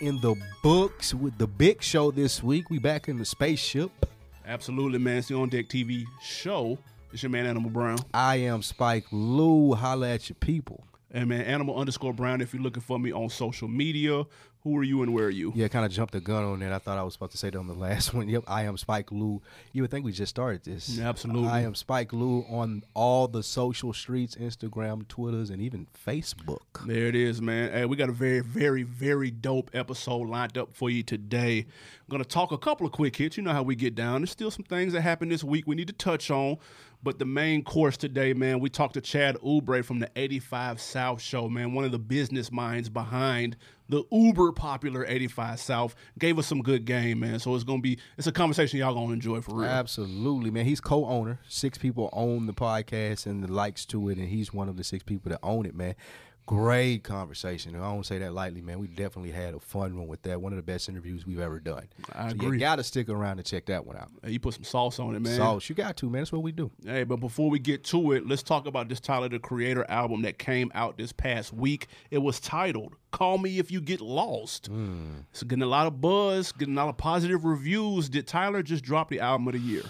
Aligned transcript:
in 0.00 0.20
the 0.20 0.34
books 0.62 1.14
with 1.14 1.36
the 1.38 1.46
big 1.46 1.82
show 1.82 2.10
this 2.10 2.42
week. 2.42 2.70
We 2.70 2.78
back 2.78 3.08
in 3.08 3.18
the 3.18 3.24
spaceship. 3.24 3.90
Absolutely, 4.46 4.98
man. 4.98 5.18
It's 5.18 5.28
the 5.28 5.36
On 5.36 5.48
Deck 5.48 5.68
TV 5.68 6.04
show. 6.22 6.78
It's 7.12 7.22
your 7.22 7.30
man, 7.30 7.46
Animal 7.46 7.70
Brown. 7.70 7.98
I 8.14 8.36
am 8.36 8.62
Spike 8.62 9.04
Lou. 9.10 9.74
Holla 9.74 10.10
at 10.10 10.28
your 10.28 10.36
people. 10.36 10.84
And 11.10 11.28
man, 11.28 11.42
Animal 11.42 11.76
underscore 11.76 12.14
Brown 12.14 12.40
if 12.40 12.54
you're 12.54 12.62
looking 12.62 12.82
for 12.82 12.98
me 12.98 13.12
on 13.12 13.28
social 13.28 13.68
media. 13.68 14.24
Who 14.62 14.76
are 14.76 14.82
you 14.82 15.02
and 15.02 15.14
where 15.14 15.24
are 15.24 15.30
you? 15.30 15.52
Yeah, 15.54 15.68
kind 15.68 15.86
of 15.86 15.92
jumped 15.92 16.12
the 16.12 16.20
gun 16.20 16.44
on 16.44 16.60
that. 16.60 16.70
I 16.70 16.78
thought 16.78 16.98
I 16.98 17.02
was 17.02 17.14
supposed 17.14 17.32
to 17.32 17.38
say 17.38 17.48
that 17.48 17.58
on 17.58 17.66
the 17.66 17.74
last 17.88 18.12
one. 18.12 18.28
Yep, 18.28 18.44
I 18.46 18.64
am 18.64 18.76
Spike 18.76 19.10
Lou. 19.10 19.40
You 19.72 19.82
would 19.82 19.90
think 19.90 20.04
we 20.04 20.12
just 20.12 20.28
started 20.28 20.64
this. 20.64 20.90
Yeah, 20.90 21.08
absolutely. 21.08 21.48
I 21.48 21.60
am 21.60 21.74
Spike 21.74 22.12
Lou 22.12 22.44
on 22.50 22.82
all 22.92 23.26
the 23.26 23.42
social 23.42 23.94
streets, 23.94 24.34
Instagram, 24.34 25.08
Twitters, 25.08 25.48
and 25.48 25.62
even 25.62 25.86
Facebook. 26.06 26.86
There 26.86 27.06
it 27.06 27.16
is, 27.16 27.40
man. 27.40 27.72
Hey, 27.72 27.86
we 27.86 27.96
got 27.96 28.10
a 28.10 28.12
very, 28.12 28.40
very, 28.40 28.82
very 28.82 29.30
dope 29.30 29.70
episode 29.72 30.28
lined 30.28 30.58
up 30.58 30.74
for 30.74 30.90
you 30.90 31.02
today. 31.02 31.60
I'm 31.60 32.10
gonna 32.10 32.24
talk 32.24 32.52
a 32.52 32.58
couple 32.58 32.84
of 32.86 32.92
quick 32.92 33.16
hits. 33.16 33.38
You 33.38 33.42
know 33.42 33.52
how 33.52 33.62
we 33.62 33.74
get 33.76 33.94
down. 33.94 34.20
There's 34.20 34.30
still 34.30 34.50
some 34.50 34.64
things 34.64 34.92
that 34.92 35.00
happened 35.00 35.32
this 35.32 35.42
week 35.42 35.66
we 35.66 35.74
need 35.74 35.86
to 35.88 35.94
touch 35.94 36.30
on. 36.30 36.58
But 37.02 37.18
the 37.18 37.24
main 37.24 37.64
course 37.64 37.96
today, 37.96 38.34
man, 38.34 38.60
we 38.60 38.68
talked 38.68 38.92
to 38.92 39.00
Chad 39.00 39.36
Oubre 39.36 39.82
from 39.82 40.00
the 40.00 40.10
85 40.16 40.82
South 40.82 41.22
show, 41.22 41.48
man, 41.48 41.72
one 41.72 41.84
of 41.86 41.92
the 41.92 41.98
business 41.98 42.52
minds 42.52 42.90
behind 42.90 43.56
the 43.90 44.04
uber 44.10 44.52
popular 44.52 45.04
85 45.06 45.60
South. 45.60 45.94
Gave 46.18 46.38
us 46.38 46.46
some 46.46 46.62
good 46.62 46.84
game, 46.84 47.20
man. 47.20 47.40
So 47.40 47.54
it's 47.54 47.64
gonna 47.64 47.82
be 47.82 47.98
it's 48.16 48.26
a 48.26 48.32
conversation 48.32 48.78
y'all 48.78 48.94
gonna 48.94 49.12
enjoy 49.12 49.40
for 49.40 49.56
real. 49.56 49.68
Absolutely, 49.68 50.50
man. 50.50 50.64
He's 50.64 50.80
co-owner. 50.80 51.40
Six 51.48 51.76
people 51.76 52.08
own 52.12 52.46
the 52.46 52.54
podcast 52.54 53.26
and 53.26 53.42
the 53.42 53.52
likes 53.52 53.84
to 53.86 54.08
it, 54.08 54.18
and 54.18 54.28
he's 54.28 54.54
one 54.54 54.68
of 54.68 54.76
the 54.76 54.84
six 54.84 55.02
people 55.02 55.30
that 55.30 55.40
own 55.42 55.66
it, 55.66 55.74
man. 55.74 55.94
Great 56.50 57.04
conversation. 57.04 57.76
I 57.76 57.78
don't 57.78 58.04
say 58.04 58.18
that 58.18 58.34
lightly, 58.34 58.60
man. 58.60 58.80
We 58.80 58.88
definitely 58.88 59.30
had 59.30 59.54
a 59.54 59.60
fun 59.60 59.96
one 59.96 60.08
with 60.08 60.22
that. 60.22 60.40
One 60.40 60.52
of 60.52 60.56
the 60.56 60.64
best 60.64 60.88
interviews 60.88 61.24
we've 61.24 61.38
ever 61.38 61.60
done. 61.60 61.86
I 62.12 62.30
so 62.30 62.34
agree. 62.34 62.56
You 62.56 62.58
got 62.58 62.76
to 62.76 62.82
stick 62.82 63.08
around 63.08 63.38
and 63.38 63.46
check 63.46 63.66
that 63.66 63.86
one 63.86 63.96
out. 63.96 64.08
Hey, 64.24 64.32
you 64.32 64.40
put 64.40 64.54
some 64.54 64.64
sauce 64.64 64.98
on 64.98 65.14
it, 65.14 65.20
man. 65.20 65.36
Sauce, 65.36 65.68
you 65.68 65.76
got 65.76 65.96
to, 65.98 66.10
man. 66.10 66.22
That's 66.22 66.32
what 66.32 66.42
we 66.42 66.50
do. 66.50 66.72
Hey, 66.84 67.04
but 67.04 67.18
before 67.18 67.50
we 67.50 67.60
get 67.60 67.84
to 67.84 68.10
it, 68.10 68.26
let's 68.26 68.42
talk 68.42 68.66
about 68.66 68.88
this 68.88 68.98
Tyler 68.98 69.28
the 69.28 69.38
Creator 69.38 69.86
album 69.88 70.22
that 70.22 70.40
came 70.40 70.72
out 70.74 70.98
this 70.98 71.12
past 71.12 71.52
week. 71.52 71.86
It 72.10 72.18
was 72.18 72.40
titled 72.40 72.96
Call 73.12 73.38
Me 73.38 73.60
If 73.60 73.70
You 73.70 73.80
Get 73.80 74.00
Lost. 74.00 74.72
Mm. 74.72 75.26
It's 75.30 75.44
getting 75.44 75.62
a 75.62 75.66
lot 75.66 75.86
of 75.86 76.00
buzz, 76.00 76.50
getting 76.50 76.74
a 76.74 76.76
lot 76.76 76.88
of 76.88 76.96
positive 76.96 77.44
reviews. 77.44 78.08
Did 78.08 78.26
Tyler 78.26 78.64
just 78.64 78.82
drop 78.82 79.08
the 79.08 79.20
album 79.20 79.46
of 79.46 79.52
the 79.52 79.60
year? 79.60 79.84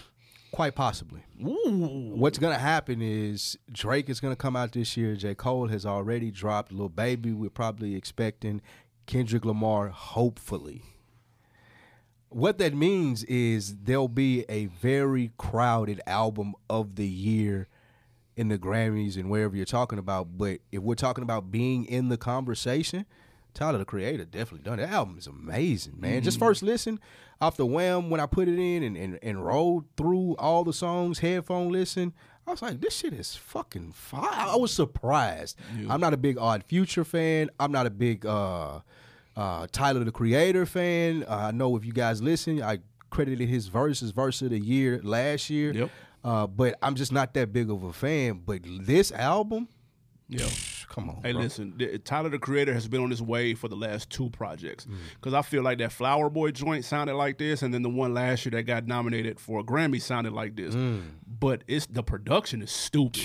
Quite 0.53 0.75
possibly. 0.75 1.22
Ooh. 1.43 2.12
What's 2.15 2.38
gonna 2.38 2.59
happen 2.59 3.00
is 3.00 3.56
Drake 3.71 4.09
is 4.11 4.21
gonna 4.21 4.37
come 4.37 4.56
out 4.56 4.72
this 4.72 4.97
year. 4.97 5.15
J. 5.15 5.34
Cole 5.34 5.69
has 5.69 5.87
already 5.87 6.31
dropped. 6.31 6.72
Lil 6.72 6.88
Baby, 6.88 7.33
we're 7.33 7.50
probably 7.50 7.94
expecting 7.94 8.61
Kendrick 9.06 9.44
Lamar, 9.44 9.88
hopefully. 9.88 10.83
What 12.28 12.59
that 12.59 12.75
means 12.75 13.25
is 13.25 13.77
there'll 13.78 14.09
be 14.09 14.44
a 14.49 14.66
very 14.66 15.33
crowded 15.37 16.00
album 16.06 16.55
of 16.69 16.94
the 16.94 17.09
year 17.09 17.69
in 18.37 18.49
the 18.49 18.59
Grammys 18.59 19.17
and 19.17 19.28
wherever 19.28 19.56
you're 19.56 19.65
talking 19.65 19.99
about. 19.99 20.38
But 20.38 20.61
if 20.71 20.81
we're 20.81 20.94
talking 20.94 21.22
about 21.22 21.50
being 21.50 21.84
in 21.84 22.09
the 22.09 22.17
conversation, 22.17 23.05
Tyler 23.55 23.78
the 23.78 23.84
Creator 23.84 24.25
definitely 24.27 24.65
done. 24.69 24.78
That 24.78 24.91
album 24.91 25.16
is 25.19 25.27
amazing, 25.27 25.94
man. 25.99 26.22
Just 26.22 26.38
first 26.38 26.62
listen 26.62 27.00
off 27.41 27.56
the 27.56 27.66
wham 27.66 28.11
when 28.11 28.21
I 28.21 28.27
put 28.27 28.49
it 28.49 28.59
in 28.59 28.83
and, 28.83 28.97
and, 28.97 29.19
and 29.22 29.44
rolled 29.44 29.84
through 29.97 30.37
all 30.38 30.62
the 30.65 30.72
songs, 30.72 31.19
headphone 31.21 31.71
listen. 31.72 32.12
I 32.47 32.50
was 32.53 32.62
like, 32.62 32.81
this 32.81 32.97
shit 32.97 33.12
is 33.12 33.37
fucking 33.37 33.93
fire. 33.93 34.28
I 34.50 34.56
was 34.56 34.72
surprised. 34.72 35.56
I'm 35.88 36.00
not 36.00 36.12
a 36.15 36.16
big 36.16 36.37
Odd 36.38 36.65
Future 36.65 37.05
fan. 37.05 37.50
I'm 37.61 37.71
not 37.71 37.87
a 37.87 37.91
big 37.91 38.27
uh, 38.27 38.81
uh, 39.37 39.67
Tyler 39.71 40.03
the 40.05 40.11
Creator 40.12 40.67
fan. 40.67 41.25
Uh, 41.28 41.34
I 41.34 41.50
know 41.53 41.77
if 41.77 41.84
you 41.84 41.93
guys 41.93 42.21
listen, 42.22 42.62
I 42.62 42.78
credited 43.11 43.49
his 43.49 43.69
verses 43.69 44.11
verse 44.11 44.43
of 44.43 44.50
the 44.50 44.59
year 44.59 45.00
last 45.05 45.49
year. 45.50 45.72
Yep. 45.72 45.91
Uh, 46.22 46.47
but 46.47 46.77
I'm 46.82 46.94
just 46.97 47.12
not 47.12 47.34
that 47.34 47.53
big 47.53 47.71
of 47.71 47.82
a 47.84 47.93
fan. 47.93 48.43
But 48.44 48.61
this 48.65 49.12
album, 49.12 49.69
Yeah. 50.28 50.49
Come 50.91 51.09
on. 51.09 51.21
Hey, 51.23 51.33
bro. 51.33 51.41
listen, 51.41 51.73
the- 51.78 51.99
Tyler 51.99 52.28
the 52.28 52.39
Creator 52.39 52.75
has 52.75 52.87
been 52.87 53.01
on 53.03 53.09
his 53.11 53.23
way 53.23 53.55
for 53.55 53.69
the 53.69 53.77
last 53.77 54.11
two 54.11 54.28
projects 54.28 54.84
Mm. 54.84 54.97
because 55.15 55.33
I 55.33 55.41
feel 55.41 55.62
like 55.62 55.78
that 55.78 55.93
Flower 55.93 56.28
Boy 56.28 56.51
joint 56.51 56.84
sounded 56.84 57.15
like 57.15 57.39
this, 57.39 57.62
and 57.62 57.73
then 57.73 57.81
the 57.83 57.89
one 57.89 58.12
last 58.12 58.45
year 58.45 58.51
that 58.51 58.65
got 58.65 58.87
nominated 58.87 59.41
for 59.41 59.61
a 59.61 59.65
Grammy 59.65 60.03
sounded 60.03 60.34
like 60.34 60.55
this. 60.56 60.75
Mm. 60.75 61.03
But 61.41 61.65
it's 61.67 61.87
the 61.87 62.03
production 62.03 62.61
is 62.61 62.71
stupid. 62.71 63.23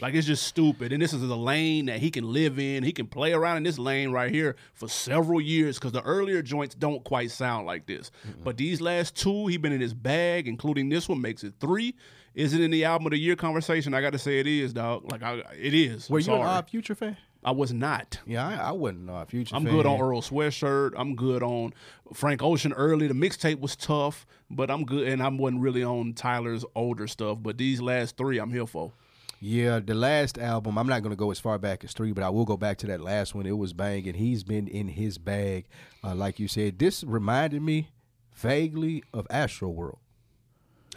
Like 0.00 0.14
it's 0.14 0.28
just 0.28 0.44
stupid, 0.46 0.92
and 0.92 1.02
this 1.02 1.12
is 1.12 1.24
a 1.24 1.34
lane 1.34 1.86
that 1.86 1.98
he 1.98 2.12
can 2.12 2.22
live 2.32 2.56
in. 2.60 2.84
He 2.84 2.92
can 2.92 3.08
play 3.08 3.32
around 3.32 3.56
in 3.56 3.62
this 3.64 3.80
lane 3.80 4.12
right 4.12 4.30
here 4.32 4.54
for 4.72 4.86
several 4.88 5.40
years 5.40 5.76
because 5.76 5.90
the 5.90 6.02
earlier 6.02 6.40
joints 6.40 6.76
don't 6.76 7.02
quite 7.02 7.32
sound 7.32 7.66
like 7.66 7.86
this. 7.86 8.12
But 8.44 8.58
these 8.58 8.80
last 8.80 9.16
two, 9.16 9.48
he 9.48 9.56
been 9.56 9.72
in 9.72 9.80
his 9.80 9.94
bag, 9.94 10.46
including 10.46 10.88
this 10.88 11.08
one, 11.08 11.20
makes 11.20 11.42
it 11.42 11.54
three. 11.58 11.96
Is 12.34 12.54
it 12.54 12.60
in 12.60 12.70
the 12.70 12.84
album 12.84 13.06
of 13.06 13.10
the 13.12 13.18
year 13.18 13.36
conversation? 13.36 13.94
I 13.94 14.00
got 14.00 14.12
to 14.12 14.18
say 14.18 14.38
it 14.38 14.46
is, 14.46 14.72
dog. 14.72 15.10
Like 15.10 15.22
I, 15.22 15.42
it 15.58 15.74
is. 15.74 16.08
Were 16.08 16.18
I'm 16.18 16.24
you 16.26 16.32
an 16.32 16.38
sorry. 16.38 16.48
Odd 16.48 16.70
Future 16.70 16.94
fan? 16.94 17.16
I 17.44 17.52
was 17.52 17.72
not. 17.72 18.18
Yeah, 18.26 18.46
I, 18.46 18.68
I 18.68 18.72
wasn't 18.72 19.08
a 19.10 19.24
Future 19.26 19.50
fan. 19.50 19.58
I'm 19.58 19.64
fan. 19.64 19.74
good 19.74 19.86
on 19.86 20.00
Earl 20.00 20.22
Sweatshirt. 20.22 20.92
I'm 20.96 21.14
good 21.14 21.42
on 21.42 21.72
Frank 22.12 22.42
Ocean 22.42 22.72
early. 22.72 23.06
The 23.06 23.14
mixtape 23.14 23.60
was 23.60 23.76
tough, 23.76 24.26
but 24.50 24.70
I'm 24.70 24.84
good. 24.84 25.08
And 25.08 25.22
I 25.22 25.28
wasn't 25.28 25.62
really 25.62 25.84
on 25.84 26.14
Tyler's 26.14 26.64
older 26.74 27.06
stuff. 27.06 27.38
But 27.40 27.56
these 27.58 27.80
last 27.80 28.16
three, 28.16 28.38
I'm 28.38 28.50
here 28.50 28.66
for. 28.66 28.92
Yeah, 29.40 29.78
the 29.78 29.94
last 29.94 30.36
album, 30.36 30.76
I'm 30.76 30.88
not 30.88 31.02
going 31.02 31.12
to 31.12 31.16
go 31.16 31.30
as 31.30 31.38
far 31.38 31.58
back 31.58 31.84
as 31.84 31.92
three, 31.92 32.10
but 32.10 32.24
I 32.24 32.28
will 32.28 32.44
go 32.44 32.56
back 32.56 32.76
to 32.78 32.88
that 32.88 33.00
last 33.00 33.36
one. 33.36 33.46
It 33.46 33.56
was 33.56 33.72
banging. 33.72 34.14
He's 34.14 34.42
been 34.42 34.66
in 34.66 34.88
his 34.88 35.16
bag, 35.16 35.66
uh, 36.02 36.16
like 36.16 36.40
you 36.40 36.48
said. 36.48 36.80
This 36.80 37.04
reminded 37.04 37.62
me 37.62 37.90
vaguely 38.34 39.04
of 39.14 39.28
Astro 39.30 39.68
World. 39.68 39.98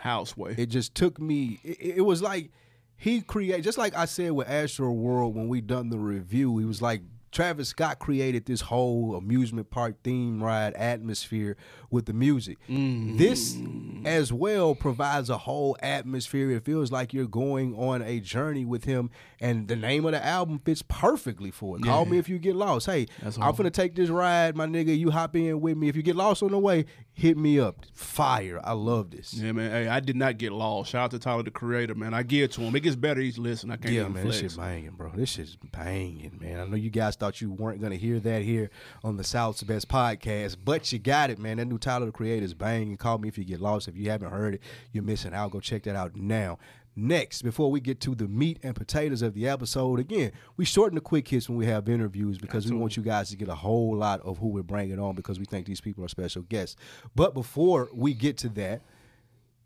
Houseway. 0.01 0.57
It 0.57 0.67
just 0.67 0.95
took 0.95 1.19
me. 1.19 1.59
It, 1.63 1.97
it 1.97 2.01
was 2.01 2.21
like 2.21 2.51
he 2.97 3.21
created, 3.21 3.63
just 3.63 3.77
like 3.77 3.95
I 3.95 4.05
said 4.05 4.31
with 4.33 4.49
Astro 4.49 4.91
World 4.91 5.35
when 5.35 5.47
we 5.47 5.61
done 5.61 5.89
the 5.89 5.97
review. 5.97 6.57
He 6.57 6.65
was 6.65 6.81
like 6.81 7.01
Travis 7.31 7.69
Scott 7.69 7.99
created 7.99 8.45
this 8.45 8.61
whole 8.61 9.15
amusement 9.15 9.69
park 9.69 9.95
theme 10.03 10.43
ride 10.43 10.73
atmosphere 10.73 11.55
with 11.89 12.05
the 12.05 12.13
music. 12.13 12.57
Mm-hmm. 12.69 13.17
This 13.17 13.57
as 14.05 14.33
well 14.33 14.75
provides 14.75 15.29
a 15.29 15.37
whole 15.37 15.77
atmosphere. 15.81 16.51
It 16.51 16.65
feels 16.65 16.91
like 16.91 17.13
you're 17.13 17.27
going 17.27 17.75
on 17.75 18.01
a 18.01 18.19
journey 18.19 18.65
with 18.65 18.83
him, 18.83 19.09
and 19.39 19.67
the 19.67 19.75
name 19.75 20.05
of 20.05 20.11
the 20.11 20.23
album 20.25 20.59
fits 20.65 20.83
perfectly 20.87 21.51
for 21.51 21.77
it. 21.77 21.83
Call 21.83 22.05
me 22.05 22.17
if 22.17 22.27
you 22.27 22.37
get 22.37 22.55
lost. 22.55 22.85
Hey, 22.85 23.07
That's 23.21 23.37
I'm 23.37 23.55
gonna 23.55 23.69
take 23.71 23.95
this 23.95 24.09
ride, 24.09 24.55
my 24.55 24.65
nigga. 24.65 24.97
You 24.97 25.11
hop 25.11 25.35
in 25.35 25.61
with 25.61 25.77
me. 25.77 25.87
If 25.87 25.95
you 25.95 26.03
get 26.03 26.15
lost 26.15 26.43
on 26.43 26.51
the 26.51 26.59
way, 26.59 26.85
hit 27.13 27.37
me 27.37 27.59
up. 27.59 27.85
Fire. 27.93 28.59
I 28.63 28.73
love 28.73 29.11
this. 29.11 29.33
yeah, 29.33 29.51
man. 29.51 29.71
Hey, 29.71 29.87
I 29.87 29.99
did 29.99 30.15
not 30.15 30.37
get 30.37 30.51
lost. 30.51 30.91
Shout 30.91 31.05
out 31.05 31.11
to 31.11 31.19
Tyler, 31.19 31.43
the 31.43 31.51
creator, 31.51 31.95
man. 31.95 32.13
I 32.13 32.23
give 32.23 32.43
it 32.45 32.51
to 32.53 32.61
him. 32.61 32.75
It 32.75 32.81
gets 32.81 32.95
better 32.95 33.21
each 33.21 33.37
listen. 33.37 33.71
I 33.71 33.77
can't 33.77 33.93
Yeah, 33.93 34.03
man, 34.07 34.25
this 34.27 34.39
flex. 34.39 34.53
shit 34.53 34.59
banging, 34.61 34.91
bro. 34.91 35.11
This 35.15 35.29
shit's 35.29 35.55
banging, 35.71 36.37
man. 36.41 36.59
I 36.59 36.65
know 36.65 36.75
you 36.75 36.89
guys 36.89 37.15
thought 37.21 37.39
you 37.39 37.51
weren't 37.51 37.79
gonna 37.79 37.97
hear 37.97 38.19
that 38.19 38.41
here 38.41 38.71
on 39.03 39.15
the 39.15 39.23
South's 39.23 39.61
Best 39.61 39.87
Podcast, 39.87 40.57
but 40.65 40.91
you 40.91 40.97
got 40.97 41.29
it, 41.29 41.37
man. 41.37 41.57
That 41.57 41.65
new 41.65 41.77
Tyler 41.77 42.07
the 42.07 42.11
Creator 42.11 42.43
is 42.43 42.55
banging. 42.55 42.97
Call 42.97 43.19
me 43.19 43.27
if 43.27 43.37
you 43.37 43.43
get 43.43 43.61
lost. 43.61 43.87
If 43.87 43.95
you 43.95 44.09
haven't 44.09 44.31
heard 44.31 44.55
it, 44.55 44.61
you're 44.91 45.03
missing 45.03 45.31
out. 45.35 45.51
Go 45.51 45.59
check 45.59 45.83
that 45.83 45.95
out 45.95 46.15
now. 46.15 46.57
Next, 46.95 47.43
before 47.43 47.69
we 47.69 47.79
get 47.79 48.01
to 48.01 48.15
the 48.15 48.27
meat 48.27 48.57
and 48.63 48.75
potatoes 48.75 49.21
of 49.21 49.35
the 49.35 49.47
episode, 49.47 49.99
again, 49.99 50.31
we 50.57 50.65
shorten 50.65 50.95
the 50.95 51.01
quick 51.01 51.27
hits 51.27 51.47
when 51.47 51.59
we 51.59 51.67
have 51.67 51.87
interviews 51.87 52.39
because 52.39 52.67
we 52.67 52.75
want 52.75 52.97
you 52.97 53.03
guys 53.03 53.29
to 53.29 53.37
get 53.37 53.49
a 53.49 53.55
whole 53.55 53.95
lot 53.95 54.19
of 54.21 54.39
who 54.39 54.47
we're 54.47 54.63
bringing 54.63 54.99
on 54.99 55.13
because 55.13 55.37
we 55.37 55.45
think 55.45 55.67
these 55.67 55.79
people 55.79 56.03
are 56.03 56.09
special 56.09 56.41
guests. 56.41 56.75
But 57.15 57.35
before 57.35 57.87
we 57.93 58.15
get 58.15 58.39
to 58.39 58.49
that, 58.49 58.81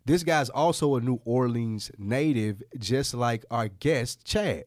this 0.04 0.24
guy's 0.24 0.50
also 0.50 0.98
a 0.98 1.00
New 1.00 1.22
Orleans 1.24 1.90
native, 1.98 2.62
just 2.78 3.14
like 3.14 3.46
our 3.50 3.70
guest, 3.70 4.26
Chad. 4.26 4.66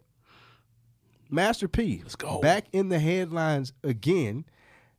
Master 1.30 1.68
P. 1.68 2.00
Let's 2.02 2.16
go. 2.16 2.40
Back 2.40 2.66
in 2.72 2.88
the 2.88 2.98
headlines 2.98 3.72
again. 3.84 4.44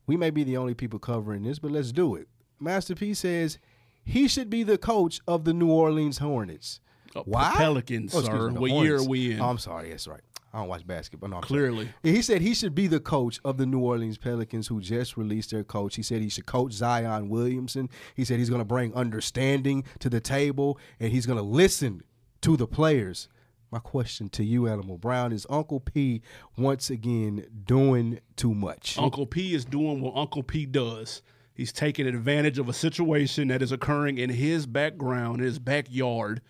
We 0.08 0.18
may 0.18 0.32
be 0.32 0.44
the 0.44 0.58
only 0.58 0.74
people 0.74 0.98
covering 0.98 1.44
this, 1.44 1.60
but 1.60 1.70
let's 1.72 1.92
do 1.92 2.16
it. 2.16 2.28
Master 2.60 2.96
P 2.96 3.14
says 3.14 3.60
he 4.04 4.28
should 4.28 4.50
be 4.50 4.64
the 4.64 4.78
coach 4.80 5.20
of 5.28 5.46
the 5.46 5.54
New 5.54 5.70
Orleans 5.72 6.18
Hornets. 6.18 6.80
Uh, 7.16 7.22
Why? 7.26 7.54
Pelicans, 7.56 8.14
Oh, 8.16 8.22
sir. 8.22 8.50
me, 8.50 8.60
What 8.60 8.72
Hornets. 8.72 8.84
year 8.88 8.98
are 8.98 9.04
we 9.08 9.32
in? 9.34 9.40
Oh, 9.40 9.50
I'm 9.50 9.58
sorry. 9.60 9.90
That's 9.92 10.08
right. 10.08 10.22
I 10.52 10.58
don't 10.60 10.68
watch 10.68 10.86
basketball. 10.88 11.30
No. 11.30 11.42
Clearly. 11.42 11.90
He 12.02 12.24
said 12.24 12.42
he 12.42 12.56
should 12.56 12.74
be 12.74 12.88
the 12.88 13.00
coach 13.00 13.40
of 13.46 13.58
the 13.58 13.68
New 13.68 13.82
Orleans 13.82 14.18
Pelicans 14.18 14.66
who 14.68 14.82
just 14.82 15.16
released 15.16 15.52
their 15.52 15.64
coach. 15.64 15.96
He 15.96 16.02
said 16.02 16.22
he 16.24 16.30
should 16.30 16.48
coach 16.48 16.74
Zion 16.74 17.30
Williamson. 17.30 17.88
He 18.16 18.26
said 18.26 18.40
he's 18.40 18.50
going 18.50 18.62
to 18.62 18.66
bring 18.66 18.92
understanding 18.96 19.84
to 20.00 20.10
the 20.10 20.20
table 20.20 20.80
and 21.00 21.12
he's 21.12 21.28
going 21.28 21.38
to 21.38 21.44
listen 21.44 22.02
to 22.42 22.58
the 22.58 22.66
players. 22.66 23.30
My 23.72 23.80
question 23.80 24.30
to 24.30 24.44
you, 24.44 24.68
Animal 24.68 24.98
Brown, 24.98 25.32
is 25.32 25.46
Uncle 25.50 25.80
P 25.80 26.22
once 26.58 26.90
again 26.90 27.46
doing 27.66 28.20
too 28.36 28.54
much? 28.54 28.98
Uncle 28.98 29.26
P 29.28 29.54
is 29.54 29.64
doing 29.66 30.02
what 30.02 30.16
Uncle 30.16 30.44
P 30.44 30.66
does. 30.66 31.22
He's 31.54 31.72
taking 31.72 32.08
advantage 32.08 32.58
of 32.58 32.70
a 32.70 32.74
situation 32.74 33.50
that 33.50 33.62
is 33.62 33.72
occurring 33.72 34.18
in 34.18 34.30
his 34.30 34.66
background, 34.66 35.40
in 35.40 35.46
his 35.46 35.60
backyard, 35.60 36.42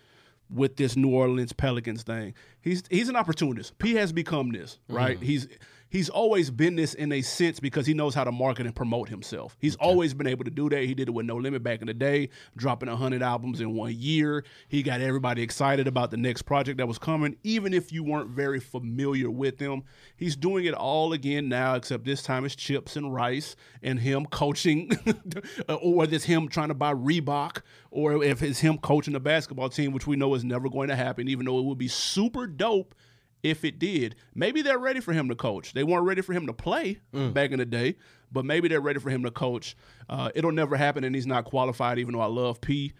with 0.48 0.76
this 0.76 0.96
New 0.96 1.10
Orleans 1.10 1.52
Pelicans 1.52 2.02
thing. 2.02 2.34
he's 2.60 2.82
he's 2.90 3.08
an 3.08 3.16
opportunist. 3.16 3.78
P 3.78 3.94
has 3.94 4.12
become 4.12 4.50
this, 4.50 4.78
right? 4.88 5.16
Mm-hmm. 5.16 5.26
He's 5.26 5.48
he's 5.90 6.08
always 6.08 6.50
been 6.50 6.76
this 6.76 6.94
in 6.94 7.12
a 7.12 7.20
sense 7.20 7.60
because 7.60 7.86
he 7.86 7.92
knows 7.92 8.14
how 8.14 8.24
to 8.24 8.32
market 8.32 8.64
and 8.64 8.74
promote 8.74 9.08
himself. 9.08 9.56
He's 9.60 9.76
always 9.76 10.14
been 10.14 10.26
able 10.26 10.44
to 10.44 10.50
do 10.50 10.70
that. 10.70 10.84
He 10.84 10.94
did 10.94 11.08
it 11.08 11.10
with 11.10 11.26
No 11.26 11.36
Limit 11.36 11.62
back 11.62 11.80
in 11.82 11.88
the 11.88 11.94
day, 11.94 12.30
dropping 12.56 12.88
hundred 12.88 13.22
albums 13.22 13.60
in 13.60 13.74
one 13.74 13.94
year. 13.94 14.44
He 14.68 14.82
got 14.82 15.00
everybody 15.00 15.42
excited 15.42 15.86
about 15.86 16.10
the 16.10 16.16
next 16.16 16.42
project 16.42 16.78
that 16.78 16.86
was 16.86 16.98
coming, 16.98 17.36
even 17.42 17.74
if 17.74 17.92
you 17.92 18.02
weren't 18.02 18.30
very 18.30 18.60
familiar 18.60 19.30
with 19.30 19.58
him. 19.58 19.82
He's 20.16 20.36
doing 20.36 20.64
it 20.64 20.74
all 20.74 21.12
again 21.12 21.48
now, 21.48 21.74
except 21.74 22.04
this 22.04 22.22
time 22.22 22.44
it's 22.44 22.54
chips 22.54 22.96
and 22.96 23.12
rice 23.12 23.56
and 23.82 23.98
him 23.98 24.26
coaching, 24.26 24.90
or 25.68 26.04
it's 26.04 26.24
him 26.24 26.48
trying 26.48 26.68
to 26.68 26.74
buy 26.74 26.94
Reebok, 26.94 27.62
or 27.90 28.22
if 28.22 28.42
it's 28.42 28.60
him 28.60 28.78
coaching 28.78 29.12
the 29.12 29.20
basketball 29.20 29.68
team, 29.68 29.92
which 29.92 30.06
we 30.06 30.16
know 30.16 30.34
is 30.34 30.44
never 30.44 30.68
going 30.68 30.88
to 30.88 30.96
happen, 30.96 31.28
even 31.28 31.46
though 31.46 31.58
it 31.58 31.64
would 31.64 31.78
be 31.78 31.88
super 31.88 32.46
dope 32.46 32.94
if 33.42 33.64
it 33.64 33.78
did. 33.78 34.16
Maybe 34.34 34.62
they're 34.62 34.78
ready 34.78 35.00
for 35.00 35.12
him 35.12 35.28
to 35.28 35.34
coach. 35.34 35.72
They 35.72 35.84
weren't 35.84 36.04
ready 36.04 36.20
for 36.22 36.32
him 36.32 36.46
to 36.46 36.52
play 36.52 36.98
back 37.12 37.50
in 37.52 37.58
the 37.58 37.64
day, 37.66 37.96
but 38.32 38.44
maybe 38.44 38.68
they're 38.68 38.80
ready 38.80 39.00
for 39.00 39.10
him 39.10 39.22
to 39.24 39.30
coach. 39.30 39.76
Uh, 40.08 40.30
it'll 40.34 40.52
never 40.52 40.76
happen, 40.76 41.04
and 41.04 41.14
he's 41.14 41.26
not 41.26 41.44
qualified, 41.44 41.98
even 41.98 42.14
though 42.14 42.20
I 42.20 42.26
love 42.26 42.60
P. 42.60 42.92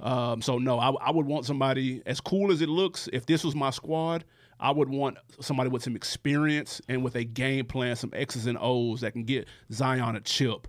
Um, 0.00 0.42
so, 0.42 0.58
no, 0.58 0.78
I, 0.78 0.90
I 0.90 1.10
would 1.10 1.26
want 1.26 1.46
somebody, 1.46 2.02
as 2.06 2.20
cool 2.20 2.52
as 2.52 2.60
it 2.62 2.68
looks, 2.68 3.08
if 3.12 3.26
this 3.26 3.42
was 3.44 3.54
my 3.54 3.70
squad, 3.70 4.24
I 4.60 4.70
would 4.72 4.88
want 4.88 5.18
somebody 5.40 5.70
with 5.70 5.82
some 5.84 5.94
experience 5.94 6.80
and 6.88 7.04
with 7.04 7.14
a 7.14 7.24
game 7.24 7.64
plan, 7.66 7.94
some 7.96 8.10
X's 8.12 8.46
and 8.46 8.58
O's 8.60 9.02
that 9.02 9.12
can 9.12 9.24
get 9.24 9.46
Zion 9.72 10.16
a 10.16 10.20
chip. 10.20 10.66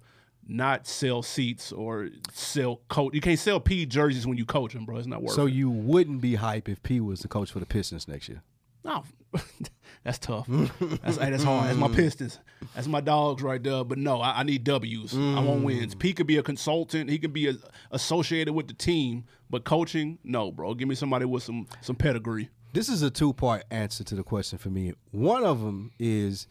Not 0.51 0.87
sell 0.87 1.21
seats 1.21 1.71
or 1.71 2.09
sell 2.33 2.81
coach. 2.87 3.13
You 3.13 3.21
can't 3.21 3.37
sell 3.37 3.59
P 3.59 3.85
jerseys 3.85 4.25
when 4.25 4.35
you 4.37 4.45
coach 4.45 4.73
them, 4.73 4.83
bro. 4.85 4.97
It's 4.97 5.05
not 5.05 5.21
worth 5.21 5.33
So 5.35 5.45
it. 5.45 5.53
you 5.53 5.69
wouldn't 5.69 6.21
be 6.21 6.35
hype 6.35 6.67
if 6.67 6.81
P 6.81 6.99
was 6.99 7.19
the 7.19 7.27
coach 7.27 7.51
for 7.51 7.59
the 7.59 7.67
Pistons 7.67 8.07
next 8.07 8.29
year. 8.29 8.41
No, 8.83 9.03
that's 10.03 10.19
tough. 10.19 10.47
That's 11.03 11.17
hey, 11.17 11.29
that's 11.29 11.43
hard. 11.43 11.67
That's 11.67 11.77
my 11.77 11.89
mm. 11.89 11.95
Pistons. 11.95 12.39
That's 12.73 12.87
my 12.87 13.01
dogs 13.01 13.43
right 13.43 13.61
there. 13.61 13.83
But 13.83 13.97
no, 13.97 14.21
I, 14.21 14.39
I 14.39 14.43
need 14.43 14.63
W's. 14.63 15.13
I 15.13 15.17
want 15.17 15.61
mm. 15.61 15.63
wins. 15.63 15.95
P 15.95 16.13
could 16.13 16.27
be 16.27 16.37
a 16.37 16.43
consultant. 16.43 17.09
He 17.09 17.19
could 17.19 17.33
be 17.33 17.49
a, 17.49 17.55
associated 17.91 18.53
with 18.53 18.67
the 18.67 18.73
team, 18.73 19.25
but 19.49 19.65
coaching, 19.65 20.17
no, 20.23 20.51
bro. 20.51 20.73
Give 20.73 20.87
me 20.87 20.95
somebody 20.95 21.25
with 21.25 21.43
some 21.43 21.67
some 21.81 21.95
pedigree. 21.95 22.49
This 22.71 22.87
is 22.87 23.01
a 23.01 23.09
two 23.09 23.33
part 23.33 23.65
answer 23.69 24.03
to 24.05 24.15
the 24.15 24.23
question 24.23 24.57
for 24.57 24.69
me. 24.69 24.93
One 25.11 25.43
of 25.43 25.61
them 25.61 25.91
is 25.99 26.47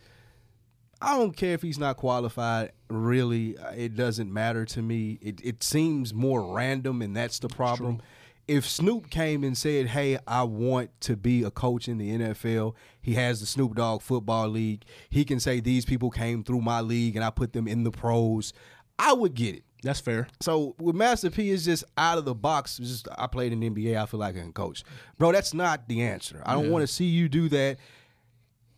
I 1.01 1.17
don't 1.17 1.37
care 1.37 1.55
if 1.55 1.63
he's 1.63 1.79
not 1.79 1.97
qualified. 1.97 2.73
Really, 2.91 3.57
uh, 3.57 3.71
it 3.71 3.95
doesn't 3.95 4.33
matter 4.33 4.65
to 4.67 4.83
me. 4.83 5.19
It, 5.23 5.41
it 5.45 5.63
seems 5.63 6.13
more 6.13 6.55
random, 6.55 7.03
and 7.03 7.17
that's 7.17 7.39
the 7.39 7.49
problem. 7.49 8.03
If 8.49 8.67
Snoop 8.67 9.11
came 9.11 9.45
and 9.45 9.57
said, 9.57 9.89
"Hey, 9.89 10.19
I 10.27 10.43
want 10.43 10.91
to 11.03 11.17
be 11.17 11.45
a 11.45 11.51
coach 11.51 11.87
in 11.87 11.99
the 11.99 12.11
NFL," 12.11 12.75
he 13.01 13.15
has 13.15 13.41
the 13.41 13.47
Snoop 13.47 13.75
Dogg 13.75 14.01
Football 14.01 14.49
League. 14.49 14.85
He 15.11 15.25
can 15.25 15.39
say 15.39 15.61
these 15.61 15.85
people 15.85 16.11
came 16.11 16.43
through 16.43 16.63
my 16.63 16.81
league, 16.81 17.15
and 17.15 17.25
I 17.25 17.31
put 17.31 17.53
them 17.53 17.69
in 17.69 17.85
the 17.85 17.91
pros. 17.91 18.53
I 18.99 19.13
would 19.13 19.35
get 19.35 19.55
it. 19.55 19.65
That's 19.83 20.01
fair. 20.01 20.29
So 20.41 20.75
with 20.79 20.97
Master 20.97 21.31
P 21.31 21.51
is 21.51 21.65
just 21.65 21.85
out 21.97 22.19
of 22.19 22.25
the 22.25 22.35
box. 22.35 22.79
Just 22.79 23.07
I 23.17 23.27
played 23.27 23.53
in 23.53 23.61
the 23.61 23.71
NBA. 23.71 24.01
I 24.01 24.07
feel 24.07 24.19
like 24.19 24.37
I 24.37 24.41
can 24.41 24.53
coach, 24.53 24.83
bro. 25.19 25.31
That's 25.31 25.55
not 25.55 25.87
the 25.87 26.03
answer. 26.03 26.43
I 26.45 26.55
don't 26.55 26.71
want 26.71 26.83
to 26.83 26.93
see 26.93 27.05
you 27.05 27.29
do 27.29 27.49
that. 27.51 27.79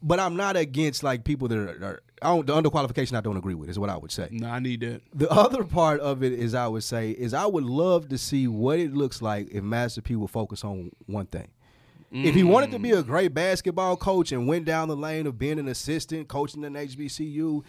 But 0.02 0.18
I'm 0.18 0.36
not 0.36 0.56
against 0.56 1.02
like 1.02 1.24
people 1.24 1.48
that 1.48 1.58
are. 1.58 1.84
are 1.84 2.02
I 2.22 2.28
don't, 2.28 2.46
the 2.46 2.52
underqualification 2.54 3.16
I 3.16 3.20
don't 3.20 3.36
agree 3.36 3.54
with 3.54 3.70
is 3.70 3.78
what 3.78 3.90
I 3.90 3.96
would 3.96 4.12
say. 4.12 4.28
No, 4.30 4.48
I 4.48 4.58
need 4.58 4.80
that. 4.80 5.02
The 5.14 5.30
other 5.30 5.64
part 5.64 6.00
of 6.00 6.22
it 6.22 6.32
is 6.32 6.54
I 6.54 6.68
would 6.68 6.84
say 6.84 7.10
is 7.10 7.32
I 7.32 7.46
would 7.46 7.64
love 7.64 8.08
to 8.10 8.18
see 8.18 8.46
what 8.46 8.78
it 8.78 8.92
looks 8.92 9.22
like 9.22 9.48
if 9.50 9.64
Master 9.64 10.02
P 10.02 10.16
would 10.16 10.30
focus 10.30 10.64
on 10.64 10.90
one 11.06 11.26
thing. 11.26 11.48
If 12.12 12.34
he 12.34 12.42
wanted 12.42 12.72
to 12.72 12.80
be 12.80 12.90
a 12.90 13.02
mm. 13.02 13.06
great 13.06 13.32
basketball 13.34 13.96
coach 13.96 14.32
and 14.32 14.48
went 14.48 14.64
down 14.64 14.88
the 14.88 14.96
lane 14.96 15.28
of 15.28 15.38
being 15.38 15.60
an 15.60 15.68
assistant 15.68 16.26
coaching 16.26 16.64
an 16.64 16.74
HBCU, 16.74 17.62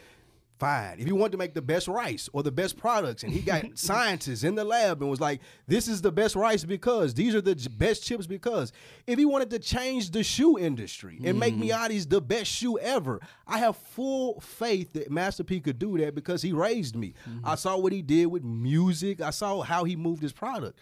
fine. 0.62 1.00
If 1.00 1.08
he 1.08 1.12
wanted 1.12 1.32
to 1.32 1.38
make 1.40 1.56
the 1.56 1.62
best 1.62 1.88
rice 1.88 2.30
or 2.34 2.44
the 2.44 2.52
best 2.52 2.78
products 2.78 3.24
and 3.24 3.34
he 3.34 3.40
got 3.42 3.66
scientists 3.74 4.44
in 4.44 4.54
the 4.54 4.64
lab 4.64 5.02
and 5.02 5.10
was 5.10 5.20
like, 5.20 5.42
this 5.68 5.88
is 5.88 6.02
the 6.02 6.12
best 6.12 6.36
rice 6.36 6.64
because 6.64 7.16
these 7.16 7.34
are 7.34 7.42
the 7.42 7.56
j- 7.56 7.68
best 7.68 8.04
chips 8.04 8.28
because 8.28 8.72
if 9.08 9.18
he 9.18 9.26
wanted 9.26 9.50
to 9.50 9.58
change 9.58 10.12
the 10.12 10.24
shoe 10.24 10.60
industry 10.60 11.20
and 11.24 11.40
make 11.40 11.56
mm-hmm. 11.56 11.70
Miati's 11.70 12.06
the 12.06 12.22
best 12.22 12.52
shoe 12.52 12.78
ever, 12.78 13.20
I 13.48 13.58
have 13.58 13.76
full 13.76 14.40
faith 14.40 14.94
that 14.94 15.10
Master 15.10 15.44
P 15.44 15.60
could 15.60 15.80
do 15.80 15.98
that 15.98 16.14
because 16.14 16.44
he 16.44 16.54
raised 16.54 16.96
me. 16.96 17.16
I 17.26 17.30
mm-hmm. 17.30 17.56
saw 17.56 17.78
what 17.78 17.92
he 17.92 18.04
did 18.04 18.28
with 18.28 18.44
music. 18.44 19.20
I 19.20 19.32
saw 19.32 19.64
how 19.64 19.84
he 19.84 19.96
moved 19.96 20.22
his 20.22 20.32
product. 20.32 20.78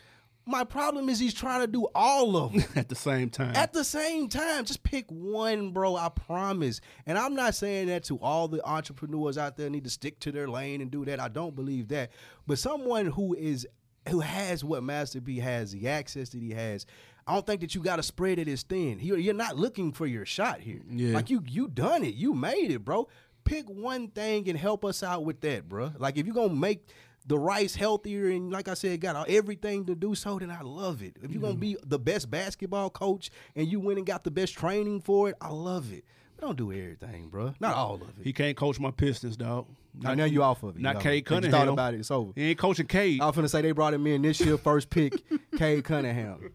My 0.49 0.63
problem 0.63 1.09
is 1.09 1.19
he's 1.19 1.35
trying 1.35 1.61
to 1.61 1.67
do 1.67 1.87
all 1.93 2.35
of 2.35 2.53
them. 2.53 2.63
At 2.75 2.89
the 2.89 2.95
same 2.95 3.29
time, 3.29 3.55
At 3.55 3.71
the 3.71 3.83
same 3.83 4.27
time, 4.29 4.65
just 4.65 4.81
pick 4.81 5.05
one, 5.09 5.69
bro. 5.69 5.95
I 5.95 6.09
promise. 6.09 6.81
And 7.05 7.19
I'm 7.19 7.35
not 7.35 7.53
saying 7.53 7.87
that 7.87 8.03
to 8.05 8.17
all 8.17 8.47
the 8.47 8.67
entrepreneurs 8.67 9.37
out 9.37 9.57
there 9.57 9.69
need 9.69 9.83
to 9.83 9.91
stick 9.91 10.19
to 10.21 10.31
their 10.31 10.47
lane 10.47 10.81
and 10.81 10.89
do 10.89 11.05
that. 11.05 11.19
I 11.19 11.27
don't 11.27 11.55
believe 11.55 11.89
that. 11.89 12.09
But 12.47 12.57
someone 12.57 13.05
who 13.05 13.35
is 13.35 13.67
who 14.07 14.21
has 14.21 14.63
what 14.63 14.81
Master 14.81 15.21
P 15.21 15.37
has, 15.37 15.71
the 15.71 15.87
access 15.87 16.29
that 16.29 16.41
he 16.41 16.49
has, 16.51 16.87
I 17.27 17.33
don't 17.35 17.45
think 17.45 17.61
that 17.61 17.75
you 17.75 17.81
got 17.83 17.97
to 17.97 18.03
spread 18.03 18.39
it 18.39 18.47
as 18.47 18.63
thin. 18.63 18.97
You're, 18.99 19.19
you're 19.19 19.35
not 19.35 19.55
looking 19.55 19.91
for 19.91 20.07
your 20.07 20.25
shot 20.25 20.61
here. 20.61 20.81
Yeah. 20.89 21.13
Like 21.13 21.29
you, 21.29 21.43
you 21.45 21.67
done 21.67 22.03
it. 22.03 22.15
You 22.15 22.33
made 22.33 22.71
it, 22.71 22.83
bro. 22.83 23.07
Pick 23.43 23.69
one 23.69 24.07
thing 24.07 24.49
and 24.49 24.57
help 24.57 24.83
us 24.83 25.03
out 25.03 25.25
with 25.25 25.41
that, 25.41 25.69
bro. 25.69 25.91
Like 25.99 26.17
if 26.17 26.25
you're 26.25 26.33
gonna 26.33 26.55
make 26.55 26.87
the 27.29 27.37
rice 27.37 27.75
healthier 27.75 28.29
and 28.29 28.51
like 28.51 28.67
I 28.67 28.73
said, 28.73 28.99
got 28.99 29.29
everything 29.29 29.85
to 29.85 29.95
do 29.95 30.15
so, 30.15 30.39
then 30.39 30.49
I 30.49 30.61
love 30.61 31.03
it. 31.03 31.15
If 31.21 31.31
you're 31.31 31.39
gonna 31.39 31.53
mm-hmm. 31.53 31.61
be 31.61 31.77
the 31.85 31.99
best 31.99 32.29
basketball 32.29 32.89
coach 32.89 33.29
and 33.55 33.67
you 33.67 33.79
went 33.79 33.99
and 33.99 34.07
got 34.07 34.23
the 34.23 34.31
best 34.31 34.55
training 34.57 35.01
for 35.01 35.29
it, 35.29 35.35
I 35.39 35.49
love 35.49 35.93
it. 35.93 36.03
But 36.35 36.47
don't 36.47 36.57
do 36.57 36.71
everything, 36.71 37.29
bro. 37.29 37.53
Not 37.59 37.75
all 37.75 37.95
of 37.95 38.01
it. 38.01 38.15
he 38.23 38.33
can't 38.33 38.57
coach 38.57 38.79
my 38.79 38.89
Pistons, 38.89 39.37
dog. 39.37 39.67
Now, 40.01 40.15
now 40.15 40.25
you 40.25 40.41
off 40.41 40.63
of 40.63 40.75
it. 40.75 40.81
Not 40.81 40.95
you 40.95 41.01
Cade 41.01 41.05
know. 41.05 41.15
You 41.15 41.23
Cunningham. 41.23 41.51
thought 41.51 41.67
about 41.67 41.93
it. 41.93 41.99
It's 41.99 42.11
over. 42.11 42.31
He 42.35 42.49
ain't 42.49 42.57
coaching 42.57 42.87
Cade. 42.87 43.21
I 43.21 43.27
was 43.27 43.35
finna 43.35 43.49
say 43.49 43.61
they 43.61 43.73
brought 43.73 43.93
him 43.93 44.07
in 44.07 44.23
this 44.23 44.39
year, 44.39 44.57
first 44.57 44.89
pick, 44.89 45.13
Cade 45.57 45.83
Cunningham. 45.83 46.51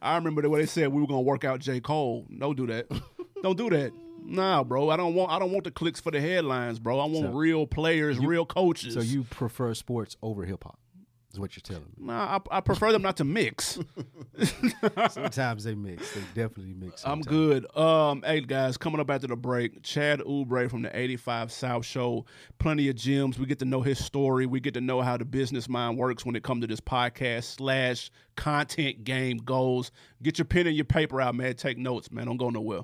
I 0.00 0.14
remember 0.16 0.40
the 0.40 0.48
way 0.48 0.60
they 0.60 0.66
said 0.66 0.88
we 0.88 1.02
were 1.02 1.06
gonna 1.06 1.20
work 1.20 1.44
out 1.44 1.60
J. 1.60 1.80
Cole. 1.80 2.24
Don't 2.38 2.56
do 2.56 2.66
that. 2.68 2.86
don't 3.42 3.58
do 3.58 3.68
that. 3.68 3.92
Nah, 4.26 4.64
bro. 4.64 4.90
I 4.90 4.96
don't 4.96 5.14
want. 5.14 5.30
I 5.30 5.38
don't 5.38 5.52
want 5.52 5.64
the 5.64 5.70
clicks 5.70 6.00
for 6.00 6.10
the 6.10 6.20
headlines, 6.20 6.78
bro. 6.78 6.98
I 6.98 7.06
want 7.06 7.26
So- 7.26 7.32
real 7.32 7.66
players, 7.66 8.18
real 8.18 8.44
coaches. 8.46 8.94
So 8.94 9.00
you 9.00 9.24
prefer 9.24 9.74
sports 9.74 10.16
over 10.22 10.44
hip 10.44 10.64
hop? 10.64 10.78
Is 11.32 11.40
what 11.40 11.54
you're 11.54 11.60
telling 11.62 11.82
me. 11.98 12.06
Nah, 12.06 12.38
I, 12.50 12.56
I 12.56 12.60
prefer 12.60 12.92
them 12.92 13.02
not 13.02 13.18
to 13.18 13.24
mix. 13.24 13.78
Sometimes 15.10 15.64
they 15.64 15.74
mix. 15.74 16.14
They 16.14 16.20
definitely 16.34 16.72
mix. 16.74 17.02
I'm 17.04 17.20
good. 17.20 17.66
Um, 17.76 18.22
hey 18.24 18.40
guys, 18.40 18.76
coming 18.78 19.00
up 19.00 19.10
after 19.10 19.26
the 19.26 19.36
break, 19.36 19.82
Chad 19.82 20.20
Oubre 20.20 20.70
from 20.70 20.80
the 20.82 20.98
85 20.98 21.52
South 21.52 21.84
Show. 21.84 22.24
Plenty 22.58 22.88
of 22.88 22.96
gems. 22.96 23.38
We 23.38 23.44
get 23.46 23.58
to 23.58 23.64
know 23.66 23.82
his 23.82 24.02
story. 24.02 24.46
We 24.46 24.60
get 24.60 24.72
to 24.74 24.80
know 24.80 25.02
how 25.02 25.16
the 25.18 25.24
business 25.26 25.68
mind 25.68 25.98
works 25.98 26.24
when 26.24 26.36
it 26.36 26.42
comes 26.42 26.62
to 26.62 26.66
this 26.68 26.80
podcast 26.80 27.56
slash 27.56 28.10
content 28.36 29.04
game 29.04 29.36
goals. 29.38 29.90
Get 30.22 30.38
your 30.38 30.46
pen 30.46 30.66
and 30.66 30.76
your 30.76 30.84
paper 30.86 31.20
out, 31.20 31.34
man. 31.34 31.54
Take 31.54 31.76
notes, 31.76 32.10
man. 32.10 32.26
Don't 32.26 32.36
go 32.38 32.48
nowhere. 32.50 32.82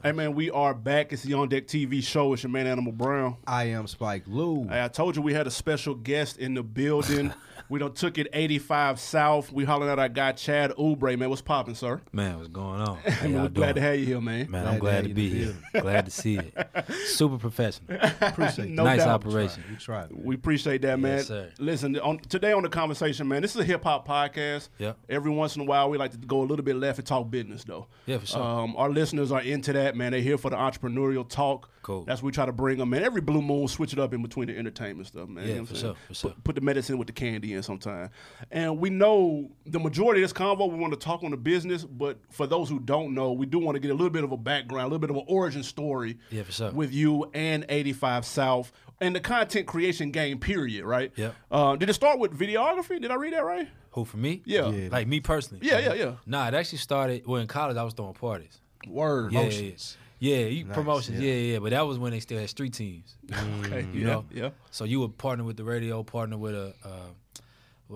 Hey 0.00 0.12
man, 0.12 0.36
we 0.36 0.48
are 0.48 0.74
back. 0.74 1.12
It's 1.12 1.24
the 1.24 1.34
On 1.34 1.48
Deck 1.48 1.66
TV 1.66 2.00
show. 2.04 2.32
It's 2.32 2.44
your 2.44 2.50
man 2.50 2.68
Animal 2.68 2.92
Brown. 2.92 3.36
I 3.48 3.64
am 3.64 3.88
Spike 3.88 4.22
Lou. 4.28 4.68
Hey, 4.68 4.84
I 4.84 4.86
told 4.86 5.16
you 5.16 5.22
we 5.22 5.34
had 5.34 5.48
a 5.48 5.50
special 5.50 5.96
guest 5.96 6.38
in 6.38 6.54
the 6.54 6.62
building. 6.62 7.34
we 7.68 7.78
don't 7.78 7.94
took 7.94 8.18
it 8.18 8.28
85 8.32 8.98
South. 8.98 9.52
We 9.52 9.64
hollering 9.64 9.90
at 9.90 9.98
our 9.98 10.08
guy 10.08 10.32
Chad 10.32 10.72
Oubre, 10.72 11.18
man. 11.18 11.28
What's 11.28 11.42
popping, 11.42 11.74
sir? 11.74 12.00
Man, 12.12 12.36
what's 12.36 12.48
going 12.48 12.80
on? 12.80 12.96
How 12.98 13.28
Man, 13.28 13.42
we're 13.42 13.48
glad 13.48 13.74
to 13.74 13.80
have 13.80 13.98
you 13.98 14.06
here, 14.06 14.20
man. 14.20 14.50
Man, 14.50 14.62
Glad 14.62 14.66
I'm 14.74 14.78
glad 14.78 14.94
have 14.94 15.04
to 15.08 15.14
be 15.14 15.26
in 15.26 15.32
the 15.32 15.44
here. 15.72 15.82
glad 15.82 16.04
to 16.06 16.10
see 16.10 16.38
it. 16.38 16.54
Super 17.06 17.36
professional. 17.38 17.98
Appreciate 18.20 18.68
No 18.70 18.82
it. 18.82 18.86
nice 18.86 18.98
doubt. 19.00 19.08
operation. 19.26 19.62
You 19.70 19.76
tried. 19.76 20.10
man. 20.10 20.22
We 20.24 20.34
appreciate 20.34 20.82
that, 20.82 20.98
man. 20.98 21.18
Yes, 21.18 21.26
sir. 21.28 21.50
Listen, 21.58 21.98
on, 22.00 22.18
today 22.18 22.52
on 22.52 22.62
the 22.62 22.68
conversation, 22.68 23.28
man, 23.28 23.42
this 23.42 23.54
is 23.54 23.60
a 23.60 23.64
hip 23.64 23.82
hop 23.84 24.06
podcast. 24.08 24.68
Yep. 24.78 24.96
Every 25.08 25.30
once 25.30 25.56
in 25.56 25.62
a 25.62 25.64
while, 25.64 25.90
we 25.90 25.98
like 25.98 26.12
to 26.12 26.18
go 26.18 26.40
a 26.40 26.46
little 26.46 26.64
bit 26.64 26.76
left 26.76 26.98
and 26.98 27.06
talk 27.06 27.30
business, 27.30 27.64
though. 27.64 27.86
Yeah, 28.06 28.18
for 28.18 28.26
sure. 28.26 28.42
Um, 28.42 28.74
our 28.76 28.88
listeners 28.90 29.30
are 29.32 29.42
into 29.42 29.72
that, 29.74 29.94
man. 29.96 30.12
They're 30.12 30.20
here 30.20 30.38
for 30.38 30.50
the 30.50 30.56
entrepreneurial 30.56 31.28
talk. 31.28 31.68
Cool. 31.82 32.04
That's 32.04 32.22
what 32.22 32.26
we 32.26 32.32
try 32.32 32.44
to 32.44 32.52
bring 32.52 32.78
them, 32.78 32.90
man. 32.90 33.02
Every 33.02 33.22
blue 33.22 33.40
moon, 33.40 33.66
switch 33.68 33.92
it 33.94 33.98
up 33.98 34.12
in 34.12 34.20
between 34.20 34.48
the 34.48 34.56
entertainment 34.58 35.06
stuff, 35.08 35.28
man. 35.28 35.44
Yeah, 35.46 35.52
You 35.54 35.58
know 35.60 35.64
for 35.66 35.74
sure, 35.74 35.94
for 36.08 36.14
sure. 36.14 36.30
Put, 36.32 36.44
put 36.44 36.54
the 36.56 36.60
medicine 36.60 36.98
with 36.98 37.06
the 37.06 37.12
candy 37.14 37.54
in 37.54 37.57
sometime. 37.62 38.10
And 38.50 38.78
we 38.78 38.90
know 38.90 39.48
the 39.66 39.78
majority 39.78 40.22
of 40.22 40.28
this 40.30 40.38
convo, 40.38 40.70
we 40.70 40.78
want 40.78 40.92
to 40.92 40.98
talk 40.98 41.22
on 41.24 41.30
the 41.30 41.36
business, 41.36 41.84
but 41.84 42.18
for 42.30 42.46
those 42.46 42.68
who 42.68 42.78
don't 42.80 43.14
know, 43.14 43.32
we 43.32 43.46
do 43.46 43.58
want 43.58 43.76
to 43.76 43.80
get 43.80 43.90
a 43.90 43.94
little 43.94 44.10
bit 44.10 44.24
of 44.24 44.32
a 44.32 44.36
background, 44.36 44.84
a 44.84 44.86
little 44.86 44.98
bit 44.98 45.10
of 45.10 45.16
an 45.16 45.24
origin 45.28 45.62
story 45.62 46.18
Yeah, 46.30 46.42
for 46.44 46.52
sure. 46.52 46.70
with 46.72 46.92
you 46.92 47.30
and 47.34 47.64
85 47.68 48.24
South 48.24 48.72
and 49.00 49.14
the 49.14 49.20
content 49.20 49.66
creation 49.66 50.10
game, 50.10 50.38
period, 50.38 50.84
right? 50.84 51.12
Yep. 51.16 51.34
Uh, 51.50 51.76
did 51.76 51.88
it 51.88 51.94
start 51.94 52.18
with 52.18 52.36
videography? 52.38 53.00
Did 53.00 53.10
I 53.10 53.14
read 53.14 53.32
that 53.32 53.44
right? 53.44 53.68
Who 53.92 54.04
for 54.04 54.16
me? 54.16 54.42
Yeah. 54.44 54.68
Yeah. 54.70 54.88
Like 54.90 55.06
me 55.06 55.20
personally. 55.20 55.66
Yeah, 55.66 55.78
yeah, 55.78 55.94
yeah. 55.94 56.12
Nah, 56.26 56.48
it 56.48 56.54
actually 56.54 56.78
started. 56.78 57.26
Well, 57.26 57.40
in 57.40 57.46
college, 57.46 57.76
I 57.76 57.82
was 57.84 57.94
throwing 57.94 58.14
parties. 58.14 58.60
Word. 58.88 59.32
Yeah, 59.32 59.40
Promotions. 59.40 59.96
Yeah, 60.20 60.36
yeah, 60.38 60.46
you, 60.46 60.64
Nice, 60.64 60.74
promotions. 60.74 61.20
yeah. 61.20 61.30
Yeah. 61.32 61.52
yeah, 61.52 61.58
But 61.60 61.70
that 61.70 61.86
was 61.86 61.96
when 61.98 62.10
they 62.10 62.18
still 62.20 62.38
had 62.40 62.48
street 62.50 62.72
teams. 62.74 63.16
Okay. 63.64 63.86
You 63.92 64.00
yeah, 64.00 64.06
know? 64.06 64.24
yeah. 64.32 64.50
So 64.72 64.84
you 64.84 64.98
would 65.00 65.16
partner 65.16 65.44
with 65.44 65.56
the 65.56 65.64
radio, 65.64 66.02
partner 66.02 66.36
with 66.36 66.54
a, 66.54 66.74
uh, 66.84 66.88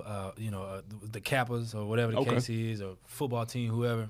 uh, 0.05 0.33
you 0.37 0.51
know, 0.51 0.63
uh, 0.63 0.83
the 1.11 1.21
Kappas 1.21 1.75
or 1.75 1.85
whatever 1.85 2.13
the 2.13 2.19
Okay. 2.19 2.31
case 2.35 2.49
is, 2.49 2.83
or 2.83 2.97
football 3.07 3.45
team, 3.47 3.71
whoever. 3.71 4.09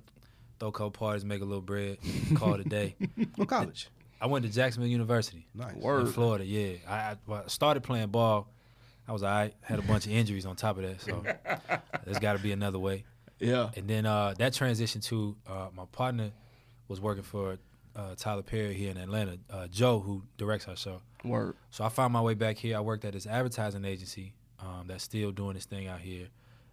throw 0.58 0.68
a 0.68 0.72
couple 0.72 0.90
parties, 0.92 1.24
make 1.24 1.40
a 1.42 1.44
little 1.44 1.60
bread, 1.62 1.98
call 2.34 2.54
it 2.54 2.60
a 2.60 2.68
day. 2.68 2.94
What 3.36 3.48
college? 3.48 3.88
I 4.20 4.26
went 4.26 4.44
to 4.44 4.52
Jacksonville 4.52 4.88
University 4.90 5.46
Nice. 5.54 5.74
in 5.74 5.80
Word. 5.80 6.08
Florida. 6.10 6.44
Yeah, 6.44 6.74
I, 6.88 7.16
I 7.32 7.42
started 7.48 7.82
playing 7.82 8.08
ball. 8.08 8.46
I 9.08 9.12
was 9.12 9.24
all 9.24 9.30
right. 9.30 9.52
Had 9.62 9.80
a 9.80 9.82
bunch 9.82 10.06
of 10.06 10.12
injuries 10.12 10.46
on 10.46 10.54
top 10.54 10.78
of 10.78 10.84
that, 10.84 11.00
so 11.00 11.24
there's 12.04 12.20
got 12.20 12.34
to 12.34 12.38
be 12.38 12.52
another 12.52 12.78
way. 12.78 13.02
Yeah. 13.40 13.70
And 13.76 13.88
then 13.88 14.06
uh, 14.06 14.34
that 14.38 14.52
transition 14.54 15.00
to 15.02 15.34
uh, 15.48 15.68
my 15.74 15.84
partner 15.90 16.30
was 16.86 17.00
working 17.00 17.24
for 17.24 17.58
uh, 17.96 18.14
Tyler 18.16 18.42
Perry 18.42 18.74
here 18.74 18.92
in 18.92 18.96
Atlanta, 18.98 19.38
uh, 19.50 19.66
Joe, 19.66 19.98
who 19.98 20.22
directs 20.36 20.68
our 20.68 20.76
show. 20.76 21.00
Word. 21.24 21.56
So 21.70 21.82
I 21.82 21.88
found 21.88 22.12
my 22.12 22.20
way 22.20 22.34
back 22.34 22.56
here. 22.56 22.76
I 22.76 22.80
worked 22.80 23.04
at 23.04 23.14
this 23.14 23.26
advertising 23.26 23.84
agency 23.84 24.32
um, 24.62 24.87
that's 24.87 25.04
still 25.04 25.33
doing 25.33 25.54
this 25.54 25.64
thing 25.66 25.88
out 25.88 26.00
here, 26.00 26.28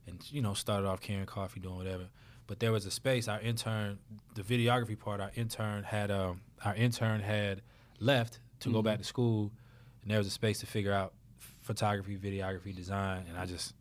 and 0.08 0.24
you 0.32 0.42
know 0.42 0.54
started 0.54 0.88
off 0.88 1.02
carrying 1.02 1.26
coffee, 1.26 1.60
doing 1.60 1.76
whatever. 1.78 2.06
But 2.48 2.60
there 2.60 2.72
was 2.72 2.86
a 2.86 2.92
space. 2.92 3.28
Our 3.28 3.40
intern, 3.42 4.00
the 4.36 4.42
videography 4.44 4.98
part, 4.98 5.20
our 5.22 5.32
intern 5.36 5.84
had 5.84 6.10
um, 6.12 6.42
our 6.66 6.76
intern 6.76 7.22
had 7.22 7.62
left 8.00 8.40
to 8.62 8.72
go 8.72 8.82
back 8.82 8.98
to 9.00 9.04
school, 9.04 9.52
and 10.02 10.12
there 10.12 10.18
was 10.18 10.28
a 10.28 10.32
space 10.32 10.60
to 10.60 10.66
figure 10.66 10.94
out 10.94 11.14
photography, 11.62 12.18
videography, 12.18 12.76
design, 12.76 13.26
and 13.30 13.38
I 13.38 13.46
just 13.46 13.74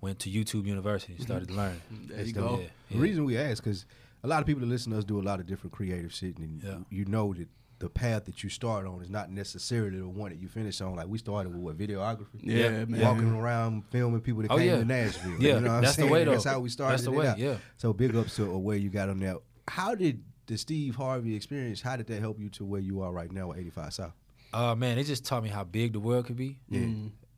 went 0.00 0.18
to 0.20 0.30
YouTube 0.30 0.66
University 0.66 1.14
and 1.14 1.22
started 1.22 1.48
to 1.48 1.54
learn. 1.54 1.80
There 2.08 2.24
you 2.24 2.32
go. 2.32 2.58
yeah, 2.60 2.66
The 2.90 2.98
reason 2.98 3.24
we 3.24 3.38
ask 3.38 3.62
because 3.62 3.86
a 4.24 4.26
lot 4.28 4.40
of 4.40 4.46
people 4.46 4.60
that 4.60 4.66
listen 4.66 4.90
to 4.92 4.98
us 4.98 5.04
do 5.04 5.20
a 5.20 5.22
lot 5.22 5.38
of 5.40 5.46
different 5.46 5.72
creative 5.72 6.12
shit, 6.12 6.38
and 6.38 6.62
Yeah. 6.62 6.78
you 6.90 7.04
know 7.04 7.32
that 7.34 7.48
the 7.82 7.90
path 7.90 8.24
that 8.26 8.42
you 8.44 8.48
start 8.48 8.86
on 8.86 9.02
is 9.02 9.10
not 9.10 9.28
necessarily 9.30 9.98
the 9.98 10.06
one 10.08 10.30
that 10.30 10.38
you 10.40 10.46
finish 10.48 10.80
on. 10.80 10.94
Like 10.94 11.08
we 11.08 11.18
started 11.18 11.52
with 11.52 11.60
what 11.62 11.76
videography, 11.76 12.26
Yeah, 12.40 12.56
Yeah. 12.56 12.84
man. 12.84 13.00
walking 13.00 13.32
around 13.34 13.84
filming 13.90 14.20
people 14.20 14.42
that 14.42 14.50
Oh, 14.52 14.56
came 14.56 14.68
yeah. 14.68 14.76
to 14.78 14.84
Nashville. 14.84 15.30
Yeah, 15.40 15.54
you 15.56 15.60
know 15.60 15.68
what 15.68 15.76
I'm 15.78 15.82
that's 15.82 15.96
the 15.96 16.06
way, 16.06 16.24
though. 16.24 16.30
That's 16.32 16.44
how 16.44 16.60
we 16.60 16.68
started. 16.68 16.92
That's 16.92 17.04
the 17.04 17.10
way, 17.10 17.26
out. 17.26 17.38
yeah. 17.38 17.56
So 17.78 17.92
big 17.92 18.14
ups 18.14 18.36
to 18.36 18.46
where 18.56 18.76
you 18.76 18.88
got 18.88 19.08
on 19.08 19.18
that. 19.20 19.38
How 19.68 19.94
did 19.96 20.22
the 20.46 20.56
Steve 20.56 20.94
Harvey 20.94 21.34
experience? 21.34 21.80
How 21.80 21.96
did 21.96 22.06
that 22.06 22.20
help 22.20 22.38
you 22.40 22.48
to 22.50 22.64
where 22.64 22.80
you 22.80 23.02
are 23.02 23.12
right 23.12 23.30
now 23.32 23.48
with 23.48 23.58
85 23.58 23.92
South? 23.94 24.12
Uh, 24.52 24.74
man, 24.76 24.96
it 24.98 25.04
just 25.04 25.24
taught 25.24 25.42
me 25.42 25.48
how 25.48 25.64
big 25.64 25.92
the 25.94 26.00
world 26.00 26.26
could 26.26 26.36
be. 26.36 26.58
Yeah. 26.68 26.86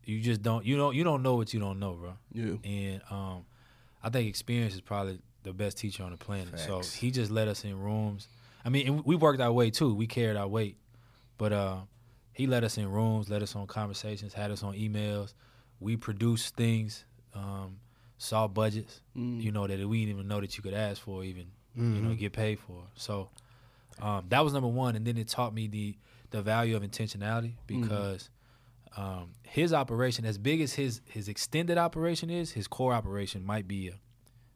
You 0.05 0.21
just 0.21 0.43
don't 0.43 0.67
you 0.67 0.77
don't 0.77 0.95
you 0.95 1.05
don't 1.05 1.23
know 1.23 1.37
what 1.37 1.55
you 1.55 1.61
don't 1.61 1.79
know, 1.79 1.93
bro. 1.95 2.13
Yeah. 2.33 2.57
And 2.65 3.01
um, 3.11 3.45
I 4.03 4.11
think 4.11 4.29
experience 4.29 4.75
is 4.75 4.83
probably 4.83 5.21
the 5.43 5.55
best 5.55 5.79
teacher 5.79 6.03
on 6.03 6.11
the 6.11 6.19
planet. 6.19 6.59
So 6.61 6.81
he 6.81 7.11
just 7.11 7.31
let 7.31 7.49
us 7.49 7.65
in 7.65 7.79
rooms. 7.79 8.29
I 8.65 8.69
mean, 8.71 8.87
and 8.87 9.05
we 9.05 9.15
worked 9.17 9.41
our 9.41 9.53
way 9.53 9.71
too. 9.71 9.95
We 9.95 10.07
carried 10.07 10.37
our 10.37 10.49
weight, 10.49 10.77
but 11.39 11.53
uh, 11.53 11.77
he 12.33 12.47
let 12.47 12.65
us 12.65 12.79
in 12.79 12.91
rooms, 12.91 13.29
let 13.29 13.43
us 13.43 13.55
on 13.55 13.67
conversations, 13.67 14.33
had 14.33 14.51
us 14.51 14.63
on 14.63 14.75
emails. 14.75 15.35
We 15.81 15.97
produced 15.97 16.57
things, 16.57 17.05
um, 17.35 17.79
saw 18.19 18.49
budgets, 18.49 19.01
Mm. 19.17 19.43
you 19.43 19.53
know, 19.53 19.67
that 19.67 19.87
we 19.87 20.01
didn't 20.01 20.15
even 20.17 20.29
know 20.29 20.41
that 20.41 20.57
you 20.57 20.63
could 20.63 20.75
ask 20.75 21.01
for, 21.03 21.25
even 21.25 21.47
you 21.77 21.83
Mm-hmm. 21.83 22.09
know, 22.09 22.15
get 22.15 22.33
paid 22.33 22.59
for. 22.61 22.85
So 22.95 23.29
um, 24.01 24.25
that 24.29 24.43
was 24.45 24.53
number 24.53 24.69
one, 24.69 24.95
and 24.97 25.05
then 25.07 25.17
it 25.19 25.29
taught 25.29 25.53
me 25.55 25.67
the 25.67 25.97
the 26.31 26.41
value 26.43 26.75
of 26.77 26.83
intentionality 26.83 27.53
because 27.67 28.29
um, 28.97 29.31
his 29.43 29.73
operation, 29.73 30.25
as 30.25 30.39
big 30.39 30.61
as 30.61 30.73
his 30.75 31.01
his 31.07 31.29
extended 31.29 31.77
operation 31.79 32.31
is, 32.31 32.53
his 32.53 32.67
core 32.69 32.93
operation 32.93 33.45
might 33.45 33.67
be 33.69 33.89
a 33.89 33.95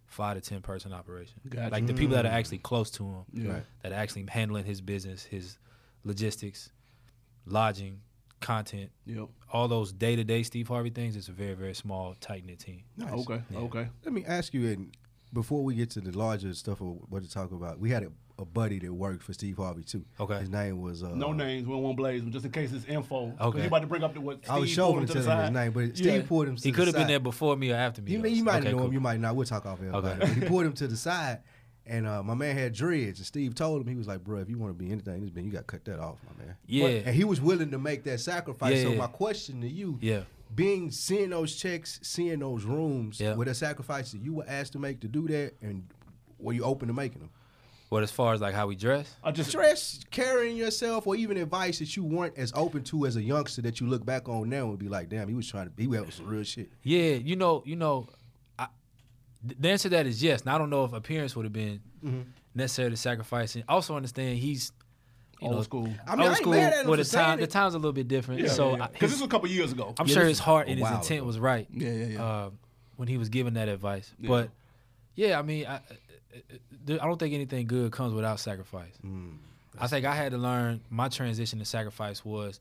five 0.09 0.37
to 0.37 0.41
ten 0.41 0.61
person 0.61 0.93
operation. 0.93 1.41
Gotcha. 1.49 1.71
Like 1.71 1.87
the 1.87 1.95
people 1.95 2.17
that 2.17 2.27
are 2.27 2.31
mm. 2.31 2.33
actually 2.33 2.59
close 2.59 2.91
to 2.93 3.05
him, 3.05 3.25
Yeah. 3.33 3.53
Right. 3.53 3.65
that 3.83 3.93
are 3.93 3.97
actually 3.97 4.27
handling 4.29 4.65
his 4.65 4.81
business, 4.81 5.23
his 5.25 5.59
logistics, 6.05 6.71
lodging, 7.47 8.00
content, 8.41 8.91
Yep. 9.07 9.29
all 9.53 9.69
those 9.69 9.93
day 9.93 10.17
to 10.17 10.25
day 10.25 10.43
Steve 10.43 10.69
Harvey 10.69 10.91
things. 10.91 11.15
It's 11.17 11.29
a 11.29 11.33
very 11.33 11.55
very 11.55 11.75
small 11.75 12.15
tight 12.21 12.45
knit 12.45 12.59
team. 12.59 12.85
Nice. 12.97 13.12
Okay. 13.12 13.43
Yeah. 13.50 13.59
Okay. 13.61 13.88
Let 14.05 14.12
me 14.12 14.25
ask 14.25 14.55
you, 14.55 14.69
and 14.69 14.97
before 15.33 15.62
we 15.62 15.75
get 15.75 15.91
to 15.91 16.00
the 16.00 16.17
larger 16.17 16.55
stuff 16.55 16.81
of 16.81 16.99
what 17.09 17.23
to 17.23 17.31
talk 17.31 17.53
about, 17.53 17.79
we 17.79 17.91
had 17.91 18.03
a, 18.05 18.12
a 18.38 18.45
buddy 18.45 18.78
that 18.78 18.92
worked 18.92 19.23
for 19.23 19.33
Steve 19.33 19.57
Harvey 19.57 19.83
too. 19.83 20.04
Okay. 20.21 20.38
His 20.38 20.49
name 20.49 20.80
was 20.80 21.02
uh, 21.02 21.09
No 21.14 21.33
names. 21.33 21.66
We 21.66 21.73
don't 21.75 21.83
want 21.83 21.97
blaze 21.97 22.23
them 22.23 22.30
just 22.30 22.45
in 22.45 22.52
case 22.52 22.73
it's 22.73 22.85
info. 22.85 23.30
'Cause 23.33 23.49
Okay. 23.49 23.61
You 23.62 23.66
about 23.66 23.80
to 23.80 23.87
bring 23.88 24.04
up 24.04 24.14
the 24.14 24.21
what? 24.21 24.49
I 24.49 24.59
was 24.59 24.68
Steve 24.68 24.76
showing 24.76 24.92
pulled 24.92 25.02
him 25.02 25.07
to 25.09 25.12
to 25.14 25.18
the 25.21 25.25
him 25.33 25.38
his 25.38 25.47
side? 25.47 25.52
name, 25.52 25.73
but 25.73 25.80
Yeah. 25.80 25.92
Steve 25.95 26.28
pulled 26.28 26.49
him. 26.49 26.57
To 26.57 26.62
He 26.62 26.71
the 26.71 26.76
could 26.76 26.87
have 26.87 26.95
been 26.95 27.02
side. 27.02 27.11
there 27.11 27.21
before 27.21 27.57
me 27.57 27.73
or 27.73 27.75
after 27.76 28.00
me. 28.00 28.12
You, 28.12 28.25
you 28.26 28.45
might 28.45 28.61
Okay, 28.61 28.71
know 28.71 28.78
cool. 28.78 28.87
him, 28.87 28.92
you 28.92 29.00
might 29.00 29.18
not. 29.21 29.35
We'll 29.35 29.47
talk 29.47 29.66
off 29.66 29.80
air 29.83 29.88
about 29.88 30.04
Okay. 30.04 30.12
it. 30.14 30.18
But 30.21 30.28
he 30.28 30.40
pulled 30.49 30.66
him 30.66 30.73
to 30.75 30.87
the 30.87 30.97
side, 31.09 31.40
and 31.85 32.07
uh, 32.07 32.23
my 32.23 32.35
man 32.35 32.57
had 32.57 32.75
dreads. 32.75 33.18
And 33.18 33.26
Steve 33.26 33.54
told 33.57 33.80
him 33.83 33.88
he 33.88 33.97
was 33.97 34.07
like, 34.07 34.23
"Bro, 34.23 34.38
if 34.38 34.49
you 34.49 34.57
want 34.59 34.76
to 34.76 34.85
be 34.85 34.92
anything 34.92 35.14
in 35.14 35.21
this 35.23 35.30
band, 35.30 35.47
you 35.47 35.52
got 35.52 35.59
to 35.61 35.64
cut 35.64 35.85
that 35.87 35.99
off, 35.99 36.18
my 36.38 36.45
man." 36.45 36.54
Yeah. 36.66 36.87
and 36.87 37.14
he 37.16 37.25
was 37.25 37.40
willing 37.40 37.73
to 37.73 37.78
make 37.78 38.04
that 38.04 38.21
sacrifice. 38.21 38.76
Yeah, 38.76 38.83
so 38.85 38.90
yeah. 38.92 38.99
my 38.99 39.07
question 39.09 39.61
to 39.62 39.68
you, 39.68 39.99
Yeah. 40.00 40.21
being 40.54 40.92
seeing 40.92 41.30
those 41.30 41.57
checks, 41.57 41.99
seeing 42.04 42.38
those 42.38 42.62
rooms, 42.64 43.18
Yeah. 43.21 43.35
were 43.35 43.47
there 43.47 43.54
sacrifices 43.54 44.21
you 44.23 44.35
were 44.35 44.45
asked 44.47 44.73
to 44.75 44.78
make 44.78 45.00
to 45.00 45.09
do 45.09 45.26
that, 45.28 45.54
and 45.61 45.83
were 46.38 46.52
you 46.52 46.62
open 46.62 46.87
to 46.87 46.95
making 46.95 47.18
them? 47.21 47.30
But 47.90 48.02
as 48.02 48.11
far 48.11 48.35
as 48.35 48.40
like 48.42 48.54
how 48.54 48.66
we 48.66 48.76
dress, 48.76 49.14
I 49.25 49.30
just 49.33 49.49
Stress, 49.49 50.00
carrying 50.11 50.57
yourself, 50.59 51.07
or 51.07 51.16
even 51.16 51.38
advice 51.38 51.78
that 51.78 51.97
you 51.97 52.04
weren't 52.04 52.37
as 52.37 52.52
open 52.54 52.85
to 52.85 53.07
as 53.07 53.16
a 53.16 53.23
youngster 53.23 53.62
that 53.62 53.80
you 53.80 53.87
look 53.87 54.04
back 54.04 54.28
on 54.28 54.50
now 54.50 54.68
and 54.68 54.78
be 54.78 54.88
like, 54.88 55.09
"Damn, 55.09 55.26
he 55.28 55.35
was 55.35 55.49
trying 55.49 55.64
to 55.66 55.71
be 55.71 55.87
with 55.87 56.12
some 56.12 56.26
real 56.26 56.42
shit." 56.45 56.68
Yeah, 56.83 57.12
you 57.14 57.35
know, 57.37 57.62
you 57.64 57.76
know, 57.76 58.09
I, 58.59 58.66
the 59.42 59.71
answer 59.71 59.85
to 59.88 59.97
that 59.97 60.07
is 60.07 60.23
yes. 60.23 60.45
Now 60.45 60.57
I 60.57 60.59
don't 60.59 60.68
know 60.71 60.85
if 60.85 60.92
appearance 60.92 61.35
would 61.37 61.45
have 61.47 61.52
been 61.52 61.80
Mm-hmm. 62.04 62.21
necessarily 62.54 62.95
sacrificing. 62.97 63.64
Also 63.68 63.97
understand 63.97 64.38
he's 64.38 64.71
you 65.40 65.49
old 65.49 65.57
know, 65.57 65.62
school. 65.62 65.88
I 66.07 66.14
mean, 66.14 66.21
I 66.21 66.23
old 66.23 66.28
ain't 66.28 66.37
school. 66.37 66.52
mad 66.52 66.73
at 66.75 66.80
him 66.83 66.87
well, 66.88 66.97
for 66.99 67.02
the 67.04 67.11
time 67.11 67.25
saying 67.26 67.40
the 67.40 67.47
time's 67.49 67.75
a 67.75 67.78
little 67.78 67.92
bit 67.92 68.07
different. 68.07 68.40
Yeah, 68.42 68.49
so 68.50 68.76
yeah, 68.76 68.85
I- 68.85 68.87
because 68.88 69.11
this 69.11 69.21
was 69.21 69.26
a 69.26 69.30
couple 69.30 69.49
years 69.49 69.73
ago. 69.73 69.95
I'm 69.99 70.07
Yeah, 70.07 70.14
sure 70.14 70.25
his 70.25 70.38
heart 70.38 70.68
and 70.68 70.78
his 70.78 70.88
intent 70.88 71.21
ago. 71.21 71.25
was 71.26 71.38
right. 71.40 71.66
Yeah, 71.73 71.90
yeah, 71.90 72.04
yeah. 72.07 72.23
Uh, 72.25 72.50
when 72.97 73.09
he 73.09 73.16
was 73.16 73.30
giving 73.30 73.54
that 73.54 73.68
advice, 73.68 74.12
Yeah. 74.21 74.28
but 74.28 74.50
yeah, 75.14 75.38
I 75.38 75.42
mean, 75.42 75.66
I, 75.66 75.80
I- 76.35 76.97
don't 77.06 77.18
think 77.18 77.35
anything 77.35 77.66
good 77.66 77.92
comes 77.92 78.12
without 78.14 78.40
sacrifice. 78.40 78.92
Mm. 79.04 79.38
I 79.78 79.87
think 79.87 80.04
I 80.06 80.14
had 80.14 80.32
to 80.32 80.38
learn 80.38 80.80
my 80.90 81.08
transition 81.08 81.58
to 81.61 81.64
sacrifice 81.64 82.25
was 82.25 82.61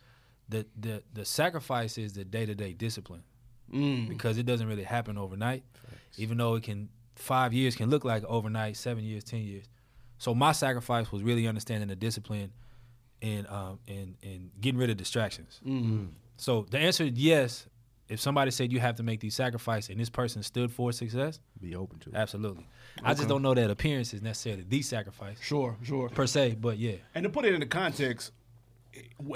the 0.50 0.65
the 0.79 1.03
the 1.13 1.25
sacrifice 1.25 1.97
is 1.97 2.13
the 2.13 2.24
day 2.25 2.45
to 2.45 2.55
day 2.55 2.74
discipline 2.74 3.24
Mm. 3.74 4.07
because 4.07 4.38
it 4.38 4.45
doesn't 4.45 4.67
really 4.67 4.83
happen 4.83 5.17
overnight. 5.17 5.63
Even 6.17 6.38
though 6.38 6.55
it 6.55 6.63
can 6.63 6.89
five 7.15 7.53
years 7.53 7.75
can 7.75 7.89
look 7.89 8.05
like 8.05 8.24
overnight, 8.25 8.77
seven 8.77 9.03
years, 9.03 9.24
ten 9.24 9.41
years. 9.41 9.65
So 10.19 10.33
my 10.33 10.51
sacrifice 10.51 11.12
was 11.12 11.21
really 11.24 11.47
understanding 11.47 11.89
the 11.89 11.95
discipline 11.95 12.51
and 13.21 13.47
um 13.47 13.79
and 13.88 14.15
and 14.24 14.51
getting 14.62 14.79
rid 14.79 14.89
of 14.89 14.97
distractions. 14.97 15.59
Mm. 15.65 16.09
So 16.38 16.65
the 16.69 16.77
answer 16.79 17.03
is 17.05 17.12
yes. 17.13 17.65
If 18.09 18.21
somebody 18.21 18.51
said 18.51 18.71
you 18.71 18.79
have 18.79 18.95
to 18.95 19.03
make 19.03 19.19
these 19.19 19.35
sacrifices 19.35 19.89
and 19.89 19.99
this 19.99 20.09
person 20.09 20.41
stood 20.43 20.71
for 20.71 20.91
success, 20.93 21.39
Be 21.61 21.75
open 21.75 21.99
to. 21.99 22.09
it. 22.09 22.15
absolutely. 22.15 22.65
I 23.03 23.13
just 23.13 23.27
don't 23.27 23.41
know 23.41 23.53
that 23.53 23.69
appearance 23.69 24.13
is 24.13 24.21
necessarily 24.21 24.63
the 24.67 24.81
sacrifice 24.81 25.37
Sure, 25.41 25.75
sure. 25.83 26.09
per 26.09 26.25
se, 26.25 26.55
but 26.59 26.77
yeah. 26.77 26.95
And 27.15 27.23
to 27.23 27.29
put 27.29 27.43
it 27.45 27.53
into 27.53 27.65
context, 27.67 28.31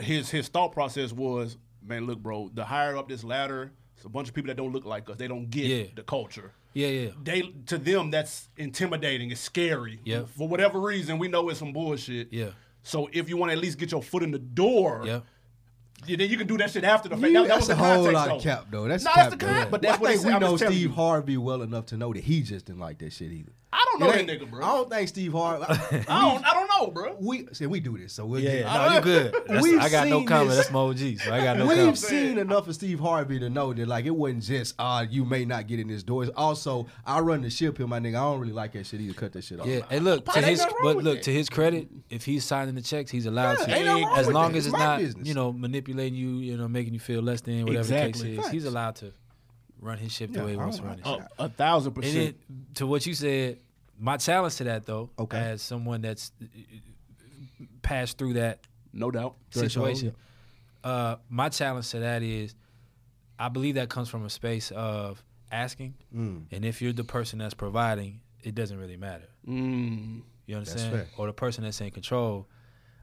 his 0.02 0.30
his 0.30 0.48
thought 0.48 0.72
process 0.72 1.12
was, 1.12 1.58
man, 1.86 2.08
look, 2.08 2.20
bro, 2.20 2.50
the 2.54 2.64
higher 2.64 2.98
up 2.98 3.08
this 3.10 3.24
ladder, 3.24 3.72
it's 3.98 4.06
a 4.06 4.10
bunch 4.10 4.28
of 4.30 4.34
people 4.34 4.48
that 4.48 4.58
don't 4.58 4.72
look 4.72 4.86
like 4.86 5.10
us. 5.10 5.18
They 5.18 5.28
don't 5.28 5.50
get 5.50 5.66
Yeah. 5.66 5.84
the 5.96 6.04
culture. 6.04 6.52
Yeah, 6.74 6.88
yeah. 6.88 7.10
They 7.22 7.42
to 7.68 7.78
them 7.78 8.12
that's 8.12 8.48
intimidating. 8.58 9.30
It's 9.32 9.42
scary. 9.42 10.00
Yeah. 10.06 10.24
For 10.38 10.48
whatever 10.48 10.80
reason, 10.80 11.18
we 11.20 11.28
know 11.28 11.50
it's 11.50 11.60
some 11.60 11.74
bullshit. 11.74 12.30
Yeah. 12.32 12.52
So 12.84 13.10
if 13.12 13.30
you 13.30 13.38
want 13.38 13.50
to 13.52 13.54
at 13.58 13.62
least 13.62 13.78
get 13.78 13.92
your 13.92 14.02
foot 14.02 14.24
in 14.24 14.32
the 14.32 14.40
door, 14.40 15.04
Yeah. 15.06 15.20
Yeah, 16.08 16.18
then 16.18 16.30
you 16.30 16.38
can 16.38 16.48
do 16.48 16.58
that 16.58 16.72
shit 16.72 16.84
after 16.84 17.10
the 17.10 17.16
fact. 17.18 17.28
You- 17.28 17.34
That- 17.34 17.42
that 17.44 17.48
that's 17.56 17.68
was 17.68 17.70
a 17.70 17.76
whole 17.76 17.88
context, 18.06 18.14
lot 18.14 18.28
though. 18.30 18.36
of 18.38 18.44
cap, 18.44 18.66
though. 18.72 18.88
That's 18.88 19.04
No, 19.04 19.12
cap, 19.12 19.16
that's 19.30 19.30
the 19.42 19.46
though. 19.46 19.54
con- 19.54 19.68
but 19.72 19.82
that's 19.82 20.00
what 20.00 20.10
I 20.10 20.14
it 20.14 20.18
think 20.20 20.34
we 20.34 20.40
know 20.40 20.58
Steve 20.58 20.72
you. 20.74 20.92
Harvey 20.92 21.38
well 21.38 21.62
enough 21.62 21.86
to 21.88 21.98
know 21.98 22.14
that 22.14 22.24
he 22.24 22.42
just 22.42 22.66
didn't 22.66 22.80
like 22.80 22.98
that 23.00 23.14
shit 23.14 23.32
either. 23.32 23.52
I 23.74 23.86
don't 23.90 24.02
know 24.02 24.12
that 24.12 24.28
nigga, 24.28 24.50
bro. 24.52 24.66
I 24.66 24.68
don't 24.68 24.90
think 24.90 25.08
Steve 25.08 25.32
Harvey. 25.32 25.64
I 25.70 26.04
don't, 26.22 26.46
I 26.46 26.54
don't 26.54 26.68
know, 26.78 26.88
bro. 26.92 27.16
we 27.22 27.48
see 27.54 27.66
we 27.68 27.80
do 27.80 27.98
this, 27.98 28.12
so 28.12 28.26
we'll 28.26 28.42
Yeah, 28.42 28.64
get. 28.64 28.66
no, 28.66 28.96
you 28.96 29.02
good. 29.02 29.34
That's- 29.48 29.66
I 29.86 29.90
got 29.90 30.08
no 30.10 30.26
comment. 30.26 30.50
this. 30.50 30.58
That's 30.58 30.72
my 30.72 30.80
OG, 30.82 30.98
so 31.20 31.34
I 31.34 31.42
got 31.42 31.58
no 31.58 31.64
comment. 31.64 31.68
We've 31.70 31.78
comment. 31.78 31.98
seen 31.98 32.38
enough 32.38 32.68
of 32.68 32.76
Steve 32.76 33.00
Harvey 33.00 33.40
to 33.40 33.50
know 33.50 33.72
that 33.74 33.88
like 33.88 34.04
it 34.06 34.10
wasn't 34.16 34.44
just 34.44 34.76
uh 34.78 35.06
you 35.10 35.24
may 35.24 35.46
not 35.46 35.68
get 35.68 35.80
in 35.80 35.88
this 35.88 36.04
door. 36.04 36.24
It's 36.24 36.34
also 36.36 36.88
I 37.06 37.22
run 37.22 37.44
the 37.44 37.50
ship 37.50 37.78
here, 37.78 37.88
my 37.88 38.00
nigga. 38.02 38.16
I 38.16 38.24
don't 38.24 38.42
really 38.42 38.52
like 38.52 38.74
that 38.74 38.88
shit 38.88 39.00
either. 39.00 39.14
Cut 39.14 39.32
that 39.34 39.44
shit 39.46 39.62
off. 39.62 39.68
Yeah, 39.68 39.82
and 39.90 40.04
look 40.04 40.26
to 40.26 40.42
his, 40.42 40.66
but 40.84 40.98
look 40.98 41.22
to 41.22 41.32
his 41.32 41.48
credit, 41.48 41.88
if 42.10 42.26
he's 42.26 42.44
signing 42.44 42.76
the 42.76 42.82
checks, 42.82 43.10
he's 43.10 43.26
allowed 43.26 43.58
to, 43.60 43.74
ain't 43.74 43.86
nothing 43.86 44.04
wrong 44.04 44.18
as 44.18 44.28
long 44.28 44.56
as 44.56 44.66
It's 44.68 44.74
it's 44.76 45.18
not, 45.18 45.26
you 45.26 45.34
know, 45.34 45.54
manipulating 45.54 45.91
you, 46.00 46.38
you 46.38 46.58
know, 46.58 46.68
making 46.68 46.94
you 46.94 47.00
feel 47.00 47.22
less 47.22 47.42
than 47.42 47.62
whatever 47.66 47.80
Exactly. 47.80 48.12
the 48.12 48.28
case 48.28 48.34
is. 48.34 48.38
Facts. 48.38 48.52
He's 48.52 48.66
allowed 48.66 48.96
to 48.98 49.14
run 49.80 49.98
his 49.98 50.12
ship 50.12 50.32
the 50.32 50.40
Yeah, 50.40 50.46
way 50.46 50.52
he 50.52 50.58
wants 50.58 50.78
to 50.78 50.84
run 50.84 50.98
his 51.00 51.08
ship. 51.08 51.28
A, 51.40 51.50
thousand 51.50 51.88
And 51.96 52.04
percent. 52.04 52.36
then 52.50 52.66
to 52.76 52.88
what 52.88 53.06
you 53.06 53.14
said, 53.14 53.60
my 54.00 54.18
challenge 54.18 54.56
to 54.58 54.64
that 54.66 54.86
though, 54.86 55.10
Okay. 55.20 55.38
as 55.38 55.62
someone 55.62 56.02
that's 56.02 56.32
uh, 56.42 56.46
passed 57.82 58.18
through 58.18 58.34
that 58.34 58.60
no 58.94 59.12
doubt. 59.12 59.36
situation. 59.52 60.14
Uh, 60.84 61.16
my 61.30 61.50
challenge 61.50 61.90
to 61.92 62.00
that 62.00 62.24
is, 62.24 62.56
I 63.40 63.50
believe 63.50 63.76
that 63.76 63.90
comes 63.90 64.10
from 64.10 64.26
a 64.26 64.30
space 64.30 64.72
of 64.72 65.24
asking, 65.52 65.96
Mm. 66.16 66.46
and 66.52 66.66
if 66.66 66.82
you're 66.82 66.94
the 66.94 67.04
person 67.04 67.40
that's 67.40 67.54
providing, 67.54 68.22
it 68.44 68.56
doesn't 68.56 68.78
really 68.78 68.98
matter. 68.98 69.28
Mm. 69.48 70.22
You 70.46 70.56
understand? 70.58 71.08
Or 71.18 71.28
the 71.28 71.34
person 71.34 71.64
that's 71.64 71.80
in 71.82 71.92
control. 71.92 72.48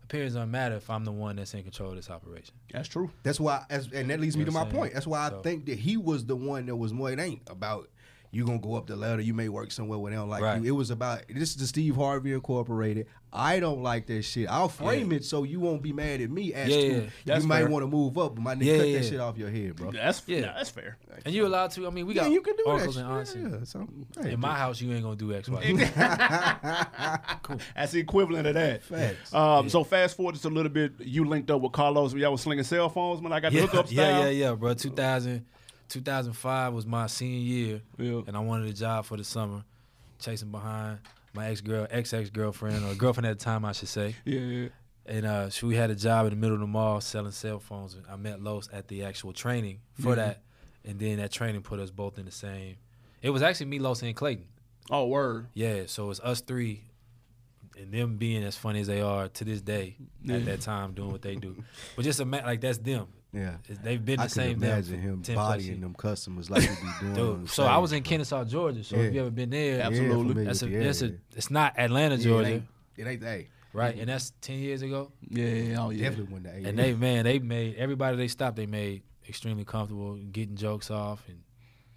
Appearance 0.09 0.33
don't 0.33 0.50
matter 0.50 0.75
if 0.75 0.88
I'm 0.88 1.05
the 1.05 1.12
one 1.12 1.37
that's 1.37 1.53
in 1.53 1.62
control 1.62 1.91
of 1.91 1.97
this 1.97 2.09
operation. 2.09 2.55
That's 2.73 2.88
true. 2.88 3.11
That's 3.25 3.38
why, 3.38 3.67
as, 3.69 3.91
and 3.93 4.09
that 4.09 4.21
leads 4.21 4.38
me 4.38 4.47
to 4.47 4.50
my 4.50 4.62
saying? 4.62 4.75
point. 4.75 4.95
That's 4.95 5.07
why 5.07 5.27
I 5.27 5.31
think 5.43 5.67
that 5.67 5.79
he 5.79 5.99
was 5.99 6.25
the 6.25 6.35
one 6.35 6.65
that 6.65 6.77
was 6.77 6.95
more. 6.95 7.11
It 7.11 7.21
ain't 7.21 7.43
about 7.47 7.91
you 8.30 8.44
gonna 8.44 8.58
go 8.58 8.75
up 8.75 8.87
the 8.87 8.97
ladder. 8.97 9.23
You 9.23 9.35
may 9.35 9.49
work 9.49 9.70
somewhere 9.73 9.99
where 9.99 10.11
they 10.11 10.16
don't 10.16 10.28
like 10.28 10.42
Right. 10.42 10.61
you. 10.61 10.66
It 10.68 10.76
was 10.76 10.90
about 10.90 11.23
this 11.28 11.50
is 11.50 11.56
the 11.56 11.66
Steve 11.66 11.97
Harvey 11.97 12.32
Incorporated. 12.32 13.06
I 13.30 13.61
don't 13.61 13.82
like 13.82 14.06
that 14.06 14.23
shit. 14.23 14.49
I'll 14.49 14.70
frame 14.70 15.12
it 15.12 15.23
so 15.23 15.42
you 15.42 15.61
won't 15.61 15.82
be 15.82 15.92
mad 15.92 16.23
at 16.23 16.30
me 16.30 16.54
as 16.54 16.70
Yeah, 16.70 16.76
to 16.76 16.87
yeah. 16.87 17.00
That's 17.26 17.42
you 17.42 17.49
might 17.49 17.68
want 17.68 17.82
to 17.82 17.87
move 17.87 18.16
up, 18.16 18.35
but 18.37 18.40
my 18.42 18.54
nigga, 18.54 18.64
Yeah, 18.64 18.76
cut 18.78 18.88
yeah. 18.88 18.99
that 18.99 19.04
shit 19.04 19.20
off 19.20 19.37
your 19.37 19.50
head, 19.50 19.76
bro. 19.76 19.90
That's 19.90 20.23
Yeah. 20.26 20.38
yeah, 20.38 20.52
that's 20.56 20.70
fair. 20.70 20.97
And 21.26 21.35
you 21.35 21.47
allowed 21.47 21.70
to. 21.73 21.87
I 21.87 21.90
mean, 21.90 22.06
we 22.06 22.14
yeah, 22.14 22.23
got 22.23 22.32
you 22.32 22.40
can 22.40 22.56
do 22.56 22.64
uncles 22.66 22.94
that. 22.94 23.02
and 23.04 23.11
aunts. 23.12 23.32
shit. 23.32 23.42
and- 23.42 23.52
Yeah, 23.52 23.64
so, 23.64 23.87
hey, 24.23 24.32
In 24.32 24.40
my 24.40 24.54
house, 24.54 24.80
you 24.80 24.90
ain't 24.92 25.02
gonna 25.02 25.16
do 25.16 25.35
X, 25.35 25.49
Y. 25.50 25.61
That's 27.76 27.92
the 27.92 28.00
equivalent 28.00 28.47
of 28.47 28.54
that. 28.54 28.82
Facts. 28.82 29.35
Um, 29.35 29.68
So 29.68 29.85
fast 29.85 30.16
forward 30.16 30.32
just 30.32 30.44
a 30.44 30.49
little 30.50 30.70
bit. 30.73 30.92
You 30.99 31.25
linked 31.26 31.50
up 31.50 31.61
with 31.61 31.73
Karlous. 31.73 32.14
Y'all 32.18 32.32
was 32.32 32.40
slinging 32.40 32.64
cell 32.64 32.88
phones 32.88 33.20
when 33.20 33.32
I 33.32 33.40
got 33.40 33.52
the 33.52 33.58
yeah, 33.58 33.66
hookup 33.66 33.87
yeah, 33.92 34.08
style. 34.11 34.25
yeah, 34.25 34.28
yeah, 34.49 34.54
bro. 34.54 34.75
2000, 34.75 35.44
2005 35.88 36.73
was 36.73 36.87
my 36.87 37.07
senior 37.07 37.38
year, 37.38 37.83
Yeah. 37.97 38.23
and 38.26 38.37
I 38.37 38.40
wanted 38.40 38.68
a 38.68 38.73
job 38.73 39.04
for 39.04 39.16
the 39.16 39.25
summer, 39.25 39.64
chasing 40.18 40.50
behind 40.50 40.99
my 41.35 41.49
ex 41.49 41.61
girl, 41.61 41.87
ex 41.90 42.12
ex 42.12 42.30
girlfriend, 42.30 42.85
or 42.85 42.95
girlfriend 42.95 43.26
at 43.26 43.38
the 43.38 43.45
time, 43.45 43.64
I 43.64 43.73
should 43.73 43.88
say. 43.88 44.14
Yeah, 44.25 44.40
yeah. 44.40 44.68
And 45.07 45.25
uh, 45.25 45.49
she, 45.50 45.64
we 45.64 45.75
had 45.76 45.90
a 45.90 45.95
job 45.95 46.26
in 46.26 46.30
the 46.30 46.37
middle 46.37 46.54
of 46.54 46.61
the 46.61 46.66
mall 46.66 47.00
selling 47.00 47.33
cell 47.33 47.59
phones. 47.59 47.95
And 47.95 48.04
I 48.11 48.16
met 48.16 48.42
Los 48.42 48.68
at 48.73 48.88
the 48.88 49.04
actual 49.04 49.33
training 49.33 49.80
for 50.00 50.11
Yeah. 50.11 50.14
that, 50.16 50.42
and 50.85 50.99
then 50.99 51.16
that 51.18 51.33
training 51.33 51.62
put 51.62 51.80
us 51.80 51.90
both 51.90 52.18
in 52.18 52.26
the 52.26 52.30
same. 52.30 52.76
It 53.23 53.30
was 53.30 53.42
actually 53.42 53.66
me, 53.66 53.78
Los, 53.78 54.02
and 54.02 54.14
Clayton. 54.14 54.45
Oh, 54.90 55.07
word. 55.07 55.49
Yeah, 55.54 55.83
so 55.87 56.11
it's 56.11 56.21
us 56.21 56.40
three, 56.42 56.83
and 57.78 57.92
them 57.92 58.16
being 58.16 58.45
as 58.45 58.57
funny 58.57 58.80
as 58.80 58.87
they 58.87 59.00
are 59.00 59.28
to 59.28 59.45
this 59.45 59.61
day 59.62 59.97
Yeah. 60.23 60.37
at 60.37 60.45
that 60.45 60.61
time 60.61 60.92
doing 60.92 61.11
what 61.12 61.23
they 61.23 61.37
do. 61.37 61.57
But 61.97 62.04
just 62.04 62.21
ima- 62.21 62.42
like 62.45 62.61
that's 62.61 62.78
them. 62.78 63.07
Yeah. 63.32 63.56
They've 63.82 64.02
been 64.04 64.16
the 64.16 64.23
I 64.23 64.26
can 64.26 64.30
same 64.30 64.58
them 64.58 64.70
imagine 64.70 65.00
him 65.00 65.23
10 65.23 65.35
bodying 65.37 65.80
them 65.80 65.94
customers 65.94 66.49
like 66.50 66.62
he 66.62 66.68
be 66.68 67.14
doing. 67.14 67.40
Dude, 67.40 67.50
so 67.50 67.64
I 67.64 67.76
was 67.78 67.92
in. 67.92 68.02
Kennesaw, 68.02 68.44
Georgia. 68.44 68.82
So 68.82 68.97
Yeah. 68.97 69.02
if 69.02 69.14
you 69.14 69.20
ever 69.20 69.30
been 69.30 69.50
there, 69.50 69.82
Absolutely. 69.82 70.44
that's 70.44 70.62
a, 70.62 70.66
that's 70.66 71.02
a, 71.02 71.14
it's 71.37 71.50
not 71.50 71.78
Atlanta, 71.78 72.16
Yeah, 72.16 72.25
Georgia, 72.25 72.49
It 72.50 72.52
ain't, 72.54 72.64
it 72.97 73.06
ain't 73.06 73.20
they. 73.20 73.49
right? 73.73 73.97
And 73.99 74.08
that's 74.08 74.32
ten 74.40 74.58
years 74.58 74.82
ago. 74.82 75.12
Yeah, 75.28 75.44
yeah, 75.47 75.76
oh 75.85 75.90
yeah. 75.90 76.08
Definitely 76.08 76.32
went 76.32 76.44
to 76.47 76.50
A. 76.52 76.68
And 76.68 76.78
they, 76.78 76.94
man, 76.94 77.25
they 77.25 77.38
made 77.38 77.76
everybody 77.76 78.16
they 78.16 78.28
stopped. 78.28 78.56
They 78.56 78.66
made 78.66 79.02
extremely 79.28 79.64
comfortable, 79.64 80.14
getting 80.16 80.56
jokes 80.56 80.90
off 80.90 81.23
and 81.28 81.38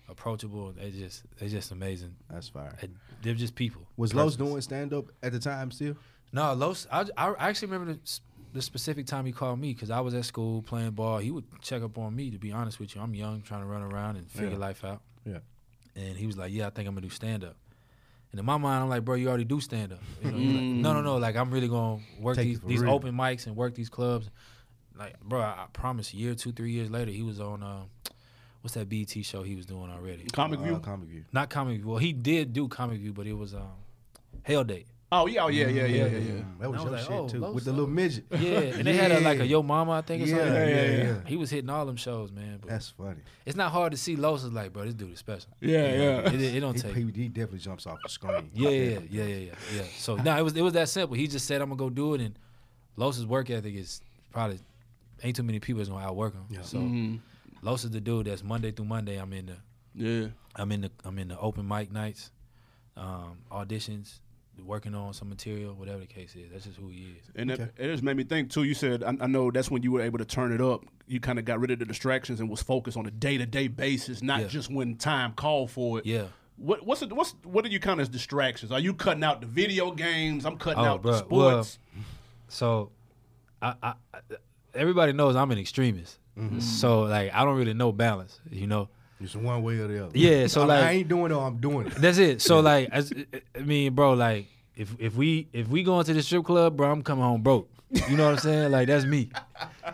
approachable. 0.09 0.73
They 0.73 0.91
just, 0.91 1.23
they 1.39 1.47
just 1.47 1.71
amazing. 1.71 2.15
That's 2.29 2.49
fire. 2.49 2.77
And 2.81 2.95
They're 3.21 3.33
just 3.33 3.55
people. 3.55 3.83
Was 3.97 4.13
Los 4.13 4.35
doing 4.35 4.61
stand 4.61 4.93
up 4.93 5.05
at 5.23 5.31
the 5.31 5.39
time 5.39 5.71
still? 5.71 5.95
No, 6.33 6.53
Los. 6.53 6.87
I, 6.91 7.05
I 7.17 7.33
actually 7.49 7.69
remember 7.71 7.93
the, 7.93 8.19
the 8.53 8.61
specific 8.61 9.05
time 9.05 9.25
he 9.25 9.31
called 9.31 9.59
me 9.59 9.73
because 9.73 9.89
I 9.89 9.99
was 10.01 10.13
at 10.13 10.25
school 10.25 10.61
playing 10.61 10.91
ball. 10.91 11.19
He 11.19 11.31
would 11.31 11.45
check 11.61 11.81
up 11.83 11.97
on 11.97 12.15
me. 12.15 12.31
To 12.31 12.37
be 12.37 12.51
honest 12.51 12.79
with 12.79 12.95
you, 12.95 13.01
I'm 13.01 13.13
young, 13.15 13.41
trying 13.41 13.61
to 13.61 13.67
run 13.67 13.81
around 13.81 14.17
and 14.17 14.29
figure 14.29 14.51
Yeah. 14.51 14.57
life 14.57 14.83
out. 14.83 15.01
Yeah. 15.25 15.39
And 15.95 16.17
he 16.17 16.25
was 16.27 16.37
like, 16.37 16.51
"Yeah, 16.53 16.67
I 16.67 16.69
think 16.69 16.87
I'm 16.87 16.95
gonna 16.95 17.05
do 17.07 17.09
stand 17.09 17.43
up." 17.43 17.55
And 18.31 18.39
in 18.39 18.45
my 18.45 18.57
mind, 18.57 18.83
I'm 18.83 18.89
like, 18.89 19.03
"Bro, 19.03 19.15
you 19.15 19.27
already 19.27 19.43
do 19.43 19.59
stand 19.59 19.91
up." 19.93 19.99
You 20.23 20.31
know, 20.31 20.37
he's 20.37 20.53
like, 20.53 20.63
no, 20.63 20.93
no, 20.93 21.01
no. 21.01 21.17
Like 21.17 21.35
I'm 21.35 21.51
really 21.51 21.67
gonna 21.67 22.01
work 22.19 22.37
Take 22.37 22.47
these 22.47 22.59
these 22.61 22.79
real. 22.81 22.93
open 22.93 23.13
mics 23.15 23.45
and 23.47 23.55
work 23.55 23.75
these 23.75 23.89
clubs. 23.89 24.29
Like, 24.97 25.19
bro, 25.21 25.41
I, 25.41 25.63
I 25.63 25.65
promise. 25.73 26.13
A 26.13 26.17
year, 26.17 26.35
two, 26.35 26.51
three 26.51 26.71
years 26.71 26.89
later, 26.89 27.11
he 27.11 27.23
was 27.23 27.39
on 27.39 27.61
um, 27.63 27.89
what's 28.61 28.73
that 28.75 28.87
BT 28.87 29.23
show 29.23 29.43
he 29.43 29.55
was 29.55 29.65
doing 29.65 29.89
already? 29.89 30.23
Comic 30.31 30.59
Uh, 30.59 30.63
View. 30.63 30.79
Comic 30.79 31.09
View. 31.09 31.25
Not 31.33 31.49
Comic 31.49 31.77
View. 31.77 31.87
Well, 31.89 31.97
he 31.97 32.13
did 32.13 32.53
do 32.53 32.67
Comic 32.67 32.99
View, 32.99 33.11
but 33.13 33.27
it 33.27 33.33
was 33.33 33.53
um, 33.53 33.71
Hell 34.43 34.63
Date. 34.63 34.87
Oh 35.13 35.27
yeah, 35.27 35.43
oh 35.43 35.49
yeah, 35.49 35.67
yeah, 35.67 35.85
yeah, 35.85 36.05
yeah, 36.05 36.17
yeah. 36.17 36.19
Mm, 36.31 36.59
That 36.59 36.71
was 36.71 36.79
I 36.79 36.83
was 36.83 36.83
your 36.83 36.91
like, 36.91 37.01
shit 37.01 37.11
oh, 37.11 37.27
too, 37.27 37.39
Los 37.39 37.53
with 37.55 37.65
the 37.65 37.71
little 37.71 37.87
midget. 37.89 38.23
Yeah, 38.31 38.59
and 38.59 38.87
they 38.87 38.93
had 38.93 39.11
a, 39.11 39.19
like 39.19 39.39
a 39.41 39.45
Yo 39.45 39.61
Mama, 39.61 39.91
I 39.91 40.01
think, 40.03 40.23
or 40.23 40.25
Yeah, 40.27 40.37
something. 40.37 40.53
yeah, 40.53 40.67
yeah, 40.69 40.81
yeah. 40.91 41.03
yeah. 41.03 41.15
He 41.25 41.35
was 41.35 41.49
hitting 41.49 41.69
all 41.69 41.85
them 41.85 41.97
shows, 41.97 42.31
man. 42.31 42.59
But 42.61 42.69
That's 42.69 42.89
funny. 42.89 43.17
it's 43.45 43.57
not 43.57 43.73
hard 43.73 43.91
to 43.91 43.97
see 43.97 44.15
Los 44.15 44.43
is 44.45 44.53
like, 44.53 44.71
bro, 44.71 44.85
this 44.85 44.93
dude 44.93 45.11
is 45.11 45.19
special. 45.19 45.49
Yeah, 45.59 45.79
yeah. 45.93 46.31
It, 46.31 46.41
it 46.55 46.59
don't 46.61 46.75
He, 46.75 46.81
take. 46.81 46.95
he, 46.95 47.03
he 47.23 47.27
definitely 47.27 47.59
jumps 47.59 47.85
off 47.87 47.97
the 48.01 48.07
screen. 48.09 48.49
Yeah, 48.53 48.69
yeah, 48.69 48.99
yeah, 49.09 49.23
yeah, 49.23 49.35
yeah, 49.35 49.53
yeah. 49.75 49.83
So 49.97 50.15
no, 50.15 50.37
it 50.37 50.43
was 50.43 50.55
it 50.55 50.61
was 50.61 50.73
that 50.73 50.87
simple. 50.87 51.17
He 51.17 51.27
just 51.27 51.45
said 51.45 51.61
I'm 51.61 51.67
gonna 51.69 51.77
go 51.77 51.89
do 51.89 52.13
it, 52.13 52.21
and 52.21 52.39
Los's 52.95 53.25
work 53.25 53.49
ethic 53.49 53.75
is 53.75 54.01
probably 54.31 54.59
ain't 55.23 55.35
too 55.35 55.43
many 55.43 55.59
people 55.59 55.79
that's 55.79 55.89
gonna 55.89 56.05
outwork 56.05 56.33
him. 56.35 56.45
Yeah. 56.49 56.61
So 56.61 56.77
Mhm. 56.77 57.19
Los 57.61 57.83
is 57.83 57.91
the 57.91 57.99
dude 57.99 58.27
that's 58.27 58.43
Monday 58.45 58.71
through 58.71 58.85
Monday. 58.85 59.17
I'm 59.17 59.33
in 59.33 59.47
the 59.47 59.57
Yeah. 59.93 60.27
I'm 60.55 60.71
in 60.71 60.81
the 60.81 60.91
I'm 61.03 61.19
in 61.19 61.27
the 61.27 61.37
open 61.37 61.67
mic 61.67 61.91
nights, 61.91 62.31
um, 62.95 63.39
auditions, 63.51 64.19
working 64.65 64.93
on 64.93 65.13
some 65.13 65.27
material, 65.29 65.73
whatever 65.73 65.99
the 65.99 66.05
case 66.05 66.35
is. 66.35 66.51
That's 66.51 66.65
just 66.65 66.77
who 66.77 66.89
he 66.89 67.15
is. 67.19 67.29
And 67.35 67.51
Okay. 67.51 67.63
it, 67.63 67.73
it 67.77 67.91
just 67.91 68.03
made 68.03 68.15
me 68.17 68.23
think 68.23 68.51
too. 68.51 68.63
You 68.63 68.73
said 68.73 69.03
I, 69.03 69.15
I 69.21 69.27
know 69.27 69.49
that's 69.51 69.71
when 69.71 69.81
you 69.83 69.91
were 69.91 70.01
able 70.01 70.19
to 70.19 70.25
turn 70.25 70.51
it 70.51 70.61
up. 70.61 70.83
You 71.07 71.19
kind 71.19 71.39
of 71.39 71.45
got 71.45 71.59
rid 71.59 71.71
of 71.71 71.79
the 71.79 71.85
distractions 71.85 72.39
and 72.39 72.49
was 72.49 72.61
focused 72.61 72.95
on 72.97 73.05
a 73.05 73.11
day 73.11 73.37
to 73.37 73.45
day 73.45 73.67
basis, 73.67 74.21
not 74.21 74.41
Yeah. 74.41 74.47
just 74.47 74.69
when 74.71 74.95
time 74.97 75.33
called 75.33 75.71
for 75.71 75.99
it. 75.99 76.05
Yeah. 76.05 76.25
What 76.57 76.85
what's 76.85 77.01
it, 77.01 77.11
what's 77.11 77.33
what 77.43 77.65
are 77.65 77.69
you 77.69 77.79
count 77.79 77.99
as 78.01 78.07
distractions? 78.09 78.71
Are 78.71 78.79
you 78.79 78.93
cutting 78.93 79.23
out 79.23 79.41
the 79.41 79.47
video 79.47 79.91
games? 79.91 80.45
I'm 80.45 80.57
cutting 80.57 80.83
Oh, 80.83 80.85
out 80.85 81.01
the 81.03 81.11
bruh, 81.13 81.19
sports. 81.19 81.79
So, 82.49 82.91
I, 83.61 83.73
I, 83.81 83.93
I 84.13 84.19
everybody 84.75 85.13
knows 85.13 85.35
I'm 85.35 85.49
an 85.51 85.57
extremist. 85.57 86.19
Mm-hmm. 86.37 86.59
So 86.59 87.01
like 87.03 87.33
I 87.33 87.43
don't 87.43 87.57
really 87.57 87.73
know 87.73 87.91
balance, 87.91 88.39
you 88.51 88.67
know. 88.67 88.89
It's 89.21 89.35
one 89.35 89.61
way 89.63 89.77
or 89.79 89.87
the 89.87 90.05
other. 90.05 90.17
Yeah, 90.17 90.47
so 90.47 90.61
I, 90.61 90.63
mean, 90.63 90.67
like- 90.69 90.83
I 90.83 90.91
ain't 90.91 91.07
doing 91.07 91.31
it. 91.31 91.35
or 91.35 91.45
I'm 91.45 91.57
doing 91.57 91.87
it. 91.87 91.95
That's 91.95 92.17
it. 92.17 92.41
So 92.41 92.59
like, 92.59 92.89
as, 92.91 93.13
I 93.55 93.59
mean, 93.59 93.93
bro, 93.93 94.13
like 94.13 94.47
if 94.75 94.95
if 94.99 95.15
we 95.15 95.47
if 95.53 95.67
we 95.67 95.83
going 95.83 96.05
to 96.05 96.13
the 96.13 96.23
strip 96.23 96.45
club, 96.45 96.75
bro, 96.77 96.91
I'm 96.91 97.01
coming 97.03 97.23
home 97.23 97.41
broke. 97.41 97.69
You 98.09 98.15
know 98.15 98.25
what 98.25 98.33
I'm 98.33 98.39
saying? 98.39 98.71
Like 98.71 98.87
that's 98.87 99.05
me. 99.05 99.29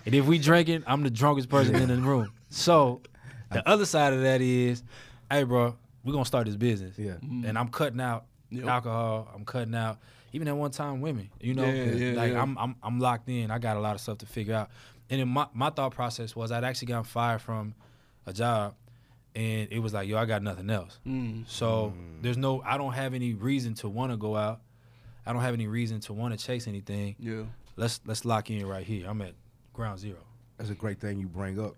And 0.06 0.14
if 0.14 0.26
we 0.26 0.38
drinking, 0.38 0.84
I'm 0.86 1.02
the 1.04 1.10
drunkest 1.10 1.50
person 1.50 1.76
in 1.76 1.88
the 1.88 1.96
room. 1.98 2.32
So 2.50 3.02
the 3.52 3.68
other 3.68 3.86
side 3.86 4.14
of 4.14 4.22
that 4.22 4.40
is, 4.40 4.84
hey, 5.32 5.44
bro, 5.44 5.76
we 6.04 6.12
gonna 6.12 6.24
start 6.26 6.46
this 6.46 6.56
business. 6.56 6.98
Yeah. 6.98 7.14
And 7.22 7.58
I'm 7.58 7.70
cutting 7.70 8.00
out 8.02 8.26
Yep. 8.50 8.66
alcohol. 8.66 9.30
I'm 9.36 9.44
cutting 9.44 9.76
out 9.76 9.98
even 10.32 10.48
at 10.48 10.56
one 10.56 10.72
time 10.72 11.02
women. 11.02 11.30
You 11.42 11.54
know, 11.56 11.66
Yeah, 11.66 11.84
yeah, 11.84 12.16
like 12.16 12.32
yeah. 12.32 12.42
I'm 12.42 12.58
I'm 12.58 12.76
I'm 12.82 13.00
locked 13.00 13.28
in. 13.28 13.52
I 13.52 13.58
got 13.60 13.76
a 13.76 13.80
lot 13.82 13.96
of 13.96 14.00
stuff 14.02 14.20
to 14.20 14.26
figure 14.26 14.54
out. 14.56 14.70
And 15.10 15.20
then 15.20 15.28
my 15.28 15.48
my 15.54 15.70
thought 15.70 15.94
process 15.94 16.36
was 16.36 16.52
I'd 16.52 16.64
actually 16.64 16.88
gotten 16.88 17.04
fired 17.04 17.42
from 17.42 17.74
a 18.26 18.32
job, 18.32 18.76
and 19.38 19.68
it 19.72 19.78
was 19.78 19.94
like, 19.94 20.08
yo, 20.08 20.18
I 20.18 20.26
got 20.26 20.42
nothing 20.42 20.68
else. 20.72 21.00
Mm. 21.06 21.48
So 21.48 21.94
there's 22.24 22.38
no, 22.38 22.64
I 22.66 22.76
don't 22.76 22.94
have 22.94 23.14
any 23.14 23.36
reason 23.36 23.76
to 23.76 23.88
want 23.88 24.12
to 24.12 24.18
go 24.18 24.36
out. 24.36 24.62
I 25.28 25.32
don't 25.32 25.44
have 25.44 25.54
any 25.54 25.68
reason 25.68 26.00
to 26.02 26.14
want 26.14 26.38
to 26.38 26.44
chase 26.44 26.68
anything. 26.68 27.16
Yeah. 27.20 27.44
Let's 27.76 28.02
let's 28.08 28.26
lock 28.26 28.50
in 28.50 28.66
right 28.66 28.84
here. 28.84 29.06
I'm 29.08 29.22
at 29.22 29.34
ground 29.74 30.00
zero. 30.00 30.18
That's 30.58 30.72
a 30.72 30.74
great 30.74 31.00
thing 31.00 31.20
you 31.20 31.28
bring 31.28 31.60
up. 31.60 31.76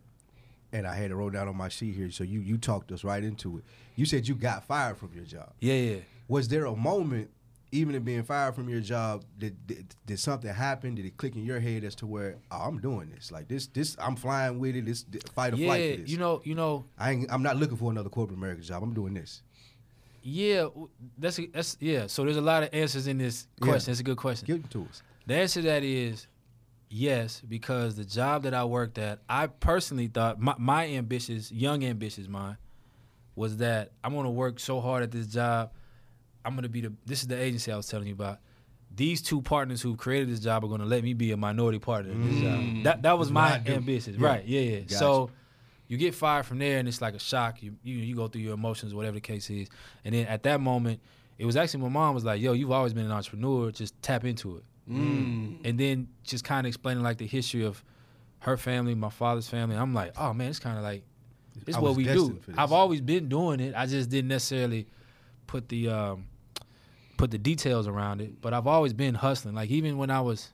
And 0.72 0.88
I 0.88 0.95
had 0.95 1.12
it 1.12 1.15
wrote 1.15 1.34
down 1.34 1.50
on 1.50 1.58
my 1.58 1.67
sheet 1.67 1.95
here. 1.95 2.10
So 2.12 2.24
you 2.24 2.39
you 2.39 2.58
talked 2.58 2.93
us 2.93 3.04
right 3.04 3.22
into 3.22 3.58
it. 3.58 3.65
You 3.98 4.06
said 4.06 4.26
you 4.26 4.36
got 4.36 4.63
fired 4.63 4.98
from 4.98 5.12
your 5.13 5.26
job. 5.26 5.52
Yeah, 5.60 5.74
yeah. 5.74 6.00
Was 6.30 6.48
there 6.48 6.63
a 6.63 6.76
moment, 6.76 7.30
even 7.71 7.95
in 7.95 8.03
being 8.03 8.23
fired 8.23 8.55
from 8.55 8.67
your 8.69 8.82
job, 8.82 9.23
did, 9.38 9.67
did 9.67 9.95
did 10.05 10.19
something 10.19 10.51
happen? 10.51 10.95
Did 10.95 11.05
it 11.05 11.17
click 11.17 11.36
in 11.36 11.45
your 11.45 11.60
head 11.60 11.84
as 11.84 11.95
to 11.95 12.08
where 12.08 12.38
oh, 12.51 12.58
I'm 12.58 12.79
doing 12.79 13.10
this? 13.10 13.32
Like 13.32 13.47
this, 13.47 13.67
this 13.67 13.95
I'm 13.99 14.15
flying 14.15 14.60
with 14.60 14.75
it. 14.75 14.86
This 14.86 15.05
fight 15.34 15.53
or 15.53 15.58
yeah, 15.58 15.67
flight 15.67 15.91
for 15.95 16.01
this. 16.01 16.10
you 16.10 16.17
know, 16.17 16.41
you 16.43 16.55
know, 16.55 16.86
I 16.97 17.12
ain't, 17.12 17.32
I'm 17.32 17.43
not 17.43 17.58
looking 17.58 17.77
for 17.77 17.91
another 17.91 18.10
corporate 18.10 18.38
America 18.38 18.62
job. 18.62 18.82
I'm 18.84 18.93
doing 18.93 19.13
this. 19.13 19.43
yeah. 20.23 20.67
That's 21.17 21.39
that's 21.53 21.77
yeah. 21.79 22.08
So 22.08 22.23
there's 22.23 22.38
a 22.38 22.41
lot 22.41 22.63
of 22.63 22.69
answers 22.73 23.08
in 23.08 23.17
this 23.17 23.47
question. 23.62 23.89
Yeah. 23.89 23.93
It's 23.93 23.99
a 23.99 24.03
good 24.03 24.17
question. 24.17 24.45
Give 24.47 24.58
it 24.58 24.69
to 24.71 24.88
us. 24.89 25.03
The 25.27 25.36
answer 25.36 25.62
to 25.62 25.67
that 25.67 25.84
is 25.84 26.27
yes, 26.89 27.41
because 27.47 27.95
the 27.95 28.05
job 28.05 28.43
that 28.43 28.53
I 28.55 28.65
worked 28.65 28.97
at, 28.97 29.19
I 29.29 29.45
personally 29.45 30.08
thought 30.08 30.39
my, 30.39 30.55
my 30.58 30.88
ambitious, 30.88 31.51
young 31.51 31.84
ambitious 31.86 32.27
mind, 32.27 32.58
was 33.36 33.58
that 33.58 33.91
I'm 34.03 34.15
gonna 34.15 34.32
work 34.32 34.60
so 34.60 34.82
hard 34.82 35.03
at 35.03 35.12
this 35.12 35.27
job. 35.27 35.71
I'm 36.45 36.56
gonna 36.56 36.69
be 36.69 36.82
the 36.82 36.93
this 37.06 37.21
is 37.21 37.28
the 37.28 37.39
agency 37.39 37.71
I 37.71 37.78
was 37.78 37.88
telling 37.88 38.08
you 38.08 38.13
about. 38.13 38.39
These 38.95 39.21
two 39.21 39.41
partners 39.41 39.82
who 39.82 39.95
created 39.95 40.30
this 40.30 40.39
job 40.39 40.63
are 40.63 40.67
gonna 40.67 40.86
let 40.86 41.04
me 41.04 41.13
be 41.13 41.32
a 41.32 41.38
minority 41.38 41.80
partner 41.80 42.12
in 42.12 42.30
this 42.30 42.41
job. 42.41 42.84
That 42.84 43.02
that 43.04 43.17
was 43.17 43.30
That's 43.30 43.36
what 43.36 43.67
I 43.67 43.69
my 43.69 43.75
ambition. 43.75 44.15
Yeah. 44.19 44.28
Right, 44.28 44.45
yeah, 44.45 44.62
yeah. 44.62 44.80
Gotcha. 44.80 44.95
So 44.95 45.32
you 45.88 45.97
get 45.97 46.15
fired 46.15 46.45
from 46.45 46.60
there 46.60 46.80
and 46.80 46.88
it's 46.88 47.02
like 47.02 47.15
a 47.15 47.19
shock. 47.19 47.62
You, 47.62 47.75
you 47.84 47.95
you 47.97 48.15
go 48.15 48.28
through 48.28 48.41
your 48.41 48.54
emotions, 48.54 48.93
whatever 48.93 49.15
the 49.15 49.21
case 49.21 49.49
is. 49.49 49.67
And 50.06 50.13
then 50.15 50.28
at 50.28 50.43
that 50.43 50.62
moment, 50.62 51.02
it 51.38 51.45
was 51.45 51.56
actually 51.56 51.82
my 51.82 51.89
mom 51.89 52.15
was 52.15 52.23
like, 52.23 52.41
"Yo, 52.41 52.54
you've 52.54 52.71
always 52.71 52.93
been 52.93 53.06
an 53.06 53.12
entrepreneur. 53.12 53.71
Just 53.71 53.99
tap 54.02 54.23
into 54.23 54.58
it." 54.58 54.63
Mm. 54.89 55.60
And 55.65 55.80
then 55.80 56.08
just 56.23 56.43
kind 56.43 56.65
of 56.65 56.69
explaining 56.69 57.04
like 57.04 57.17
the 57.17 57.28
history 57.28 57.65
of 57.65 57.84
her 58.39 58.56
family, 58.58 58.95
my 58.95 59.10
father's 59.10 59.49
family. 59.49 59.75
I'm 59.75 59.93
like, 59.93 60.13
"Oh 60.17 60.34
man, 60.34 60.49
it's 60.49 60.60
kind 60.60 60.78
of 60.78 60.84
like 60.84 61.04
it's 61.65 61.78
I 61.78 61.80
what 61.80 61.95
we 61.95 62.04
do." 62.04 62.13
destined 62.13 62.43
for 62.43 62.52
this. 62.52 62.60
I've 62.60 62.71
always 62.71 63.02
been 63.02 63.28
doing 63.28 63.60
it. 63.60 63.73
I 63.75 63.86
just 63.86 64.10
didn't 64.10 64.30
necessarily 64.30 64.88
put 65.49 65.67
the 65.67 65.89
um, 65.89 66.25
put 67.17 67.31
the 67.31 67.38
details 67.38 67.88
around 67.88 68.21
it. 68.21 68.39
But 68.41 68.53
I've 68.53 68.67
always 68.67 68.93
been 68.93 69.15
hustling. 69.15 69.55
Like 69.55 69.69
even 69.71 69.97
when 69.97 70.09
I 70.09 70.21
was. 70.21 70.49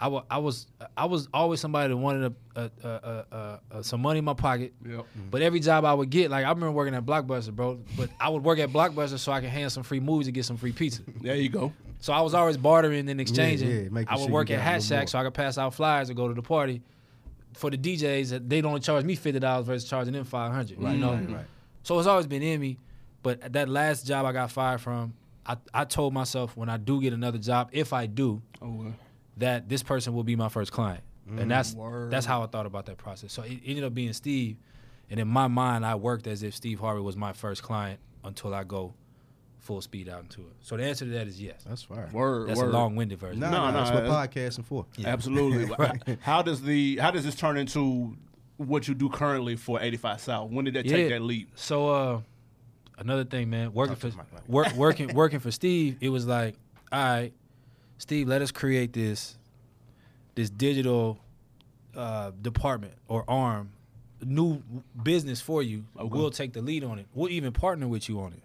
I 0.00 0.06
was 0.38 0.68
I 0.96 1.06
was 1.06 1.26
always 1.34 1.58
somebody 1.58 1.88
that 1.88 1.96
wanted 1.96 2.32
a, 2.54 2.60
a, 2.60 2.70
a, 2.84 2.88
a, 2.88 3.26
a, 3.32 3.60
a, 3.78 3.82
some 3.82 4.00
money 4.00 4.20
in 4.20 4.24
my 4.24 4.32
pocket, 4.34 4.72
Yep. 4.88 5.06
but 5.28 5.42
every 5.42 5.58
job 5.58 5.84
I 5.84 5.92
would 5.92 6.08
get, 6.08 6.30
like 6.30 6.44
I 6.44 6.50
remember 6.50 6.70
working 6.70 6.94
at 6.94 7.04
Blockbuster, 7.04 7.50
bro. 7.52 7.80
But 7.96 8.08
I 8.20 8.28
would 8.28 8.44
work 8.44 8.60
at 8.60 8.68
Blockbuster 8.70 9.18
so 9.18 9.32
I 9.32 9.40
could 9.40 9.48
hand 9.48 9.72
some 9.72 9.82
free 9.82 9.98
movies 9.98 10.28
and 10.28 10.34
get 10.34 10.44
some 10.44 10.56
free 10.56 10.70
pizza. 10.70 11.02
There 11.20 11.34
you 11.34 11.48
go. 11.48 11.72
So 11.98 12.12
I 12.12 12.20
was 12.20 12.32
always 12.32 12.56
bartering 12.56 13.08
and 13.08 13.20
exchanging. 13.20 13.68
yeah, 13.68 13.88
making 13.90 14.06
I 14.08 14.14
would 14.14 14.26
sure 14.26 14.30
work 14.32 14.50
at 14.52 14.58
got 14.58 14.62
Hat. 14.62 14.82
Shack 14.84 15.08
so 15.08 15.18
I 15.18 15.24
could 15.24 15.34
pass 15.34 15.58
out 15.58 15.74
flyers 15.74 16.10
and 16.10 16.16
go 16.16 16.28
to 16.28 16.34
the 16.34 16.42
party. 16.42 16.80
For 17.54 17.68
the 17.68 17.76
DJs, 17.76 18.30
that 18.30 18.48
they'd 18.48 18.64
only 18.64 18.78
charge 18.78 19.04
me 19.04 19.16
fifty 19.16 19.40
dollars 19.40 19.66
versus 19.66 19.90
charging 19.90 20.12
them 20.12 20.22
five 20.24 20.52
hundred. 20.52 20.80
Right, 20.80 20.92
you 20.94 20.98
know? 21.00 21.14
right, 21.14 21.28
right. 21.28 21.46
So 21.82 21.98
it's 21.98 22.06
always 22.06 22.28
been 22.28 22.42
in 22.44 22.60
me. 22.60 22.78
But 23.28 23.52
that 23.52 23.68
last 23.68 24.06
job 24.06 24.24
I 24.24 24.32
got 24.32 24.50
fired 24.50 24.80
from, 24.80 25.12
I, 25.44 25.56
I 25.74 25.84
told 25.84 26.14
myself 26.14 26.56
when 26.56 26.68
I 26.70 26.78
do 26.78 27.00
get 27.02 27.12
another 27.12 27.36
job, 27.38 27.68
if 27.72 27.92
I 27.92 28.06
do, 28.06 28.40
Oh, 28.62 28.92
that 29.36 29.68
this 29.68 29.82
person 29.82 30.14
will 30.14 30.24
be 30.24 30.34
my 30.36 30.48
first 30.48 30.72
client. 30.72 31.02
and 31.36 31.50
that's 31.50 31.74
word. 31.74 32.10
that's 32.10 32.24
how 32.24 32.42
I 32.42 32.46
thought 32.46 32.64
about 32.66 32.86
that 32.86 32.96
process. 32.96 33.32
So 33.34 33.42
it 33.42 33.60
ended 33.66 33.84
up 33.84 33.92
being 33.92 34.14
Steve. 34.14 34.56
And 35.10 35.20
in 35.20 35.28
my 35.28 35.46
mind, 35.46 35.84
I 35.84 35.94
worked 35.94 36.26
as 36.26 36.42
if 36.42 36.54
Steve 36.54 36.80
Harvey 36.80 37.00
was 37.02 37.16
my 37.16 37.32
first 37.34 37.62
client 37.62 38.00
until 38.24 38.54
I 38.54 38.64
go 38.64 38.94
full 39.58 39.80
speed 39.82 40.08
out 40.08 40.22
into 40.22 40.40
it. 40.42 40.54
So 40.62 40.76
the 40.78 40.84
answer 40.84 41.04
to 41.04 41.10
that 41.12 41.26
is 41.28 41.40
yes. 41.40 41.62
That's 41.68 41.82
fire. 41.82 42.08
word. 42.12 42.48
That's 42.48 42.58
word. 42.58 42.70
a 42.70 42.72
long-winded 42.72 43.18
version. 43.18 43.40
No, 43.40 43.50
No, 43.50 43.58
no, 43.58 43.70
no, 43.72 43.78
that's 43.78 43.90
what 43.90 44.06
uh, 44.06 44.26
podcasting 44.26 44.64
for. 44.64 44.86
Absolutely. 45.04 46.16
How 46.20 46.40
does 46.40 46.62
the 46.62 46.96
how 46.96 47.10
does 47.10 47.24
this 47.26 47.34
turn 47.34 47.58
into 47.58 48.16
what 48.56 48.88
you 48.88 48.94
do 48.94 49.08
currently 49.10 49.56
for 49.56 49.80
85 49.82 50.20
South? 50.20 50.50
When 50.50 50.64
did 50.64 50.74
that 50.74 50.84
take 50.84 51.10
Yeah. 51.10 51.18
that 51.18 51.22
leap? 51.22 51.50
So 51.56 51.88
uh, 51.90 52.20
another 52.98 53.24
thing, 53.24 53.50
man, 53.50 53.72
working 53.72 53.96
for 53.96 54.08
the 54.10 54.16
mic, 54.16 54.26
like- 54.32 54.48
work, 54.48 54.72
working 54.74 55.14
working 55.14 55.40
for 55.40 55.50
Steve, 55.50 55.96
it 56.00 56.08
was 56.10 56.26
like, 56.26 56.54
all 56.92 56.98
right, 57.02 57.32
Steve, 57.98 58.28
let 58.28 58.42
us 58.42 58.50
create 58.50 58.92
this 58.92 59.36
this 60.34 60.50
digital 60.50 61.18
uh, 61.96 62.30
department 62.42 62.94
or 63.08 63.24
arm, 63.28 63.70
new 64.24 64.62
business 65.02 65.40
for 65.40 65.62
you. 65.62 65.84
Okay. 65.98 66.08
We'll 66.16 66.30
take 66.30 66.52
the 66.52 66.62
lead 66.62 66.84
on 66.84 66.98
it. 66.98 67.06
We'll 67.14 67.30
even 67.30 67.52
partner 67.52 67.88
with 67.88 68.08
you 68.08 68.20
on 68.20 68.32
it. 68.34 68.42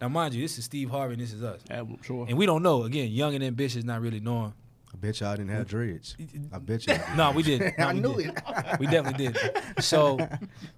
Now, 0.00 0.08
mind 0.08 0.34
you, 0.34 0.42
this 0.42 0.58
is 0.58 0.64
Steve 0.66 0.90
Harvey 0.90 1.14
and 1.14 1.22
this 1.22 1.32
is 1.32 1.42
us, 1.42 1.60
Yeah, 1.70 1.82
sure. 2.02 2.26
and 2.28 2.36
we 2.38 2.46
don't 2.46 2.62
know. 2.62 2.84
Again, 2.84 3.10
young 3.10 3.34
and 3.34 3.42
ambitious, 3.42 3.82
not 3.84 4.00
really 4.00 4.20
knowing. 4.20 4.52
I 4.92 4.96
bet 4.96 5.18
y'all 5.20 5.34
didn't 5.36 5.50
have 5.50 5.66
dreads. 5.66 6.16
I 6.52 6.58
bet 6.58 6.86
y'all. 6.86 6.98
No, 7.16 7.32
we 7.32 7.42
didn't. 7.42 7.76
No, 7.78 7.86
I 7.88 7.92
we 7.94 8.00
knew 8.00 8.14
didn't. 8.16 8.38
it. 8.38 8.78
we 8.80 8.86
definitely 8.86 9.26
did. 9.28 9.38
So 9.80 10.16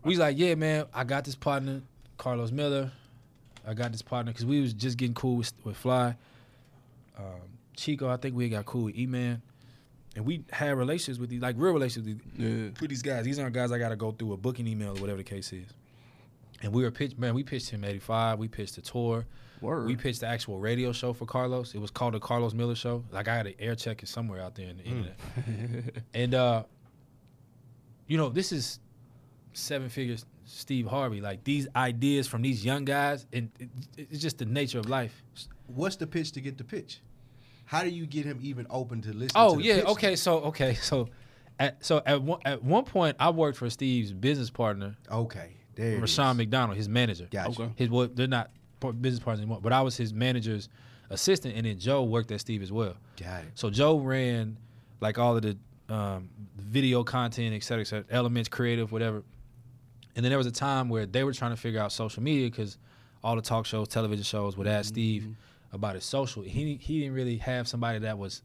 we 0.04 0.10
was 0.10 0.18
like, 0.18 0.38
yeah, 0.38 0.54
man, 0.54 0.86
I 0.94 1.04
got 1.04 1.24
this 1.24 1.34
partner, 1.34 1.82
Karlous 2.20 2.52
Miller. 2.52 2.92
I 3.66 3.74
got 3.74 3.92
this 3.92 4.02
partner 4.02 4.32
because 4.32 4.46
we 4.46 4.60
was 4.60 4.72
just 4.72 4.96
getting 4.96 5.14
cool 5.14 5.36
with, 5.36 5.52
with 5.64 5.76
Fly. 5.76 6.14
Um, 7.18 7.24
Chico, 7.76 8.08
I 8.08 8.16
think 8.16 8.36
we 8.36 8.48
got 8.48 8.66
cool 8.66 8.84
with 8.84 8.96
E 8.96 9.06
Man. 9.06 9.42
And 10.16 10.26
we 10.26 10.44
had 10.50 10.76
relationships 10.76 11.18
with 11.18 11.30
these, 11.30 11.40
like 11.40 11.54
real 11.58 11.72
relationships 11.72 12.20
with, 12.36 12.40
yeah. 12.40 12.70
with 12.80 12.90
these 12.90 13.02
guys. 13.02 13.24
These 13.24 13.38
aren't 13.38 13.54
guys 13.54 13.72
I 13.72 13.78
got 13.78 13.90
to 13.90 13.96
go 13.96 14.10
through 14.10 14.32
a 14.32 14.36
booking 14.36 14.66
email 14.66 14.90
or 14.90 15.00
whatever 15.00 15.18
the 15.18 15.24
case 15.24 15.52
is. 15.52 15.66
And 16.62 16.72
we 16.72 16.82
were 16.82 16.90
pitched, 16.90 17.18
man, 17.18 17.34
we 17.34 17.42
pitched 17.42 17.70
him 17.70 17.84
85. 17.84 18.38
We 18.38 18.48
pitched 18.48 18.74
the 18.74 18.82
tour. 18.82 19.24
Word. 19.60 19.86
We 19.86 19.96
pitched 19.96 20.20
the 20.20 20.26
actual 20.26 20.58
radio 20.58 20.92
show 20.92 21.12
for 21.12 21.26
Karlous. 21.26 21.74
It 21.74 21.80
was 21.80 21.90
called 21.90 22.14
the 22.14 22.20
Karlous 22.20 22.54
Miller 22.54 22.74
Show. 22.74 23.04
Like 23.12 23.28
I 23.28 23.36
had 23.36 23.46
an 23.46 23.54
air 23.58 23.74
check 23.74 24.00
somewhere 24.04 24.40
out 24.40 24.54
there 24.54 24.68
in 24.68 24.78
the 24.78 24.84
internet. 24.84 25.94
and 26.14 26.34
uh, 26.34 26.64
you 28.06 28.16
know, 28.16 28.30
this 28.30 28.52
is 28.52 28.80
seven 29.52 29.88
figures 29.90 30.24
Steve 30.50 30.86
Harvey. 30.86 31.20
Like 31.20 31.44
these 31.44 31.68
ideas 31.76 32.26
from 32.26 32.42
these 32.42 32.64
young 32.64 32.84
guys, 32.84 33.26
and 33.32 33.50
it, 33.58 33.68
it's 33.96 34.20
just 34.20 34.38
the 34.38 34.44
nature 34.46 34.78
of 34.78 34.88
life. 34.88 35.22
What's 35.66 35.96
the 35.96 36.06
pitch 36.06 36.32
to 36.32 36.40
get 36.40 36.58
the 36.58 36.64
pitch? 36.64 37.00
How 37.64 37.82
do 37.82 37.88
you 37.90 38.06
get 38.06 38.24
him 38.24 38.38
even 38.42 38.66
open 38.68 39.00
to 39.02 39.12
listen? 39.12 39.32
Oh 39.36 39.52
to 39.56 39.58
the 39.58 39.64
yeah, 39.64 39.76
pitch? 39.76 39.84
okay. 39.86 40.16
So 40.16 40.38
okay, 40.40 40.74
so 40.74 41.08
at 41.58 41.84
so 41.84 42.02
at 42.04 42.20
one 42.22 42.40
at 42.44 42.62
one 42.62 42.84
point 42.84 43.16
I 43.20 43.30
worked 43.30 43.58
for 43.58 43.70
Steve's 43.70 44.12
business 44.12 44.50
partner, 44.50 44.96
Okay, 45.10 45.52
there. 45.76 46.00
Rushion. 46.00 46.36
McDonald, 46.36 46.76
his 46.76 46.88
manager. 46.88 47.28
Gotcha. 47.30 47.62
Okay. 47.62 47.72
His 47.76 47.88
well, 47.90 48.08
they're 48.12 48.26
not 48.26 48.50
business 49.00 49.20
partners 49.22 49.40
anymore, 49.40 49.60
but 49.62 49.72
I 49.72 49.82
was 49.82 49.96
his 49.96 50.12
manager's 50.12 50.68
assistant, 51.10 51.54
and 51.56 51.64
then 51.66 51.78
Joe 51.78 52.02
worked 52.02 52.32
at 52.32 52.40
Steve 52.40 52.62
as 52.62 52.72
well. 52.72 52.94
Got 53.16 53.44
it. 53.44 53.50
So 53.54 53.70
Joe 53.70 53.98
ran 53.98 54.56
like 55.00 55.18
all 55.18 55.36
of 55.36 55.42
the 55.42 55.56
um, 55.88 56.28
video 56.56 57.04
content, 57.04 57.54
et 57.54 57.62
cetera, 57.62 57.82
et 57.82 57.86
cetera, 57.86 58.04
elements, 58.10 58.48
creative, 58.48 58.90
whatever. 58.90 59.22
And 60.20 60.24
then 60.26 60.30
there 60.32 60.36
was 60.36 60.46
a 60.46 60.52
time 60.52 60.90
where 60.90 61.06
they 61.06 61.24
were 61.24 61.32
trying 61.32 61.52
to 61.52 61.56
figure 61.56 61.80
out 61.80 61.92
social 61.92 62.22
media 62.22 62.50
because 62.50 62.76
all 63.24 63.36
the 63.36 63.40
talk 63.40 63.64
shows, 63.64 63.88
television 63.88 64.22
shows 64.22 64.54
would 64.54 64.66
ask 64.66 64.88
Steve 64.88 65.34
about 65.72 65.94
his 65.94 66.04
social. 66.04 66.42
He 66.42 66.74
he 66.74 67.00
didn't 67.00 67.14
really 67.14 67.38
have 67.38 67.66
somebody 67.66 68.00
that 68.00 68.18
was 68.18 68.42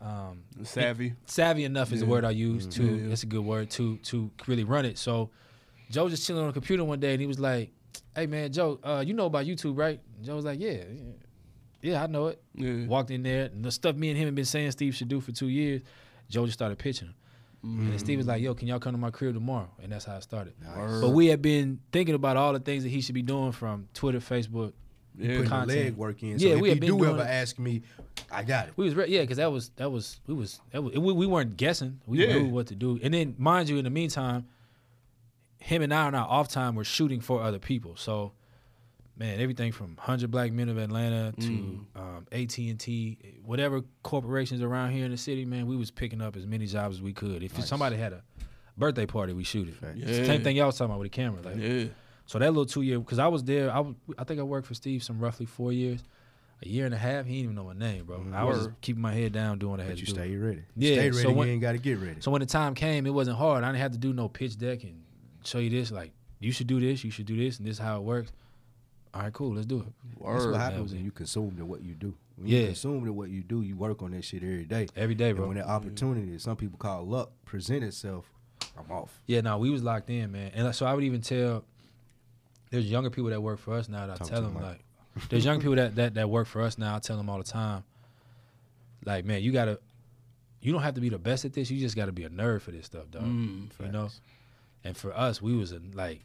um, 0.00 0.44
Savvy. 0.62 1.12
savvy 1.26 1.64
enough 1.64 1.92
is 1.92 2.00
the 2.00 2.06
word 2.06 2.24
I 2.24 2.30
use 2.30 2.66
to 2.68 2.82
Yeah. 2.82 3.12
it's 3.12 3.22
a 3.22 3.26
good 3.26 3.44
word 3.44 3.68
to 3.72 3.98
to 3.98 4.30
really 4.46 4.64
run 4.64 4.86
it. 4.86 4.96
So 4.96 5.28
Joe 5.90 6.08
just 6.08 6.26
chilling 6.26 6.40
on 6.40 6.46
the 6.46 6.54
computer 6.54 6.84
one 6.84 7.00
day 7.00 7.12
and 7.12 7.20
he 7.20 7.26
was 7.26 7.38
like, 7.38 7.70
"Hey 8.16 8.24
man, 8.26 8.50
Joe, 8.50 8.80
uh, 8.82 9.04
you 9.06 9.12
know 9.12 9.26
about 9.26 9.44
YouTube, 9.44 9.76
right?" 9.76 10.00
And 10.16 10.24
Joe 10.24 10.36
was 10.36 10.46
like, 10.46 10.58
"Yeah, 10.58 10.70
yeah, 10.72 11.12
yeah, 11.82 12.02
I 12.02 12.06
know 12.06 12.28
it." 12.28 12.42
Yeah. 12.54 12.86
Walked 12.86 13.10
in 13.10 13.22
there, 13.22 13.44
and 13.52 13.62
the 13.62 13.70
stuff 13.70 13.94
me 13.94 14.08
and 14.08 14.16
him 14.18 14.24
had 14.24 14.34
been 14.34 14.46
saying 14.46 14.70
Steve 14.70 14.94
should 14.94 15.08
do 15.08 15.20
for 15.20 15.32
two 15.32 15.48
years. 15.48 15.82
Joe 16.30 16.46
just 16.46 16.58
started 16.58 16.78
pitching 16.78 17.08
him. 17.08 17.14
And 17.64 17.98
Steve 17.98 18.18
was 18.18 18.26
mm. 18.26 18.30
like, 18.30 18.42
"Yo, 18.42 18.54
can 18.54 18.68
y'all 18.68 18.78
come 18.78 18.92
to 18.92 18.98
my 18.98 19.10
crib 19.10 19.34
tomorrow?" 19.34 19.70
And 19.82 19.90
that's 19.90 20.04
how 20.04 20.16
it 20.16 20.22
started. 20.22 20.52
Word. 20.76 21.00
But 21.00 21.10
we 21.10 21.28
had 21.28 21.40
been 21.40 21.80
thinking 21.92 22.14
about 22.14 22.36
all 22.36 22.52
the 22.52 22.60
things 22.60 22.82
that 22.82 22.90
he 22.90 23.00
should 23.00 23.14
be 23.14 23.22
doing 23.22 23.52
from 23.52 23.88
Twitter, 23.94 24.18
Facebook. 24.18 24.74
Yeah. 25.16 25.36
Putting 25.36 25.48
content. 25.48 25.78
leg 25.78 25.96
work 25.96 26.22
in. 26.24 26.40
So 26.40 26.46
Yeah, 26.46 26.54
if 26.54 26.60
we 26.60 26.68
he 26.68 26.74
had 26.74 26.80
been 26.80 26.90
do 26.90 26.98
doing 26.98 27.10
ever 27.10 27.22
it. 27.22 27.26
ask 27.26 27.56
me, 27.58 27.82
I 28.32 28.42
got 28.42 28.66
it. 28.66 28.72
We 28.76 28.84
was 28.84 28.96
re- 28.96 29.06
yeah, 29.08 29.20
because 29.20 29.36
that 29.36 29.50
was 29.52 29.68
that 29.76 29.88
was 29.90 30.20
we 30.26 30.34
was, 30.34 30.60
that 30.72 30.82
was 30.82 30.92
we, 30.92 31.12
we 31.12 31.26
weren't 31.26 31.56
guessing. 31.56 32.00
We 32.04 32.26
Yeah. 32.26 32.34
knew 32.34 32.48
what 32.48 32.66
to 32.66 32.74
do. 32.74 32.98
And 33.00 33.14
then 33.14 33.36
mind 33.38 33.68
you, 33.68 33.78
in 33.78 33.84
the 33.84 33.90
meantime, 33.90 34.46
him 35.58 35.82
and 35.82 35.94
I 35.94 36.06
on 36.06 36.14
our 36.16 36.26
off 36.26 36.48
time 36.48 36.74
were 36.74 36.84
shooting 36.84 37.20
for 37.20 37.42
other 37.42 37.60
people. 37.60 37.94
So 37.96 38.32
man, 39.16 39.40
everything 39.40 39.72
from 39.72 39.96
Hundred 39.96 40.30
Black 40.30 40.52
Men 40.52 40.68
of 40.68 40.78
Atlanta 40.78 41.32
to 41.40 41.46
Mm. 41.46 41.84
um, 41.96 42.26
AT 42.32 42.58
and 42.70 42.78
T, 42.80 43.18
whatever 43.44 43.82
corporations 44.02 44.60
around 44.62 44.92
here 44.92 45.04
in 45.04 45.10
the 45.10 45.16
city, 45.16 45.44
man, 45.44 45.66
we 45.66 45.76
was 45.76 45.90
picking 45.90 46.20
up 46.20 46.36
as 46.36 46.46
many 46.46 46.66
jobs 46.66 46.96
as 46.96 47.02
we 47.02 47.12
could. 47.12 47.42
If 47.42 47.56
Nice. 47.56 47.68
somebody 47.68 47.96
had 47.96 48.12
a 48.12 48.22
birthday 48.76 49.06
party, 49.06 49.32
we 49.32 49.44
shoot 49.44 49.68
it. 49.68 49.74
Fact. 49.76 49.98
It's 49.98 50.06
the 50.06 50.16
Yeah. 50.18 50.24
Same 50.26 50.42
thing 50.42 50.56
y'all 50.56 50.66
was 50.66 50.76
talking 50.76 50.90
about 50.90 51.00
with 51.00 51.12
the 51.12 51.16
camera. 51.16 51.42
Like, 51.42 51.56
Yeah. 51.56 51.84
so 52.26 52.38
that 52.38 52.48
little 52.50 52.66
two 52.66 52.82
year, 52.82 52.98
because 52.98 53.18
I 53.18 53.28
was 53.28 53.44
there, 53.44 53.70
I 53.72 53.80
was, 53.80 53.94
I 54.18 54.24
think 54.24 54.40
I 54.40 54.42
worked 54.42 54.66
for 54.66 54.74
Steve 54.74 55.02
some 55.04 55.18
roughly 55.20 55.46
four 55.46 55.72
years, 55.72 56.02
a 56.64 56.68
year 56.68 56.84
and 56.84 56.94
a 56.94 56.98
half. 56.98 57.26
He 57.26 57.32
didn't 57.34 57.44
even 57.44 57.54
know 57.56 57.64
my 57.64 57.74
name, 57.74 58.06
bro. 58.06 58.24
I 58.32 58.42
was 58.44 58.68
keeping 58.80 59.02
my 59.02 59.12
head 59.12 59.32
down, 59.32 59.58
doing 59.60 59.72
what 59.72 59.80
I 59.80 59.84
had 59.84 59.92
But 59.92 59.96
to 59.96 60.00
you 60.00 60.06
do. 60.06 60.12
stay 60.12 60.36
ready. 60.36 60.62
Yeah, 60.76 60.94
Stay 60.94 61.10
so 61.12 61.18
ready. 61.18 61.34
when- 61.34 61.46
you 61.48 61.52
ain't 61.54 61.62
got 61.62 61.72
to 61.72 61.78
get 61.78 61.98
ready. 61.98 62.20
So 62.20 62.30
when 62.32 62.40
the 62.40 62.46
time 62.46 62.74
came, 62.74 63.06
it 63.06 63.10
wasn't 63.14 63.36
hard. 63.38 63.62
I 63.62 63.68
didn't 63.68 63.80
have 63.80 63.92
to 63.92 63.98
do 63.98 64.12
no 64.12 64.28
pitch 64.28 64.56
deck 64.58 64.82
and 64.82 65.02
show 65.44 65.58
you 65.58 65.70
this. 65.70 65.92
Like, 65.92 66.12
you 66.40 66.50
should 66.52 66.66
do 66.66 66.80
this, 66.80 67.04
you 67.04 67.10
should 67.12 67.26
do 67.26 67.36
this, 67.36 67.58
and 67.58 67.66
this 67.66 67.74
is 67.74 67.78
how 67.78 67.98
it 67.98 68.02
works. 68.02 68.32
All 69.14 69.22
right, 69.22 69.32
cool, 69.32 69.54
let's 69.54 69.66
do 69.66 69.80
it. 69.80 69.86
That's 70.24 70.44
what 70.46 70.60
happens 70.60 70.92
when 70.92 71.04
you 71.04 71.10
consume 71.12 71.56
to 71.56 71.64
what 71.64 71.82
you 71.82 71.94
do. 71.94 72.14
When 72.36 72.48
you 72.48 72.58
Yeah. 72.58 72.66
consume 72.66 73.04
to 73.04 73.12
what 73.12 73.30
you 73.30 73.42
do, 73.42 73.62
you 73.62 73.76
work 73.76 74.02
on 74.02 74.10
that 74.10 74.24
shit 74.24 74.42
every 74.42 74.64
day. 74.64 74.88
Every 74.96 75.14
day, 75.14 75.28
And 75.30 75.36
bro. 75.38 75.46
when 75.48 75.56
that 75.56 75.66
opportunity, 75.68 76.32
that 76.32 76.40
some 76.40 76.56
people 76.56 76.78
call 76.78 77.06
luck, 77.06 77.30
present 77.44 77.84
itself, 77.84 78.28
I'm 78.76 78.90
off. 78.90 79.20
Yeah, 79.26 79.40
no, 79.42 79.58
we 79.58 79.70
was 79.70 79.84
locked 79.84 80.10
in, 80.10 80.32
man. 80.32 80.50
And 80.54 80.74
so 80.74 80.84
I 80.86 80.94
would 80.94 81.04
even 81.04 81.20
tell 81.20 81.64
there's 82.70 82.90
younger 82.90 83.10
people 83.10 83.30
that 83.30 83.40
work 83.40 83.60
for 83.60 83.74
us 83.74 83.88
now 83.88 84.06
that 84.06 84.14
I 84.14 84.16
Talk 84.16 84.28
tell 84.28 84.38
to 84.40 84.46
them 84.46 84.54
the 84.54 84.60
like 84.60 84.84
there's 85.28 85.44
young 85.44 85.60
people 85.60 85.76
that, 85.76 85.94
that 85.94 86.14
that 86.14 86.28
work 86.28 86.48
for 86.48 86.60
us 86.62 86.76
now. 86.76 86.96
I 86.96 86.98
tell 86.98 87.16
them 87.16 87.30
all 87.30 87.38
the 87.38 87.44
time, 87.44 87.84
like, 89.04 89.24
man, 89.24 89.42
you 89.42 89.52
gotta 89.52 89.78
you 90.60 90.72
don't 90.72 90.82
have 90.82 90.94
to 90.94 91.00
be 91.00 91.08
the 91.08 91.18
best 91.18 91.44
at 91.44 91.52
this. 91.52 91.70
You 91.70 91.78
just 91.78 91.94
gotta 91.94 92.10
be 92.10 92.24
a 92.24 92.30
nerd 92.30 92.62
for 92.62 92.72
this 92.72 92.86
stuff, 92.86 93.10
dog. 93.12 93.22
Mm, 93.24 93.68
you 93.80 93.92
know. 93.92 94.08
And 94.82 94.96
for 94.96 95.16
us, 95.16 95.40
we 95.40 95.54
was 95.54 95.70
a, 95.72 95.80
like 95.92 96.24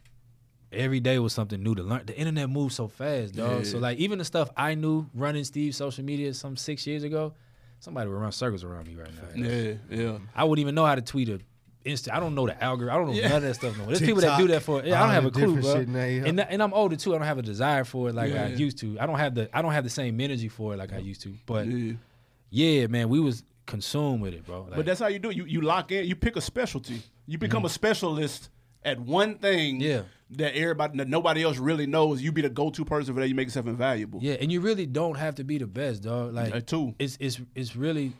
every 0.72 1.00
day 1.00 1.18
was 1.18 1.32
something 1.32 1.62
new 1.62 1.74
to 1.74 1.82
learn. 1.82 2.02
The 2.06 2.16
internet 2.16 2.48
moves 2.48 2.74
so 2.74 2.88
fast, 2.88 3.34
dog. 3.34 3.66
So 3.66 3.78
like 3.78 3.98
even 3.98 4.18
the 4.18 4.24
stuff 4.24 4.50
I 4.56 4.74
knew 4.74 5.06
running 5.14 5.44
Steve's 5.44 5.76
social 5.76 6.04
media 6.04 6.32
some 6.34 6.56
six 6.56 6.86
years 6.86 7.02
ago, 7.02 7.34
somebody 7.80 8.08
would 8.08 8.16
run 8.16 8.32
circles 8.32 8.64
around 8.64 8.86
me 8.86 8.94
right 8.94 9.10
now. 9.14 9.48
Yeah. 9.48 9.74
Yeah. 9.90 10.18
I 10.34 10.44
wouldn't 10.44 10.60
even 10.62 10.74
know 10.74 10.86
how 10.86 10.94
to 10.94 11.02
tweet 11.02 11.28
a 11.28 11.40
Insta. 11.84 12.12
I 12.12 12.20
don't 12.20 12.34
know 12.34 12.46
the 12.46 12.62
algorithm. 12.62 12.94
I 12.94 12.98
don't 12.98 13.06
know 13.08 13.14
Yeah. 13.14 13.28
none 13.28 13.36
of 13.38 13.42
that 13.44 13.54
stuff. 13.54 13.72
No 13.72 13.84
more. 13.84 13.86
There's 13.92 14.00
people 14.00 14.20
that 14.20 14.38
do 14.38 14.48
that 14.48 14.62
for. 14.62 14.84
Yeah, 14.84 15.02
I 15.02 15.06
don't 15.06 15.14
have 15.14 15.24
a 15.24 15.30
clue, 15.30 15.60
bro. 15.60 15.82
now, 15.84 16.04
yeah. 16.04 16.24
And 16.26 16.40
and 16.40 16.62
I'm 16.62 16.74
older 16.74 16.96
too. 16.96 17.14
I 17.14 17.18
don't 17.18 17.26
have 17.26 17.38
a 17.38 17.42
desire 17.42 17.84
for 17.84 18.10
it 18.10 18.14
like 18.14 18.32
I 18.32 18.48
Yeah. 18.48 18.56
used 18.56 18.78
to. 18.78 18.98
I 19.00 19.06
don't 19.06 19.18
have 19.18 19.34
the 19.34 19.48
I 19.56 19.62
don't 19.62 19.72
have 19.72 19.84
the 19.84 19.90
same 19.90 20.20
energy 20.20 20.48
for 20.48 20.74
it 20.74 20.76
like 20.76 20.92
I 20.92 20.98
used 20.98 21.22
to. 21.22 21.34
But 21.46 21.66
Yeah. 21.66 21.94
yeah, 22.50 22.86
man, 22.86 23.08
we 23.08 23.18
was 23.18 23.44
consumed 23.64 24.20
with 24.20 24.34
it, 24.34 24.44
bro. 24.44 24.62
Like, 24.62 24.76
But 24.76 24.86
that's 24.86 25.00
how 25.00 25.06
you 25.06 25.18
do 25.18 25.30
it. 25.30 25.36
You 25.36 25.46
you 25.46 25.62
lock 25.62 25.90
in. 25.90 26.06
You 26.06 26.16
pick 26.16 26.36
a 26.36 26.40
specialty. 26.42 27.02
You 27.26 27.38
become 27.38 27.60
mm-hmm. 27.60 27.66
a 27.66 27.70
specialist 27.70 28.50
at 28.84 28.98
one 29.00 29.38
thing. 29.38 29.76
Mm-hmm. 29.80 29.82
Yeah. 29.90 30.02
That 30.34 30.54
everybody, 30.54 30.96
that 30.98 31.08
nobody 31.08 31.42
else 31.42 31.58
really 31.58 31.86
knows. 31.86 32.22
You 32.22 32.30
be 32.30 32.42
the 32.42 32.48
go-to 32.48 32.84
person 32.84 33.14
for 33.14 33.20
that. 33.20 33.26
You 33.28 33.34
make 33.34 33.48
yourself 33.48 33.66
invaluable. 33.66 34.20
yeah, 34.22 34.34
and 34.34 34.52
you 34.52 34.60
really 34.60 34.86
don't 34.86 35.16
have 35.16 35.34
to 35.36 35.44
be 35.44 35.58
the 35.58 35.66
best, 35.66 36.04
dog. 36.04 36.34
Like 36.34 36.52
That 36.52 36.68
too. 36.68 36.94
it's 37.00 37.16
it's 37.18 37.40
it's 37.56 37.74
really 37.74 38.12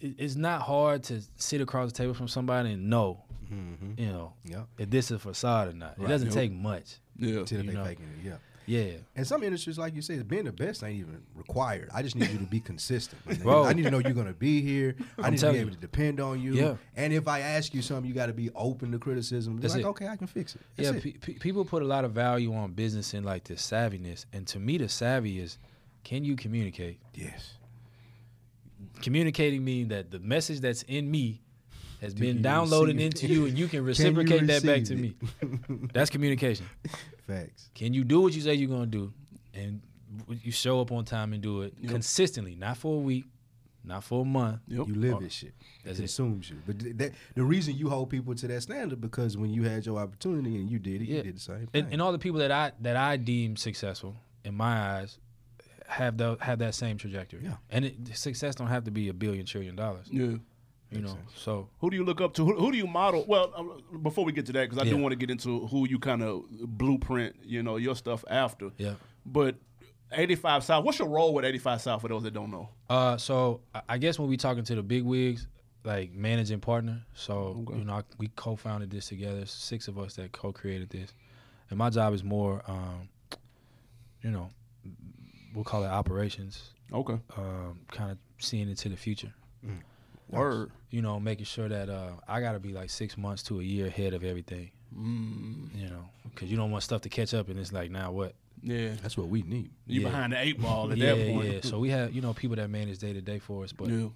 it's 0.00 0.36
not 0.36 0.62
hard 0.62 1.02
to 1.04 1.20
sit 1.36 1.60
across 1.60 1.90
the 1.90 1.98
table 1.98 2.14
from 2.14 2.28
somebody 2.28 2.70
and 2.74 2.88
know, 2.88 3.24
you 3.50 4.06
know, 4.06 4.34
Yeah. 4.44 4.64
if 4.78 4.88
this 4.90 5.06
is 5.06 5.16
a 5.16 5.18
facade 5.18 5.68
or 5.68 5.72
not. 5.72 5.96
It 5.98 6.06
doesn't 6.06 6.28
Yep. 6.28 6.34
take 6.34 6.52
much. 6.52 6.98
Yeah. 7.18 7.38
Until 7.40 7.64
You 7.64 7.72
know. 7.72 7.84
faking 7.84 8.04
it, 8.20 8.24
yeah. 8.26 8.36
Yeah. 8.66 8.92
And 9.14 9.26
some 9.26 9.42
industries, 9.42 9.78
like 9.78 9.94
you 9.94 10.02
said, 10.02 10.26
being 10.28 10.44
the 10.44 10.52
best 10.52 10.82
ain't 10.82 10.98
even 10.98 11.22
required. 11.34 11.88
I 11.94 12.02
just 12.02 12.16
need 12.16 12.30
you 12.30 12.38
to 12.38 12.44
be 12.44 12.60
consistent. 12.60 13.42
Bro. 13.42 13.64
I 13.64 13.72
need 13.72 13.84
to 13.84 13.90
know 13.90 13.98
you're 13.98 14.12
gonna 14.12 14.32
be 14.32 14.60
here. 14.60 14.96
I 15.18 15.30
need 15.30 15.38
to 15.38 15.52
be 15.52 15.58
able 15.58 15.70
to 15.70 15.76
depend 15.76 16.20
on 16.20 16.40
you. 16.40 16.54
Yeah. 16.54 16.76
And 16.96 17.12
if 17.12 17.28
I 17.28 17.40
ask 17.40 17.72
you 17.72 17.82
something, 17.82 18.06
you 18.06 18.14
got 18.14 18.26
to 18.26 18.32
be 18.32 18.50
open 18.54 18.92
to 18.92 18.98
criticism. 18.98 19.56
Be 19.56 19.62
That's 19.62 19.74
like, 19.74 19.84
it. 19.84 19.88
okay, 19.88 20.08
I 20.08 20.16
can 20.16 20.26
fix 20.26 20.54
it. 20.56 20.62
That's 20.76 20.90
yeah, 20.90 20.96
it. 20.96 21.02
pe- 21.02 21.32
pe- 21.34 21.38
people 21.38 21.64
put 21.64 21.82
a 21.82 21.86
lot 21.86 22.04
of 22.04 22.12
value 22.12 22.52
on 22.54 22.72
business 22.72 23.14
and 23.14 23.24
like 23.24 23.44
this 23.44 23.62
savviness, 23.62 24.26
and 24.32 24.46
to 24.48 24.58
me, 24.58 24.78
the 24.78 24.88
savvy 24.88 25.38
is 25.40 25.58
can 26.04 26.24
you 26.24 26.36
communicate? 26.36 26.98
yes. 27.14 27.54
Communicating 29.02 29.64
means 29.64 29.88
that 29.90 30.10
the 30.10 30.18
message 30.18 30.60
that's 30.60 30.82
in 30.82 31.10
me 31.10 31.42
has 32.00 32.14
Do 32.14 32.22
been 32.22 32.42
downloaded 32.42 33.00
into 33.00 33.26
you, 33.26 33.46
and 33.46 33.58
you 33.58 33.66
can 33.68 33.78
you 33.78 33.82
reciprocate 33.82 34.46
that 34.46 34.64
back 34.64 34.84
to 34.84 34.94
me. 34.94 35.14
That's 35.92 36.10
communication. 36.10 36.66
Facts. 37.26 37.70
Can 37.74 37.92
you 37.94 38.04
do 38.04 38.20
what 38.20 38.34
you 38.34 38.40
say 38.42 38.54
you're 38.54 38.68
gonna 38.70 38.86
do, 38.86 39.12
and 39.54 39.80
you 40.42 40.52
show 40.52 40.80
up 40.80 40.92
on 40.92 41.04
time 41.04 41.32
and 41.32 41.42
do 41.42 41.62
it 41.62 41.74
Yep. 41.80 41.90
consistently, 41.90 42.54
not 42.54 42.76
for 42.76 42.94
a 42.96 43.00
week, 43.00 43.24
not 43.84 44.04
for 44.04 44.22
a 44.22 44.24
month. 44.24 44.60
Yep. 44.68 44.88
You 44.88 44.94
live 44.94 45.14
Oh, 45.14 45.20
this 45.20 45.32
shit. 45.32 45.48
It 45.50 45.54
that's 45.84 45.98
it. 45.98 46.02
consumes 46.02 46.48
you. 46.50 46.56
But 46.66 46.78
th- 46.80 46.96
that, 46.96 47.12
the 47.34 47.42
reason 47.44 47.76
you 47.76 47.88
hold 47.88 48.10
people 48.10 48.34
to 48.34 48.46
that 48.48 48.62
standard 48.62 49.00
because 49.00 49.36
when 49.36 49.50
you 49.52 49.64
had 49.64 49.84
your 49.86 49.98
opportunity 49.98 50.56
and 50.56 50.70
you 50.70 50.78
did 50.78 51.02
it, 51.02 51.08
Yeah. 51.08 51.16
you 51.18 51.22
did 51.24 51.36
the 51.36 51.40
same 51.40 51.66
thing. 51.66 51.84
And, 51.84 51.92
and 51.94 52.02
all 52.02 52.12
the 52.12 52.18
people 52.18 52.38
that 52.40 52.50
I 52.52 52.72
that 52.80 52.96
I 52.96 53.16
deem 53.16 53.56
successful 53.56 54.14
in 54.44 54.54
my 54.54 54.98
eyes 55.00 55.18
have 55.88 56.16
the, 56.16 56.36
have 56.40 56.58
that 56.60 56.74
same 56.74 56.96
trajectory. 56.98 57.40
Yeah. 57.44 57.56
And 57.70 57.84
it, 57.84 58.16
success 58.16 58.54
don't 58.56 58.66
have 58.68 58.84
to 58.84 58.90
be 58.90 59.08
a 59.08 59.14
billion 59.14 59.46
trillion 59.46 59.76
dollars. 59.76 60.06
Yeah. 60.10 60.36
You 60.90 61.00
know. 61.00 61.18
So 61.34 61.68
Who 61.80 61.90
do 61.90 61.96
you 61.96 62.04
look 62.04 62.20
up 62.20 62.32
to? 62.34 62.44
Who, 62.44 62.54
who 62.56 62.70
do 62.72 62.78
you 62.78 62.86
model? 62.86 63.24
Well, 63.26 63.52
uh, 63.56 63.98
before 63.98 64.24
we 64.24 64.32
get 64.32 64.46
to 64.46 64.52
that, 64.52 64.70
because 64.70 64.78
I 64.84 64.88
do 64.88 64.96
want 64.96 65.12
to 65.12 65.16
get 65.16 65.30
into 65.30 65.66
who 65.66 65.88
you 65.88 65.98
kind 65.98 66.22
of 66.22 66.44
blueprint, 66.50 67.36
you 67.44 67.62
know, 67.62 67.76
your 67.76 67.96
stuff 67.96 68.24
after. 68.30 68.70
yeah. 68.78 68.94
But 69.24 69.56
85 70.12 70.62
South, 70.62 70.84
what's 70.84 71.00
your 71.00 71.08
role 71.08 71.34
with 71.34 71.44
85 71.44 71.80
South 71.80 72.00
for 72.02 72.08
those 72.08 72.22
that 72.22 72.32
don't 72.32 72.50
know? 72.52 72.68
Uh, 72.88 73.16
so 73.16 73.60
I- 73.74 73.82
I 73.90 73.98
guess 73.98 74.18
when 74.18 74.28
we 74.28 74.36
talking 74.36 74.62
to 74.62 74.74
the 74.76 74.82
big 74.82 75.02
wigs, 75.02 75.48
like 75.82 76.12
managing 76.12 76.60
partner. 76.60 77.02
So 77.14 77.64
Okay. 77.68 77.78
you 77.78 77.84
know, 77.84 77.94
I, 77.94 78.02
we 78.18 78.28
co-founded 78.36 78.90
this 78.90 79.08
together. 79.08 79.44
Six 79.46 79.88
of 79.88 79.98
us 79.98 80.14
that 80.14 80.30
co-created 80.30 80.90
this, 80.90 81.12
and 81.70 81.78
my 81.78 81.90
job 81.90 82.14
is 82.14 82.22
more, 82.22 82.62
um, 82.68 83.08
you 84.22 84.30
know, 84.30 84.50
we'll 85.54 85.64
call 85.64 85.82
it 85.82 85.88
operations. 85.88 86.70
Okay. 86.92 87.18
Um, 87.36 87.80
kind 87.90 88.12
of 88.12 88.18
seeing 88.38 88.68
into 88.68 88.88
the 88.88 88.96
future. 88.96 89.32
Word. 90.28 90.70
You 90.90 91.02
know, 91.02 91.18
making 91.20 91.44
sure 91.46 91.68
that 91.68 91.88
uh, 91.88 92.12
I 92.28 92.40
got 92.40 92.52
to 92.52 92.60
be 92.60 92.72
like 92.72 92.90
six 92.90 93.16
months 93.18 93.42
to 93.44 93.60
a 93.60 93.62
year 93.62 93.86
ahead 93.86 94.14
of 94.14 94.24
everything. 94.24 94.70
Mm, 94.96 95.74
You 95.74 95.88
know, 95.88 96.08
because 96.24 96.50
you 96.50 96.56
don't 96.56 96.70
want 96.70 96.82
stuff 96.84 97.02
to 97.02 97.08
catch 97.08 97.34
up, 97.34 97.48
and 97.48 97.58
it's 97.58 97.72
like 97.72 97.90
now 97.90 98.12
what? 98.12 98.34
yeah. 98.62 98.92
That's 99.02 99.16
what 99.16 99.28
we 99.28 99.42
need. 99.42 99.70
You 99.86 100.00
Yeah. 100.00 100.08
behind 100.08 100.32
the 100.32 100.40
eight 100.40 100.60
ball 100.60 100.90
at 100.90 100.96
yeah, 100.98 101.14
that 101.14 101.32
point. 101.32 101.52
yeah. 101.52 101.60
So 101.62 101.78
we 101.78 101.90
have 101.90 102.12
you 102.14 102.22
know 102.22 102.32
people 102.34 102.56
that 102.56 102.70
manage 102.70 102.98
day 102.98 103.12
to 103.12 103.20
day 103.20 103.38
for 103.38 103.62
us, 103.64 103.72
but 103.72 103.88
yeah. 103.88 104.08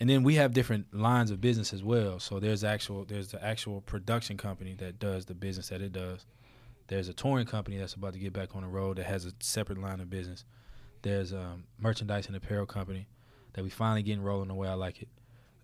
and 0.00 0.10
then 0.10 0.22
we 0.24 0.34
have 0.34 0.52
different 0.52 0.92
lines 0.92 1.30
of 1.30 1.40
business 1.40 1.72
as 1.72 1.82
well. 1.84 2.18
So 2.18 2.40
there's 2.40 2.64
actual 2.64 3.04
there's 3.04 3.28
the 3.28 3.42
actual 3.44 3.80
production 3.82 4.36
company 4.36 4.74
that 4.78 4.98
does 4.98 5.26
the 5.26 5.34
business 5.34 5.68
that 5.68 5.80
it 5.80 5.92
does. 5.92 6.26
There's 6.88 7.08
a 7.08 7.14
touring 7.14 7.46
company 7.46 7.78
that's 7.78 7.94
about 7.94 8.12
to 8.14 8.18
get 8.18 8.32
back 8.32 8.54
on 8.56 8.62
the 8.62 8.68
road 8.68 8.96
that 8.98 9.06
has 9.06 9.24
a 9.26 9.32
separate 9.40 9.78
line 9.78 10.00
of 10.00 10.10
business. 10.10 10.44
There's 11.02 11.32
um, 11.32 11.64
merchandise 11.78 12.26
and 12.26 12.36
apparel 12.36 12.66
company 12.66 13.06
that 13.54 13.62
we 13.64 13.70
finally 13.70 14.02
getting 14.02 14.22
rolling 14.22 14.48
the 14.48 14.54
way 14.54 14.68
I 14.68 14.74
like 14.74 15.02
it. 15.02 15.08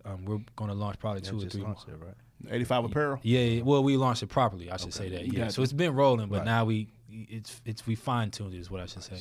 Um, 0.05 0.25
we're 0.25 0.39
going 0.55 0.69
to 0.69 0.75
launch 0.75 0.99
probably 0.99 1.21
Yeah, 1.23 1.29
two 1.31 1.41
or 1.41 1.49
three 1.49 1.61
more. 1.61 1.69
launched 1.71 1.87
it, 1.89 1.95
right? 1.99 2.13
85 2.49 2.85
apparel. 2.85 3.19
Yeah, 3.21 3.39
yeah, 3.41 3.61
well, 3.63 3.83
we 3.83 3.97
launched 3.97 4.23
it 4.23 4.27
properly. 4.27 4.71
I 4.71 4.77
should 4.77 4.87
Okay. 4.95 5.09
say 5.09 5.09
that. 5.09 5.33
Yeah, 5.33 5.49
so 5.49 5.61
it's 5.61 5.73
been 5.73 5.93
rolling, 5.93 6.29
but 6.29 6.37
Right. 6.39 6.45
now 6.45 6.65
we 6.65 6.87
it's 7.11 7.59
it's 7.65 7.85
we 7.87 7.95
fine 7.95 8.29
tuned 8.31 8.53
it 8.53 8.59
is 8.59 8.69
what 8.71 8.79
I 8.81 8.85
should 8.85 9.03
say. 9.03 9.19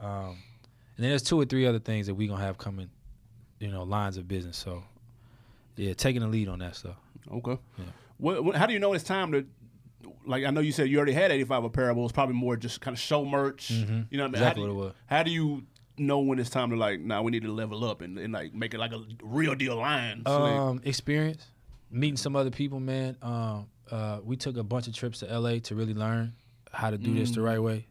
Um, 0.00 0.36
and 0.96 1.04
then 1.04 1.08
there's 1.10 1.22
two 1.22 1.40
or 1.40 1.44
three 1.44 1.66
other 1.66 1.78
things 1.80 2.06
that 2.06 2.14
we 2.14 2.26
gonna 2.28 2.42
have 2.42 2.56
coming, 2.58 2.90
you 3.58 3.68
know, 3.70 3.82
lines 3.82 4.16
of 4.16 4.28
business. 4.28 4.56
So 4.56 4.82
yeah, 5.76 5.94
taking 5.94 6.20
the 6.22 6.28
lead 6.28 6.48
on 6.48 6.58
that 6.60 6.76
stuff. 6.76 6.96
Okay. 7.32 7.58
Yeah. 7.78 7.84
What, 8.18 8.44
what, 8.44 8.54
how 8.56 8.66
do 8.66 8.74
you 8.74 8.78
know 8.78 8.92
it's 8.92 9.02
time 9.04 9.32
to, 9.32 9.46
like, 10.26 10.44
I 10.44 10.50
know 10.50 10.60
you 10.60 10.72
said 10.72 10.88
you 10.88 10.98
already 10.98 11.12
had 11.14 11.30
85 11.32 11.64
apparel, 11.64 11.94
but 11.94 12.00
it 12.00 12.02
was 12.02 12.12
probably 12.12 12.34
more 12.34 12.54
just 12.56 12.80
kind 12.82 12.94
of 12.94 13.00
show 13.00 13.24
merch. 13.24 13.70
Mm-hmm. 13.72 14.02
You 14.10 14.18
know 14.18 14.24
what 14.24 14.28
I 14.28 14.32
mean? 14.32 14.34
Exactly 14.34 14.62
how 14.62 14.68
do 14.68 14.74
what 14.74 14.82
it 14.82 14.86
was. 14.88 14.94
How 15.06 15.22
do 15.22 15.30
you 15.30 15.62
know 16.00 16.18
when 16.20 16.38
it's 16.38 16.50
time 16.50 16.70
to, 16.70 16.76
like, 16.76 17.00
now 17.00 17.22
we 17.22 17.30
need 17.30 17.42
to 17.42 17.52
level 17.52 17.84
up 17.84 18.00
and, 18.00 18.18
and 18.18 18.32
like, 18.32 18.54
make 18.54 18.74
it 18.74 18.78
like 18.78 18.92
a 18.92 19.02
real 19.22 19.54
deal 19.54 19.76
line? 19.76 20.22
So 20.26 20.32
Um, 20.44 20.80
experience, 20.84 21.46
meeting 21.90 22.16
some 22.16 22.34
other 22.36 22.50
people, 22.50 22.80
man. 22.80 23.16
Um, 23.22 23.66
uh, 23.90 24.20
we 24.24 24.36
took 24.36 24.56
a 24.56 24.62
bunch 24.62 24.86
of 24.88 24.94
trips 24.94 25.20
to 25.20 25.26
LA 25.38 25.58
to 25.60 25.74
really 25.74 25.94
learn 25.94 26.32
how 26.72 26.90
to 26.90 26.98
do 26.98 27.12
this 27.14 27.30
the 27.32 27.40
right 27.42 27.58
way. 27.60 27.86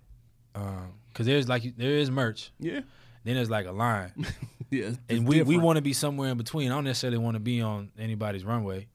Um, 0.55 0.93
cause 1.13 1.25
there's 1.25 1.47
like 1.47 1.75
there 1.77 1.91
is 1.97 2.09
merch, 2.09 2.51
yeah. 2.59 2.79
then 3.23 3.35
there's 3.35 3.49
like 3.49 3.65
a 3.65 3.71
line, 3.71 4.11
Yeah. 4.71 4.91
and 5.09 5.27
we, 5.27 5.41
we 5.43 5.57
want 5.57 5.75
to 5.77 5.81
be 5.81 5.93
somewhere 5.93 6.29
in 6.31 6.37
between. 6.37 6.71
I 6.71 6.75
don't 6.75 6.85
necessarily 6.85 7.17
want 7.17 7.35
to 7.35 7.39
be 7.39 7.61
on 7.61 7.91
anybody's 7.99 8.43
runway, 8.45 8.87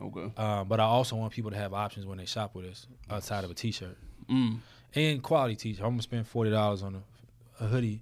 Okay. 0.00 0.32
uh, 0.36 0.64
but 0.64 0.80
I 0.80 0.84
also 0.84 1.16
want 1.16 1.32
people 1.32 1.50
to 1.50 1.56
have 1.56 1.74
options 1.74 2.06
when 2.06 2.18
they 2.18 2.24
shop 2.24 2.54
with 2.54 2.64
us 2.66 2.86
outside 3.10 3.44
of 3.44 3.50
a 3.50 3.54
t-shirt 3.54 3.96
Mm. 4.30 4.58
and 4.94 5.22
quality 5.22 5.54
t-shirt. 5.56 5.84
I'm 5.84 5.92
gonna 5.92 6.02
spend 6.02 6.26
forty 6.26 6.50
dollars 6.50 6.82
on 6.82 6.94
a, 6.94 7.64
a 7.64 7.66
hoodie. 7.68 8.00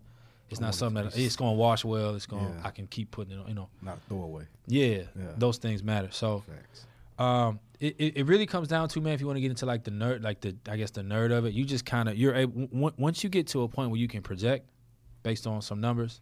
It's 0.50 0.60
I 0.60 0.64
not 0.66 0.74
something 0.74 1.04
it 1.06 1.12
that 1.12 1.18
it's 1.20 1.36
gonna 1.36 1.52
wash 1.52 1.84
well. 1.84 2.14
It's 2.14 2.26
gonna 2.26 2.48
Yeah. 2.50 2.62
I 2.64 2.70
can 2.70 2.86
keep 2.86 3.10
putting 3.10 3.34
it 3.34 3.40
on. 3.40 3.48
You 3.48 3.54
know, 3.54 3.68
Not 3.82 3.98
throwaway. 4.08 4.44
yeah, 4.66 4.86
Yeah. 5.16 5.32
those 5.38 5.58
things 5.58 5.82
matter. 5.82 6.08
So. 6.10 6.42
Um, 7.18 7.60
it, 7.80 7.96
it, 7.98 8.16
it 8.18 8.26
really 8.26 8.46
comes 8.46 8.68
down 8.68 8.88
to 8.88 9.00
man. 9.00 9.12
If 9.12 9.20
you 9.20 9.26
want 9.26 9.36
to 9.36 9.40
get 9.42 9.50
into 9.50 9.66
like 9.66 9.84
the 9.84 9.90
nerd, 9.90 10.22
like 10.22 10.40
the 10.40 10.56
I 10.68 10.76
guess 10.76 10.90
the 10.90 11.02
nerd 11.02 11.32
of 11.36 11.44
it, 11.44 11.52
you 11.52 11.64
just 11.64 11.84
kind 11.84 12.08
of 12.08 12.16
you're 12.16 12.34
able, 12.34 12.66
w- 12.68 12.92
once 12.96 13.22
you 13.22 13.28
get 13.30 13.46
to 13.48 13.62
a 13.62 13.68
point 13.68 13.90
where 13.90 14.00
you 14.00 14.08
can 14.08 14.22
project 14.22 14.68
based 15.22 15.46
on 15.46 15.60
some 15.60 15.80
numbers, 15.82 16.20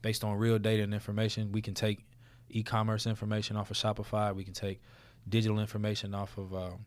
based 0.00 0.24
on 0.24 0.36
real 0.38 0.58
data 0.58 0.82
and 0.82 0.94
information. 0.94 1.52
We 1.52 1.60
can 1.60 1.74
take 1.74 2.04
e-commerce 2.50 3.06
information 3.06 3.56
off 3.56 3.70
of 3.70 3.76
Shopify. 3.76 4.34
We 4.34 4.42
can 4.44 4.54
take 4.54 4.80
digital 5.28 5.60
information 5.60 6.14
off 6.14 6.36
of 6.38 6.54
um, 6.54 6.78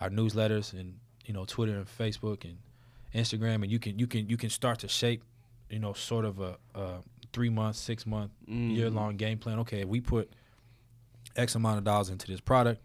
our 0.00 0.08
newsletters 0.08 0.72
and 0.72 0.94
you 1.26 1.34
know 1.34 1.44
Twitter 1.44 1.76
and 1.76 1.86
Facebook 1.86 2.44
and 2.44 2.56
Instagram, 3.14 3.56
and 3.62 3.70
you 3.70 3.78
can 3.78 3.98
you 3.98 4.06
can 4.06 4.28
you 4.30 4.38
can 4.38 4.48
start 4.48 4.78
to 4.80 4.88
shape 4.88 5.22
you 5.72 5.78
know 5.78 5.92
sort 5.94 6.24
of 6.24 6.38
a, 6.40 6.56
a 6.74 6.98
three 7.32 7.48
month, 7.48 7.76
six 7.76 8.06
month, 8.06 8.30
Mm. 8.48 8.76
year 8.76 8.90
long 8.90 9.16
game 9.16 9.38
plan. 9.38 9.58
Okay, 9.60 9.80
if 9.80 9.88
we 9.88 10.00
put 10.00 10.30
X 11.34 11.54
amount 11.54 11.78
of 11.78 11.84
dollars 11.84 12.10
into 12.10 12.26
this 12.26 12.40
product, 12.40 12.82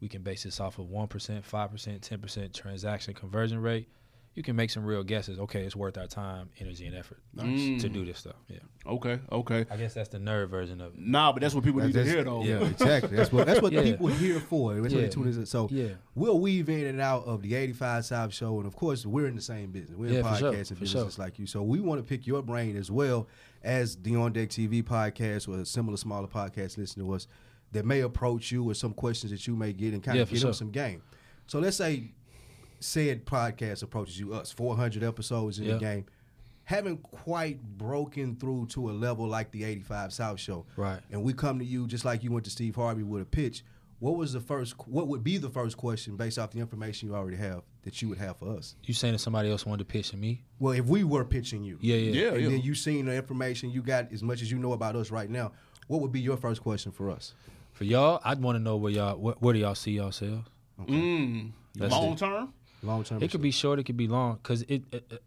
we 0.00 0.08
can 0.08 0.22
base 0.22 0.42
this 0.42 0.60
off 0.60 0.78
of 0.78 0.90
one 0.90 1.06
percent, 1.06 1.44
five 1.44 1.70
percent, 1.70 2.02
ten 2.02 2.18
percent 2.18 2.52
transaction 2.52 3.14
conversion 3.14 3.60
rate. 3.62 3.88
You 4.38 4.44
can 4.44 4.54
make 4.54 4.70
some 4.70 4.84
real 4.84 5.02
guesses. 5.02 5.40
Okay, 5.40 5.62
it's 5.64 5.74
worth 5.74 5.98
our 5.98 6.06
time, 6.06 6.48
energy, 6.60 6.86
and 6.86 6.94
effort 6.96 7.18
Nice. 7.34 7.82
to 7.82 7.88
mm. 7.88 7.92
do 7.92 8.04
this 8.04 8.18
stuff. 8.18 8.36
Yeah, 8.46 8.58
Okay. 8.86 9.18
Okay. 9.32 9.66
I 9.68 9.76
guess 9.76 9.94
that's 9.94 10.10
the 10.10 10.18
nerd 10.18 10.48
version 10.48 10.80
of 10.80 10.94
it. 10.94 11.00
Nah, 11.00 11.32
but 11.32 11.42
that's 11.42 11.56
what 11.56 11.64
people 11.64 11.80
need 11.80 11.92
to 11.94 12.04
hear, 12.04 12.22
though. 12.22 12.44
yeah. 12.44 12.60
exactly. 12.64 13.16
That's 13.16 13.32
what 13.32 13.48
that's 13.48 13.60
what 13.60 13.72
Yeah. 13.78 13.82
people 13.82 14.06
here 14.06 14.38
for. 14.38 14.74
That's 14.74 14.94
what 14.94 15.02
they 15.02 15.08
tune 15.08 15.26
in. 15.26 15.44
So 15.44 15.66
Yeah, 15.72 15.88
we'll 16.14 16.38
weave 16.38 16.68
in 16.68 16.86
and 16.86 17.00
out 17.00 17.24
of 17.24 17.42
the 17.42 17.56
85 17.56 18.04
South 18.04 18.32
Show, 18.32 18.58
and 18.58 18.66
of 18.68 18.76
course, 18.76 19.04
we're 19.04 19.26
in 19.26 19.34
the 19.34 19.42
same 19.42 19.72
business. 19.72 19.98
We're 19.98 20.06
in 20.06 20.14
Yeah, 20.14 20.32
for 20.32 20.38
sure, 20.38 20.52
podcasting 20.52 20.68
for 20.68 20.74
business 20.82 21.14
sure. 21.16 21.24
like 21.24 21.40
you. 21.40 21.46
So 21.46 21.64
we 21.64 21.80
want 21.80 21.98
to 21.98 22.04
pick 22.04 22.24
your 22.24 22.40
brain 22.40 22.76
as 22.76 22.92
well 22.92 23.26
as 23.64 23.96
the 23.96 24.14
On 24.14 24.32
Deck 24.32 24.50
TV 24.50 24.84
podcast 24.84 25.48
or 25.48 25.58
a 25.60 25.66
similar 25.66 25.96
smaller 25.96 26.28
podcast 26.28 26.78
listening 26.78 27.06
to 27.06 27.12
us 27.12 27.26
that 27.72 27.84
may 27.84 28.02
approach 28.02 28.52
you 28.52 28.62
with 28.62 28.76
some 28.76 28.94
questions 28.94 29.32
that 29.32 29.44
you 29.48 29.56
may 29.56 29.72
get 29.72 29.94
and 29.94 30.02
kind 30.02 30.14
Yeah, 30.14 30.22
of 30.22 30.28
for 30.28 30.34
get 30.36 30.42
them 30.42 30.48
sure. 30.50 30.54
some 30.54 30.70
game. 30.70 31.02
So 31.48 31.58
let's 31.58 31.76
say 31.76 32.12
said 32.80 33.24
podcast 33.26 33.82
approaches 33.82 34.18
you, 34.18 34.34
us 34.34 34.52
400 34.52 35.02
episodes 35.02 35.58
in 35.58 35.64
Yeah. 35.66 35.74
the 35.74 35.78
game. 35.80 36.06
Haven't 36.64 37.02
quite 37.02 37.62
broken 37.78 38.36
through 38.36 38.66
to 38.66 38.90
a 38.90 38.92
level 38.92 39.26
like 39.26 39.50
the 39.52 39.64
85 39.64 40.12
South 40.12 40.38
Show 40.38 40.66
right. 40.76 41.00
and 41.10 41.22
we 41.22 41.32
come 41.32 41.58
to 41.58 41.64
you 41.64 41.86
just 41.86 42.04
like 42.04 42.22
you 42.22 42.30
went 42.30 42.44
to 42.44 42.50
Steve 42.50 42.76
Harvey 42.76 43.02
with 43.02 43.22
a 43.22 43.24
pitch, 43.24 43.64
what 44.00 44.16
was 44.16 44.32
the 44.34 44.40
first? 44.40 44.74
What 44.86 45.08
would 45.08 45.24
be 45.24 45.38
the 45.38 45.48
first 45.48 45.76
question 45.78 46.16
based 46.16 46.38
off 46.38 46.50
the 46.52 46.60
information 46.60 47.08
you 47.08 47.16
already 47.16 47.38
have 47.38 47.62
that 47.82 48.00
you 48.02 48.10
would 48.10 48.18
have 48.18 48.36
for 48.36 48.54
us? 48.56 48.76
You 48.84 48.92
saying 48.94 49.14
that 49.14 49.18
somebody 49.18 49.50
else 49.50 49.64
wanted 49.66 49.78
to 49.78 49.84
pitch 49.86 50.10
to 50.10 50.16
me? 50.18 50.44
Well, 50.60 50.74
if 50.74 50.84
we 50.84 51.02
were 51.04 51.24
pitching 51.24 51.64
you, 51.64 51.78
Yeah, 51.80 51.96
yeah. 51.96 52.12
Yeah. 52.12 52.34
and 52.34 52.52
then 52.52 52.60
you 52.60 52.74
seen 52.74 53.06
the 53.06 53.14
information 53.16 53.70
you 53.70 53.82
got 53.82 54.12
as 54.12 54.22
much 54.22 54.42
as 54.42 54.50
you 54.52 54.58
know 54.58 54.72
about 54.74 54.94
us 54.94 55.10
right 55.10 55.28
now, 55.30 55.52
what 55.88 56.00
would 56.02 56.12
be 56.12 56.20
your 56.20 56.36
first 56.36 56.62
question 56.62 56.92
for 56.92 57.10
us? 57.10 57.32
For 57.72 57.84
y'all, 57.84 58.20
I'd 58.24 58.40
want 58.42 58.56
to 58.56 58.60
know 58.62 58.76
where 58.76 58.92
y'all 58.92 59.16
where, 59.16 59.34
where 59.40 59.54
do 59.54 59.60
y'all 59.60 59.74
see 59.74 59.92
yourselves? 59.92 60.46
Mm. 60.80 61.52
That's 61.74 61.92
Long 61.92 62.12
it. 62.12 62.18
term. 62.18 62.52
Long 62.82 63.04
term. 63.04 63.22
It 63.22 63.30
could 63.30 63.42
be 63.42 63.50
short, 63.50 63.78
it 63.78 63.84
could 63.84 63.96
be 63.96 64.06
long. 64.08 64.38
Because 64.42 64.62
it, 64.62 64.82
it, 64.92 65.04
it- 65.10 65.22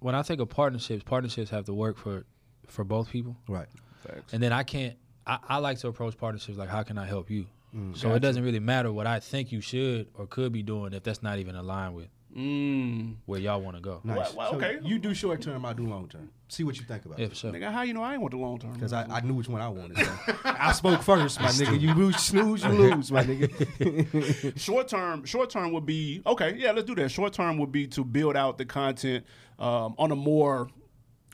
when 0.00 0.14
I 0.16 0.22
think 0.22 0.40
of 0.40 0.48
partnerships, 0.48 1.04
partnerships 1.04 1.50
have 1.50 1.64
to 1.66 1.74
work 1.74 1.96
for 1.96 2.24
for 2.66 2.84
both 2.84 3.08
people. 3.10 3.36
right. 3.48 3.68
Facts. 4.06 4.32
And 4.32 4.42
then 4.42 4.52
I 4.52 4.64
can't. 4.64 4.96
I, 5.26 5.38
I 5.48 5.56
like 5.58 5.78
to 5.78 5.88
approach 5.88 6.16
partnerships 6.18 6.58
like, 6.58 6.68
how 6.68 6.82
can 6.82 6.98
I 6.98 7.06
help 7.06 7.30
you? 7.30 7.46
Mm. 7.76 7.96
So 7.96 8.12
it 8.14 8.18
doesn't 8.20 8.42
really 8.42 8.58
matter 8.58 8.92
what 8.92 9.06
I 9.06 9.20
think 9.20 9.52
you 9.52 9.60
should 9.60 10.08
or 10.14 10.26
could 10.26 10.50
be 10.52 10.62
doing 10.64 10.92
if 10.92 11.04
that's 11.04 11.22
not 11.22 11.38
even 11.38 11.54
aligned 11.54 11.94
with 11.94 12.08
Mm. 12.36 13.16
where 13.26 13.38
y'all 13.40 13.60
want 13.60 13.76
to 13.76 13.82
go. 13.82 14.00
Nice. 14.04 14.32
Well, 14.34 14.34
well, 14.36 14.50
So 14.52 14.56
okay. 14.56 14.78
you 14.82 14.98
do 14.98 15.12
short 15.14 15.42
term, 15.42 15.64
I 15.66 15.72
do 15.74 15.86
long 15.86 16.08
term. 16.08 16.30
See 16.48 16.64
what 16.64 16.78
you 16.78 16.84
think 16.84 17.04
about 17.04 17.18
Yeah, 17.18 17.26
it. 17.26 17.28
for 17.30 17.34
sure. 17.34 17.52
Nigga, 17.52 17.70
how 17.72 17.82
you 17.82 17.92
know 17.94 18.02
I 18.02 18.12
ain't 18.12 18.20
want 18.22 18.32
the 18.32 18.38
long 18.38 18.58
term? 18.58 18.72
Because 18.72 18.92
I, 18.92 19.04
I 19.04 19.20
knew 19.20 19.34
which 19.34 19.48
one 19.48 19.60
I 19.60 19.68
wanted. 19.68 19.98
so. 19.98 20.12
I 20.44 20.72
spoke 20.72 21.02
first, 21.02 21.40
my 21.40 21.48
nigga. 21.50 21.78
You 21.80 21.92
lose, 21.94 22.16
snooze, 22.16 22.62
you 22.64 22.70
lose, 22.70 23.12
my 23.12 23.22
nigga. 23.24 24.58
short 24.58 24.88
term 24.88 25.24
short 25.24 25.50
term 25.50 25.72
would 25.72 25.86
be 25.86 26.22
okay 26.26 26.54
yeah 26.56 26.72
let's 26.72 26.86
do 26.86 26.94
that 26.94 27.10
short 27.10 27.32
term 27.32 27.58
would 27.58 27.72
be 27.72 27.86
to 27.86 28.04
build 28.04 28.36
out 28.36 28.58
the 28.58 28.64
content 28.64 29.24
um, 29.58 29.94
on 29.98 30.10
a 30.12 30.16
more 30.16 30.68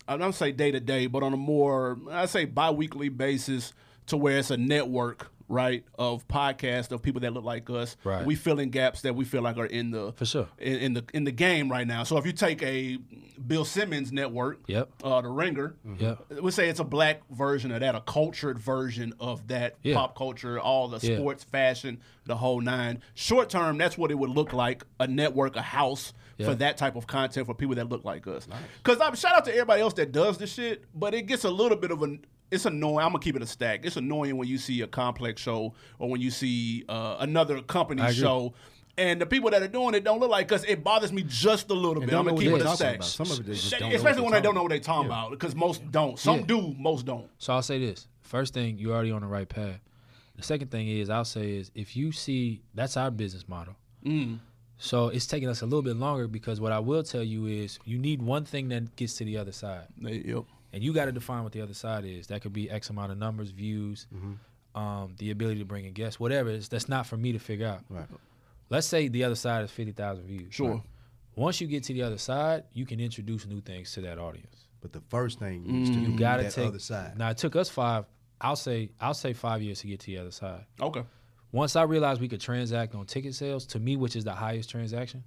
i 0.07 0.17
don't 0.17 0.35
say 0.35 0.53
day 0.53 0.71
to 0.71 0.81
day 0.81 1.07
but 1.07 1.23
on 1.23 1.33
a 1.33 1.37
more 1.37 1.99
i 2.11 2.27
say 2.27 2.45
bi-weekly 2.45 3.09
basis 3.09 3.73
to 4.07 4.17
where 4.17 4.39
it's 4.39 4.51
a 4.51 4.57
network 4.57 5.31
right, 5.49 5.85
of 5.99 6.27
podcasts 6.29 6.93
of 6.93 7.03
people 7.03 7.21
that 7.23 7.33
look 7.33 7.45
like 7.45 7.69
us. 7.71 7.97
Right. 8.05 8.25
We 8.25 8.35
fill 8.35 8.59
in 8.59 8.71
gaps 8.71 9.03
that 9.03 9.15
we 9.15 9.25
feel 9.25 9.43
like 9.43 9.57
are 9.57 9.67
in 9.67 9.91
the 9.91 10.13
For 10.13 10.25
sure. 10.27 10.49
in, 10.59 10.77
in 10.77 10.93
the 10.95 11.05
in 11.15 11.25
the 11.25 11.33
game 11.33 11.71
right 11.71 11.87
now. 11.87 12.05
So 12.05 12.17
if 12.19 12.27
you 12.27 12.33
take 12.33 12.63
a 12.63 12.99
Bill 13.47 13.65
Simmons 13.65 14.13
network, 14.13 14.61
Yep. 14.67 14.91
uh, 15.03 15.21
the 15.23 15.29
Ringer, 15.29 15.75
Yep. 15.99 16.33
we 16.43 16.51
say 16.51 16.69
it's 16.69 16.81
a 16.81 16.85
black 16.85 17.23
version 17.31 17.71
of 17.73 17.81
that, 17.81 17.95
a 17.95 18.01
cultured 18.03 18.59
version 18.59 19.15
of 19.21 19.49
that 19.49 19.77
Yeah. 19.83 19.95
pop 19.95 20.17
culture, 20.17 20.61
all 20.61 20.89
the 20.89 20.99
Yeah. 21.07 21.17
sports, 21.17 21.45
fashion, 21.45 22.01
the 22.27 22.37
whole 22.37 22.61
nine. 22.61 23.03
Short 23.15 23.49
term, 23.49 23.79
that's 23.79 23.97
what 23.97 24.11
it 24.11 24.17
would 24.17 24.31
look 24.31 24.53
like 24.53 24.85
a 25.01 25.07
network, 25.07 25.57
a 25.57 25.63
house 25.63 26.13
for 26.45 26.55
that 26.55 26.77
type 26.77 26.95
of 26.95 27.07
content 27.09 27.47
for 27.47 27.55
people 27.55 27.75
that 27.75 27.89
look 27.89 28.05
like 28.05 28.27
us. 28.29 28.47
Because 28.83 29.01
I'm 29.01 29.17
shout 29.17 29.35
out 29.35 29.45
to 29.47 29.51
everybody 29.53 29.81
else 29.83 29.95
that 29.95 30.13
does 30.13 30.39
this 30.39 30.53
shit, 30.53 30.85
but 30.95 31.13
it 31.15 31.23
gets 31.23 31.43
a 31.45 31.51
little 31.51 31.77
bit 31.79 31.91
of 31.91 32.03
an. 32.03 32.25
It's 32.51 32.65
annoying. 32.65 33.05
I'm 33.05 33.13
gonna 33.13 33.19
keep 33.19 33.37
it 33.37 33.43
a 33.43 33.47
stack. 33.47 33.85
It's 33.85 33.97
annoying 33.97 34.37
when 34.37 34.49
you 34.49 34.59
see 34.59 34.81
a 34.83 34.87
complex 34.87 35.43
show 35.43 35.75
or 35.99 36.09
when 36.09 36.21
you 36.21 36.31
see 36.31 36.85
uh, 36.89 37.17
another 37.21 37.61
company 37.63 38.11
show. 38.13 38.55
And 38.97 39.21
the 39.21 39.27
people 39.27 39.51
that 39.51 39.63
are 39.63 39.69
doing 39.69 39.95
it 39.95 40.03
don't 40.03 40.19
look 40.19 40.31
like 40.31 40.51
us. 40.51 40.65
It 40.65 40.83
bothers 40.83 41.13
me 41.13 41.23
just 41.23 41.71
a 41.71 41.75
little 41.75 42.01
bit. 42.01 42.13
I'm 42.13 42.25
gonna 42.25 42.37
keep 42.37 42.53
it 42.53 42.63
a 42.63 42.75
stack. 42.75 43.03
Some 43.05 43.31
of 43.31 43.41
it 43.41 43.53
just 43.53 43.79
don't 43.79 43.93
Especially 43.93 44.23
when 44.23 44.33
they 44.33 44.41
don't 44.41 44.55
know 44.55 44.63
what 44.63 44.71
they're 44.71 44.81
talking 44.81 45.07
about. 45.07 45.31
Because 45.31 45.55
most 45.55 45.89
don't. 45.93 46.19
Some 46.19 46.41
Yeah. 46.41 46.47
do, 46.47 46.75
most 46.77 47.07
don't. 47.07 47.29
So 47.39 47.53
I'll 47.53 47.63
say 47.63 47.79
this. 47.79 48.09
First 48.23 48.55
thing, 48.55 48.77
you're 48.79 48.93
already 48.93 49.13
on 49.13 49.21
the 49.21 49.29
right 49.29 49.49
path. 49.49 49.81
The 50.37 50.43
second 50.43 50.71
thing 50.71 50.89
is 50.89 51.11
I'll 51.11 51.25
say 51.25 51.57
is 51.57 51.71
if 51.75 51.97
you 51.97 52.13
see 52.13 52.63
that's 52.75 52.97
our 52.97 53.11
business 53.11 53.49
model. 53.49 53.77
Mm. 54.05 54.41
So 54.79 55.09
it's 55.09 55.27
taking 55.27 55.49
us 55.49 55.63
a 55.63 55.65
little 55.65 55.83
bit 55.83 55.97
longer 55.97 56.29
because 56.29 56.61
what 56.61 56.73
I 56.73 56.79
will 56.79 57.03
tell 57.03 57.23
you 57.23 57.47
is 57.47 57.79
you 57.85 57.99
need 57.99 58.23
one 58.23 58.45
thing 58.45 58.69
that 58.69 58.95
gets 58.97 59.15
to 59.15 59.25
the 59.25 59.37
other 59.37 59.53
side. 59.53 59.87
Yep. 60.01 60.45
And 60.73 60.83
you 60.83 60.93
got 60.93 61.07
to 61.07 61.13
define 61.13 61.45
what 61.45 61.53
the 61.53 61.63
other 61.63 61.75
side 61.75 62.05
is. 62.05 62.27
That 62.27 62.43
could 62.43 62.53
be 62.53 62.71
X 62.71 62.91
amount 62.91 63.13
of 63.13 63.19
numbers, 63.19 63.51
views, 63.51 64.07
um, 64.75 65.15
the 65.19 65.31
ability 65.31 65.61
to 65.61 65.65
bring 65.65 65.87
in 65.87 65.93
guests, 65.93 66.21
whatever. 66.21 66.51
It's, 66.51 66.69
that's 66.69 66.89
not 66.89 67.07
for 67.07 67.17
me 67.17 67.33
to 67.33 67.39
figure 67.39 67.67
out. 67.67 67.81
Right. 67.89 68.07
Let's 68.71 68.87
say 68.87 69.09
the 69.09 69.25
other 69.25 69.35
side 69.35 69.65
is 69.65 69.71
50,000 69.71 70.25
views. 70.25 70.55
Sure. 70.55 70.83
Once 71.37 71.61
you 71.61 71.67
get 71.67 71.85
to 71.85 71.93
the 71.95 72.03
other 72.03 72.19
side, 72.19 72.65
you 72.73 72.85
can 72.85 73.01
introduce 73.01 73.47
new 73.47 73.61
things 73.61 73.93
to 73.93 74.01
that 74.03 74.19
audience. 74.19 74.67
But 74.81 74.93
the 74.93 75.01
first 75.09 75.39
thing 75.39 75.83
is 75.83 75.91
to 75.91 75.95
You 75.99 76.19
got 76.19 76.37
to 76.39 76.43
that 76.45 76.53
take 76.53 76.69
other 76.69 76.79
side. 76.79 77.19
Now 77.19 77.31
it 77.31 77.39
took 77.39 77.57
us 77.57 77.69
five. 77.69 78.05
I'll 78.41 78.57
say 78.57 78.91
I'll 79.01 79.15
say 79.15 79.33
five 79.33 79.63
years 79.63 79.81
to 79.81 79.87
get 79.87 80.01
to 80.01 80.07
the 80.07 80.19
other 80.19 80.31
side. 80.31 80.65
Okay. 80.81 81.03
Once 81.51 81.77
I 81.77 81.83
realized 81.83 82.21
we 82.21 82.29
could 82.29 82.41
transact 82.41 82.95
on 82.95 83.07
ticket 83.07 83.35
sales, 83.35 83.65
to 83.67 83.79
me, 83.81 83.97
which 83.97 84.15
is 84.17 84.25
the 84.25 84.33
highest 84.33 84.69
transaction, 84.71 85.25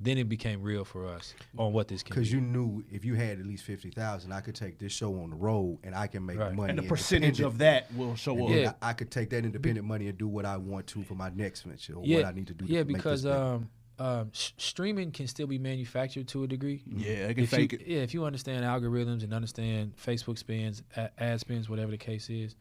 then 0.00 0.16
it 0.18 0.28
became 0.28 0.62
real 0.62 0.84
for 0.84 1.06
us 1.08 1.34
on 1.56 1.72
what 1.72 1.88
this 1.88 2.02
can 2.02 2.14
do. 2.14 2.20
Because 2.20 2.32
you 2.32 2.40
knew 2.40 2.84
if 2.90 3.04
you 3.04 3.14
had 3.14 3.40
at 3.40 3.46
least 3.46 3.64
fifty 3.64 3.90
thousand, 3.90 4.32
I 4.32 4.40
could 4.40 4.54
take 4.54 4.78
this 4.78 4.92
show 4.92 5.12
on 5.20 5.30
the 5.30 5.36
road 5.36 5.78
and 5.82 5.94
I 5.94 6.06
can 6.06 6.24
make 6.24 6.38
Right. 6.38 6.54
money. 6.54 6.70
And 6.70 6.78
the 6.78 6.82
percentage 6.84 7.40
of 7.40 7.58
that 7.58 7.92
will 7.94 8.14
show 8.14 8.32
And 8.36 8.42
up. 8.44 8.50
Yeah. 8.50 8.72
I, 8.80 8.90
I 8.90 8.92
could 8.92 9.10
take 9.10 9.30
that 9.30 9.44
independent 9.44 9.86
money 9.86 10.06
and 10.08 10.16
do 10.16 10.28
what 10.28 10.44
I 10.46 10.56
want 10.56 10.86
to 10.88 11.02
for 11.02 11.14
my 11.14 11.30
next 11.30 11.62
venture 11.62 11.94
or 11.94 12.04
yeah, 12.04 12.16
what 12.18 12.24
I 12.26 12.32
need 12.32 12.46
to 12.48 12.54
do. 12.54 12.64
yeah, 12.66 12.80
to 12.80 12.84
make 12.84 12.96
because 12.96 13.24
this 13.24 13.34
um, 13.34 13.68
um, 13.98 14.30
sh- 14.32 14.52
streaming 14.56 15.10
can 15.10 15.26
still 15.26 15.48
be 15.48 15.58
manufactured 15.58 16.28
to 16.28 16.44
a 16.44 16.46
degree. 16.46 16.82
Yeah, 16.86 17.26
I 17.30 17.34
can 17.34 17.42
If 17.42 17.50
you, 17.52 17.58
fake 17.58 17.72
it. 17.72 17.82
yeah, 17.84 17.98
if 17.98 18.14
you 18.14 18.24
understand 18.24 18.64
algorithms 18.64 19.24
and 19.24 19.34
understand 19.34 19.94
Facebook 19.96 20.38
spins, 20.38 20.84
a- 20.96 21.10
ad 21.20 21.40
spins, 21.40 21.68
whatever 21.68 21.90
the 21.90 21.98
case 21.98 22.30
is, 22.30 22.54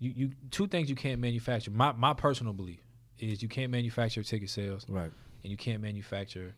you, 0.00 0.12
you 0.16 0.30
two 0.50 0.66
things 0.66 0.90
you 0.90 0.96
can't 0.96 1.20
manufacture. 1.20 1.70
My 1.70 1.92
my 1.92 2.12
personal 2.12 2.52
belief 2.52 2.80
is 3.20 3.40
you 3.40 3.48
can't 3.48 3.70
manufacture 3.70 4.24
ticket 4.24 4.50
sales, 4.50 4.84
right. 4.88 5.12
and 5.44 5.50
you 5.52 5.56
can't 5.56 5.80
manufacture, 5.80 6.56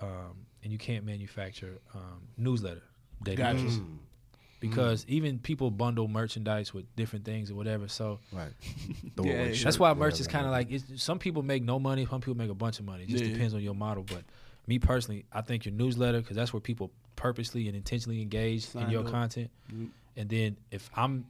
um, 0.00 0.46
and 0.62 0.72
you 0.72 0.78
can't 0.78 1.04
manufacture 1.04 1.78
um, 1.94 2.20
newsletter 2.36 2.82
Gotcha. 3.24 3.58
Mm, 3.58 3.96
because 4.60 5.04
even 5.08 5.38
people 5.38 5.70
bundle 5.70 6.06
merchandise 6.08 6.72
with 6.74 6.84
different 6.96 7.24
things 7.24 7.50
or 7.50 7.54
whatever. 7.54 7.88
So 7.88 8.18
right. 8.32 8.52
Yeah, 9.16 9.22
away 9.32 9.46
yeah. 9.48 9.52
shirt, 9.54 9.64
that's 9.64 9.78
why 9.78 9.90
merch 9.90 9.98
whatever 9.98 10.20
is 10.20 10.26
kind 10.26 10.46
of 10.46 10.52
like 10.52 10.70
it's, 10.70 11.02
some 11.02 11.18
people 11.18 11.42
make 11.42 11.62
no 11.62 11.78
money, 11.78 12.06
some 12.08 12.20
people 12.20 12.36
make 12.36 12.50
a 12.50 12.54
bunch 12.54 12.78
of 12.78 12.84
money. 12.86 13.04
It 13.04 13.08
just 13.08 13.24
Yeah. 13.24 13.32
depends 13.32 13.54
on 13.54 13.60
your 13.62 13.74
model. 13.74 14.02
But 14.02 14.22
me 14.66 14.78
personally, 14.78 15.24
I 15.32 15.40
think 15.42 15.64
your 15.64 15.74
newsletter 15.74 16.20
because 16.20 16.36
that's 16.36 16.52
where 16.52 16.60
people 16.60 16.90
purposely 17.16 17.66
and 17.68 17.76
intentionally 17.76 18.22
engage 18.22 18.74
in 18.74 18.88
your 18.90 19.04
up. 19.04 19.10
content. 19.10 19.50
Mm. 19.72 19.88
And 20.16 20.28
then 20.28 20.56
if 20.70 20.90
I'm 20.94 21.24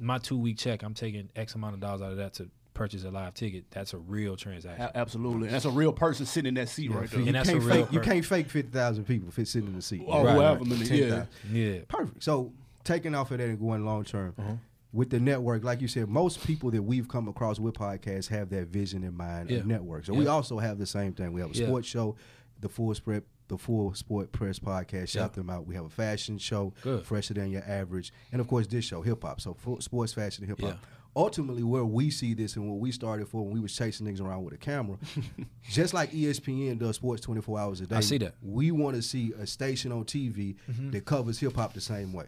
my 0.00 0.18
two 0.18 0.36
week 0.38 0.58
check, 0.58 0.82
I'm 0.82 0.94
taking 0.94 1.28
X 1.36 1.54
amount 1.54 1.74
of 1.74 1.80
dollars 1.80 2.02
out 2.02 2.10
of 2.12 2.16
that 2.18 2.34
to 2.34 2.48
purchase 2.74 3.04
a 3.04 3.10
live 3.10 3.34
ticket. 3.34 3.64
That's 3.70 3.94
a 3.94 3.98
real 3.98 4.36
transaction. 4.36 4.84
A- 4.84 4.96
absolutely. 4.98 5.48
That's 5.48 5.64
a 5.64 5.70
real 5.70 5.92
person 5.92 6.26
sitting 6.26 6.48
in 6.48 6.54
that 6.54 6.68
seat 6.68 6.88
be. 6.88 6.94
right 6.94 7.02
You 7.12 7.18
there. 7.18 7.26
And 7.28 7.34
that's 7.36 7.48
can't 7.48 7.62
a 7.62 7.66
real 7.66 7.84
fake. 7.86 7.92
You 7.92 8.00
can't 8.00 8.24
fake 8.24 8.50
fifty 8.50 8.70
thousand 8.70 9.04
people 9.04 9.30
fit 9.30 9.48
sitting 9.48 9.68
in 9.68 9.74
the 9.76 9.82
seat. 9.82 10.02
Or 10.06 10.24
Right, 10.24 10.34
whoever 10.34 10.58
right. 10.60 10.68
many- 10.68 10.84
10,000. 10.86 11.28
yeah. 11.50 11.72
Yeah. 11.74 11.78
Perfect. 11.88 12.22
So 12.22 12.52
taking 12.82 13.14
off 13.14 13.30
of 13.30 13.38
that 13.38 13.48
and 13.48 13.58
going 13.58 13.84
long 13.84 14.04
term 14.04 14.34
Uh-huh. 14.38 14.52
with 14.92 15.10
the 15.10 15.20
network, 15.20 15.64
like 15.64 15.80
you 15.80 15.88
said, 15.88 16.08
most 16.08 16.44
people 16.46 16.70
that 16.72 16.82
we've 16.82 17.08
come 17.08 17.28
across 17.28 17.58
with 17.58 17.74
podcasts 17.74 18.28
have 18.28 18.50
that 18.50 18.68
vision 18.68 19.04
in 19.04 19.16
mind 19.16 19.50
Yeah. 19.50 19.58
of 19.58 19.66
network. 19.66 20.04
So 20.04 20.12
we 20.14 20.26
also 20.26 20.58
have 20.58 20.78
the 20.78 20.86
same 20.86 21.12
thing. 21.12 21.32
We 21.32 21.40
have 21.40 21.50
a 21.50 21.54
Yeah. 21.54 21.66
sports 21.66 21.88
show, 21.88 22.16
the 22.60 22.68
full 22.68 22.94
spread. 22.94 23.22
The 23.48 23.58
full 23.58 23.92
sport 23.92 24.32
press 24.32 24.58
podcast. 24.58 25.08
Shout 25.10 25.32
Yeah. 25.32 25.42
them 25.42 25.50
out. 25.50 25.66
We 25.66 25.74
have 25.74 25.84
a 25.84 25.90
fashion 25.90 26.38
show, 26.38 26.72
Good. 26.80 27.04
fresher 27.04 27.34
than 27.34 27.50
your 27.50 27.62
average, 27.64 28.10
and 28.32 28.40
of 28.40 28.48
course 28.48 28.66
this 28.66 28.86
show, 28.86 29.02
hip 29.02 29.22
hop. 29.22 29.38
So 29.42 29.52
full 29.52 29.82
sports, 29.82 30.14
fashion, 30.14 30.44
and 30.44 30.48
hip 30.50 30.62
hop. 30.62 30.78
Yeah. 30.80 30.88
Ultimately, 31.16 31.62
where 31.62 31.84
we 31.84 32.10
see 32.10 32.34
this 32.34 32.56
and 32.56 32.68
what 32.68 32.80
we 32.80 32.90
started 32.90 33.28
for 33.28 33.44
when 33.44 33.54
we 33.54 33.60
was 33.60 33.74
chasing 33.76 34.06
niggas 34.06 34.20
around 34.20 34.42
with 34.44 34.54
a 34.54 34.56
camera, 34.56 34.98
just 35.62 35.94
like 35.94 36.10
ESPN 36.10 36.78
does 36.78 36.96
sports 36.96 37.22
twenty 37.22 37.40
four 37.40 37.58
hours 37.58 37.80
a 37.80 37.86
day. 37.86 37.96
I 37.96 38.00
see 38.00 38.18
that. 38.18 38.34
We 38.42 38.72
want 38.72 38.96
to 38.96 39.02
see 39.02 39.32
a 39.38 39.46
station 39.46 39.92
on 39.92 40.04
TV 40.04 40.56
mm-hmm. 40.68 40.90
that 40.90 41.04
covers 41.04 41.38
hip 41.38 41.54
hop 41.54 41.72
the 41.72 41.80
same 41.80 42.12
way. 42.12 42.26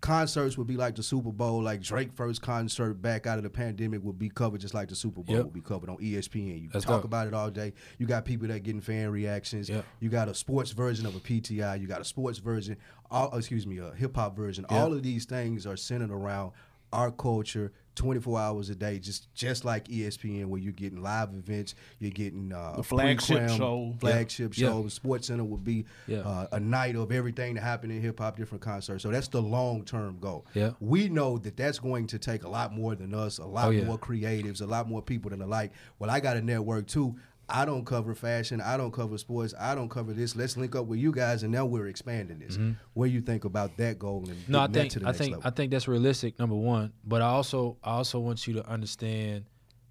Concerts 0.00 0.56
would 0.56 0.66
be 0.66 0.78
like 0.78 0.96
the 0.96 1.02
Super 1.02 1.30
Bowl, 1.30 1.62
like 1.62 1.82
Drake 1.82 2.12
first 2.14 2.40
concert 2.40 2.94
back 3.02 3.26
out 3.26 3.36
of 3.36 3.44
the 3.44 3.50
pandemic 3.50 4.02
would 4.02 4.18
be 4.18 4.30
covered 4.30 4.60
just 4.62 4.72
like 4.72 4.88
the 4.88 4.94
Super 4.94 5.22
Bowl 5.22 5.36
Yep. 5.36 5.44
would 5.44 5.52
be 5.52 5.60
covered 5.60 5.90
on 5.90 5.98
ESPN. 5.98 6.62
You 6.62 6.70
That's 6.72 6.86
talk 6.86 6.98
dope. 6.98 7.04
about 7.04 7.26
it 7.26 7.34
all 7.34 7.50
day. 7.50 7.74
You 7.98 8.06
got 8.06 8.24
people 8.24 8.48
that 8.48 8.62
getting 8.62 8.80
fan 8.80 9.10
reactions. 9.10 9.68
Yep. 9.68 9.84
You 10.00 10.08
got 10.08 10.28
a 10.28 10.34
sports 10.34 10.70
version 10.70 11.04
of 11.04 11.14
a 11.16 11.20
PTI. 11.20 11.78
You 11.80 11.86
got 11.86 12.00
a 12.00 12.04
sports 12.04 12.38
version. 12.38 12.78
All 13.10 13.36
excuse 13.36 13.66
me, 13.66 13.78
a 13.78 13.92
hip 13.92 14.16
hop 14.16 14.34
version. 14.36 14.64
All 14.70 14.92
of 14.92 15.02
these 15.02 15.26
things 15.26 15.66
are 15.66 15.76
centered 15.76 16.10
around 16.10 16.52
our 16.92 17.10
culture. 17.10 17.72
24 17.96 18.38
hours 18.38 18.70
a 18.70 18.74
day, 18.74 18.98
just 18.98 19.32
just 19.34 19.64
like 19.64 19.88
ESPN, 19.88 20.46
where 20.46 20.60
you're 20.60 20.72
getting 20.72 21.02
live 21.02 21.30
events, 21.34 21.74
you're 21.98 22.10
getting 22.10 22.52
uh, 22.52 22.74
The 22.76 22.82
flagship 22.82 23.38
pre-cram, 23.38 23.58
show. 23.58 23.94
flagship 23.98 24.56
Yeah. 24.56 24.68
show. 24.68 24.88
Sports 24.88 25.26
Center 25.26 25.44
would 25.44 25.64
be 25.64 25.84
Yeah. 26.06 26.18
uh, 26.20 26.46
a 26.52 26.60
night 26.60 26.96
of 26.96 27.12
everything 27.12 27.54
that 27.54 27.62
happened 27.62 27.92
in 27.92 28.00
hip 28.00 28.18
hop, 28.20 28.36
different 28.36 28.62
concerts. 28.62 29.02
So 29.02 29.10
that's 29.10 29.28
the 29.28 29.42
long 29.42 29.84
term 29.84 30.18
goal. 30.20 30.46
Yeah. 30.54 30.70
We 30.80 31.08
know 31.08 31.38
that 31.38 31.56
that's 31.56 31.78
going 31.78 32.06
to 32.08 32.18
take 32.18 32.44
a 32.44 32.48
lot 32.48 32.72
more 32.72 32.94
than 32.94 33.14
us, 33.14 33.38
a 33.38 33.44
lot 33.46 33.68
Oh, 33.68 33.70
yeah. 33.70 33.84
more 33.84 33.98
creatives, 33.98 34.62
a 34.62 34.66
lot 34.66 34.88
more 34.88 35.02
people 35.02 35.30
than 35.30 35.42
are 35.42 35.46
like, 35.46 35.72
well, 35.98 36.10
I 36.10 36.20
got 36.20 36.36
a 36.36 36.42
network 36.42 36.86
too. 36.86 37.16
I 37.50 37.64
don't 37.64 37.84
cover 37.84 38.14
fashion. 38.14 38.60
I 38.60 38.76
don't 38.76 38.92
cover 38.92 39.18
sports. 39.18 39.54
I 39.58 39.74
don't 39.74 39.88
cover 39.88 40.12
this. 40.12 40.36
Let's 40.36 40.56
link 40.56 40.74
up 40.76 40.86
with 40.86 40.98
you 40.98 41.12
guys, 41.12 41.42
and 41.42 41.52
now 41.52 41.66
we're 41.66 41.88
expanding 41.88 42.38
this. 42.38 42.58
What 42.94 43.06
do 43.06 43.12
you 43.12 43.20
think 43.20 43.44
about 43.44 43.76
that 43.78 43.98
goal? 43.98 44.24
And 44.28 44.36
Mm-hmm. 44.40 44.52
No, 44.52 44.60
I 44.60 44.66
getting 44.66 44.72
that 44.72 44.80
think 44.80 44.92
to 44.92 44.98
the 45.00 45.04
I 45.04 45.08
next 45.08 45.18
think 45.18 45.30
level? 45.32 45.46
I 45.46 45.50
think 45.50 45.70
that's 45.70 45.88
realistic. 45.88 46.38
Number 46.38 46.54
one, 46.54 46.92
but 47.04 47.22
I 47.22 47.26
also 47.26 47.76
I 47.82 47.92
also 47.92 48.18
want 48.20 48.46
you 48.46 48.54
to 48.54 48.66
understand 48.68 49.44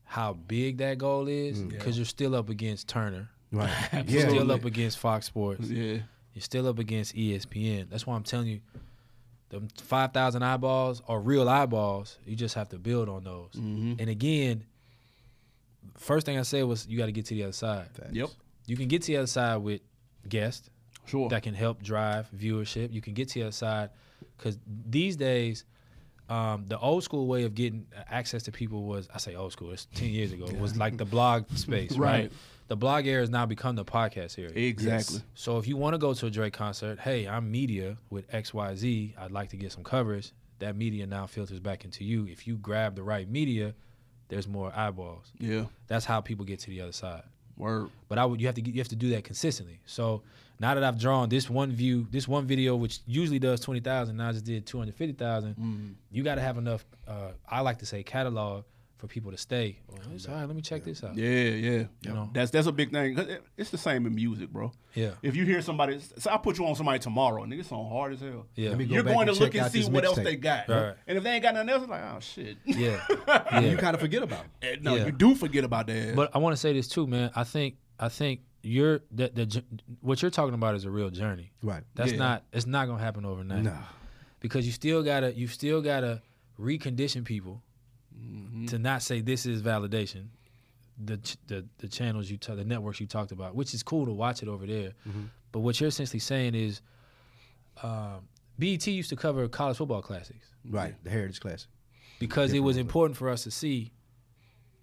how 0.03 0.33
big 0.33 0.77
that 0.79 0.97
goal 0.97 1.27
is 1.27 1.61
because 1.61 1.97
you're 1.97 2.05
still 2.05 2.35
up 2.35 2.49
against 2.49 2.87
Turner. 2.87 3.29
right. 3.51 3.69
You're 4.07 4.21
yeah. 4.21 4.29
still 4.29 4.51
up 4.51 4.65
against 4.65 4.97
Fox 4.97 5.27
Sports. 5.27 5.69
Yeah. 5.69 5.99
You're 6.33 6.41
still 6.41 6.67
up 6.67 6.79
against 6.79 7.15
ESPN. 7.15 7.89
That's 7.89 8.07
why 8.07 8.15
I'm 8.15 8.23
telling 8.23 8.47
you, 8.47 8.61
the 9.49 9.61
five 9.81 10.13
thousand 10.13 10.43
eyeballs 10.43 11.01
are 11.07 11.19
real 11.19 11.47
eyeballs. 11.47 12.17
You 12.25 12.35
just 12.35 12.55
have 12.55 12.69
to 12.69 12.79
build 12.79 13.09
on 13.09 13.23
those. 13.23 13.51
Mm-hmm. 13.55 13.93
And 13.99 14.09
again, 14.09 14.63
first 15.97 16.25
thing 16.25 16.37
I 16.37 16.43
said 16.43 16.63
was 16.65 16.87
you 16.87 16.97
got 16.97 17.07
to 17.07 17.11
get 17.11 17.25
to 17.25 17.33
the 17.35 17.43
other 17.43 17.51
side. 17.53 17.87
Yep. 18.11 18.29
You 18.67 18.77
can 18.77 18.87
get 18.87 19.01
to 19.03 19.07
the 19.07 19.17
other 19.17 19.27
side 19.27 19.57
with 19.57 19.81
guests 20.27 20.69
Sure. 21.05 21.27
that 21.29 21.41
can 21.43 21.53
help 21.55 21.81
drive 21.81 22.29
viewership. 22.35 22.93
You 22.93 23.01
can 23.01 23.13
get 23.13 23.29
to 23.29 23.33
the 23.39 23.43
other 23.43 23.51
side 23.51 23.89
because 24.37 24.59
these 24.85 25.15
days, 25.15 25.65
um, 26.29 26.65
the 26.67 26.77
old 26.77 27.03
school 27.03 27.25
way 27.25 27.43
of 27.43 27.55
getting 27.55 27.87
access 28.09 28.43
to 28.43 28.51
people 28.51 28.83
was 28.83 29.07
I 29.13 29.17
say 29.17 29.33
old 29.35 29.51
school. 29.51 29.71
It's 29.71 29.87
ten 29.95 30.09
years 30.09 30.31
ago. 30.31 30.45
It 30.45 30.59
Was 30.59 30.77
like 30.77 30.97
the 30.97 31.05
blog 31.05 31.49
space, 31.55 31.97
right? 31.97 32.21
Right. 32.23 32.31
The 32.67 32.75
blog 32.77 33.07
era 33.07 33.21
has 33.23 33.31
now 33.31 33.47
become 33.47 33.75
the 33.75 33.83
podcast 33.85 34.37
area. 34.37 34.51
exactly. 34.69 35.21
So 35.33 35.57
if 35.57 35.67
you 35.67 35.75
want 35.75 35.95
to 35.95 35.97
go 35.97 36.13
to 36.13 36.27
a 36.27 36.29
Drake 36.29 36.53
concert, 36.53 36.99
hey, 36.99 37.27
I'm 37.27 37.49
media 37.49 37.97
with 38.11 38.29
XYZ. 38.31 39.15
I'd 39.17 39.31
like 39.31 39.49
to 39.49 39.57
get 39.57 39.71
some 39.71 39.83
coverage. 39.83 40.33
That 40.59 40.75
media 40.75 41.07
now 41.07 41.25
filters 41.25 41.59
back 41.59 41.83
into 41.83 42.03
you. 42.03 42.27
If 42.27 42.45
you 42.45 42.57
grab 42.57 42.95
the 42.95 43.01
right 43.01 43.27
media, 43.27 43.73
there's 44.29 44.47
more 44.47 44.71
eyeballs. 44.75 45.31
Yeah. 45.37 45.65
That's 45.87 46.05
how 46.05 46.21
people 46.21 46.45
get 46.45 46.59
to 46.61 46.69
the 46.69 46.81
other 46.81 46.93
side. 46.93 47.23
Word. 47.57 47.89
But 48.07 48.17
I 48.17 48.25
would 48.25 48.39
you 48.39 48.47
have 48.47 48.55
to 48.55 48.61
get, 48.61 48.73
you 48.73 48.79
have 48.79 48.87
to 48.87 48.95
do 48.95 49.09
that 49.09 49.25
consistently. 49.25 49.81
So 49.85 50.21
now 50.61 50.73
that 50.75 50.83
I've 50.83 50.97
drawn 50.97 51.27
this 51.27 51.49
one 51.49 51.71
view, 51.71 52.07
this 52.09 52.27
one 52.27 52.45
video, 52.45 52.75
which 52.77 52.99
usually 53.05 53.39
does 53.39 53.59
twenty 53.59 53.81
thousand, 53.81 54.15
now 54.15 54.29
I 54.29 54.31
just 54.31 54.45
did 54.45 54.65
two 54.65 54.77
hundred 54.77 54.95
fifty 54.95 55.13
thousand. 55.13 55.97
You 56.11 56.23
got 56.23 56.35
to 56.35 56.41
have 56.41 56.57
enough. 56.57 56.85
Uh, 57.05 57.31
I 57.49 57.59
like 57.61 57.79
to 57.79 57.85
say 57.85 58.01
catalog 58.01 58.63
for 58.99 59.07
people 59.07 59.31
to 59.31 59.37
stay. 59.37 59.79
Oh, 59.89 59.95
well, 59.97 60.13
it's 60.13 60.27
all 60.27 60.35
right. 60.35 60.45
Let 60.45 60.55
me 60.55 60.61
check 60.61 60.83
this 60.83 61.03
out. 61.03 61.15
Yeah, 61.15 61.27
yeah. 61.29 61.83
You 62.01 62.13
know? 62.13 62.29
That's 62.33 62.51
that's 62.51 62.67
a 62.67 62.71
big 62.71 62.91
thing. 62.91 63.15
'Cause 63.15 63.27
it- 63.27 63.43
It's 63.57 63.69
the 63.71 63.77
same 63.77 64.05
in 64.05 64.13
music, 64.13 64.51
bro. 64.51 64.71
Yeah. 64.93 65.11
If 65.23 65.35
you 65.37 65.45
hear 65.45 65.61
somebody, 65.61 65.99
so 66.17 66.29
I 66.29 66.37
put 66.37 66.59
you 66.59 66.65
on 66.67 66.75
somebody 66.75 66.99
tomorrow, 66.99 67.43
nigga, 67.45 67.61
it's 67.61 67.71
on 67.71 67.89
hard 67.89 68.13
as 68.13 68.19
hell. 68.19 68.45
Yeah. 68.55 68.69
Let 68.69 68.77
me 68.77 68.85
go 68.85 68.93
You're 68.95 69.03
back 69.03 69.13
going 69.15 69.27
to 69.27 69.33
look 69.33 69.55
and 69.55 69.71
see 69.71 69.85
what 69.89 70.03
else 70.05 70.19
mixtape. 70.19 70.23
they 70.25 70.35
got. 70.35 70.67
Right. 70.69 70.93
And 71.07 71.17
if 71.17 71.23
they 71.23 71.31
ain't 71.31 71.43
got 71.43 71.53
nothing 71.55 71.69
else, 71.69 71.81
it's 71.83 71.89
like, 71.89 72.03
oh 72.03 72.19
shit. 72.19 72.57
Yeah. 72.65 73.61
You 73.71 73.77
kind 73.77 73.95
of 73.95 74.01
forget 74.01 74.21
about. 74.21 74.45
it. 74.61 74.65
Eh, 74.67 74.75
no, 74.81 74.95
Yeah. 74.95 75.05
you 75.07 75.11
do 75.11 75.33
forget 75.33 75.63
about 75.63 75.87
that. 75.87 76.15
But 76.15 76.35
I 76.35 76.37
want 76.39 76.53
to 76.53 76.57
say 76.57 76.73
this 76.73 76.87
too, 76.87 77.07
man. 77.07 77.31
I 77.35 77.43
think 77.45 77.77
I 77.99 78.09
think 78.09 78.41
you're 78.63 78.99
the, 79.11 79.29
the 79.29 79.63
what 80.01 80.21
you're 80.21 80.29
talking 80.31 80.53
about 80.55 80.75
is 80.75 80.83
a 80.83 80.91
real 80.91 81.09
journey. 81.09 81.51
Right. 81.63 81.83
That's 81.95 82.11
Yeah. 82.11 82.17
not. 82.17 82.43
It's 82.51 82.65
not 82.65 82.87
gonna 82.87 83.01
happen 83.01 83.23
overnight. 83.25 83.63
No. 83.63 83.77
because 84.41 84.65
you 84.65 84.71
still 84.73 85.03
gotta 85.03 85.33
you 85.33 85.47
still 85.47 85.81
gotta 85.81 86.21
recondition 86.59 87.23
people 87.23 87.61
Mm-hmm. 88.19 88.65
to 88.67 88.79
not 88.79 89.01
say 89.03 89.21
this 89.21 89.45
is 89.45 89.61
validation. 89.61 90.25
The 91.03 91.17
ch- 91.17 91.37
the 91.47 91.65
the 91.77 91.87
channels 91.87 92.29
you 92.29 92.37
ta- 92.37 92.55
the 92.55 92.65
networks 92.65 92.99
you 92.99 93.07
talked 93.07 93.31
about, 93.31 93.55
which 93.55 93.73
is 93.73 93.83
cool 93.83 94.05
to 94.05 94.11
watch 94.11 94.43
it 94.43 94.49
over 94.49 94.65
there. 94.65 94.91
Mm-hmm. 95.07 95.23
But 95.51 95.59
what 95.61 95.79
you're 95.79 95.87
essentially 95.87 96.19
saying 96.19 96.55
is, 96.55 96.81
um, 97.81 98.27
BET 98.57 98.85
used 98.87 99.09
to 99.09 99.15
cover 99.15 99.47
college 99.47 99.77
football 99.77 100.01
classics 100.01 100.47
Right. 100.69 100.93
The 101.03 101.09
Heritage 101.09 101.39
Classic. 101.39 101.69
because 102.19 102.51
it 102.53 102.59
was 102.59 102.75
important 102.77 103.15
for 103.17 103.29
us 103.29 103.43
to 103.43 103.51
see 103.51 103.91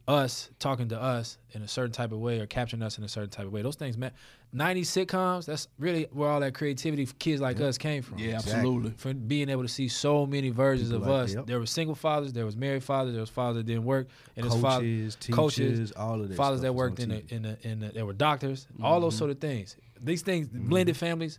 us 0.08 0.50
talking 0.58 0.88
to 0.88 1.00
us 1.00 1.38
in 1.50 1.62
a 1.62 1.68
certain 1.68 1.90
type 1.90 2.12
of 2.12 2.18
way 2.18 2.38
or 2.38 2.46
capturing 2.46 2.82
us 2.82 2.96
in 2.96 3.04
a 3.04 3.08
certain 3.08 3.30
type 3.30 3.46
of 3.46 3.52
way. 3.52 3.62
Those 3.62 3.76
things, 3.76 3.98
man. 3.98 4.12
90s 4.54 4.82
sitcoms, 4.82 5.44
that's 5.44 5.68
really 5.78 6.06
where 6.12 6.30
all 6.30 6.40
that 6.40 6.54
creativity 6.54 7.04
for 7.04 7.14
kids 7.14 7.40
like 7.40 7.60
us 7.60 7.76
came 7.76 8.02
from. 8.02 8.18
yeah, 8.18 8.36
Exactly. 8.36 8.52
absolutely. 8.52 8.90
For 8.96 9.12
being 9.12 9.48
able 9.50 9.62
to 9.62 9.68
see 9.68 9.88
so 9.88 10.24
many 10.24 10.50
versions 10.50 10.90
People 10.90 11.02
of 11.02 11.10
like 11.10 11.24
us. 11.24 11.34
yep. 11.34 11.46
There 11.46 11.58
were 11.58 11.66
single 11.66 11.96
fathers, 11.96 12.32
there 12.32 12.46
was 12.46 12.56
married 12.56 12.84
fathers, 12.84 13.12
there 13.12 13.20
was 13.20 13.30
fathers 13.30 13.56
that 13.56 13.66
didn't 13.66 13.84
work, 13.84 14.08
and 14.36 14.44
there's 14.44 14.60
father- 14.60 14.84
Coaches, 14.84 15.16
teachers, 15.16 15.36
coaches, 15.36 15.92
all 15.92 16.22
of 16.22 16.28
that. 16.28 16.36
fathers 16.36 16.60
stuff 16.60 16.68
that 16.68 16.72
worked 16.74 17.00
in 17.00 17.08
the, 17.08 17.34
in 17.34 17.42
the 17.42 17.58
in 17.62 17.80
the 17.80 17.88
there 17.88 18.06
were 18.06 18.12
doctors, 18.12 18.68
all 18.82 19.00
those 19.00 19.14
mm-hmm. 19.14 19.18
sort 19.18 19.30
of 19.32 19.40
things. 19.40 19.76
These 20.00 20.22
things, 20.22 20.46
blended 20.48 20.94
mm-hmm. 20.94 21.04
families, 21.06 21.38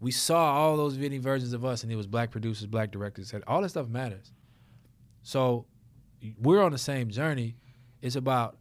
we 0.00 0.10
saw 0.12 0.52
all 0.54 0.76
those 0.76 0.96
many 0.96 1.18
versions 1.18 1.52
of 1.52 1.64
us, 1.64 1.82
and 1.82 1.90
it 1.90 1.96
was 1.96 2.06
black 2.06 2.30
producers, 2.30 2.66
black 2.66 2.90
directors. 2.92 3.28
Said 3.28 3.42
all 3.46 3.62
that 3.62 3.70
stuff 3.70 3.88
matters. 3.88 4.32
So 5.22 5.66
we're 6.40 6.62
on 6.62 6.72
the 6.72 6.78
same 6.78 7.10
journey. 7.10 7.56
It's 8.04 8.16
about 8.16 8.56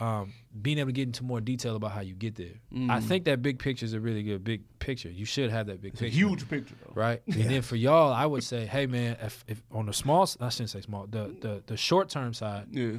um, 0.00 0.32
being 0.62 0.78
able 0.78 0.88
to 0.88 0.92
get 0.92 1.02
into 1.08 1.22
more 1.22 1.40
detail 1.42 1.76
about 1.76 1.92
how 1.92 2.00
you 2.00 2.14
get 2.14 2.34
there. 2.34 2.54
I 2.88 3.00
think 3.00 3.24
that 3.26 3.42
big 3.42 3.58
picture 3.58 3.84
is 3.84 3.92
a 3.92 4.00
really 4.00 4.22
good 4.22 4.42
big 4.42 4.62
picture. 4.78 5.10
You 5.10 5.26
should 5.26 5.50
have 5.50 5.66
that 5.66 5.82
big 5.82 5.92
It's 5.92 6.00
a 6.00 6.04
picture 6.04 6.16
huge 6.18 6.48
picture, 6.48 6.74
though. 6.86 6.92
right? 6.94 7.20
And 7.26 7.44
then 7.50 7.60
for 7.62 7.76
y'all, 7.76 8.10
I 8.12 8.24
would 8.24 8.42
say, 8.42 8.64
hey 8.64 8.86
man, 8.86 9.18
if, 9.20 9.44
if 9.46 9.62
on 9.70 9.84
the 9.86 9.92
small, 9.92 10.22
I 10.40 10.48
shouldn't 10.48 10.70
say 10.70 10.80
small, 10.80 11.06
the 11.06 11.36
the, 11.40 11.62
the 11.66 11.76
short 11.76 12.08
term 12.08 12.32
side, 12.32 12.68
Yeah, 12.70 12.92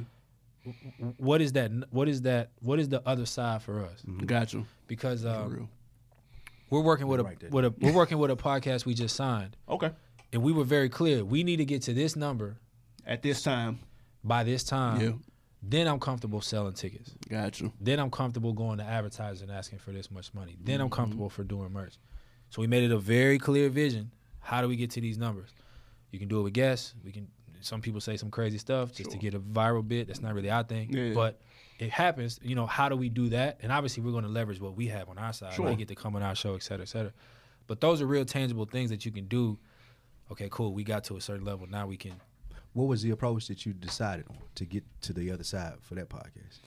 what 1.16 1.40
is 1.40 1.52
that? 1.54 1.72
What 1.90 2.08
is 2.08 2.22
that? 2.22 2.50
What 2.60 2.78
is 2.78 2.88
the 2.88 3.02
other 3.04 3.26
side 3.26 3.62
for 3.62 3.84
us? 3.84 4.02
got 4.24 4.52
you. 4.52 4.64
Because 4.86 5.22
For 5.22 5.28
um, 5.28 5.52
real. 5.52 5.68
we're 6.70 6.82
working 6.82 7.08
with 7.08 7.18
a 7.18 7.24
Right 7.24 7.50
with 7.50 7.64
a 7.64 7.74
we're 7.80 7.92
working 7.92 8.18
with 8.18 8.30
a 8.30 8.36
podcast 8.36 8.86
we 8.86 8.94
just 8.94 9.16
signed, 9.16 9.56
Okay. 9.68 9.90
and 10.32 10.40
we 10.40 10.52
were 10.52 10.64
very 10.64 10.88
clear. 10.88 11.24
We 11.24 11.42
need 11.42 11.56
to 11.56 11.64
get 11.64 11.82
to 11.82 11.92
this 11.94 12.14
number 12.14 12.58
At 13.04 13.22
this 13.22 13.42
time, 13.42 13.80
by 14.22 14.44
this 14.44 14.62
time. 14.62 15.00
yeah, 15.00 15.12
Then 15.62 15.86
I'm 15.86 16.00
comfortable 16.00 16.40
selling 16.40 16.72
tickets. 16.74 17.14
got 17.28 17.60
you. 17.60 17.72
Then 17.80 18.00
I'm 18.00 18.10
comfortable 18.10 18.52
going 18.52 18.78
to 18.78 18.84
advertisers 18.84 19.42
and 19.42 19.50
asking 19.50 19.78
for 19.78 19.92
this 19.92 20.10
much 20.10 20.34
money. 20.34 20.56
Then 20.60 20.74
Mm-hmm. 20.76 20.82
I'm 20.84 20.90
comfortable 20.90 21.30
for 21.30 21.44
doing 21.44 21.72
merch. 21.72 21.94
So 22.50 22.60
we 22.60 22.66
made 22.66 22.82
it 22.82 22.90
a 22.92 22.98
very 22.98 23.38
clear 23.38 23.68
vision. 23.68 24.10
How 24.40 24.60
do 24.60 24.68
we 24.68 24.74
get 24.76 24.90
to 24.92 25.00
these 25.00 25.18
numbers? 25.18 25.50
You 26.10 26.18
can 26.18 26.28
do 26.28 26.40
it 26.40 26.42
with 26.42 26.52
guests. 26.52 26.94
We 27.04 27.12
can. 27.12 27.28
Some 27.60 27.80
people 27.80 28.00
say 28.00 28.16
some 28.16 28.28
crazy 28.30 28.58
stuff 28.58 28.92
just 28.92 29.12
to 29.12 29.18
get 29.18 29.34
a 29.34 29.38
viral 29.38 29.86
bit. 29.86 30.08
That's 30.08 30.20
not 30.20 30.34
really 30.34 30.50
our 30.50 30.64
thing. 30.64 30.92
Yeah. 30.92 31.14
But 31.14 31.40
it 31.78 31.90
happens. 31.90 32.40
You 32.42 32.56
know, 32.56 32.66
how 32.66 32.88
do 32.88 32.96
we 32.96 33.08
do 33.08 33.28
that? 33.28 33.58
And 33.62 33.70
obviously, 33.70 34.02
we're 34.02 34.10
going 34.10 34.24
to 34.24 34.30
leverage 34.30 34.60
what 34.60 34.74
we 34.76 34.88
have 34.88 35.08
on 35.08 35.16
our 35.16 35.32
side. 35.32 35.54
Sure. 35.54 35.66
They 35.66 35.76
get 35.76 35.86
to 35.88 35.94
come 35.94 36.16
on 36.16 36.22
our 36.24 36.34
show, 36.34 36.56
et 36.56 36.64
cetera, 36.64 36.82
et 36.82 36.88
cetera. 36.88 37.12
But 37.68 37.80
those 37.80 38.02
are 38.02 38.06
real 38.06 38.24
tangible 38.24 38.64
things 38.66 38.90
that 38.90 39.06
you 39.06 39.12
can 39.12 39.26
do. 39.28 39.58
Okay, 40.32 40.48
cool. 40.50 40.74
We 40.74 40.82
got 40.82 41.04
to 41.04 41.16
a 41.16 41.20
certain 41.20 41.44
level. 41.44 41.68
Now 41.68 41.86
we 41.86 41.96
can. 41.96 42.20
What 42.74 42.88
was 42.88 43.02
the 43.02 43.10
approach 43.10 43.48
that 43.48 43.66
you 43.66 43.72
decided 43.72 44.26
on 44.30 44.36
to 44.56 44.64
get 44.64 44.84
to 45.02 45.12
the 45.12 45.30
other 45.30 45.44
side 45.44 45.74
for 45.82 45.94
that 45.96 46.08
podcast? 46.08 46.60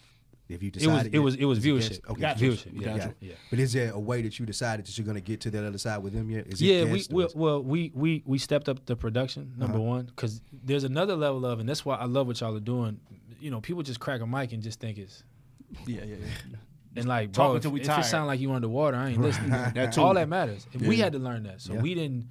If 0.48 0.62
you 0.62 0.68
It 0.68 0.76
was. 0.76 0.84
decided 0.84 1.16
It 1.16 1.20
was. 1.20 1.36
It 1.36 1.46
was 1.46 1.60
viewership. 1.60 2.08
Okay, 2.08 2.22
Gotcha. 2.22 2.44
Viewership. 2.46 2.72
Yeah. 2.80 2.86
Gotcha. 2.88 3.00
Got. 3.08 3.16
Yeah. 3.20 3.34
But 3.50 3.60
is 3.60 3.74
there 3.74 3.92
a 3.92 4.00
way 4.00 4.22
that 4.22 4.38
you 4.38 4.46
decided 4.46 4.86
that 4.86 4.96
you're 4.96 5.06
going 5.06 5.16
to 5.16 5.22
get 5.22 5.42
to 5.42 5.50
that 5.52 5.66
other 5.66 5.80
side 5.80 6.04
with 6.04 6.14
them 6.14 6.30
yet? 6.30 6.46
Is 6.46 6.62
it 6.62 6.66
yeah, 6.66 6.84
we 6.84 7.04
we 7.10 7.28
well 7.34 7.64
we 7.64 7.92
we 7.96 8.22
we 8.28 8.38
stepped 8.38 8.70
up 8.70 8.86
the 8.86 8.96
production 8.96 9.54
number 9.58 9.78
Uh-huh. 9.78 9.84
one 9.84 10.06
because 10.06 10.42
there's 10.52 10.84
another 10.84 11.16
level 11.16 11.46
of 11.48 11.60
and 11.60 11.68
that's 11.68 11.84
why 11.84 11.96
I 11.96 12.06
love 12.06 12.28
what 12.28 12.40
y'all 12.42 12.56
are 12.56 12.60
doing. 12.60 13.00
You 13.40 13.50
know, 13.50 13.60
people 13.60 13.82
just 13.82 14.00
crack 14.00 14.22
a 14.22 14.28
mic 14.28 14.54
and 14.54 14.62
just 14.62 14.80
think 14.80 15.00
it's 15.00 15.24
Yeah, 15.88 16.02
yeah, 16.06 16.16
yeah. 16.20 16.56
and 16.96 17.08
like 17.08 17.32
Talking 17.32 17.48
bro, 17.50 17.56
if, 17.56 17.62
till 17.64 17.72
we 17.72 17.80
if 17.82 17.88
tired. 17.88 18.02
it 18.02 18.04
sound 18.06 18.28
like 18.28 18.40
you 18.40 18.52
underwater, 18.52 18.98
I 18.98 19.10
ain't 19.10 19.22
listening. 19.28 19.50
That. 19.50 19.98
All 19.98 20.14
that 20.14 20.30
matters. 20.30 20.68
And 20.74 20.84
We 20.84 20.98
had 20.98 21.14
to 21.14 21.20
learn 21.20 21.42
that, 21.44 21.60
so 21.62 21.74
Yeah. 21.74 21.82
we 21.82 21.96
didn't. 21.96 22.30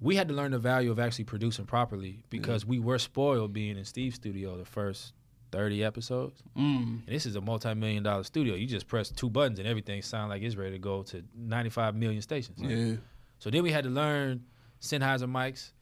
We 0.00 0.16
had 0.16 0.28
to 0.28 0.34
learn 0.34 0.52
the 0.52 0.58
value 0.58 0.90
of 0.90 0.98
actually 0.98 1.24
producing 1.24 1.66
properly 1.66 2.22
because 2.30 2.64
we 2.64 2.78
were 2.78 2.98
spoiled 2.98 3.52
being 3.52 3.76
in 3.76 3.84
Steve's 3.84 4.16
studio 4.16 4.56
the 4.56 4.64
first 4.64 5.12
thirty 5.50 5.82
episodes. 5.82 6.42
Mm. 6.56 7.06
And 7.06 7.08
this 7.08 7.26
is 7.26 7.36
a 7.36 7.40
multi-million 7.40 8.02
dollar 8.02 8.22
studio. 8.22 8.54
You 8.54 8.66
just 8.66 8.86
press 8.86 9.10
two 9.10 9.30
buttons 9.30 9.58
and 9.58 9.66
everything 9.66 10.02
sound 10.02 10.30
like 10.30 10.42
it's 10.42 10.56
ready 10.56 10.72
to 10.72 10.78
go 10.78 11.02
to 11.04 11.22
95 11.36 11.94
million 11.94 12.22
stations. 12.22 12.58
Yeah. 12.60 12.96
So 13.38 13.50
then 13.50 13.62
we 13.62 13.70
had 13.70 13.84
to 13.84 13.90
learn 13.90 14.44
Sennheiser 14.80 15.30
mics. 15.30 15.72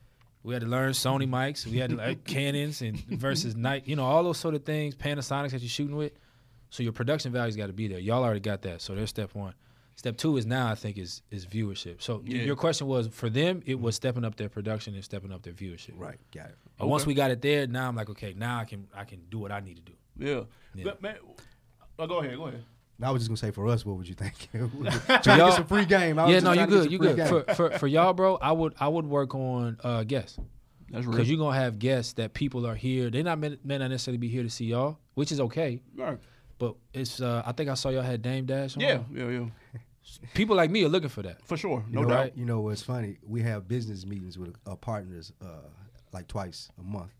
We 0.43 0.55
had 0.55 0.63
to 0.63 0.69
learn 0.69 0.93
Sony 0.93 1.29
mics. 1.29 1.67
We 1.67 1.79
had 1.79 1.91
to 1.91 1.97
like 1.97 2.25
Canons 2.25 2.83
and 2.83 2.99
versus 2.99 3.57
night, 3.57 3.87
you 3.87 3.97
know, 3.97 4.05
all 4.05 4.23
those 4.23 4.39
sort 4.39 4.55
of 4.55 4.65
things, 4.65 4.95
Panasonics 4.95 5.51
that 5.51 5.61
you're 5.61 5.69
shooting 5.69 5.97
with. 5.97 6.13
So 6.71 6.83
your 6.83 6.93
production 6.93 7.33
value's 7.33 7.57
got 7.57 7.69
to 7.69 7.73
be 7.73 7.89
there. 7.89 7.99
Y'all 7.99 8.23
already 8.23 8.41
got 8.41 8.63
that. 8.63 8.83
So 8.83 8.95
there's 8.95 9.11
step 9.11 9.35
one. 9.35 9.55
Step 9.97 10.17
two 10.19 10.37
is 10.37 10.45
now 10.45 10.71
I 10.71 10.75
think 10.75 10.99
is 10.99 11.23
is 11.31 11.47
viewership. 11.47 12.03
So 12.03 12.23
Yeah. 12.25 12.43
your 12.43 12.55
question 12.57 12.87
was 12.87 13.09
for 13.09 13.31
them, 13.31 13.63
it 13.65 13.81
was 13.81 13.97
stepping 13.97 14.25
up 14.25 14.37
their 14.37 14.49
production 14.51 14.95
and 14.95 15.03
stepping 15.03 15.33
up 15.33 15.43
their 15.43 15.55
viewership. 15.55 15.93
right. 15.97 16.19
Got 16.35 16.47
it. 16.51 16.57
And 16.79 16.91
once 16.91 17.07
we 17.07 17.15
got 17.15 17.31
it 17.31 17.41
there, 17.41 17.67
now 17.67 17.89
I'm 17.89 17.97
like, 17.97 18.11
okay, 18.11 18.35
now 18.37 18.59
I 18.59 18.65
can 18.67 18.87
I 18.95 19.05
can 19.05 19.21
do 19.31 19.39
what 19.39 19.51
I 19.53 19.61
need 19.61 19.77
to 19.77 19.83
do. 19.83 19.93
Yeah. 20.19 20.43
Yeah. 20.75 20.85
But 20.85 21.01
man, 21.03 21.17
oh, 21.99 22.07
go 22.07 22.19
ahead, 22.21 22.37
go 22.37 22.47
ahead. 22.49 22.63
I 23.03 23.11
was 23.11 23.21
just 23.23 23.29
gonna 23.31 23.37
say 23.39 23.51
for 23.51 23.67
us, 23.69 23.85
what 23.87 23.97
would 23.97 24.09
you 24.09 24.15
think? 24.15 24.35
Trying 24.53 25.21
to 25.21 25.37
y'all- 25.37 25.49
get 25.49 25.57
some 25.57 25.67
free 25.67 25.85
game. 25.87 26.19
I 26.19 26.25
was 26.25 26.31
yeah, 26.33 26.37
just 26.37 26.45
no, 26.45 26.53
you 26.53 26.57
trying 26.57 26.69
to 26.69 26.75
get 26.77 26.83
good, 26.83 26.93
you 26.93 26.99
good. 26.99 27.17
game. 27.17 27.27
For, 27.29 27.55
for 27.55 27.79
for 27.79 27.87
y'all, 27.87 28.13
bro, 28.13 28.37
I 28.37 28.53
would 28.53 28.75
I 28.79 28.89
would 28.89 29.07
work 29.07 29.35
on 29.35 29.79
uh 29.83 30.05
guests. 30.05 30.39
That's 30.91 31.07
Because 31.07 31.29
you're 31.29 31.39
gonna 31.39 31.57
have 31.59 31.79
guests 31.79 32.13
that 32.15 32.33
people 32.35 32.67
are 32.67 32.75
here. 32.77 33.09
They're 33.11 33.25
not 33.25 33.39
may, 33.39 33.59
may 33.65 33.79
not 33.79 33.89
necessarily 33.91 34.19
be 34.19 34.29
here 34.29 34.43
to 34.43 34.51
see 34.51 34.67
y'all, 34.67 34.99
which 35.15 35.33
is 35.33 35.41
okay. 35.41 35.81
Right. 35.97 36.19
But 36.59 36.77
it's 36.95 37.21
uh, 37.21 37.43
I 37.45 37.53
think 37.53 37.69
I 37.69 37.75
saw 37.75 37.91
y'all 37.91 38.03
had 38.03 38.23
Dame 38.23 38.47
Dash. 38.47 38.77
On. 38.77 38.81
Yeah, 38.83 39.01
yeah, 39.13 39.29
yeah. 39.29 39.45
People 40.35 40.57
like 40.57 40.71
me 40.71 40.85
are 40.85 40.89
looking 40.89 41.09
for 41.09 41.23
that. 41.23 41.45
For 41.47 41.57
sure. 41.57 41.85
You 41.89 41.95
No 41.97 42.03
know, 42.03 42.09
doubt. 42.09 42.19
what- 42.27 42.37
You 42.39 42.45
know 42.45 42.61
what's 42.61 42.83
funny? 42.83 43.19
We 43.27 43.43
have 43.43 43.69
business 43.69 44.07
meetings 44.07 44.39
with 44.39 44.55
our 44.67 44.77
partners 44.77 45.33
uh, 45.43 45.47
like 46.13 46.29
twice 46.29 46.69
a 46.79 46.83
month. 46.83 47.13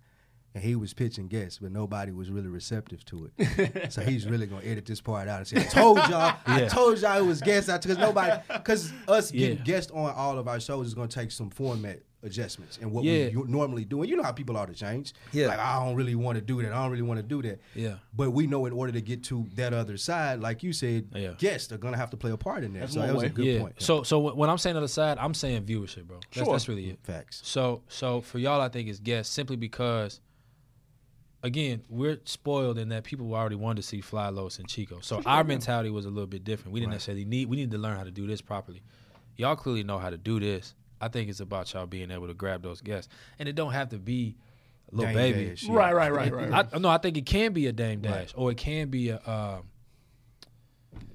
And 0.55 0.65
he 0.65 0.75
was 0.75 0.95
pitching 0.95 1.29
guests, 1.29 1.59
but 1.61 1.71
nobody 1.71 2.13
was 2.13 2.31
really 2.31 2.49
receptive 2.49 3.05
to 3.07 3.31
it. 3.37 3.93
so 3.93 4.01
he's 4.01 4.27
really 4.27 4.47
gonna 4.47 4.65
edit 4.65 4.87
this 4.87 5.03
part 5.03 5.29
out 5.29 5.39
and 5.41 5.47
say, 5.47 5.59
"I 5.61 5.65
told 5.65 5.99
y'all, 6.09 6.35
I 6.47 6.65
told 6.71 6.99
y'all 6.99 7.19
it 7.19 7.27
was 7.27 7.43
guests 7.43 7.69
out 7.69 7.83
because 7.83 7.99
nobody, 7.99 8.41
because 8.49 8.91
us 9.07 9.31
getting 9.31 9.59
Yeah. 9.59 9.65
guests 9.65 9.93
on 9.93 10.15
all 10.15 10.39
of 10.39 10.49
our 10.49 10.59
shows 10.59 10.87
is 10.87 10.95
gonna 10.95 11.09
take 11.09 11.31
some 11.31 11.51
format 11.51 12.01
adjustments 12.27 12.79
and 12.83 12.93
what 12.93 13.05
Yeah. 13.05 13.29
we 13.29 13.43
normally 13.45 13.85
do. 13.85 14.01
And 14.03 14.11
you 14.11 14.17
know 14.17 14.23
how 14.23 14.33
people 14.33 14.57
are 14.57 14.67
to 14.67 14.75
change. 14.75 15.15
Yeah. 15.33 15.47
like 15.47 15.59
I 15.59 15.85
don't 15.85 15.95
really 15.95 16.15
want 16.15 16.37
to 16.37 16.43
do 16.43 16.61
that. 16.63 16.73
I 16.73 16.83
don't 16.83 16.91
really 16.91 17.03
want 17.03 17.19
to 17.19 17.23
do 17.23 17.41
that. 17.43 17.61
Yeah. 17.75 17.97
But 18.15 18.33
we 18.33 18.47
know 18.47 18.67
in 18.67 18.73
order 18.73 18.93
to 18.93 19.01
get 19.01 19.25
to 19.25 19.47
that 19.55 19.73
other 19.73 19.97
side, 19.97 20.41
like 20.41 20.63
you 20.63 20.73
said, 20.73 21.09
Yeah. 21.15 21.35
guests 21.39 21.73
are 21.73 21.79
gonna 21.79 21.97
have 21.97 22.11
to 22.11 22.17
play 22.17 22.31
a 22.33 22.37
part 22.37 22.65
in 22.65 22.73
that. 22.75 22.81
That's 22.81 22.95
so 22.95 23.01
that 23.01 23.15
was 23.15 23.23
way. 23.23 23.27
a 23.29 23.31
good 23.31 23.45
yeah. 23.47 23.61
point. 23.61 23.81
So 23.81 24.03
so 24.03 24.19
when 24.19 24.37
when 24.37 24.51
I'm 24.51 24.59
saying 24.59 24.77
other 24.77 24.89
side, 24.89 25.19
I'm 25.19 25.35
saying 25.35 25.65
viewership, 25.65 26.05
bro. 26.07 26.19
That's, 26.35 26.45
Sure. 26.45 26.53
that's 26.53 26.69
really 26.69 26.91
it. 26.91 26.99
Facts. 27.03 27.41
So 27.45 27.83
so 27.89 28.21
for 28.21 28.39
y'all, 28.39 28.61
I 28.61 28.69
think 28.69 28.89
it's 28.89 28.99
guests 29.01 29.33
simply 29.33 29.57
because. 29.57 30.21
Again, 31.43 31.85
we're 31.89 32.19
spoiled 32.25 32.77
in 32.77 32.89
that 32.89 33.05
people 33.05 33.33
already 33.33 33.55
wanted 33.55 33.77
to 33.83 33.87
see 33.87 34.01
Fly 34.01 34.31
Los 34.31 34.59
and 34.59 34.67
Chico. 34.67 34.99
So 35.01 35.23
our 35.27 35.45
mentality 35.45 35.91
was 35.91 36.05
a 36.05 36.09
little 36.09 36.27
bit 36.27 36.43
different. 36.43 36.73
We 36.73 36.81
didn't 36.81 36.93
necessarily 36.93 37.25
need. 37.25 37.49
We 37.49 37.57
need 37.57 37.71
to 37.71 37.79
learn 37.79 37.97
how 37.97 38.03
to 38.03 38.11
do 38.11 38.27
this 38.27 38.41
properly. 38.41 38.83
Y'all 39.37 39.55
clearly 39.55 39.85
know 39.85 39.99
how 39.99 40.11
to 40.11 40.17
do 40.17 40.41
this. 40.41 40.75
I 41.01 41.09
think 41.09 41.29
it's 41.29 41.41
about 41.41 41.73
y'all 41.73 41.87
being 41.87 42.11
able 42.11 42.27
to 42.29 42.35
grab 42.35 42.63
those 42.63 42.81
guests, 42.81 43.13
and 43.39 43.49
it 43.49 43.55
don't 43.55 43.73
have 43.73 43.91
to 43.91 43.99
be 43.99 44.37
little 44.91 45.07
Dame 45.13 45.15
baby. 45.15 45.51
Dash, 45.51 45.63
yeah. 45.65 45.75
Right, 45.75 45.95
right, 45.95 46.13
right, 46.13 46.33
right. 46.33 46.51
right. 46.51 46.67
I, 46.73 46.79
no, 46.79 46.89
I 46.89 46.99
think 46.99 47.17
it 47.17 47.27
can 47.27 47.53
be 47.53 47.67
a 47.67 47.73
Dame 47.73 48.01
Dash, 48.01 48.13
Right. 48.13 48.33
or 48.37 48.51
it 48.51 48.57
can 48.57 48.89
be 48.89 49.11
a 49.11 49.21
um, 49.27 49.65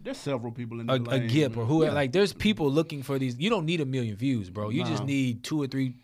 There's 0.04 0.18
several 0.18 0.52
people 0.52 0.80
in 0.80 0.90
a, 0.90 1.00
the 1.00 1.10
a 1.10 1.18
lane. 1.18 1.28
Gip, 1.28 1.58
or 1.58 1.66
who. 1.66 1.86
Like, 1.86 2.12
there's 2.12 2.34
people 2.34 2.70
looking 2.70 3.02
for 3.04 3.18
these. 3.18 3.38
You 3.40 3.50
don't 3.50 3.66
need 3.66 3.82
a 3.82 3.86
million 3.86 4.16
views, 4.16 4.50
bro. 4.50 4.70
You 4.70 4.84
just 4.84 5.04
need 5.06 5.44
two 5.44 5.62
or 5.62 5.68
three 5.68 5.96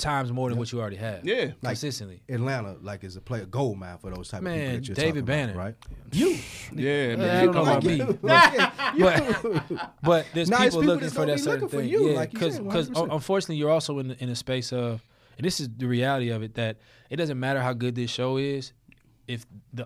times 0.00 0.32
more 0.32 0.48
than 0.48 0.58
what 0.58 0.72
you 0.72 0.80
already 0.80 0.96
have. 0.96 1.24
Yeah. 1.24 1.52
Like- 1.62 1.72
consistently. 1.74 2.22
Atlanta, 2.28 2.76
like, 2.82 3.04
is 3.04 3.14
a 3.16 3.20
player 3.20 3.46
gold 3.46 3.78
mine 3.78 3.98
for 3.98 4.10
those 4.10 4.28
type 4.28 4.38
of 4.38 4.44
Man, 4.44 4.58
people 4.58 4.76
that 4.80 4.88
you're 4.88 4.94
David 4.96 5.26
talking 5.26 5.44
about, 5.44 5.54
Banner. 5.54 5.58
right? 5.58 5.74
You, 6.12 6.38
Yeah, 6.74 7.12
I 7.12 7.16
man. 7.16 7.44
don't 7.46 7.54
know 7.54 7.62
about 7.62 7.84
me, 7.84 7.98
but, 8.22 9.92
but 10.02 10.26
there's 10.34 10.50
Nah, 10.50 10.58
people, 10.64 10.80
people 10.80 10.94
looking 10.94 11.10
for 11.10 11.26
that 11.26 11.38
certain 11.38 11.62
looking 11.62 11.68
for 11.68 11.76
thing. 11.82 11.88
you, 11.88 12.10
yeah, 12.10 12.26
because 12.26 12.54
said, 12.56 12.64
because 12.64 12.90
100%. 12.90 13.14
unfortunately 13.14 13.56
you're 13.56 13.70
also 13.70 13.98
in 14.00 14.08
the, 14.08 14.22
in 14.22 14.28
a 14.28 14.36
space 14.36 14.72
of, 14.72 15.04
and 15.38 15.44
this 15.46 15.60
is 15.60 15.68
the 15.76 15.86
reality 15.86 16.30
of 16.30 16.42
it 16.42 16.54
that 16.54 16.78
it 17.10 17.16
doesn't 17.16 17.38
matter 17.38 17.60
how 17.60 17.72
good 17.72 17.94
this 17.94 18.10
show 18.10 18.36
is. 18.38 18.72
if 19.28 19.46
the 19.72 19.84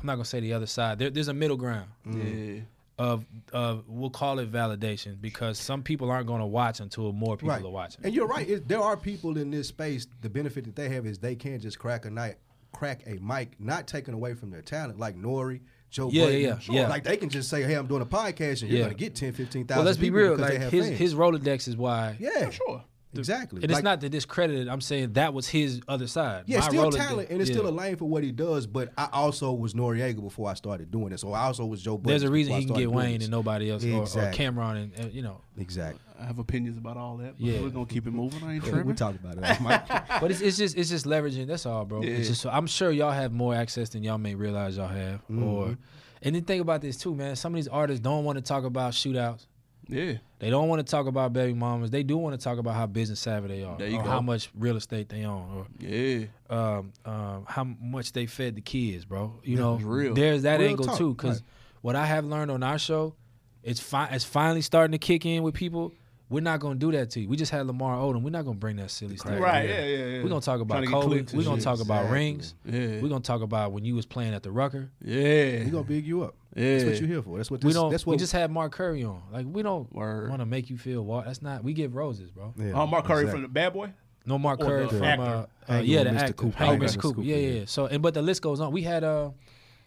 I'm 0.00 0.06
not 0.06 0.14
gonna 0.16 0.24
say 0.26 0.40
the 0.40 0.52
other 0.52 0.66
side. 0.66 0.98
There, 0.98 1.08
there's 1.10 1.28
a 1.28 1.34
middle 1.34 1.56
ground 1.56 1.88
Yeah. 2.04 2.60
Of 2.98 3.24
of 3.52 3.84
we'll 3.88 4.10
call 4.10 4.38
it 4.38 4.52
validation 4.52 5.20
because 5.20 5.58
some 5.58 5.82
people 5.82 6.10
aren't 6.10 6.26
gonna 6.26 6.46
watch 6.46 6.80
until 6.80 7.12
more 7.12 7.36
people 7.36 7.48
right. 7.54 7.64
are 7.64 7.68
watching. 7.70 8.04
And 8.04 8.14
you're 8.14 8.26
right. 8.28 8.48
It, 8.48 8.68
there 8.68 8.80
are 8.80 8.96
people 8.96 9.36
in 9.36 9.50
this 9.50 9.68
space. 9.68 10.06
The 10.20 10.30
benefit 10.30 10.64
that 10.64 10.76
they 10.76 10.88
have 10.90 11.04
is 11.06 11.18
they 11.18 11.34
can 11.34 11.58
just 11.60 11.78
crack 11.78 12.04
a 12.04 12.10
night, 12.10 12.36
crack 12.72 13.02
a 13.06 13.14
mic, 13.20 13.58
not 13.58 13.86
taken 13.88 14.14
away 14.14 14.34
from 14.34 14.50
their 14.50 14.62
talent, 14.62 14.98
like 14.98 15.16
Nori. 15.16 15.60
Joe 15.90 16.08
Yeah, 16.10 16.24
Budden. 16.24 16.40
yeah, 16.40 16.58
yeah. 16.68 16.88
Like 16.88 17.04
they 17.04 17.16
can 17.16 17.28
just 17.28 17.48
say, 17.48 17.62
"Hey, 17.62 17.74
I'm 17.74 17.86
doing 17.86 18.02
a 18.02 18.06
podcast," 18.06 18.62
and 18.62 18.70
you're 18.70 18.78
Yeah. 18.80 18.84
going 18.86 18.96
to 18.96 18.98
get 18.98 19.14
10, 19.14 19.32
15,000 19.32 19.76
well, 19.78 19.84
let's 19.86 19.96
be 19.96 20.10
real. 20.10 20.36
Like 20.36 20.60
his 20.60 20.86
fans. 20.86 20.98
his 20.98 21.14
Rolodex 21.14 21.68
is 21.68 21.76
why. 21.76 22.16
yeah, 22.18 22.50
Sure. 22.50 22.82
Exactly. 23.18 23.62
And 23.62 23.70
Like- 23.70 23.78
it's 23.78 23.84
not 23.84 24.00
to 24.02 24.08
discredit 24.08 24.58
it. 24.60 24.68
I'm 24.68 24.80
saying 24.80 25.14
that 25.14 25.32
was 25.34 25.48
his 25.48 25.80
other 25.88 26.06
side. 26.06 26.44
Yeah, 26.46 26.60
My 26.60 26.68
still 26.68 26.90
Rolodex- 26.90 26.96
talent, 26.96 27.30
and 27.30 27.40
it's 27.40 27.50
yeah. 27.50 27.56
still 27.56 27.68
a 27.68 27.70
lane 27.70 27.96
for 27.96 28.06
what 28.06 28.22
he 28.24 28.32
does. 28.32 28.66
But 28.66 28.92
I 28.98 29.08
also 29.12 29.52
was 29.52 29.74
Noreaga 29.74 30.20
before 30.22 30.48
I 30.50 30.54
started 30.54 30.90
doing 30.90 31.12
it, 31.12 31.20
so 31.20 31.32
I 31.32 31.44
also 31.44 31.64
was 31.66 31.82
Joe. 31.82 32.00
There's 32.02 32.22
a 32.22 32.30
reason 32.30 32.54
he 32.54 32.64
can 32.66 32.74
get 32.74 32.90
Wayne 32.90 33.18
this. 33.18 33.24
and 33.26 33.30
nobody 33.32 33.70
else, 33.70 33.84
or, 33.84 33.92
or 33.92 34.02
Exactly. 34.02 34.44
Cam'ron, 34.44 34.76
and, 34.82 34.92
and 34.98 35.12
you 35.12 35.22
know. 35.22 35.40
Exactly. 35.58 36.00
I 36.18 36.24
have 36.26 36.38
opinions 36.38 36.76
about 36.78 36.96
all 36.96 37.16
that. 37.18 37.34
But 37.38 37.46
Yeah. 37.46 37.60
We're 37.60 37.70
gonna 37.70 37.86
keep 37.86 38.06
it 38.06 38.12
moving. 38.12 38.42
I 38.44 38.54
ain't 38.54 38.64
We, 38.64 38.70
tripping. 38.70 38.86
we 38.88 38.94
talked 38.94 39.18
about 39.22 39.36
it. 39.38 40.00
But 40.20 40.30
it's, 40.30 40.40
it's 40.40 40.56
just 40.56 40.76
it's 40.76 40.88
just 40.90 41.06
leveraging. 41.06 41.46
That's 41.48 41.66
all, 41.66 41.84
bro. 41.84 42.02
Yeah. 42.02 42.10
It's 42.10 42.28
just 42.28 42.46
I'm 42.46 42.66
sure 42.66 42.90
y'all 42.90 43.10
have 43.10 43.32
more 43.32 43.54
access 43.54 43.88
than 43.90 44.02
y'all 44.02 44.18
may 44.18 44.34
realize 44.34 44.76
y'all 44.76 44.88
have. 44.88 45.20
Mm-hmm. 45.22 45.42
Or 45.44 45.76
and 46.22 46.34
then 46.34 46.44
think 46.44 46.62
about 46.62 46.80
this 46.80 46.96
too, 46.96 47.14
man. 47.14 47.36
Some 47.36 47.52
of 47.52 47.56
these 47.56 47.68
artists 47.68 48.00
don't 48.00 48.24
want 48.24 48.38
to 48.38 48.42
talk 48.42 48.64
about 48.64 48.92
shootouts. 48.94 49.46
Yeah. 49.88 50.14
They 50.38 50.50
don't 50.50 50.68
want 50.68 50.86
to 50.86 50.90
talk 50.90 51.06
about 51.06 51.32
baby 51.32 51.54
mamas. 51.54 51.90
They 51.90 52.02
do 52.02 52.16
want 52.18 52.38
to 52.38 52.42
talk 52.42 52.58
about 52.58 52.74
how 52.74 52.86
business 52.86 53.20
savvy 53.20 53.48
they 53.48 53.62
are, 53.62 53.78
There 53.78 53.88
you 53.88 53.98
or 53.98 54.02
go. 54.04 54.10
how 54.10 54.20
much 54.20 54.50
real 54.54 54.76
estate 54.76 55.08
they 55.08 55.24
own, 55.24 55.66
Yeah. 55.78 56.24
or 56.50 56.56
um, 56.58 56.92
um, 57.04 57.44
how 57.48 57.64
much 57.64 58.12
they 58.12 58.26
fed 58.26 58.54
the 58.56 58.60
kids, 58.60 59.04
bro. 59.04 59.32
You 59.42 59.56
know, 59.56 59.76
real. 59.76 60.14
there's 60.14 60.42
that 60.42 60.60
Real 60.60 60.68
angle 60.70 60.84
talk, 60.86 60.98
too. 60.98 61.14
Because 61.14 61.36
right. 61.40 61.48
what 61.82 61.96
I 61.96 62.04
have 62.06 62.24
learned 62.26 62.50
on 62.50 62.62
our 62.62 62.78
show, 62.78 63.14
it's 63.62 63.80
fi- 63.80 64.08
it's 64.08 64.24
finally 64.24 64.60
starting 64.62 64.92
to 64.92 64.98
kick 64.98 65.24
in 65.24 65.42
with 65.42 65.54
people. 65.54 65.92
We're 66.30 66.40
not 66.40 66.58
gonna 66.58 66.74
do 66.76 66.90
that 66.92 67.10
to 67.10 67.20
you. 67.20 67.28
We 67.28 67.36
just 67.36 67.52
had 67.52 67.66
Lamar 67.66 67.96
Odom. 67.96 68.22
We're 68.22 68.30
not 68.30 68.44
gonna 68.44 68.56
bring 68.56 68.76
that 68.76 68.90
silly 68.90 69.16
stuff. 69.16 69.38
Right. 69.38 69.68
Yeah. 69.68 69.84
Yeah. 69.84 70.04
yeah. 70.06 70.22
We're 70.22 70.30
gonna 70.30 70.40
talk 70.40 70.60
about 70.60 70.82
Trying 70.82 70.86
to 70.86 70.90
Kobe. 71.22 71.24
We're 71.36 71.44
gonna 71.44 71.60
talk 71.60 71.80
about 71.80 72.04
Exactly. 72.04 72.18
rings. 72.18 72.54
Yeah. 72.64 73.00
We're 73.02 73.08
gonna 73.08 73.20
talk 73.20 73.42
about 73.42 73.72
when 73.72 73.84
you 73.84 73.94
was 73.94 74.06
playing 74.06 74.32
at 74.34 74.42
the 74.42 74.50
Rucker. 74.50 74.90
Yeah. 75.04 75.64
we 75.64 75.70
gonna 75.70 75.84
big 75.84 76.06
you 76.06 76.22
up. 76.24 76.34
Yeah. 76.54 76.72
That's 76.78 76.84
what 76.84 76.98
you're 77.00 77.08
here 77.08 77.22
for. 77.22 77.36
That's 77.38 77.50
what 77.50 77.60
this, 77.60 77.66
we 77.66 77.72
don't. 77.72 77.90
That's 77.90 78.06
we 78.06 78.16
just 78.16 78.32
had 78.32 78.50
Mark 78.50 78.72
Curry 78.72 79.02
on. 79.04 79.22
Like 79.32 79.46
we 79.48 79.62
don't 79.62 79.92
want 79.92 80.38
to 80.38 80.46
make 80.46 80.70
you 80.70 80.78
feel. 80.78 81.02
Wa- 81.02 81.22
that's 81.22 81.42
not. 81.42 81.64
We 81.64 81.72
give 81.72 81.94
roses, 81.96 82.30
bro. 82.30 82.54
Yeah, 82.56 82.72
Oh, 82.80 82.86
Mark 82.86 83.04
Curry 83.06 83.22
exactly. 83.22 83.32
from 83.32 83.42
the 83.42 83.48
Bad 83.48 83.72
Boy. 83.72 83.92
No 84.26 84.38
Mark 84.38 84.60
Or 84.60 84.66
Curry 84.66 84.82
the 84.84 84.88
from 84.90 85.02
actor. 85.04 85.46
uh, 85.68 85.72
uh, 85.72 85.80
yeah 85.80 86.04
the 86.04 86.10
Mr. 86.10 86.18
actor. 86.20 86.32
Cooper. 86.32 86.56
Hanging. 86.56 86.80
Mr. 86.80 86.98
Cooper. 87.00 87.20
Mr. 87.20 87.26
Yeah, 87.26 87.36
yeah. 87.36 87.64
So 87.66 87.86
and 87.86 88.02
but 88.02 88.14
the 88.14 88.22
list 88.22 88.40
goes 88.42 88.60
on. 88.60 88.72
We 88.72 88.82
had 88.82 89.04
uh, 89.04 89.30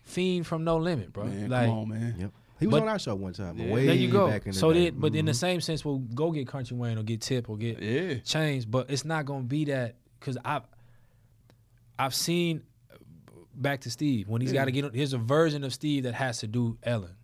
Fiend 0.03 0.45
from 0.45 0.63
No 0.63 0.77
Limit, 0.77 1.11
bro. 1.13 1.25
Man, 1.25 1.49
like 1.49 1.67
come 1.67 1.77
on, 1.79 1.89
man. 1.89 2.15
Yep. 2.19 2.31
He 2.59 2.65
was 2.67 2.71
But- 2.73 2.81
on 2.83 2.87
our 2.89 2.99
show 2.99 3.15
one 3.15 3.33
time. 3.33 3.57
Yeah. 3.57 3.71
Way 3.73 3.85
there 3.85 3.95
you 3.95 4.11
go. 4.11 4.27
Back 4.27 4.45
in 4.47 4.51
the 4.51 4.57
So 4.57 4.73
day. 4.73 4.89
then, 4.89 4.99
but 4.99 5.15
in 5.15 5.25
the 5.25 5.31
Mhm. 5.31 5.35
same 5.35 5.61
sense, 5.61 5.85
we'll 5.85 5.99
go 5.99 6.31
get 6.31 6.47
Country 6.47 6.75
Wayne 6.75 6.97
or 6.97 7.03
get 7.03 7.21
Tip 7.21 7.49
or 7.49 7.55
get 7.57 7.79
Yeah. 7.79 8.15
Chainz, 8.25 8.65
but 8.69 8.89
it's 8.89 9.05
not 9.05 9.25
gonna 9.25 9.43
be 9.43 9.65
that 9.65 9.95
because 10.19 10.37
I've 10.43 10.63
I've 11.99 12.13
seen 12.15 12.61
back 13.57 13.81
to 13.81 13.89
Steve 13.91 14.27
when 14.29 14.41
he's 14.41 14.51
Yeah. 14.51 14.61
got 14.61 14.65
to 14.65 14.71
get. 14.71 14.85
On 14.85 14.93
here's 14.93 15.13
a 15.13 15.17
version 15.17 15.63
of 15.63 15.73
Steve 15.73 16.03
that 16.03 16.13
has 16.13 16.39
to 16.39 16.47
do 16.47 16.77
Ellen 16.83 17.15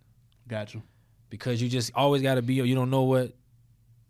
Gotcha. 0.47 0.81
because 1.29 1.61
you 1.61 1.69
just 1.69 1.91
always 1.95 2.21
got 2.21 2.35
to 2.35 2.41
be. 2.41 2.55
You 2.55 2.75
don't 2.75 2.89
know 2.89 3.03
what 3.03 3.33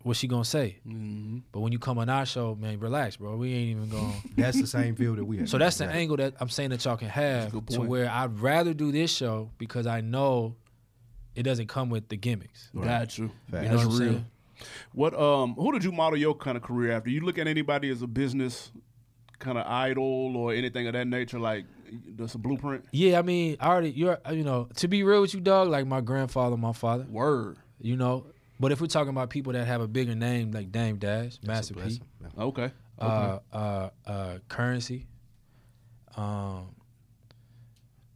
what 0.03 0.17
she 0.17 0.28
gonna 0.28 0.43
say. 0.43 0.80
Mm-hmm. 0.86 1.38
But 1.53 1.61
when 1.61 1.71
you 1.71 1.80
come 1.80 1.97
on 1.97 2.09
our 2.09 2.26
show, 2.26 2.55
man, 2.55 2.78
relax, 2.80 3.15
bro. 3.15 3.38
We 3.38 3.53
ain't 3.53 3.69
even 3.78 3.89
going. 3.89 4.13
To. 4.21 4.30
That's 4.41 4.59
the 4.59 4.67
same 4.67 4.95
field 4.95 5.17
that 5.17 5.24
we 5.26 5.38
have. 5.38 5.47
so 5.49 5.57
that's 5.57 5.78
the 5.78 5.86
Right. 5.88 5.95
angle 5.95 6.17
that 6.17 6.34
I'm 6.41 6.49
saying 6.49 6.71
that 6.71 6.84
y'all 6.84 6.97
can 6.97 7.07
have 7.09 7.51
to 7.67 7.82
where 7.82 8.09
I'd 8.09 8.38
rather 8.39 8.74
do 8.74 8.91
this 8.91 9.11
show 9.15 9.51
because 9.57 9.88
I 9.88 10.01
know 10.01 10.55
it 11.36 11.43
doesn't 11.43 11.67
come 11.67 11.89
with 11.89 12.09
the 12.09 12.17
gimmicks. 12.17 12.69
Right. 12.74 12.86
Got 12.86 13.17
you. 13.17 13.32
Fact. 13.49 13.63
You 13.63 13.69
know 13.69 13.78
That's 13.78 13.88
what 13.88 13.93
I'm 13.95 13.99
real. 14.01 14.11
saying? 14.13 14.26
What 14.93 15.13
um 15.19 15.53
who 15.55 15.71
did 15.71 15.84
you 15.86 15.91
model 15.91 16.17
your 16.19 16.36
kind 16.36 16.57
of 16.57 16.63
career 16.63 16.91
after? 16.91 17.09
You 17.09 17.21
look 17.21 17.38
at 17.38 17.47
anybody 17.47 17.89
as 17.89 18.01
a 18.01 18.07
business 18.07 18.71
kind 19.39 19.57
of 19.57 19.65
idol 19.67 20.36
or 20.38 20.53
anything 20.53 20.86
of 20.88 20.93
that 20.93 21.07
nature, 21.07 21.39
like 21.39 21.65
that's 22.17 22.35
a 22.35 22.37
blueprint? 22.37 22.85
Yeah, 22.91 23.19
I 23.19 23.21
mean, 23.21 23.57
I 23.59 23.67
already 23.67 23.91
you're 23.91 24.17
you 24.31 24.43
know 24.43 24.67
to 24.77 24.87
be 24.87 25.03
real 25.03 25.21
with 25.21 25.33
you, 25.33 25.39
dog. 25.39 25.69
Like 25.69 25.85
my 25.87 26.01
grandfather, 26.01 26.57
my 26.57 26.73
father. 26.73 27.05
Word. 27.09 27.57
You 27.79 27.97
know, 27.97 28.27
but 28.59 28.71
if 28.71 28.79
we're 28.79 28.87
talking 28.87 29.09
about 29.09 29.29
people 29.29 29.53
that 29.53 29.65
have 29.65 29.81
a 29.81 29.87
bigger 29.87 30.15
name 30.15 30.51
like 30.51 30.71
Dame 30.71 30.97
Dash, 30.97 31.37
That's 31.37 31.47
Master 31.47 31.73
P, 31.73 31.79
blessing. 31.81 32.01
Yeah. 32.21 32.43
Okay. 32.43 32.71
uh, 32.99 33.39
uh, 33.51 33.89
uh, 34.05 34.37
Currency, 34.47 35.07
um, 36.15 36.73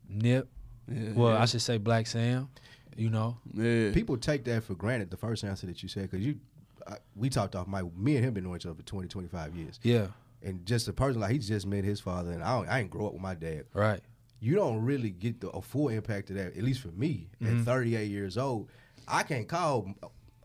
Nip. 0.09 0.47
Yeah, 0.89 1.09
Well, 1.15 1.34
yeah. 1.34 1.41
I 1.41 1.45
should 1.45 1.61
say 1.61 1.78
Black 1.78 2.07
Sam. 2.07 2.49
You 2.95 3.09
know, 3.09 3.38
yeah. 3.53 3.91
People 3.91 4.17
take 4.17 4.43
that 4.45 4.63
for 4.63 4.73
granted. 4.73 5.11
The 5.11 5.17
first 5.17 5.43
answer 5.43 5.67
that 5.67 5.84
you 5.84 5.89
said 5.89 6.09
because 6.09 6.25
you, 6.25 6.39
I, 6.88 6.95
we 7.15 7.30
talked 7.30 7.55
off 7.55 7.67
my. 7.67 7.84
Me 7.95 8.15
and 8.15 8.25
him 8.25 8.34
been 8.34 8.43
knowing 8.45 8.55
each 8.55 8.65
other 8.65 8.73
for 8.75 8.82
20, 8.84 9.07
25 9.07 9.55
years, 9.55 9.80
yeah, 9.84 10.07
and 10.48 10.66
just 10.66 10.88
a 10.88 10.93
person 10.93 11.22
like 11.22 11.32
he 11.32 11.38
just 11.38 11.68
met 11.68 11.84
his 11.84 12.00
father, 12.00 12.32
and 12.32 12.41
I, 12.43 12.56
don't, 12.58 12.70
I 12.70 12.78
didn't 12.80 12.91
grow 12.91 13.08
up 13.08 13.14
with 13.14 13.22
my 13.22 13.36
dad. 13.36 13.66
right. 13.74 14.00
you 14.39 14.56
don't 14.56 14.82
really 14.84 15.10
get 15.12 15.41
the 15.41 15.50
a 15.50 15.62
full 15.62 15.89
impact 15.89 16.30
of 16.30 16.36
that. 16.38 16.56
At 16.58 16.64
least 16.64 16.82
for 16.82 16.89
me, 16.89 17.30
Mm-hmm. 17.41 17.60
at 17.60 17.66
38 17.66 18.10
years 18.10 18.38
old, 18.38 18.70
I 19.08 19.24
can't 19.24 19.48
call. 19.48 19.93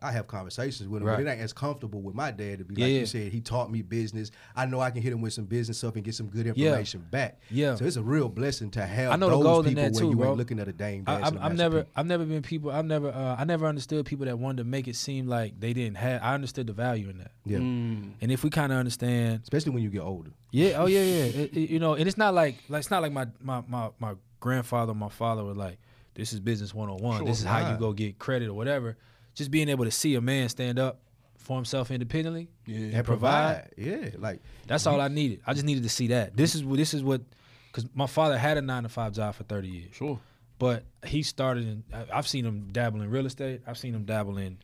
I 0.03 0.11
have 0.11 0.27
conversations 0.27 0.87
with 0.89 1.01
him, 1.01 1.07
Right. 1.07 1.17
but 1.17 1.25
it 1.27 1.29
ain't 1.31 1.41
as 1.41 1.53
comfortable 1.53 2.01
with 2.01 2.13
my 2.13 2.29
dad 2.31 2.59
to 2.59 2.65
be 2.65 2.75
Yeah, 2.75 2.85
like 2.85 2.93
yeah. 2.93 2.99
you 2.99 3.05
said. 3.05 3.31
He 3.31 3.39
taught 3.41 3.71
me 3.71 3.81
business. 3.81 4.31
I 4.55 4.65
know 4.65 4.79
I 4.81 4.91
can 4.91 5.01
hit 5.01 5.13
him 5.13 5.21
with 5.21 5.33
some 5.33 5.45
business 5.45 5.77
stuff 5.77 5.95
and 5.95 6.03
get 6.03 6.13
some 6.15 6.27
good 6.27 6.45
Yeah. 6.45 6.67
information 6.67 7.05
back. 7.09 7.39
Yeah. 7.49 7.75
So 7.75 7.85
it's 7.85 7.95
a 7.95 8.03
real 8.03 8.27
blessing 8.29 8.69
to 8.71 8.85
have 8.85 9.11
I 9.13 9.15
know 9.15 9.29
the 9.29 9.35
those 9.37 9.43
gold 9.43 9.65
in 9.67 9.71
people 9.71 9.83
that 9.83 9.93
when 9.93 10.01
too, 10.01 10.09
you 10.09 10.15
bro. 10.17 10.29
ain't 10.29 10.37
looking 10.37 10.59
at 10.59 10.67
a 10.67 10.73
Dame 10.73 11.03
I, 11.07 11.11
Dash. 11.15 11.21
I've, 11.23 11.27
and 11.29 11.37
a 11.37 11.39
I've 11.45 11.51
Master 11.51 11.57
never, 11.63 11.83
P. 11.83 11.89
I've 11.95 12.05
never 12.05 12.25
been 12.25 12.41
people. 12.41 12.71
I've 12.71 12.85
never, 12.85 13.09
uh, 13.09 13.35
I 13.39 13.43
never 13.45 13.65
understood 13.65 14.05
people 14.05 14.25
that 14.25 14.37
wanted 14.37 14.57
to 14.57 14.63
make 14.65 14.87
it 14.87 14.95
seem 14.95 15.27
like 15.27 15.59
they 15.59 15.73
didn't 15.73 15.97
have. 15.97 16.21
I 16.21 16.33
understood 16.33 16.67
the 16.67 16.73
value 16.73 17.09
in 17.09 17.17
that, 17.19 17.31
Yeah. 17.45 17.59
Mm. 17.59 18.11
and 18.21 18.31
if 18.31 18.43
we 18.43 18.49
kind 18.49 18.71
of 18.71 18.77
understand 18.79 19.41
Especially 19.43 19.71
when 19.71 19.83
you 19.83 19.89
get 19.89 20.01
older. 20.01 20.31
Yeah. 20.51 20.75
Oh 20.81 20.85
yeah, 20.87 20.99
yeah. 21.03 21.23
It- 21.25 21.57
it- 21.57 21.69
you 21.69 21.79
know, 21.79 21.93
and 21.93 22.07
it's 22.07 22.17
not 22.17 22.33
like 22.33 22.55
like 22.69 22.81
it's 22.81 22.91
not 22.91 23.01
like 23.01 23.11
my 23.13 23.27
my 23.41 23.63
my, 23.67 23.89
my 23.99 24.13
grandfather, 24.39 24.93
my 24.93 25.09
father 25.09 25.43
were 25.43 25.53
like, 25.53 25.79
"This 26.15 26.33
is 26.33 26.39
business 26.39 26.73
one 26.73 26.89
on 26.89 26.97
one. 26.97 27.17
Sure. 27.19 27.27
This 27.27 27.39
is 27.39 27.45
how 27.45 27.71
you 27.71 27.77
go 27.77 27.93
get 27.93 28.19
credit 28.19 28.49
or 28.49 28.53
whatever." 28.53 28.97
Just 29.35 29.49
being 29.51 29.69
able 29.69 29.85
to 29.85 29.91
see 29.91 30.15
a 30.15 30.21
man 30.21 30.47
stand 30.49 30.77
up 30.79 30.99
for 31.37 31.57
himself 31.57 31.91
independently, 31.91 32.47
Yeah. 32.65 32.97
And 32.97 33.05
provide. 33.05 33.71
provide. 33.75 34.03
Yeah. 34.03 34.09
Like 34.17 34.41
that's 34.67 34.85
all 34.87 35.01
I 35.01 35.07
needed. 35.09 35.41
I 35.45 35.53
just 35.53 35.65
needed 35.65 35.83
to 35.83 35.89
see 35.89 36.07
that. 36.07 36.37
This 36.37 36.55
is 36.55 36.63
what 36.63 36.77
this 36.77 36.93
is 36.93 37.03
what, 37.03 37.21
because 37.67 37.85
my 37.93 38.07
father 38.07 38.37
had 38.37 38.57
a 38.57 38.61
nine 38.61 38.83
to 38.83 38.89
five 38.89 39.13
job 39.13 39.35
for 39.35 39.43
thirty 39.43 39.67
years, 39.67 39.93
Sure. 39.95 40.19
but 40.59 40.83
he 41.05 41.21
started 41.23 41.67
in. 41.67 41.83
I- 41.93 42.05
I've 42.17 42.27
seen 42.27 42.45
him 42.45 42.69
dabble 42.71 43.01
in 43.01 43.09
real 43.09 43.25
estate. 43.25 43.61
I've 43.67 43.77
seen 43.77 43.93
him 43.93 44.05
dabble 44.05 44.37
in. 44.37 44.57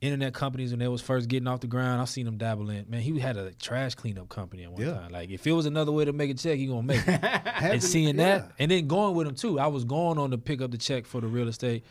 Internet 0.00 0.34
companies 0.34 0.70
when 0.70 0.80
they 0.80 0.88
was 0.88 1.00
first 1.00 1.28
getting 1.28 1.46
off 1.46 1.60
the 1.60 1.66
ground, 1.66 2.02
I've 2.02 2.10
seen 2.10 2.26
him 2.26 2.36
dabble 2.36 2.68
in. 2.68 2.84
Man, 2.90 3.00
he 3.00 3.18
had 3.18 3.38
a 3.38 3.52
trash 3.52 3.94
cleanup 3.94 4.28
company 4.28 4.64
at 4.64 4.72
one 4.72 4.82
Yeah. 4.82 4.92
time. 4.94 5.12
Like 5.12 5.30
if 5.30 5.46
it 5.46 5.52
was 5.52 5.64
another 5.66 5.92
way 5.92 6.04
to 6.04 6.12
make 6.12 6.30
a 6.30 6.34
check, 6.34 6.58
he 6.58 6.66
gonna 6.66 6.82
make 6.82 7.06
it. 7.06 7.20
and 7.62 7.82
seeing 7.82 8.18
yeah. 8.18 8.38
that, 8.38 8.52
and 8.58 8.70
then 8.70 8.86
going 8.88 9.14
with 9.14 9.26
him 9.28 9.34
too. 9.34 9.58
I 9.60 9.68
was 9.68 9.84
going 9.84 10.18
on 10.18 10.32
to 10.32 10.38
pick 10.38 10.60
up 10.60 10.72
the 10.72 10.78
check 10.78 11.06
for 11.06 11.20
the 11.22 11.26
real 11.28 11.48
estate, 11.48 11.84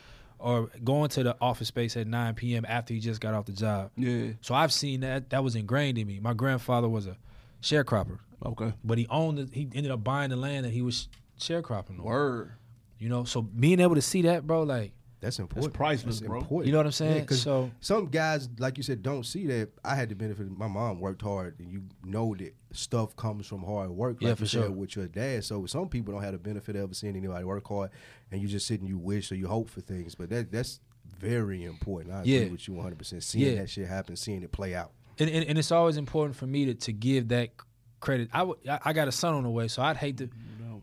or 0.43 0.69
going 0.83 1.09
to 1.09 1.23
the 1.23 1.35
office 1.41 1.69
space 1.69 1.95
at 1.97 2.05
9 2.05 2.35
p.m. 2.35 2.65
after 2.67 2.93
he 2.93 2.99
just 2.99 3.21
got 3.21 3.33
off 3.33 3.45
the 3.45 3.53
job. 3.53 3.91
Yeah. 3.95 4.31
So 4.41 4.53
I've 4.53 4.73
seen 4.73 4.99
that. 4.99 5.29
That 5.29 5.43
was 5.43 5.55
ingrained 5.55 5.97
in 5.97 6.05
me. 6.05 6.19
My 6.19 6.33
grandfather 6.33 6.89
was 6.89 7.07
a 7.07 7.15
sharecropper, 7.61 8.19
Okay. 8.45 8.73
but 8.83 8.97
he 8.97 9.07
owned. 9.09 9.37
The, 9.37 9.49
he 9.51 9.69
ended 9.73 9.91
up 9.91 10.03
buying 10.03 10.29
the 10.29 10.35
land 10.35 10.65
that 10.65 10.71
he 10.71 10.81
was 10.81 11.07
sharecropping 11.39 11.97
on. 11.99 12.03
Word. 12.03 12.51
You 12.99 13.09
know, 13.09 13.23
so 13.23 13.41
being 13.41 13.79
able 13.79 13.95
to 13.95 14.01
see 14.01 14.21
that, 14.23 14.45
bro, 14.45 14.63
like 14.63 14.91
That's 15.23 15.39
important. 15.39 15.71
That's 15.73 15.77
priceless, 15.77 16.19
bro. 16.19 16.39
important. 16.39 16.65
you 16.67 16.71
know 16.73 16.79
what 16.79 16.85
I'm 16.85 16.91
saying. 16.91 17.15
Yeah, 17.17 17.23
'cause 17.25 17.41
so 17.41 17.71
some 17.79 18.07
guys, 18.07 18.49
like 18.59 18.77
you 18.77 18.83
said, 18.83 19.01
don't 19.01 19.25
see 19.25 19.47
that. 19.47 19.69
I 19.83 19.95
had 19.95 20.09
the 20.09 20.15
benefit. 20.15 20.49
My 20.51 20.67
mom 20.67 20.99
worked 20.99 21.21
hard, 21.21 21.59
and 21.59 21.71
you 21.71 21.83
know 22.03 22.35
that 22.35 22.53
stuff 22.71 23.15
comes 23.15 23.47
from 23.47 23.63
hard 23.63 23.89
work. 23.91 24.15
Like 24.15 24.21
Yeah, 24.21 24.29
you 24.29 24.35
for 24.35 24.45
said 24.45 24.63
sure. 24.63 24.71
with 24.71 24.95
your 24.95 25.07
dad. 25.07 25.45
So 25.45 25.65
some 25.65 25.87
people 25.87 26.13
don't 26.13 26.21
have 26.23 26.33
the 26.33 26.39
benefit 26.39 26.75
of 26.75 26.83
ever 26.83 26.93
seeing 26.93 27.15
anybody 27.15 27.45
work 27.45 27.65
hard, 27.67 27.91
and 28.31 28.41
you 28.41 28.47
just 28.47 28.67
sit 28.67 28.81
and 28.81 28.89
you 28.89 28.97
wish 28.97 29.31
or 29.31 29.35
you 29.35 29.47
hope 29.47 29.69
for 29.69 29.81
things. 29.81 30.13
But 30.13 30.29
that 30.29 30.51
that's 30.51 30.81
very 31.19 31.63
important. 31.63 32.13
I 32.13 32.19
agree 32.21 32.39
Yeah. 32.39 32.47
with 32.49 32.67
you 32.67 32.73
100. 32.73 32.97
percent 32.97 33.23
Seeing 33.23 33.53
Yeah. 33.53 33.61
that 33.61 33.69
shit 33.69 33.87
happen, 33.87 34.15
seeing 34.17 34.43
it 34.43 34.51
play 34.51 34.75
out. 34.75 34.91
and, 35.19 35.29
and, 35.29 35.45
and 35.45 35.57
it's 35.57 35.71
always 35.71 35.95
important 35.97 36.35
for 36.35 36.47
me 36.47 36.65
to, 36.65 36.73
to 36.73 36.91
give 36.91 37.29
that 37.29 37.51
credit. 37.99 38.29
I, 38.33 38.39
w- 38.39 38.59
I 38.69 38.79
I 38.85 38.93
got 38.93 39.07
a 39.07 39.11
son 39.11 39.33
on 39.35 39.43
the 39.43 39.49
way, 39.49 39.67
so 39.69 39.81
I'd 39.81 39.95
hate 39.95 40.17
to. 40.17 40.29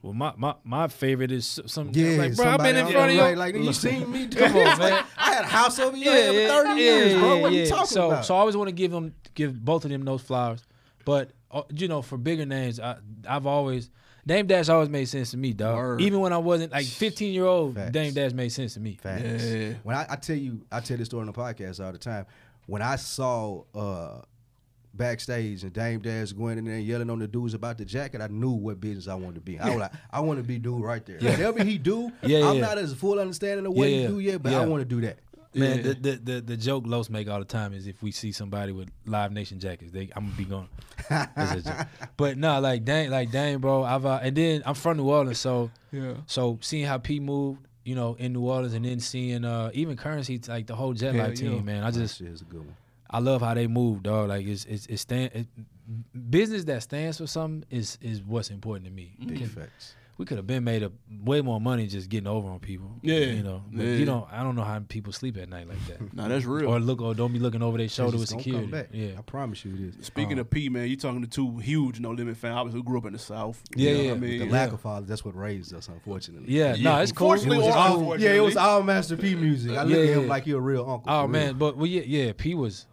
Well, 0.02 0.14
my, 0.14 0.32
my, 0.36 0.54
my 0.64 0.88
favorite 0.88 1.30
is 1.30 1.60
some. 1.66 1.90
Yeah, 1.92 2.16
like, 2.16 2.34
bro, 2.34 2.46
I've 2.46 2.58
been 2.58 2.76
in 2.76 2.86
front 2.86 3.10
of 3.10 3.16
you. 3.16 3.22
Like, 3.22 3.36
like 3.36 3.54
you 3.54 3.72
seen 3.72 4.10
me? 4.10 4.26
Come 4.28 4.56
on, 4.56 4.78
man. 4.78 5.04
I 5.18 5.34
had 5.34 5.44
a 5.44 5.48
house 5.48 5.78
over 5.78 5.96
your 5.96 6.12
head 6.12 6.48
for 6.48 6.64
30 6.64 6.80
years, 6.80 7.20
bro. 7.20 7.38
What 7.38 7.52
you 7.52 7.66
talking 7.66 7.86
so, 7.86 8.06
about? 8.10 8.24
So 8.24 8.34
I 8.34 8.38
always 8.38 8.56
want 8.56 8.68
to 8.68 8.74
give 8.74 8.90
them, 8.90 9.14
give 9.34 9.62
both 9.62 9.84
of 9.84 9.90
them 9.90 10.04
those 10.04 10.22
flowers. 10.22 10.64
But 11.04 11.32
uh, 11.50 11.62
you 11.74 11.88
know, 11.88 12.00
for 12.00 12.16
bigger 12.16 12.46
names, 12.46 12.80
I, 12.80 12.96
I've 13.28 13.46
always 13.46 13.90
Dame 14.26 14.46
Dash 14.46 14.68
always 14.68 14.88
made 14.88 15.06
sense 15.06 15.32
to 15.32 15.36
me, 15.36 15.52
dog. 15.52 15.76
Word. 15.76 16.00
Even 16.00 16.20
when 16.20 16.32
I 16.32 16.38
wasn't 16.38 16.72
like 16.72 16.86
15 16.86 17.32
year 17.32 17.46
old, 17.46 17.74
Facts. 17.74 17.92
Dame 17.92 18.12
Dash 18.12 18.32
made 18.32 18.50
sense 18.50 18.74
to 18.74 18.80
me. 18.80 18.98
Facts. 19.00 19.44
Yeah. 19.44 19.72
When 19.82 19.96
I, 19.96 20.06
I 20.10 20.16
tell 20.16 20.36
you, 20.36 20.64
I 20.70 20.80
tell 20.80 20.96
this 20.96 21.06
story 21.06 21.22
on 21.22 21.26
the 21.26 21.32
podcast 21.32 21.84
all 21.84 21.92
the 21.92 21.98
time. 21.98 22.26
When 22.66 22.82
I 22.82 22.96
saw 22.96 23.64
uh, 23.74 24.20
backstage 25.00 25.62
and 25.64 25.72
Dame 25.72 26.00
Dash 26.00 26.32
going 26.32 26.58
in 26.58 26.64
there 26.66 26.78
yelling 26.78 27.10
on 27.10 27.18
the 27.18 27.26
dudes 27.26 27.54
about 27.54 27.78
the 27.78 27.84
jacket, 27.84 28.20
I 28.20 28.26
knew 28.28 28.50
what 28.50 28.80
business 28.80 29.08
I 29.08 29.14
wanted 29.14 29.36
to 29.36 29.40
be. 29.40 29.58
I 29.58 29.70
was 29.70 29.78
like, 29.78 29.92
I 30.10 30.20
want 30.20 30.38
to 30.38 30.44
be 30.44 30.58
dude 30.58 30.82
right 30.82 31.04
there. 31.04 31.16
Whatever 31.18 31.64
he 31.64 31.78
do, 31.78 32.12
Yeah, 32.22 32.48
I'm 32.48 32.56
yeah. 32.56 32.60
not 32.60 32.78
as 32.78 32.92
full 32.94 33.18
understanding 33.18 33.66
of 33.66 33.72
what 33.72 33.88
Yeah, 33.88 34.02
he 34.02 34.06
do 34.06 34.18
yet, 34.20 34.42
but 34.42 34.52
yeah. 34.52 34.60
I 34.60 34.66
want 34.66 34.82
to 34.82 34.84
do 34.84 35.00
that. 35.06 35.18
Man, 35.52 35.78
Yeah. 35.78 35.82
the, 35.82 35.94
the 35.94 36.12
the 36.32 36.40
the 36.42 36.56
joke 36.56 36.84
Los 36.86 37.10
make 37.10 37.28
all 37.28 37.40
the 37.40 37.44
time 37.44 37.72
is 37.72 37.88
if 37.88 38.00
we 38.04 38.12
see 38.12 38.30
somebody 38.30 38.70
with 38.70 38.88
Live 39.06 39.32
Nation 39.32 39.58
jackets, 39.58 39.90
they 39.90 40.08
I'm 40.14 40.26
gonna 40.26 40.36
be 40.36 40.44
going. 40.44 40.68
That's 41.08 41.52
a 41.52 41.62
joke. 41.62 41.86
But 42.16 42.38
no, 42.38 42.60
like 42.60 42.84
dang, 42.84 43.10
like 43.10 43.32
dang, 43.32 43.58
bro. 43.58 43.82
I've 43.82 44.06
uh, 44.06 44.20
and 44.22 44.36
then 44.36 44.62
I'm 44.64 44.74
from 44.76 44.98
New 44.98 45.08
Orleans, 45.10 45.40
so 45.40 45.70
Yeah. 45.90 46.14
so 46.26 46.58
seeing 46.60 46.84
how 46.86 46.98
P 46.98 47.18
moved, 47.18 47.66
you 47.84 47.96
know, 47.96 48.14
in 48.14 48.32
New 48.32 48.42
Orleans, 48.42 48.74
and 48.74 48.84
then 48.84 49.00
seeing 49.00 49.44
uh 49.44 49.70
even 49.74 49.96
currency 49.96 50.40
like 50.46 50.68
the 50.68 50.76
whole 50.76 50.92
Jet 50.92 51.14
Hell 51.16 51.26
Life 51.30 51.38
team, 51.38 51.52
yeah. 51.54 51.62
man. 51.62 51.82
I 51.82 51.90
That 51.90 51.98
just 51.98 52.18
shit 52.18 52.28
is 52.28 52.42
a 52.42 52.44
good 52.44 52.60
one. 52.60 52.76
I 53.10 53.18
love 53.18 53.42
how 53.42 53.54
they 53.54 53.66
move, 53.66 54.02
dog. 54.04 54.28
Like 54.28 54.46
it's 54.46 54.64
it's, 54.66 54.86
it's 54.86 55.02
stand 55.02 55.32
it, 55.34 55.46
business 56.30 56.64
that 56.64 56.82
stands 56.82 57.18
for 57.18 57.26
something 57.26 57.64
is 57.70 57.98
is 58.00 58.22
what's 58.22 58.50
important 58.50 58.86
to 58.86 58.92
me. 58.92 59.16
Big 59.26 59.38
Can- 59.38 59.48
facts. 59.48 59.94
we 60.16 60.26
could 60.26 60.36
have 60.36 60.46
been 60.46 60.62
made 60.62 60.82
a 60.82 60.92
way 61.24 61.40
more 61.40 61.60
money 61.60 61.86
just 61.86 62.08
getting 62.10 62.26
over 62.28 62.46
on 62.48 62.60
people. 62.60 62.90
Yeah, 63.02 63.18
you 63.20 63.42
know. 63.42 63.62
But 63.72 63.84
yeah. 63.86 63.94
you 63.94 64.04
know, 64.04 64.28
I 64.30 64.42
don't 64.42 64.54
know 64.54 64.62
how 64.64 64.78
people 64.86 65.12
sleep 65.14 65.36
at 65.38 65.48
night 65.48 65.66
like 65.66 65.84
that. 65.88 66.12
No, 66.14 66.28
that's 66.28 66.44
real. 66.44 66.68
or 66.68 66.78
look 66.78 67.00
or 67.00 67.14
don't 67.14 67.32
be 67.32 67.38
looking 67.38 67.62
over 67.62 67.78
their 67.78 67.88
shoulder 67.88 68.18
with 68.18 68.28
security. 68.28 68.64
come 68.64 68.70
back. 68.70 68.88
Yeah. 68.92 69.12
I 69.18 69.22
promise 69.22 69.64
you 69.64 69.72
it 69.74 69.80
is. 69.98 70.06
Speaking 70.06 70.38
uh, 70.38 70.42
of 70.42 70.50
P, 70.50 70.68
man, 70.68 70.86
you 70.88 70.96
talking 70.96 71.22
to 71.22 71.28
two 71.28 71.56
huge 71.58 71.98
No 72.00 72.10
Limit 72.10 72.36
fans, 72.36 72.72
who 72.74 72.82
grew 72.82 72.98
up 72.98 73.06
in 73.06 73.14
the 73.14 73.18
South. 73.18 73.60
Yeah, 73.74 73.90
You 73.90 73.96
know 73.96 74.02
yeah. 74.02 74.08
what 74.10 74.16
I 74.16 74.20
mean, 74.20 74.38
the 74.40 74.44
yeah. 74.46 74.52
lack 74.52 74.72
of 74.72 74.80
fathers, 74.80 75.08
that's 75.08 75.24
what 75.24 75.34
raised 75.34 75.74
us, 75.74 75.88
unfortunately. 75.88 76.52
Yeah, 76.54 76.74
Yeah. 76.74 76.90
no, 76.96 77.00
it's 77.00 77.12
cool. 77.12 77.32
Unfortunately 77.32 77.64
It 77.64 77.68
was 77.68 77.74
or 77.74 77.78
all, 77.78 77.98
unfortunately. 77.98 78.26
yeah, 78.26 78.40
it 78.40 78.44
was 78.44 78.56
all 78.56 78.82
Master 78.84 79.16
P 79.16 79.34
music. 79.34 79.76
I 79.76 79.82
look 79.84 79.96
Yeah, 79.96 80.02
at 80.02 80.08
him 80.10 80.22
yeah. 80.24 80.28
like 80.28 80.44
he 80.44 80.52
a 80.52 80.60
real 80.60 80.82
uncle. 80.88 81.04
Oh 81.10 81.26
man, 81.26 81.46
real. 81.46 81.54
but 81.54 81.76
well, 81.78 81.86
yeah, 81.86 82.02
yeah, 82.04 82.32
P 82.36 82.54
was 82.54 82.86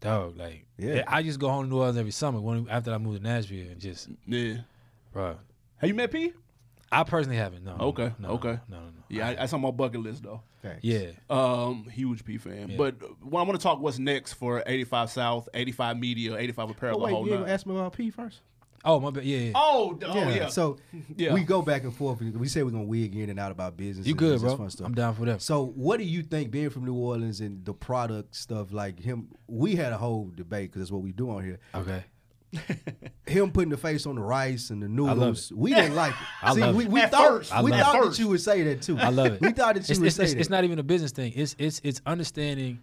dog. 0.00 0.36
Like, 0.36 0.66
Yeah. 0.78 0.94
yeah, 0.96 1.04
I 1.06 1.22
just 1.22 1.38
go 1.38 1.48
home 1.48 1.64
to 1.64 1.70
New 1.70 1.78
Orleans 1.78 1.96
every 1.98 2.10
summer 2.12 2.40
when 2.40 2.68
after 2.68 2.92
I 2.92 2.98
moved 2.98 3.18
to 3.18 3.22
Nashville 3.22 3.70
and 3.70 3.80
just, 3.80 4.08
Yeah. 4.26 4.58
bro. 5.12 5.36
Have 5.78 5.88
you 5.88 5.94
met 5.94 6.10
P? 6.12 6.32
I 6.92 7.04
personally 7.04 7.36
haven't. 7.36 7.64
No. 7.64 7.76
Okay, 7.78 8.12
No, 8.18 8.30
okay. 8.30 8.58
No, 8.68 8.78
no, 8.78 8.84
no. 8.86 8.92
Yeah, 9.08 9.28
I, 9.28 9.34
that's 9.36 9.52
on 9.52 9.60
my 9.60 9.70
bucket 9.70 10.00
list 10.00 10.22
though. 10.24 10.42
Thanks. 10.62 10.82
Yeah. 10.82 11.10
Um, 11.30 11.84
huge 11.90 12.24
P 12.24 12.36
fan. 12.36 12.70
Yeah. 12.70 12.76
But 12.76 12.96
well, 13.24 13.42
I 13.42 13.46
want 13.46 13.58
to 13.58 13.62
talk 13.62 13.80
what's 13.80 13.98
next 13.98 14.34
for 14.34 14.62
85 14.66 15.10
South, 15.10 15.48
85 15.54 15.98
Media, 15.98 16.36
85 16.36 16.70
Apparel, 16.70 16.96
Oh, 16.96 16.98
the 16.98 17.04
wait, 17.06 17.12
whole 17.12 17.26
you 17.26 17.32
ain't 17.32 17.42
gonna 17.42 17.52
ask 17.52 17.64
me 17.66 17.74
about 17.76 17.92
P 17.94 18.10
first? 18.10 18.40
Oh 18.84 18.98
my 18.98 19.10
bad. 19.10 19.22
Oh, 19.22 19.24
oh, 19.24 19.26
yeah, 19.26 19.38
yeah. 19.38 19.52
Oh, 19.54 19.98
oh 20.02 20.28
yeah. 20.30 20.48
So 20.48 20.78
Yeah. 21.16 21.34
we 21.34 21.42
go 21.42 21.60
back 21.62 21.82
and 21.84 21.94
forth. 21.94 22.20
We 22.20 22.48
say 22.48 22.62
we're 22.62 22.70
gonna 22.70 22.84
wig 22.84 23.14
in 23.14 23.28
and 23.28 23.38
out 23.38 23.52
about 23.52 23.76
business. 23.76 24.06
you 24.06 24.12
and 24.12 24.18
good, 24.18 24.40
bro? 24.40 24.56
Fun 24.56 24.70
stuff. 24.70 24.86
I'm 24.86 24.94
down 24.94 25.14
for 25.14 25.24
that. 25.26 25.42
So 25.42 25.66
what 25.66 25.98
do 25.98 26.04
you 26.04 26.22
think, 26.22 26.50
being 26.50 26.70
from 26.70 26.84
New 26.84 26.94
Orleans 26.94 27.40
and 27.40 27.64
the 27.64 27.74
product 27.74 28.34
stuff, 28.34 28.72
like 28.72 28.98
him? 28.98 29.28
We 29.46 29.76
had 29.76 29.92
a 29.92 29.98
whole 29.98 30.30
debate 30.34 30.70
because 30.70 30.82
that's 30.82 30.92
what 30.92 31.02
we 31.02 31.12
do 31.12 31.30
on 31.30 31.44
here. 31.44 31.58
Okay. 31.74 32.04
Him 33.26 33.52
putting 33.52 33.70
the 33.70 33.76
face 33.76 34.06
on 34.06 34.16
the 34.16 34.22
rice 34.22 34.70
and 34.70 34.82
the 34.82 34.88
love 34.88 35.16
noodles, 35.18 35.52
we 35.54 35.72
didn't 35.72 35.94
like 35.94 36.12
it. 36.12 36.18
I 36.42 36.54
See, 36.54 36.60
love 36.60 36.74
we, 36.74 36.86
we 36.86 37.00
At 37.00 37.12
thought 37.12 37.28
first. 37.28 37.62
We 37.62 37.70
love 37.70 37.80
it. 37.80 37.82
thought 37.84 37.96
At 37.96 38.10
that 38.10 38.18
you 38.18 38.28
would 38.28 38.40
say 38.40 38.62
that 38.64 38.82
too. 38.82 38.98
I 38.98 39.10
love 39.10 39.34
it. 39.34 39.40
We 39.40 39.52
thought 39.52 39.76
that 39.76 39.88
you 39.88 39.92
it's, 39.92 39.98
would 40.00 40.06
it's, 40.08 40.16
say 40.16 40.24
it's, 40.24 40.32
that. 40.32 40.40
it's 40.40 40.50
not 40.50 40.64
even 40.64 40.80
a 40.80 40.82
business 40.82 41.12
thing. 41.12 41.32
It's 41.36 41.54
it's 41.58 41.80
it's 41.84 42.00
understanding 42.06 42.80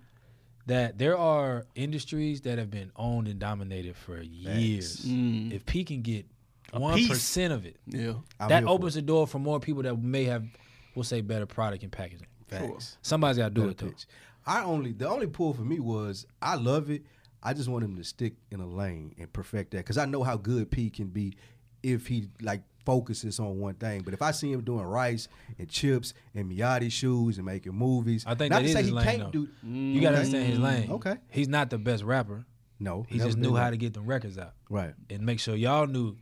that 0.68 0.98
there 0.98 1.18
are 1.18 1.66
industries 1.76 2.42
that 2.42 2.58
have 2.58 2.70
been 2.70 2.92
owned 2.96 3.28
and 3.28 3.40
dominated 3.40 3.96
for 3.96 4.22
years. 4.22 5.06
Mm. 5.06 5.54
If 5.54 5.66
P 5.66 5.84
can 5.84 6.02
get 6.02 6.26
one 6.72 6.94
of 6.94 7.66
it, 7.66 7.78
yeah. 7.88 8.14
I'm 8.40 8.50
that 8.50 8.66
opens 8.66 8.94
the 8.96 9.02
door 9.02 9.26
for 9.26 9.40
more 9.40 9.60
people 9.60 9.84
that 9.84 9.96
may 9.96 10.26
have, 10.26 10.46
we'll 10.94 11.04
say, 11.04 11.22
better 11.22 11.46
product 11.46 11.84
and 11.84 11.92
packaging. 11.92 12.28
Facts. 12.48 12.98
Somebody's 13.02 13.38
got 13.38 13.46
to 13.46 13.50
do 13.50 13.62
Better 13.62 13.72
it 13.72 13.78
though. 13.78 13.88
pitch. 13.88 14.06
I 14.46 14.64
only 14.64 14.94
the 14.94 15.08
only 15.10 15.28
pull 15.28 15.54
for 15.54 15.64
me 15.64 15.80
was 15.80 16.26
I 16.42 16.56
love 16.56 16.90
it. 16.90 17.04
I 17.44 17.54
just 17.54 17.70
want 17.70 17.84
him 17.84 17.96
to 17.98 18.04
stick 18.04 18.34
in 18.52 18.60
a 18.60 18.68
lane 18.68 19.14
and 19.18 19.32
perfect 19.32 19.72
that 19.72 19.78
because 19.78 19.98
I 19.98 20.06
know 20.06 20.24
how 20.24 20.38
good 20.38 20.70
P 20.72 20.90
can 20.90 21.08
be 21.08 21.36
if 21.84 22.08
he 22.08 22.30
like 22.42 22.62
focuses 22.88 23.38
on 23.42 23.60
one 23.60 23.74
thing. 23.74 24.02
But 24.02 24.14
if 24.14 24.22
I 24.22 24.32
see 24.32 24.50
him 24.54 24.62
doing 24.62 24.86
rice 24.86 25.28
and 25.60 25.68
chips 25.70 26.14
and 26.34 26.50
Miyagi 26.50 26.90
shoes 26.90 27.36
and 27.38 27.46
making 27.46 27.74
movies, 27.76 28.24
I 28.26 28.34
think 28.34 28.52
not 28.52 28.60
that 28.60 28.62
to 28.64 28.68
is 28.70 28.74
say 28.74 28.80
his 28.80 28.88
he 28.88 28.94
lane, 28.94 29.06
can't 29.06 29.20
though. 29.24 29.30
do. 29.32 29.48
You 29.70 30.00
got 30.00 30.12
to 30.12 30.16
understand 30.18 30.46
his 30.46 30.60
lane. 30.60 30.90
Okay. 30.92 31.16
He's 31.30 31.50
not 31.50 31.70
the 31.70 31.78
best 31.78 32.04
rapper. 32.04 32.46
No, 32.80 33.06
He 33.10 33.18
just 33.20 33.38
knew 33.38 33.56
how 33.56 33.66
that. 33.66 33.70
to 33.72 33.78
get 33.78 33.94
the 33.94 34.00
records 34.02 34.38
out 34.38 34.54
right. 34.70 34.94
and 35.10 35.22
make 35.26 35.40
sure 35.40 35.56
y'all 35.56 35.86
knew 35.88 36.16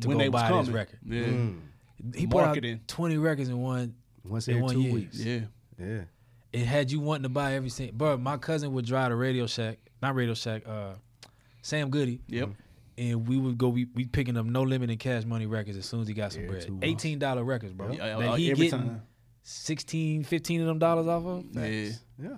to 0.00 0.08
when 0.08 0.18
go 0.18 0.22
they 0.22 0.28
buy 0.28 0.48
coming. 0.48 0.66
this 0.66 0.72
record. 0.74 0.98
Yeah. 1.04 1.22
Mm. 1.24 1.60
He 2.14 2.26
put 2.28 2.44
out 2.44 2.58
20 2.86 3.16
records 3.18 3.48
in 3.48 3.60
one. 3.60 3.94
Once 4.24 4.46
In 4.46 4.54
every 4.54 4.62
one 4.62 4.74
two 4.74 4.80
year. 4.82 4.92
weeks. 4.94 5.18
Yeah. 5.18 5.40
Yeah. 5.80 6.00
It 6.52 6.66
had 6.66 6.92
you 6.92 7.00
wanting 7.00 7.24
to 7.24 7.28
buy 7.30 7.54
every 7.54 7.70
single. 7.70 7.96
Bro, 7.96 8.18
my 8.18 8.36
cousin 8.36 8.72
would 8.74 8.84
drive 8.86 9.08
to 9.10 9.16
Radio 9.16 9.46
Shack, 9.48 9.78
not 10.00 10.14
Radio 10.14 10.34
Shack, 10.34 10.62
uh, 10.68 10.94
Sam 11.62 11.90
Goody, 11.90 12.20
Yep. 12.28 12.50
And 12.98 13.26
we 13.28 13.36
would 13.38 13.58
go. 13.58 13.68
We 13.68 13.86
we 13.94 14.04
picking 14.06 14.36
up 14.36 14.46
no 14.46 14.62
limit 14.62 14.90
and 14.90 14.98
cash 14.98 15.24
money 15.24 15.46
records 15.46 15.76
as 15.78 15.86
soon 15.86 16.00
as 16.02 16.08
he 16.08 16.14
got 16.14 16.32
some 16.32 16.44
Every 16.44 16.60
bread. 16.60 16.78
Eighteen 16.82 17.18
dollar 17.18 17.44
records, 17.44 17.72
bro. 17.72 17.92
Yeah, 17.92 18.18
that 18.18 18.38
he 18.38 18.50
every 18.50 18.66
getting 18.66 18.80
time. 18.88 19.02
16, 19.46 20.24
15 20.24 20.60
of 20.62 20.66
them 20.66 20.78
dollars 20.78 21.06
off 21.06 21.24
of. 21.26 21.44
Yeah. 21.52 21.90
Yeah. 22.20 22.28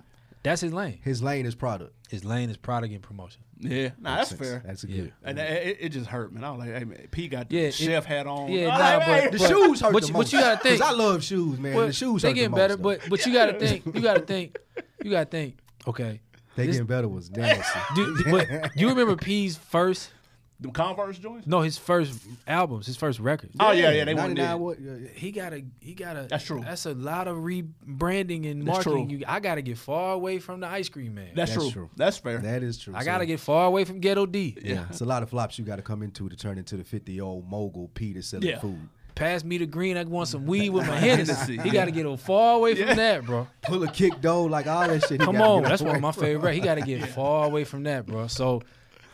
That's 0.43 0.61
his 0.61 0.73
lane. 0.73 0.99
His 1.03 1.21
lane 1.23 1.45
is 1.45 1.55
product. 1.55 1.93
His 2.09 2.23
lane 2.23 2.49
is 2.49 2.57
product 2.57 2.93
and 2.93 3.01
promotion. 3.01 3.41
Yeah. 3.59 3.89
Nah, 3.99 4.17
that's 4.17 4.31
Makes 4.31 4.39
sense. 4.39 4.49
fair. 4.49 4.63
That's 4.65 4.83
a 4.83 4.87
Yeah. 4.89 4.95
good. 5.03 5.13
And 5.23 5.39
it, 5.39 5.67
it, 5.67 5.77
it 5.81 5.89
just 5.89 6.05
hurt, 6.07 6.31
man. 6.33 6.43
I 6.43 6.51
was 6.51 6.59
like, 6.59 6.69
hey, 6.69 6.83
man, 6.85 7.07
P 7.11 7.27
got 7.27 7.49
the 7.49 7.55
Yeah, 7.55 7.61
it- 7.63 7.73
chef 7.73 8.05
hat 8.05 8.27
on. 8.27 8.51
yeah, 8.51 8.65
Oh, 8.75 8.77
nah, 8.77 8.99
hey, 8.99 9.21
but- 9.23 9.31
The 9.33 9.37
but- 9.39 9.47
shoes 9.49 9.81
hurt 9.81 9.93
but 9.93 10.01
the 10.03 10.07
you- 10.07 10.13
most. 10.13 10.25
but 10.25 10.33
you 10.33 10.39
gotta 10.39 10.57
think- 10.63 10.81
'Cause 10.81 10.89
I 10.89 10.93
love 10.95 11.23
shoes, 11.23 11.59
man. 11.59 11.75
Well, 11.75 11.87
the 11.87 11.93
shoes 11.93 12.21
they 12.21 12.29
hurt 12.29 12.33
the 12.33 12.35
getting 12.35 12.51
most, 12.51 12.57
better, 12.59 12.75
though. 12.75 12.83
but 12.83 13.01
but 13.09 13.25
you 13.25 13.33
got 13.33 13.45
to 13.47 13.53
think. 13.59 13.85
You 13.85 14.01
got 14.01 14.13
to 14.15 14.21
think. 14.21 14.57
You 15.03 15.11
got 15.11 15.23
to 15.25 15.29
think. 15.37 15.57
Okay. 15.87 16.21
they 16.55 16.65
this- 16.67 16.75
getting 16.75 16.87
better 16.87 17.07
was 17.07 17.29
nasty. 17.35 17.79
Do, 17.95 18.17
do- 18.17 18.31
but 18.31 18.75
you 18.77 18.89
remember 18.89 19.15
P's 19.15 19.57
first? 19.57 20.11
Them 20.59 20.71
Converse 20.71 21.19
joints? 21.19 21.45
No, 21.45 21.61
his 21.61 21.77
first 21.77 22.19
albums, 22.47 22.87
his 22.87 22.97
first 22.97 23.19
records. 23.19 23.55
Oh, 23.59 23.71
yeah, 23.71 23.91
yeah, 23.91 24.05
they 24.05 24.15
weren't 24.15 24.29
99 24.35 24.47
there. 24.47 24.57
what- 24.57 24.79
yeah, 24.79 24.95
yeah. 24.95 25.07
he 25.13 25.31
got 25.31 25.53
a, 25.53 25.63
he 25.79 25.93
got 25.93 26.15
a. 26.17 26.27
That's 26.27 26.43
true. 26.43 26.61
that's 26.63 26.85
a 26.87 26.93
lot 26.95 27.27
of 27.27 27.37
rebranding 27.37 28.49
and 28.49 28.61
That's 28.67 28.85
marketing 28.85 29.09
true. 29.09 29.17
you 29.19 29.25
i 29.27 29.39
gotta 29.39 29.61
get 29.61 29.77
far 29.77 30.13
away 30.13 30.39
from 30.39 30.59
the 30.59 30.67
ice 30.67 30.89
cream 30.89 31.15
man 31.15 31.29
That's, 31.35 31.51
That's 31.51 31.63
true. 31.63 31.71
true. 31.71 31.89
That's 31.95 32.17
fair. 32.17 32.39
That 32.39 32.63
is 32.63 32.77
true. 32.77 32.93
i 32.95 32.99
So, 32.99 33.05
gotta 33.05 33.25
get 33.25 33.39
far 33.39 33.65
away 33.67 33.83
from 33.85 33.99
ghetto 33.99 34.25
d 34.25 34.57
Yeah, 34.63 34.85
it's 34.89 35.01
a 35.01 35.05
lot 35.05 35.23
of 35.23 35.29
flops 35.29 35.57
you 35.59 35.65
got 35.65 35.75
to 35.77 35.81
come 35.81 36.01
into 36.03 36.27
to 36.29 36.35
turn 36.35 36.57
into 36.57 36.77
the 36.77 36.83
50 36.83 37.11
year 37.11 37.23
old 37.23 37.47
mogul 37.49 37.89
Peter 37.93 38.15
that's 38.19 38.27
selling 38.29 38.47
Yeah. 38.47 38.59
food. 38.59 38.79
pass 39.15 39.43
me 39.43 39.57
the 39.57 39.65
green 39.65 39.97
i 39.97 40.03
want 40.03 40.27
some 40.29 40.45
weed 40.45 40.69
with 40.69 40.87
my 40.87 40.95
Hennessy. 40.99 41.33
Hennessy, 41.33 41.57
he 41.59 41.69
gotta 41.69 41.91
get 41.91 42.19
far 42.19 42.55
away 42.55 42.75
from 42.75 42.87
Yeah. 42.89 42.93
that 42.95 43.25
bro 43.25 43.47
Pull 43.63 43.83
a 43.83 43.91
kick 43.91 44.13
though, 44.21 44.43
like 44.45 44.67
all 44.67 44.87
that 44.87 45.03
shit. 45.07 45.19
come 45.19 45.39
on 45.41 45.63
that's 45.63 45.81
one 45.81 45.95
of 45.95 46.01
my 46.01 46.11
from. 46.11 46.23
favorite 46.23 46.53
he 46.53 46.59
gotta 46.61 46.81
get 46.81 47.07
far 47.15 47.45
away 47.45 47.63
from 47.63 47.83
that 47.83 48.05
bro 48.05 48.27
so 48.27 48.61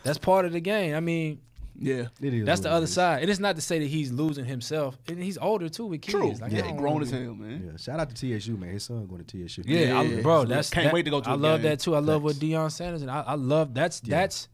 that's 0.04 0.18
part 0.18 0.44
of 0.44 0.52
the 0.52 0.60
game 0.60 0.94
i 0.94 1.00
mean 1.00 1.40
yeah. 1.76 2.06
It 2.20 2.32
is 2.32 2.46
that's 2.46 2.60
the 2.60 2.70
other 2.70 2.84
is. 2.84 2.92
side 2.94 3.22
and 3.22 3.28
it's 3.30 3.40
not 3.40 3.56
to 3.56 3.60
say 3.60 3.80
that 3.80 3.86
he's 3.88 4.12
losing 4.12 4.44
himself 4.44 4.96
and 5.08 5.20
he's 5.20 5.36
older 5.36 5.68
too 5.68 5.86
with 5.86 6.02
kids 6.02 6.12
True. 6.16 6.32
Like, 6.34 6.52
yeah, 6.52 6.62
he 6.66 6.72
grown 6.72 7.02
as 7.02 7.10
hell, 7.10 7.34
man. 7.34 7.68
Yeah, 7.68 7.76
shout 7.78 7.98
out 7.98 8.14
to 8.14 8.14
TSU, 8.38 8.56
man. 8.56 8.70
His 8.70 8.84
son 8.84 9.04
going 9.08 9.24
to 9.24 9.48
TSU. 9.48 9.62
Yeah, 9.66 9.98
I, 9.98 10.02
Yeah. 10.04 10.20
bro, 10.20 10.44
that's 10.44 10.70
Can't 10.70 10.84
that- 10.84 10.94
wait 10.94 11.02
to 11.02 11.10
go 11.10 11.20
to 11.20 11.28
I 11.30 11.34
a 11.34 11.36
love 11.36 11.62
game. 11.62 11.70
that 11.72 11.80
too. 11.80 11.96
I 11.96 11.98
love 11.98 12.22
what 12.22 12.34
Facts. 12.36 12.44
Deion 12.44 12.70
Sanders 12.70 13.02
and 13.02 13.10
I, 13.10 13.22
I 13.22 13.34
love 13.34 13.74
that's 13.74 14.00
Yeah. 14.04 14.20
that's. 14.20 14.46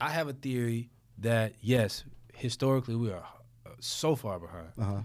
I 0.00 0.10
have 0.10 0.26
a 0.26 0.32
theory 0.32 0.90
that 1.18 1.52
yes, 1.60 2.02
historically 2.34 2.96
we 2.96 3.12
are 3.12 3.22
uh, 3.64 3.70
so 3.78 4.16
far 4.16 4.40
behind, 4.40 4.70
Uh 4.76 4.84
huh. 4.84 5.00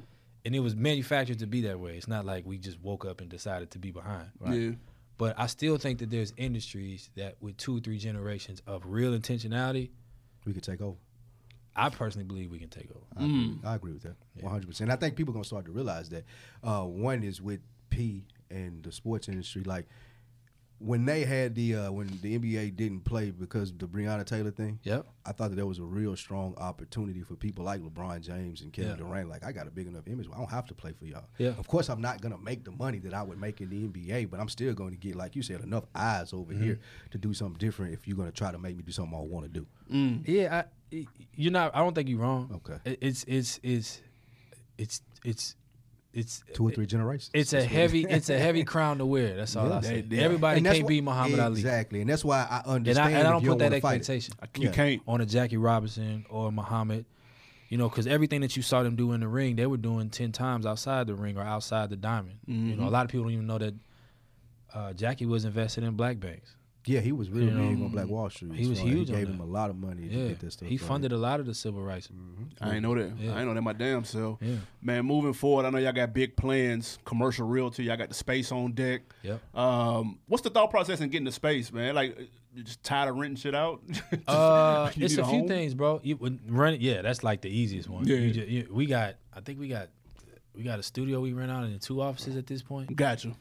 and 0.45 0.55
it 0.55 0.61
was 0.61 0.75
manufactured 0.75 1.37
to 1.39 1.45
be 1.45 1.61
that 1.61 1.79
way. 1.79 1.95
It's 1.95 2.07
not 2.07 2.25
like 2.25 2.43
we 2.47 2.57
just 2.57 2.81
woke 2.81 3.05
up 3.05 3.21
and 3.21 3.29
decided 3.29 3.69
to 3.71 3.77
be 3.77 3.91
behind. 3.91 4.29
Yeah. 4.49 4.71
But 5.19 5.35
I 5.37 5.47
still 5.47 5.77
think 5.77 5.99
that 5.99 6.09
there's 6.09 6.33
industries 6.37 7.09
that 7.15 7.35
with 7.41 7.57
two, 7.57 7.77
or 7.77 7.79
three 7.81 7.97
generations 7.99 8.61
of 8.65 8.83
real 8.85 9.11
intentionality, 9.11 9.89
We 10.45 10.53
could 10.53 10.63
take 10.63 10.81
over. 10.81 10.97
I 11.75 11.89
personally 11.89 12.25
believe 12.25 12.49
we 12.49 12.57
can 12.57 12.69
take 12.69 12.89
over. 12.89 13.05
I, 13.17 13.25
agree. 13.25 13.57
I 13.65 13.75
agree 13.75 13.93
with 13.93 14.03
that. 14.03 14.15
One 14.39 14.51
hundred 14.51 14.67
percent. 14.67 14.89
I 14.89 14.95
think 14.95 15.15
people 15.15 15.33
are 15.33 15.35
gonna 15.35 15.43
start 15.43 15.65
to 15.65 15.71
realize 15.71 16.09
that. 16.09 16.23
Uh, 16.63 16.83
one 16.83 17.21
is 17.23 17.41
with 17.41 17.59
P 17.89 18.25
and 18.49 18.81
the 18.81 18.91
sports 18.91 19.27
industry. 19.27 19.63
Like 19.63 19.87
when 20.79 21.05
they 21.05 21.25
had 21.25 21.55
the 21.55 21.75
uh, 21.75 21.91
when 21.91 22.07
the 22.21 22.39
NBA 22.39 22.75
didn't 22.75 23.01
play 23.01 23.31
because 23.31 23.71
the 23.73 23.85
Breonna 23.85 24.25
Taylor 24.25 24.51
thing. 24.51 24.79
Yep. 24.83 25.05
I 25.25 25.31
thought 25.33 25.49
that 25.49 25.57
there 25.57 25.65
was 25.65 25.79
a 25.79 25.83
real 25.83 26.15
strong 26.15 26.55
opportunity 26.57 27.21
for 27.21 27.35
people 27.35 27.65
like 27.65 27.81
LeBron 27.81 28.21
James 28.21 28.61
and 28.61 28.71
Kevin 28.71 28.91
Yeah. 28.91 28.95
Durant. 28.97 29.29
Like, 29.29 29.43
I 29.45 29.51
got 29.51 29.67
a 29.67 29.71
big 29.71 29.87
enough 29.87 30.07
image. 30.07 30.27
I 30.33 30.37
don't 30.37 30.49
have 30.49 30.65
to 30.67 30.73
play 30.73 30.93
for 30.93 31.05
y'all. 31.05 31.25
Yeah. 31.37 31.49
Of 31.49 31.67
course, 31.67 31.89
I'm 31.89 32.01
not 32.01 32.21
gonna 32.21 32.37
make 32.37 32.63
the 32.63 32.71
money 32.71 32.99
that 32.99 33.13
I 33.13 33.21
would 33.21 33.39
make 33.39 33.59
in 33.61 33.69
the 33.69 33.87
NBA, 33.87 34.29
but 34.31 34.39
I'm 34.39 34.49
still 34.49 34.73
going 34.73 34.91
to 34.91 34.97
get, 34.97 35.15
like 35.15 35.35
you 35.35 35.41
said, 35.43 35.61
enough 35.61 35.85
eyes 35.93 36.31
over 36.33 36.53
Mm-hmm. 36.53 36.63
here 36.63 36.79
to 37.11 37.17
do 37.17 37.33
something 37.33 37.57
different. 37.57 37.93
If 37.93 38.07
you're 38.07 38.17
gonna 38.17 38.31
try 38.31 38.51
to 38.51 38.57
make 38.57 38.75
me 38.77 38.83
do 38.83 38.91
something 38.91 39.13
I 39.17 39.21
want 39.21 39.51
to 39.53 39.59
do. 39.59 39.67
Yeah, 40.25 40.63
I, 40.91 41.05
you're 41.35 41.51
not. 41.51 41.75
I 41.75 41.79
don't 41.79 41.93
think 41.93 42.07
you're 42.09 42.19
wrong. 42.19 42.61
Okay. 42.65 42.97
It's 43.01 43.23
it's 43.27 43.59
it's 43.63 44.01
it's 44.77 45.01
it's 45.25 45.55
it's 46.13 46.43
Two 46.53 46.67
or 46.67 46.71
three 46.71 46.85
generations. 46.87 47.29
It's 47.33 47.53
a 47.53 47.57
That's 47.57 47.65
what 47.67 47.71
it 47.71 47.75
heavy, 47.81 48.01
is. 48.05 48.11
it's 48.17 48.29
a 48.29 48.37
heavy 48.45 48.63
crown 48.63 48.97
to 48.97 49.05
wear. 49.05 49.35
That's 49.37 49.55
all 49.55 49.71
I 49.71 49.75
Yeah. 49.75 49.81
say. 49.81 50.01
They- 50.01 50.15
they- 50.17 50.23
Everybody 50.23 50.57
And 50.57 50.65
that's 50.65 50.75
can't 50.77 50.85
why- 50.85 50.89
be 50.89 51.01
Muhammad 51.01 51.39
Ali, 51.39 51.53
Exactly, 51.59 52.01
and 52.01 52.09
that's 52.09 52.25
why 52.25 52.39
I 52.49 52.57
and 52.61 52.67
I, 52.67 52.73
understand. 52.75 53.15
and 53.15 53.27
I 53.27 53.31
don't 53.31 53.45
put 53.45 53.59
that 53.59 53.65
wanna 53.71 53.81
fight 53.81 53.93
it. 53.93 54.09
expectation 54.09 54.33
You 54.57 54.69
can't. 54.71 55.01
on 55.07 55.21
a 55.21 55.25
Jackie 55.25 55.57
Robinson 55.57 56.25
or 56.29 56.51
Muhammad. 56.51 57.05
You 57.69 57.77
know, 57.77 57.87
because 57.87 58.07
everything 58.07 58.41
that 58.41 58.57
you 58.57 58.63
saw 58.63 58.81
them 58.81 58.95
do 58.95 59.11
in 59.11 59.19
the 59.19 59.27
ring, 59.27 59.55
they 59.55 59.67
were 59.67 59.77
doing 59.77 60.09
ten 60.09 60.31
times 60.31 60.65
outside 60.65 61.05
the 61.05 61.13
ring 61.13 61.37
or 61.37 61.43
outside 61.43 61.91
the 61.91 61.95
diamond. 61.95 62.39
You 62.47 62.55
Mm-hmm. 62.55 62.81
know, 62.81 62.87
a 62.87 62.89
lot 62.89 63.05
of 63.05 63.11
people 63.11 63.25
don't 63.25 63.33
even 63.33 63.45
know 63.45 63.59
that 63.59 63.75
uh, 64.73 64.93
Jackie 64.93 65.27
was 65.27 65.45
invested 65.45 65.83
in 65.83 65.93
black 65.95 66.19
banks. 66.19 66.55
Yeah, 66.89 67.01
he 67.01 67.11
was 67.11 67.29
real 67.29 67.45
You 67.45 67.51
know, 67.51 67.69
big 67.69 67.81
on 67.83 67.89
Black 67.89 68.07
Wall 68.07 68.29
Street. 68.29 68.53
he 68.55 68.67
was 68.67 68.79
So 68.79 68.85
huge 68.85 69.07
He 69.09 69.13
on 69.13 69.19
gave 69.19 69.27
that. 69.27 69.33
him 69.35 69.41
a 69.41 69.45
lot 69.45 69.69
of 69.69 69.75
money 69.77 70.09
to 70.09 70.27
get 70.29 70.39
this 70.39 70.53
stuff. 70.53 70.67
he 70.67 70.77
done. 70.77 70.87
funded 70.87 71.11
a 71.11 71.17
lot 71.17 71.39
of 71.39 71.45
the 71.45 71.53
civil 71.53 71.81
rights. 71.83 72.09
I 72.59 72.73
ain't 72.73 72.81
know 72.83 72.95
that. 72.95 73.11
Yeah. 73.19 73.35
I 73.35 73.39
ain't 73.39 73.47
know 73.47 73.53
that 73.53 73.61
my 73.61 73.73
damn 73.73 74.03
self. 74.03 74.39
Yeah. 74.41 74.55
Man, 74.81 75.05
moving 75.05 75.33
forward, 75.33 75.65
I 75.65 75.69
know 75.69 75.77
y'all 75.77 75.93
got 75.93 76.13
big 76.13 76.35
plans, 76.35 76.97
commercial 77.05 77.47
realty. 77.47 77.83
Y'all 77.83 77.97
got 77.97 78.09
the 78.09 78.15
space 78.15 78.51
on 78.51 78.71
deck. 78.71 79.01
Yep. 79.23 79.55
Um, 79.55 80.19
what's 80.27 80.41
the 80.43 80.49
thought 80.49 80.71
process 80.71 80.99
in 81.01 81.09
getting 81.09 81.25
the 81.25 81.31
space, 81.31 81.71
man? 81.71 81.93
Like, 81.95 82.17
you 82.55 82.63
just 82.63 82.81
tired 82.83 83.09
of 83.09 83.15
renting 83.17 83.35
shit 83.37 83.53
out? 83.53 83.81
Just- 83.87 84.03
Uh, 84.27 84.89
it's 84.97 85.15
need 85.15 85.23
a 85.23 85.27
few 85.27 85.47
things, 85.47 85.75
bro. 85.75 85.99
You 86.03 86.17
would 86.17 86.51
run 86.51 86.73
it. 86.73 86.81
Yeah, 86.81 87.03
that's 87.03 87.23
like 87.23 87.41
the 87.41 87.49
easiest 87.49 87.87
one. 87.87 88.07
Yeah. 88.07 88.15
You 88.17 88.31
ju- 88.33 88.45
you- 88.47 88.67
we 88.71 88.87
got. 88.87 89.15
I 89.33 89.41
think 89.41 89.59
we 89.59 89.67
got. 89.67 89.89
We 90.55 90.63
got 90.63 90.79
a 90.79 90.83
studio 90.83 91.21
we 91.21 91.31
rent 91.31 91.51
out 91.51 91.63
and 91.63 91.79
two 91.79 92.01
offices 92.01 92.35
at 92.35 92.47
this 92.47 92.61
point. 92.63 92.93
Got 92.95 93.23
you. 93.23 93.33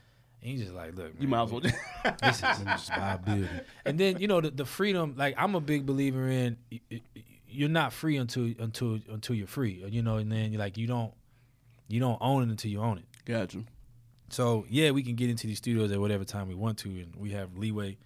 And 0.43 0.53
you 0.53 0.59
just 0.59 0.73
like, 0.73 0.95
look, 0.97 1.13
You 1.19 1.27
man, 1.29 1.31
might 1.31 1.43
as 1.45 1.51
well. 1.51 1.61
This 2.23 2.37
is 2.37 2.65
Just 2.65 2.91
buy 2.91 3.15
a 3.15 3.19
building. 3.19 3.49
and 3.85 3.99
then 3.99 4.19
you 4.21 4.29
know 4.29 4.41
the, 4.41 4.51
the 4.51 4.65
freedom. 4.65 5.15
Like 5.17 5.35
I'm 5.37 5.55
a 5.55 5.61
big 5.61 5.85
believer 5.87 6.29
in. 6.29 6.57
y- 6.71 6.81
y- 6.91 7.01
You're 7.49 7.69
not 7.69 7.93
free 7.93 8.17
until 8.19 8.53
until 8.59 8.99
until 9.11 9.35
you're 9.35 9.47
free. 9.49 9.85
You 9.89 10.03
know, 10.03 10.17
and 10.17 10.31
then 10.31 10.53
you're 10.53 10.61
like 10.61 10.77
you 10.79 10.87
don't 10.87 11.13
you 11.89 11.99
don't 12.01 12.19
own 12.21 12.43
it 12.45 12.51
until 12.51 12.71
you 12.71 12.81
own 12.81 12.99
it. 12.99 13.05
Gotcha. 13.25 13.65
So 14.31 14.65
yeah, 14.69 14.91
we 14.93 15.03
can 15.03 15.15
get 15.17 15.29
into 15.31 15.47
these 15.47 15.59
studios 15.59 15.91
at 15.91 15.99
whatever 15.99 16.25
time 16.25 16.47
we 16.49 16.55
want 16.55 16.79
to, 16.79 16.89
and 16.89 17.15
we 17.17 17.31
have 17.33 17.57
leeway. 17.57 17.97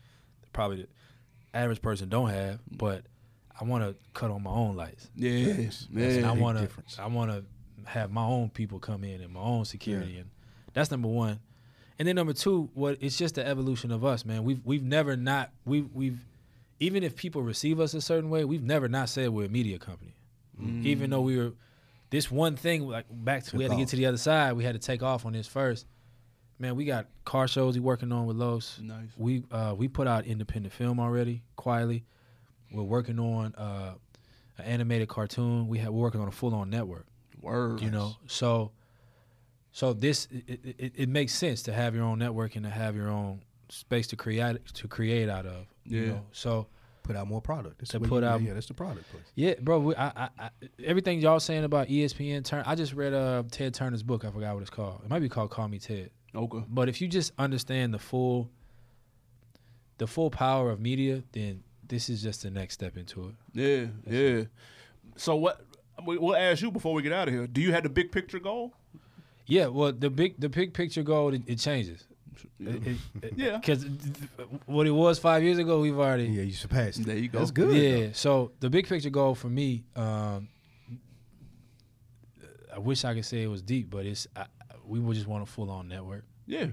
that 0.40 0.52
Probably 0.52 0.82
the 0.82 0.88
average 1.52 1.82
person 1.82 2.08
don't 2.08 2.30
have, 2.30 2.60
but 2.70 3.04
I 3.60 3.64
want 3.64 3.84
to 3.84 3.94
cut 4.14 4.30
on 4.30 4.42
my 4.42 4.50
own 4.52 4.74
lights. 4.76 5.10
Yes, 5.14 5.86
and 5.94 6.24
I 6.24 6.32
want 6.32 6.58
to. 6.58 6.68
I 7.02 7.06
want 7.08 7.30
to 7.30 7.44
have 7.90 8.10
my 8.10 8.24
own 8.24 8.48
people 8.50 8.78
come 8.78 9.04
in 9.04 9.20
and 9.20 9.32
my 9.34 9.40
own 9.40 9.64
security, 9.66 10.16
and 10.18 10.30
that's 10.72 10.90
number 10.90 11.08
one. 11.08 11.40
And 12.02 12.08
then 12.08 12.16
number 12.16 12.32
two, 12.32 12.68
what 12.74 12.98
it's 13.00 13.16
just 13.16 13.36
the 13.36 13.46
evolution 13.46 13.92
of 13.92 14.04
us, 14.04 14.24
man. 14.24 14.42
We've 14.42 14.60
we've 14.64 14.82
never 14.82 15.16
not 15.16 15.52
we've 15.64 15.88
we've 15.94 16.18
even 16.80 17.04
if 17.04 17.14
people 17.14 17.42
receive 17.42 17.78
us 17.78 17.94
a 17.94 18.00
certain 18.00 18.28
way, 18.28 18.44
we've 18.44 18.64
never 18.64 18.88
not 18.88 19.08
said 19.08 19.28
we're 19.28 19.46
a 19.46 19.48
media 19.48 19.78
company, 19.78 20.16
even 20.82 21.10
though 21.10 21.20
we 21.20 21.38
were 21.38 21.52
this 22.10 22.28
one 22.28 22.56
thing 22.56 22.88
like 22.88 23.06
back 23.08 23.44
to 23.44 23.56
we 23.56 23.62
had 23.62 23.70
to 23.70 23.78
get 23.78 23.86
to 23.86 23.94
the 23.94 24.06
other 24.06 24.16
side. 24.16 24.54
We 24.54 24.64
had 24.64 24.72
to 24.72 24.80
take 24.80 25.04
off 25.04 25.24
on 25.24 25.32
this 25.32 25.46
first. 25.46 25.86
Man, 26.58 26.74
we 26.74 26.86
got 26.86 27.06
car 27.24 27.46
shows 27.46 27.74
we 27.74 27.80
working 27.80 28.10
on 28.10 28.26
with 28.26 28.36
Los. 28.36 28.80
Nice. 28.82 29.10
We 29.16 29.44
uh, 29.52 29.76
we 29.78 29.86
put 29.86 30.08
out 30.08 30.26
independent 30.26 30.74
film 30.74 30.98
already 30.98 31.44
quietly. 31.54 32.02
We're 32.72 32.82
working 32.82 33.20
on 33.20 33.54
uh, 33.54 33.94
an 34.58 34.64
animated 34.64 35.06
cartoon. 35.06 35.68
We 35.68 35.78
have 35.78 35.92
we're 35.92 36.02
working 36.02 36.20
on 36.20 36.26
a 36.26 36.32
full 36.32 36.52
on 36.52 36.68
network. 36.68 37.06
Word. 37.40 37.80
You 37.80 37.92
know, 37.92 38.16
so 38.26 38.72
so 39.72 39.92
this 39.92 40.28
it, 40.30 40.60
it, 40.78 40.92
it 40.96 41.08
makes 41.08 41.32
sense 41.34 41.62
to 41.64 41.72
have 41.72 41.94
your 41.94 42.04
own 42.04 42.18
network 42.18 42.54
and 42.56 42.64
to 42.64 42.70
have 42.70 42.94
your 42.94 43.08
own 43.08 43.40
space 43.68 44.06
to 44.08 44.16
create 44.16 44.64
to 44.74 44.86
create 44.88 45.28
out 45.28 45.46
of. 45.46 45.66
You 45.84 46.00
Yeah. 46.00 46.06
know? 46.08 46.26
So 46.32 46.66
Put 47.04 47.16
out 47.16 47.26
more 47.26 47.40
product. 47.40 47.78
That's 47.78 47.90
To 47.90 47.98
put 47.98 48.22
you- 48.22 48.28
out- 48.28 48.42
Yeah, 48.42 48.54
that's 48.54 48.66
the 48.68 48.74
product 48.74 49.10
place. 49.10 49.24
yeah, 49.34 49.54
bro. 49.60 49.80
We, 49.80 49.96
I, 49.96 50.06
I, 50.06 50.28
I, 50.38 50.50
everything 50.84 51.18
y'all 51.20 51.40
saying 51.40 51.64
about 51.64 51.88
ESPN 51.88 52.44
turn. 52.44 52.62
I 52.64 52.76
just 52.76 52.92
read 52.92 53.12
uh, 53.12 53.42
Ted 53.50 53.74
Turner's 53.74 54.04
book. 54.04 54.24
I 54.24 54.30
forgot 54.30 54.54
what 54.54 54.60
it's 54.60 54.70
called. 54.70 55.00
It 55.02 55.10
might 55.10 55.18
be 55.18 55.28
called 55.28 55.50
Call 55.50 55.66
Me 55.66 55.80
Ted. 55.80 56.10
Okay. 56.32 56.62
But 56.68 56.88
if 56.88 57.00
you 57.00 57.08
just 57.08 57.32
understand 57.38 57.92
the 57.92 57.98
full 57.98 58.48
the 59.98 60.06
full 60.06 60.30
power 60.30 60.70
of 60.70 60.78
media, 60.80 61.24
then 61.32 61.64
this 61.88 62.08
is 62.08 62.22
just 62.22 62.42
the 62.44 62.50
next 62.50 62.74
step 62.74 62.96
into 62.96 63.28
it. 63.28 63.34
Yeah, 63.52 63.86
yeah. 64.08 64.44
So 65.16 65.34
what? 65.36 65.60
We'll 66.04 66.36
ask 66.36 66.62
you 66.62 66.70
before 66.70 66.94
we 66.94 67.02
get 67.02 67.12
out 67.12 67.26
of 67.26 67.34
here. 67.34 67.48
Do 67.48 67.60
you 67.60 67.72
have 67.72 67.82
the 67.82 67.88
big 67.90 68.12
picture 68.12 68.38
goal? 68.38 68.74
Yeah, 69.46 69.66
well, 69.66 69.92
the 69.92 70.10
big 70.10 70.38
the 70.40 70.48
big 70.48 70.72
picture 70.72 71.02
goal 71.02 71.34
it, 71.34 71.42
it 71.46 71.56
changes. 71.58 72.04
Yeah. 72.58 73.56
because 73.58 73.84
what 74.66 74.86
it 74.86 74.90
was 74.92 75.18
five 75.18 75.42
years 75.42 75.58
ago, 75.58 75.80
we've 75.80 75.98
already 75.98 76.24
Yeah, 76.24 76.42
you 76.42 76.52
surpassed. 76.52 77.00
it. 77.00 77.06
There 77.06 77.16
you 77.16 77.28
go. 77.28 77.38
That's 77.40 77.50
good. 77.50 77.74
yeah. 77.74 78.08
So 78.12 78.52
the 78.60 78.70
big 78.70 78.88
picture 78.88 79.10
goal 79.10 79.34
for 79.34 79.48
me, 79.48 79.84
um, 79.96 80.48
I 82.74 82.78
wish 82.78 83.04
I 83.04 83.14
could 83.14 83.24
say 83.24 83.42
it 83.42 83.48
was 83.48 83.62
deep, 83.62 83.90
but 83.90 84.06
it's 84.06 84.26
I, 84.34 84.46
we 84.86 84.98
would 85.00 85.14
just 85.14 85.26
want 85.26 85.42
a 85.42 85.46
full 85.46 85.70
on 85.70 85.88
network. 85.88 86.24
Yeah. 86.46 86.66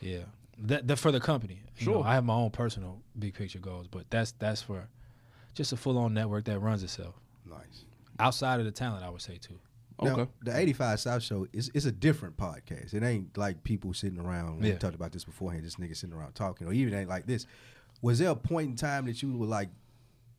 Yeah, 0.00 0.20
that, 0.58 0.86
that 0.88 0.96
for 0.98 1.10
the 1.10 1.20
company. 1.20 1.60
You 1.78 1.86
know, 1.86 1.92
Sure. 1.94 2.04
I 2.06 2.14
have 2.14 2.24
my 2.24 2.34
own 2.34 2.50
personal 2.50 3.00
big 3.18 3.34
picture 3.34 3.58
goals, 3.58 3.86
but 3.88 4.04
that's 4.10 4.32
that's 4.38 4.62
for 4.62 4.86
just 5.54 5.72
a 5.72 5.76
full 5.76 5.96
on 5.98 6.12
network 6.14 6.44
that 6.44 6.58
runs 6.60 6.82
itself 6.82 7.14
Nice. 7.48 7.84
outside 8.20 8.60
of 8.60 8.66
the 8.66 8.72
talent. 8.72 9.02
I 9.04 9.08
would 9.08 9.22
say 9.22 9.38
too. 9.38 9.58
Okay. 9.98 10.14
Now, 10.14 10.28
the 10.42 10.56
85 10.56 11.00
South 11.00 11.22
Show 11.22 11.46
is 11.52 11.70
it's 11.74 11.86
a 11.86 11.92
different 11.92 12.36
podcast. 12.36 12.92
It 12.92 13.02
ain't 13.02 13.36
like 13.38 13.64
people 13.64 13.94
sitting 13.94 14.18
around. 14.18 14.60
We 14.60 14.68
Yeah. 14.68 14.76
talked 14.78 14.94
about 14.94 15.12
this 15.12 15.24
beforehand. 15.24 15.64
This 15.64 15.76
nigga 15.76 15.96
sitting 15.96 16.14
around 16.14 16.34
talking, 16.34 16.66
or 16.66 16.72
even 16.72 16.92
ain't 16.94 17.08
like 17.08 17.26
this. 17.26 17.46
Was 18.02 18.18
there 18.18 18.28
a 18.30 18.36
point 18.36 18.68
in 18.70 18.76
time 18.76 19.06
that 19.06 19.22
you 19.22 19.32
were 19.36 19.46
like 19.46 19.70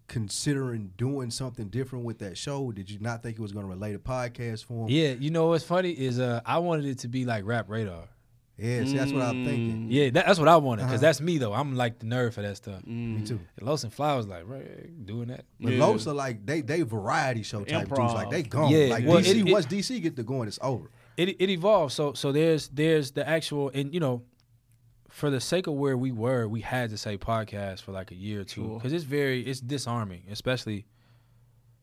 considering 0.07 0.93
doing 0.97 1.29
something 1.31 1.67
different 1.69 2.05
with 2.05 2.19
that 2.19 2.37
show? 2.37 2.71
Did 2.71 2.89
you 2.89 2.99
not 2.99 3.23
think 3.23 3.37
it 3.37 3.41
was 3.41 3.51
going 3.51 3.65
to 3.65 3.69
relate 3.69 3.95
a 3.95 3.99
podcast 3.99 4.63
form? 4.65 4.89
Yeah, 4.89 5.09
you 5.13 5.31
know 5.31 5.47
what's 5.47 5.63
funny 5.63 5.91
is 5.91 6.19
uh, 6.19 6.41
I 6.45 6.59
wanted 6.59 6.85
it 6.85 6.99
to 6.99 7.07
be 7.07 7.25
like 7.25 7.45
Rap 7.45 7.69
Radar. 7.69 8.07
Yeah, 8.59 8.85
see, 8.85 8.97
that's 8.97 9.11
what 9.11 9.21
I'm 9.21 9.35
Mm. 9.35 9.45
thinking. 9.45 9.87
Yeah, 9.91 10.09
that, 10.09 10.25
that's 10.25 10.39
what 10.39 10.47
I 10.47 10.57
wanted 10.57 10.83
because 10.85 10.95
Uh-huh. 11.03 11.07
that's 11.09 11.21
me 11.21 11.37
though. 11.37 11.53
I'm 11.53 11.75
like 11.75 11.99
the 11.99 12.05
nerd 12.07 12.33
for 12.33 12.41
that 12.41 12.57
stuff. 12.57 12.85
Me 12.87 13.21
too. 13.23 13.39
And 13.57 13.67
Los 13.67 13.83
and 13.83 13.93
Fly 13.93 14.15
was 14.15 14.25
like, 14.27 14.43
right, 14.47 15.05
doing 15.05 15.27
that. 15.27 15.45
But 15.59 15.73
Yeah. 15.73 15.85
Los 15.85 16.07
are 16.07 16.13
like 16.13 16.43
they 16.45 16.61
they 16.61 16.81
variety 16.81 17.43
show 17.43 17.63
type 17.63 17.87
dudes. 17.87 18.13
Like 18.13 18.31
they 18.31 18.41
gone. 18.43 18.71
Yeah, 18.71 18.87
like 18.87 19.05
well, 19.05 19.17
DC 19.19 19.29
it- 19.41 19.47
it- 19.47 19.51
once 19.51 19.65
DC 19.67 19.99
get 20.01 20.15
to 20.15 20.23
going, 20.23 20.47
it's 20.47 20.57
over. 20.61 20.89
It 21.17 21.29
it 21.39 21.49
evolved. 21.51 21.93
So 21.93 22.13
so 22.13 22.31
there's 22.31 22.67
there's 22.69 23.11
the 23.11 23.27
actual 23.27 23.69
and 23.75 23.93
you 23.93 23.99
know, 23.99 24.23
for 25.09 25.29
the 25.29 25.39
sake 25.39 25.67
of 25.67 25.73
where 25.75 25.95
we 25.97 26.11
were, 26.11 26.47
we 26.47 26.61
had 26.61 26.89
to 26.89 26.97
say 26.97 27.17
podcast 27.17 27.81
for 27.81 27.91
like 27.91 28.09
a 28.11 28.15
year 28.15 28.41
or 28.41 28.43
two 28.43 28.63
Sure. 28.63 28.77
because 28.79 28.91
it's 28.91 29.03
very 29.05 29.41
it's 29.41 29.59
disarming, 29.61 30.23
especially 30.31 30.85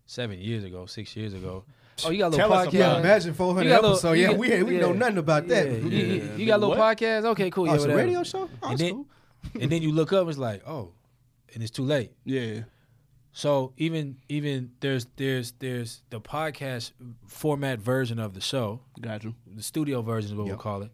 seven 0.06 0.38
years 0.40 0.64
ago, 0.64 0.86
six 0.86 1.14
years 1.16 1.34
ago. 1.34 1.64
Oh, 2.04 2.10
you 2.10 2.18
got 2.18 2.26
a 2.26 2.30
little 2.30 2.48
Tell 2.48 2.52
us 2.52 2.66
podcast. 2.66 2.68
about 2.68 2.74
Yeah, 2.74 2.96
it. 2.96 3.00
imagine 3.00 3.34
400 3.34 3.68
You 3.68 3.74
little- 3.74 3.90
episodes. 3.92 4.16
you 4.18 4.22
Yeah, 4.24 4.30
got- 4.30 4.38
we 4.38 4.52
ain't, 4.52 4.66
we 4.66 4.78
know 4.78 4.92
nothing 4.92 5.18
about 5.18 5.48
that. 5.48 5.66
Yeah, 5.66 5.72
you, 5.78 5.88
you- 5.88 6.06
Yeah, 6.22 6.36
you 6.36 6.46
got 6.46 6.56
a 6.56 6.62
little 6.66 6.76
what? 6.76 6.98
podcast. 6.98 7.24
Okay, 7.26 7.50
cool. 7.50 7.64
Oh, 7.64 7.66
yeah, 7.68 7.74
it's 7.74 7.84
a 7.84 7.94
radio 7.94 8.22
show. 8.24 8.48
Oh, 8.62 8.70
and 8.70 8.78
then 8.78 8.92
cool. 8.94 9.06
and 9.60 9.70
then 9.70 9.82
you 9.82 9.92
look 9.92 10.12
up, 10.12 10.26
it's 10.28 10.38
like, 10.38 10.66
oh, 10.66 10.92
and 11.54 11.62
it's 11.62 11.70
too 11.70 11.84
late. 11.84 12.12
Yeah. 12.24 12.60
So 13.32 13.72
even 13.76 14.18
even 14.28 14.70
there's 14.80 15.06
there's 15.16 15.52
there's 15.58 16.02
the 16.10 16.20
podcast 16.20 16.92
format 17.26 17.80
version 17.80 18.18
of 18.20 18.32
the 18.34 18.40
show, 18.40 18.80
Got 19.00 19.24
you. 19.24 19.34
the 19.54 19.62
studio 19.62 20.02
version 20.02 20.30
is 20.30 20.34
what 20.36 20.46
Yep. 20.46 20.50
we'll 20.52 20.62
call 20.62 20.82
it, 20.82 20.90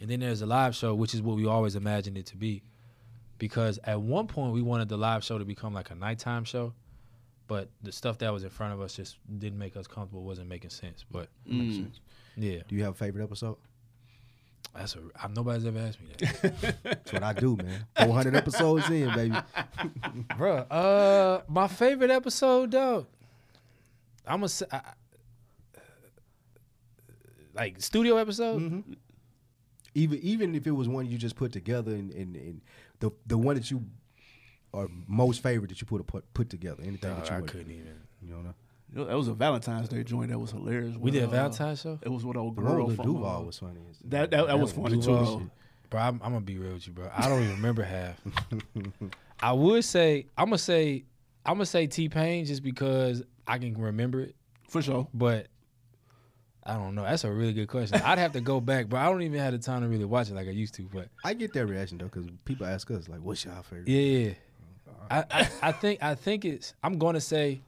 and 0.00 0.10
then 0.10 0.18
there's 0.20 0.42
a 0.42 0.46
live 0.46 0.74
show, 0.74 0.94
which 0.94 1.14
is 1.14 1.22
what 1.22 1.36
we 1.36 1.46
always 1.46 1.76
imagined 1.76 2.18
it 2.18 2.26
to 2.26 2.36
be, 2.36 2.64
because 3.38 3.78
at 3.84 4.00
one 4.00 4.26
point 4.26 4.52
we 4.52 4.60
wanted 4.60 4.88
the 4.88 4.96
live 4.98 5.22
show 5.22 5.38
to 5.38 5.44
become 5.44 5.72
like 5.72 5.90
a 5.90 5.94
nighttime 5.94 6.42
show, 6.44 6.72
but 7.46 7.68
the 7.82 7.92
stuff 7.92 8.18
that 8.18 8.32
was 8.32 8.42
in 8.44 8.50
front 8.50 8.72
of 8.74 8.80
us 8.80 8.94
just 8.94 9.16
didn't 9.38 9.58
make 9.58 9.76
us 9.76 9.86
comfortable, 9.86 10.22
wasn't 10.24 10.48
making 10.48 10.70
sense. 10.70 11.04
But 11.10 11.28
Mm. 11.48 11.90
yeah, 12.36 12.60
Do 12.68 12.74
you 12.76 12.82
have 12.84 12.92
a 12.92 12.96
favorite 12.96 13.22
episode? 13.24 13.56
that's 14.74 14.96
a 14.96 14.98
I, 15.14 15.28
nobody's 15.28 15.64
ever 15.66 15.78
asked 15.78 16.00
me 16.00 16.08
that, 16.18 16.76
That's 16.82 17.12
what 17.12 17.22
I 17.22 17.32
do, 17.32 17.56
man. 17.56 17.86
400 17.96 18.34
episodes 18.34 18.88
in, 18.90 19.14
baby. 19.14 19.36
bro. 20.36 20.56
Uh, 20.56 21.42
my 21.48 21.68
favorite 21.68 22.10
episode, 22.10 22.70
though, 22.72 23.06
I'm 24.26 24.38
gonna 24.40 24.48
say. 24.48 24.66
I, 24.72 24.76
I- 24.78 24.92
like 27.54 27.80
studio 27.80 28.16
episode, 28.16 28.60
Mm-hmm. 28.60 28.92
Even 29.96 30.18
even 30.22 30.54
if 30.56 30.66
it 30.66 30.72
was 30.72 30.88
one 30.88 31.06
you 31.06 31.16
just 31.16 31.36
put 31.36 31.52
together 31.52 31.92
and, 31.92 32.10
and, 32.14 32.34
and 32.34 32.60
the 32.98 33.12
the 33.28 33.38
one 33.38 33.54
that 33.54 33.70
you 33.70 33.84
are 34.74 34.88
most 35.06 35.42
favorite 35.42 35.68
that 35.68 35.80
you 35.80 35.86
put 35.86 36.06
put, 36.06 36.32
put 36.34 36.50
together. 36.50 36.82
Anything 36.82 37.10
Dog, 37.10 37.20
that 37.22 37.30
you 37.30 37.36
I 37.36 37.40
would, 37.40 37.50
couldn't 37.50 37.70
even. 37.70 37.94
you 38.22 38.30
know. 38.34 38.54
You 38.92 38.98
know, 39.00 39.04
That 39.06 39.16
was 39.16 39.28
a 39.28 39.34
Valentine's 39.34 39.88
Day 39.88 40.04
joint. 40.04 40.30
That 40.30 40.38
was 40.38 40.50
hilarious. 40.52 40.94
We 40.96 41.02
with, 41.02 41.14
did 41.14 41.22
a 41.24 41.26
uh, 41.26 41.30
Valentine's 41.30 41.80
show. 41.80 41.98
It 42.02 42.08
was 42.08 42.24
with 42.24 42.36
old 42.36 42.56
The 42.56 42.62
girl 42.62 42.74
role 42.76 42.90
Duval 42.90 43.26
uh, 43.26 43.40
was 43.42 43.58
funny. 43.58 43.80
that- 44.04 44.30
that- 44.30 44.46
that 44.46 44.58
was 44.58 44.72
funny, 44.72 44.96
too, 44.96 45.02
Duval 45.06 45.38
though. 45.38 45.50
Bro, 45.90 46.00
I'm, 46.00 46.20
I'm 46.24 46.32
gonna 46.32 46.40
be 46.40 46.58
real 46.58 46.72
with 46.74 46.86
you, 46.86 46.92
bro. 46.92 47.08
I 47.14 47.28
don't 47.28 47.42
even 47.42 47.56
remember 47.56 47.82
half. 47.82 48.20
I 49.40 49.52
would 49.52 49.84
say 49.84 50.26
I'm 50.36 50.46
gonna 50.46 50.58
say 50.58 51.04
I'm 51.46 51.54
gonna 51.54 51.66
say 51.66 51.86
T 51.86 52.08
Pain 52.08 52.44
just 52.46 52.62
because 52.62 53.22
I 53.46 53.58
can 53.58 53.74
remember 53.76 54.20
it, 54.22 54.34
for 54.68 54.80
sure. 54.82 55.06
but 55.12 55.48
I 56.64 56.74
don't 56.74 56.94
know. 56.94 57.02
That's 57.02 57.24
a 57.24 57.30
really 57.32 57.52
good 57.52 57.68
question. 57.68 58.00
I'd 58.02 58.18
have 58.18 58.32
to 58.32 58.40
go 58.40 58.60
back, 58.72 58.88
but 58.88 58.96
I 58.98 59.04
don't 59.10 59.20
even 59.22 59.38
have 59.38 59.52
the 59.52 59.58
time 59.58 59.82
to 59.82 59.88
really 59.88 60.06
watch 60.06 60.30
it 60.30 60.34
like 60.34 60.48
I 60.48 60.52
used 60.52 60.74
to. 60.76 60.88
But 60.90 61.08
I 61.22 61.34
get 61.34 61.52
that 61.52 61.66
reaction 61.66 61.98
though 61.98 62.06
because 62.06 62.26
people 62.46 62.66
ask 62.66 62.90
us 62.90 63.08
like, 63.08 63.20
"What's 63.20 63.44
your 63.44 63.54
favorite?" 63.62 63.86
yeah, 63.88 64.00
yeah. 64.28 64.34
I, 65.10 65.24
I 65.30 65.48
I 65.62 65.72
think 65.72 66.02
I 66.02 66.14
think 66.14 66.44
it's 66.44 66.74
I'm 66.82 66.98
gonna 66.98 67.20
say 67.20 67.60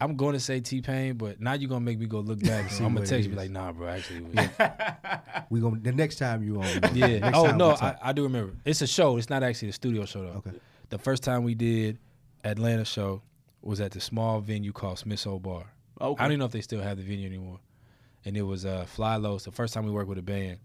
I'm 0.00 0.16
gonna 0.16 0.40
say 0.40 0.60
T 0.60 0.80
Pain, 0.80 1.14
but 1.14 1.40
now 1.40 1.52
you're 1.52 1.68
gonna 1.68 1.80
make 1.80 1.98
me 1.98 2.06
go 2.06 2.20
look 2.20 2.40
back. 2.44 2.70
See 2.70 2.78
and 2.78 2.86
I'm 2.86 2.94
gonna 2.94 3.04
it 3.04 3.08
text 3.08 3.28
you 3.28 3.36
like, 3.36 3.50
nah, 3.50 3.72
bro. 3.72 3.88
Actually, 3.88 4.26
it 4.32 4.50
was, 4.58 5.42
We 5.50 5.60
gonna 5.60 5.78
the 5.80 5.92
next 5.92 6.16
time 6.16 6.42
you 6.42 6.60
on. 6.60 6.64
Yeah. 6.94 7.18
next 7.18 7.38
Oh 7.38 7.46
time 7.46 7.58
no, 7.58 7.70
I. 7.70 7.96
I 8.02 8.12
do 8.12 8.24
remember. 8.24 8.54
It's 8.64 8.82
a 8.82 8.86
show. 8.86 9.16
It's 9.16 9.30
not 9.30 9.42
actually 9.42 9.68
a 9.68 9.72
studio 9.72 10.04
show 10.04 10.22
though. 10.22 10.38
Okay. 10.38 10.52
The 10.90 10.98
first 10.98 11.22
time 11.22 11.44
we 11.44 11.54
did 11.54 11.98
Atlanta 12.44 12.84
show 12.84 13.22
was 13.62 13.80
at 13.80 13.92
the 13.92 14.00
small 14.00 14.40
venue 14.40 14.72
called 14.72 14.98
Smith's 14.98 15.26
Olde 15.26 15.42
Bar. 15.42 15.64
Okay. 16.00 16.20
I 16.20 16.24
don't 16.24 16.32
even 16.32 16.38
know 16.40 16.46
if 16.46 16.52
they 16.52 16.60
still 16.62 16.80
have 16.82 16.96
the 16.96 17.04
venue 17.04 17.26
anymore. 17.26 17.60
And 18.24 18.36
it 18.36 18.42
was 18.42 18.66
uh, 18.66 18.84
Fly 18.86 19.16
Los. 19.16 19.44
The 19.44 19.52
first 19.52 19.72
time 19.72 19.84
we 19.84 19.92
worked 19.92 20.08
with 20.08 20.18
a 20.18 20.22
band, 20.22 20.58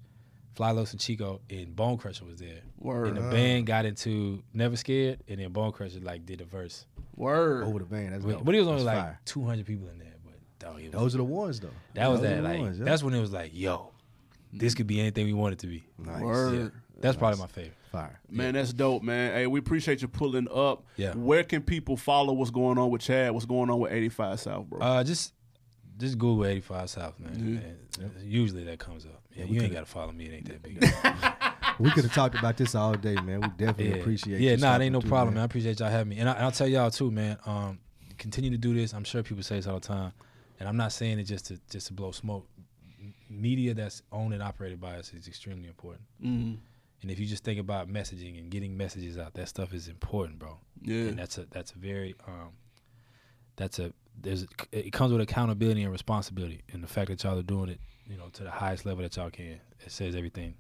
Fly 0.58 0.72
Los 0.72 0.92
and 0.92 1.00
Chico, 1.00 1.40
and 1.52 1.76
Bone 1.76 1.98
Crusher 1.98 2.26
was 2.26 2.40
there. 2.40 2.62
Word. 2.80 3.10
And 3.10 3.18
the 3.18 3.22
band 3.30 3.68
got 3.68 3.86
into 3.86 4.42
Never 4.54 4.76
Scared, 4.76 5.20
and 5.28 5.40
then 5.40 5.52
Bone 5.52 5.72
Crusher 5.72 6.00
like 6.00 6.26
did 6.26 6.42
a 6.42 6.46
verse. 6.46 6.86
Word. 7.16 7.64
Over 7.66 7.80
the 7.80 7.86
band. 7.86 8.14
That's 8.14 8.26
But, 8.26 8.32
dope. 8.32 8.46
but 8.46 8.56
it 8.56 8.60
was 8.60 8.68
only 8.68 8.84
That's 8.84 8.96
like 8.98 9.06
fire. 9.06 9.20
200 9.26 9.66
people 9.68 9.88
in 9.90 10.00
there. 10.00 10.16
But 10.26 10.34
dog, 10.60 10.80
it 10.82 10.86
was, 10.86 10.92
Those 10.94 11.14
are 11.16 11.20
the 11.20 11.24
ones 11.24 11.60
though. 11.60 11.70
that 11.94 12.08
was 12.10 12.22
Those 12.22 12.32
are 12.32 12.36
that 12.42 12.44
like 12.44 12.60
ones, 12.60 12.80
yeah. 12.80 12.86
that's 12.86 13.04
when 13.04 13.14
it 13.14 13.22
was 13.22 13.32
like, 13.32 13.52
yo, 13.54 13.92
this 14.52 14.74
could 14.74 14.88
be 14.88 15.00
anything 15.00 15.28
we 15.28 15.34
want 15.34 15.54
it 15.54 15.60
to 15.60 15.68
be. 15.68 15.84
nice. 16.00 16.22
Word. 16.22 16.58
Yeah. 16.60 16.70
That's 17.02 17.16
probably 17.18 17.40
my 17.40 17.48
favorite. 17.48 17.74
Fire. 17.92 18.20
Man, 18.30 18.56
that's 18.56 18.74
dope, 18.74 19.04
man. 19.04 19.34
Hey, 19.34 19.46
we 19.48 19.60
appreciate 19.60 20.02
you 20.02 20.08
pulling 20.08 20.48
up. 20.52 20.84
Yeah. 20.98 21.14
Where 21.14 21.44
can 21.44 21.62
people 21.62 21.96
follow 21.96 22.34
what's 22.34 22.50
going 22.52 22.80
on 22.80 22.90
with 22.90 23.02
Chad? 23.04 23.32
What's 23.32 23.46
going 23.46 23.70
on 23.70 23.80
with 23.80 23.92
85 23.92 24.40
South, 24.40 24.66
bro? 24.66 24.80
Uh, 24.80 25.04
just 25.04 25.34
just 26.00 26.18
Google 26.18 26.46
85 26.46 26.90
South, 26.90 27.20
man. 27.20 27.62
And 28.02 28.12
usually 28.24 28.64
that 28.66 28.80
comes 28.80 29.06
up. 29.06 29.22
Yeah, 29.38 29.46
you 29.46 29.62
ain't 29.62 29.74
got 29.74 29.82
to 29.82 29.86
follow 29.86 30.12
me. 30.12 30.26
It 30.26 30.34
ain't 30.34 30.48
that 30.48 30.64
big. 30.64 30.84
We 31.80 31.92
could 31.92 32.06
have 32.06 32.14
talked 32.14 32.34
about 32.34 32.58
this 32.58 32.74
all 32.74 32.96
day, 32.96 33.14
man. 33.16 33.42
We 33.42 33.50
definitely 33.50 33.90
yeah, 33.90 33.96
appreciate. 33.98 34.42
Yeah, 34.42 34.52
you 34.52 34.58
nah, 34.58 34.78
it 34.78 34.82
ain't 34.82 34.94
no 34.94 35.00
through, 35.00 35.10
problem, 35.10 35.36
man. 35.36 35.44
I 35.44 35.46
appreciate 35.46 35.80
y'all 35.80 35.92
having 35.92 36.10
me, 36.10 36.18
and, 36.18 36.28
I, 36.28 36.34
and 36.34 36.46
I'll 36.46 36.52
tell 36.52 36.68
y'all 36.68 36.90
too, 36.90 37.12
man. 37.12 37.38
Um, 37.46 37.78
continue 38.18 38.50
to 38.50 38.58
do 38.58 38.74
this. 38.74 38.94
I'm 38.94 39.04
sure 39.04 39.22
people 39.22 39.44
say 39.44 39.58
this 39.58 39.68
all 39.68 39.76
the 39.76 39.88
time, 39.88 40.12
and 40.60 40.68
I'm 40.68 40.76
not 40.76 40.92
saying 40.92 41.20
it 41.20 41.26
just 41.26 41.46
to 41.48 41.60
just 41.70 41.86
to 41.88 41.94
blow 41.94 42.12
smoke. 42.12 42.48
M- 43.00 43.14
Media 43.30 43.76
that's 43.76 44.02
owned 44.12 44.34
and 44.34 44.42
operated 44.42 44.82
by 44.82 44.96
us 44.96 45.14
is 45.14 45.28
extremely 45.28 45.68
important. 45.68 46.02
mm-hmm. 46.20 46.56
And 47.02 47.12
if 47.12 47.20
you 47.20 47.28
just 47.28 47.44
think 47.44 47.60
about 47.60 47.88
messaging 47.88 48.40
and 48.40 48.50
getting 48.50 48.76
messages 48.76 49.18
out, 49.18 49.36
that 49.36 49.48
stuff 49.48 49.74
is 49.74 49.88
important, 49.88 50.40
bro. 50.40 50.58
Yeah. 50.82 51.10
And 51.10 51.20
that's 51.20 51.38
a 51.38 51.46
that's 51.52 51.72
a 51.72 51.78
very 51.78 52.16
um 52.28 52.54
that's 53.56 53.78
a 53.78 53.94
there's 54.20 54.48
it 54.72 54.92
comes 54.94 55.12
with 55.12 55.22
accountability 55.22 55.84
and 55.84 55.92
responsibility. 55.92 56.64
And 56.74 56.84
the 56.84 56.88
fact 56.88 57.10
that 57.10 57.24
y'all 57.24 57.38
are 57.38 57.44
doing 57.44 57.70
it, 57.70 57.80
you 58.10 58.18
know, 58.18 58.28
to 58.34 58.44
the 58.44 58.52
highest 58.52 58.86
level 58.86 59.04
that 59.04 59.16
y'all 59.16 59.30
can, 59.30 59.60
it 59.86 59.92
says 59.92 60.16
everything. 60.16 60.56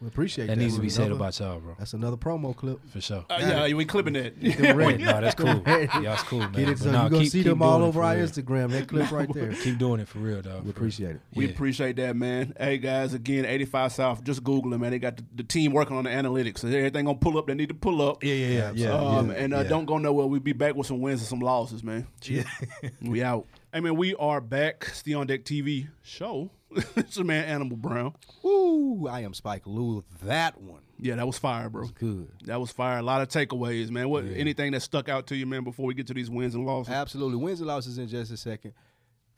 We 0.00 0.06
appreciate 0.06 0.46
That 0.46 0.58
that. 0.58 0.62
needs 0.62 0.76
to 0.76 0.80
be 0.80 0.90
said 0.90 1.10
about 1.10 1.36
y'all, 1.40 1.58
bro. 1.58 1.74
That's 1.76 1.92
another 1.92 2.16
promo 2.16 2.54
clip. 2.54 2.78
For 2.92 3.00
sure. 3.00 3.24
Uh, 3.28 3.38
yeah, 3.66 3.74
we 3.74 3.84
clipping 3.84 4.14
it. 4.14 4.40
Them 4.40 4.76
ready. 4.76 5.02
no, 5.02 5.20
that's 5.20 5.34
cool. 5.34 5.60
Y'all's 6.02 6.22
cool, 6.22 6.38
man. 6.38 6.52
Get 6.52 6.68
it, 6.68 6.72
But 6.74 6.78
so 6.78 6.92
no, 6.92 7.00
you're 7.00 7.10
gonna 7.10 7.26
see 7.26 7.42
them 7.42 7.62
all 7.62 7.82
over 7.82 7.94
for 7.94 8.04
our 8.04 8.14
real. 8.14 8.24
Instagram. 8.28 8.70
That 8.70 8.86
clip 8.86 9.10
right 9.10 9.32
there. 9.32 9.52
Keep 9.54 9.78
doing 9.78 9.98
it 10.00 10.06
for 10.06 10.20
real, 10.20 10.40
dog. 10.40 10.52
We 10.52 10.58
for 10.60 10.62
real. 10.62 10.70
appreciate 10.70 11.16
it. 11.16 11.20
We 11.34 11.46
Yeah. 11.46 11.50
appreciate 11.50 11.96
that, 11.96 12.14
man. 12.14 12.54
Hey 12.60 12.78
guys, 12.78 13.12
again, 13.12 13.44
85 13.44 13.90
South. 13.92 14.22
Just 14.22 14.44
Google 14.44 14.70
them, 14.70 14.82
man. 14.82 14.92
They 14.92 15.00
got 15.00 15.16
the, 15.16 15.24
the 15.34 15.42
team 15.42 15.72
working 15.72 15.96
on 15.96 16.04
the 16.04 16.10
analytics. 16.10 16.58
So 16.58 16.68
everything 16.68 17.06
gonna 17.06 17.18
pull 17.18 17.36
up. 17.36 17.48
They 17.48 17.54
need 17.54 17.70
to 17.70 17.74
pull 17.74 18.00
up. 18.00 18.22
Yeah, 18.22 18.34
yeah, 18.34 18.46
yeah, 18.46 18.72
yeah. 18.74 18.92
um, 18.92 19.30
yeah, 19.32 19.36
and 19.38 19.52
uh, 19.54 19.56
yeah. 19.58 19.62
don't 19.64 19.86
go 19.86 19.98
nowhere. 19.98 20.28
We'll 20.28 20.38
be 20.38 20.52
back 20.52 20.76
with 20.76 20.86
some 20.86 21.00
wins 21.00 21.22
and 21.22 21.28
some 21.28 21.40
losses, 21.40 21.82
man. 21.82 22.06
Yeah. 22.22 22.44
We 23.02 23.24
out. 23.24 23.46
Hey 23.74 23.80
man, 23.80 23.96
we 23.96 24.14
are 24.14 24.40
back. 24.40 24.84
It's 24.90 25.02
the 25.02 25.14
On 25.14 25.26
Deck 25.26 25.42
TV 25.44 25.88
show. 26.04 26.50
it's 26.96 27.16
a 27.16 27.24
man 27.24 27.44
Animal 27.44 27.76
Brown. 27.76 28.14
Woo! 28.42 29.08
I 29.08 29.20
am 29.20 29.32
Spike 29.34 29.66
Lou. 29.66 30.04
That 30.22 30.60
one 30.60 30.82
Yeah, 30.98 31.16
that 31.16 31.26
was 31.26 31.38
fire, 31.38 31.68
bro. 31.70 31.86
good. 31.88 32.30
That 32.44 32.60
was 32.60 32.70
fire. 32.70 32.98
A 32.98 33.02
lot 33.02 33.22
of 33.22 33.28
takeaways, 33.28 33.90
man. 33.90 34.08
What 34.08 34.24
anything 34.24 34.72
that 34.72 34.80
stuck 34.80 35.08
out 35.08 35.26
to 35.28 35.36
you, 35.36 35.46
man, 35.46 35.64
before 35.64 35.86
we 35.86 35.94
get 35.94 36.06
to 36.08 36.14
these 36.14 36.28
wins 36.30 36.54
and 36.54 36.66
losses? 36.66 36.92
Absolutely. 36.92 37.36
Wins 37.36 37.60
and 37.60 37.68
losses 37.68 37.98
in 37.98 38.08
just 38.08 38.30
a 38.32 38.36
second. 38.36 38.74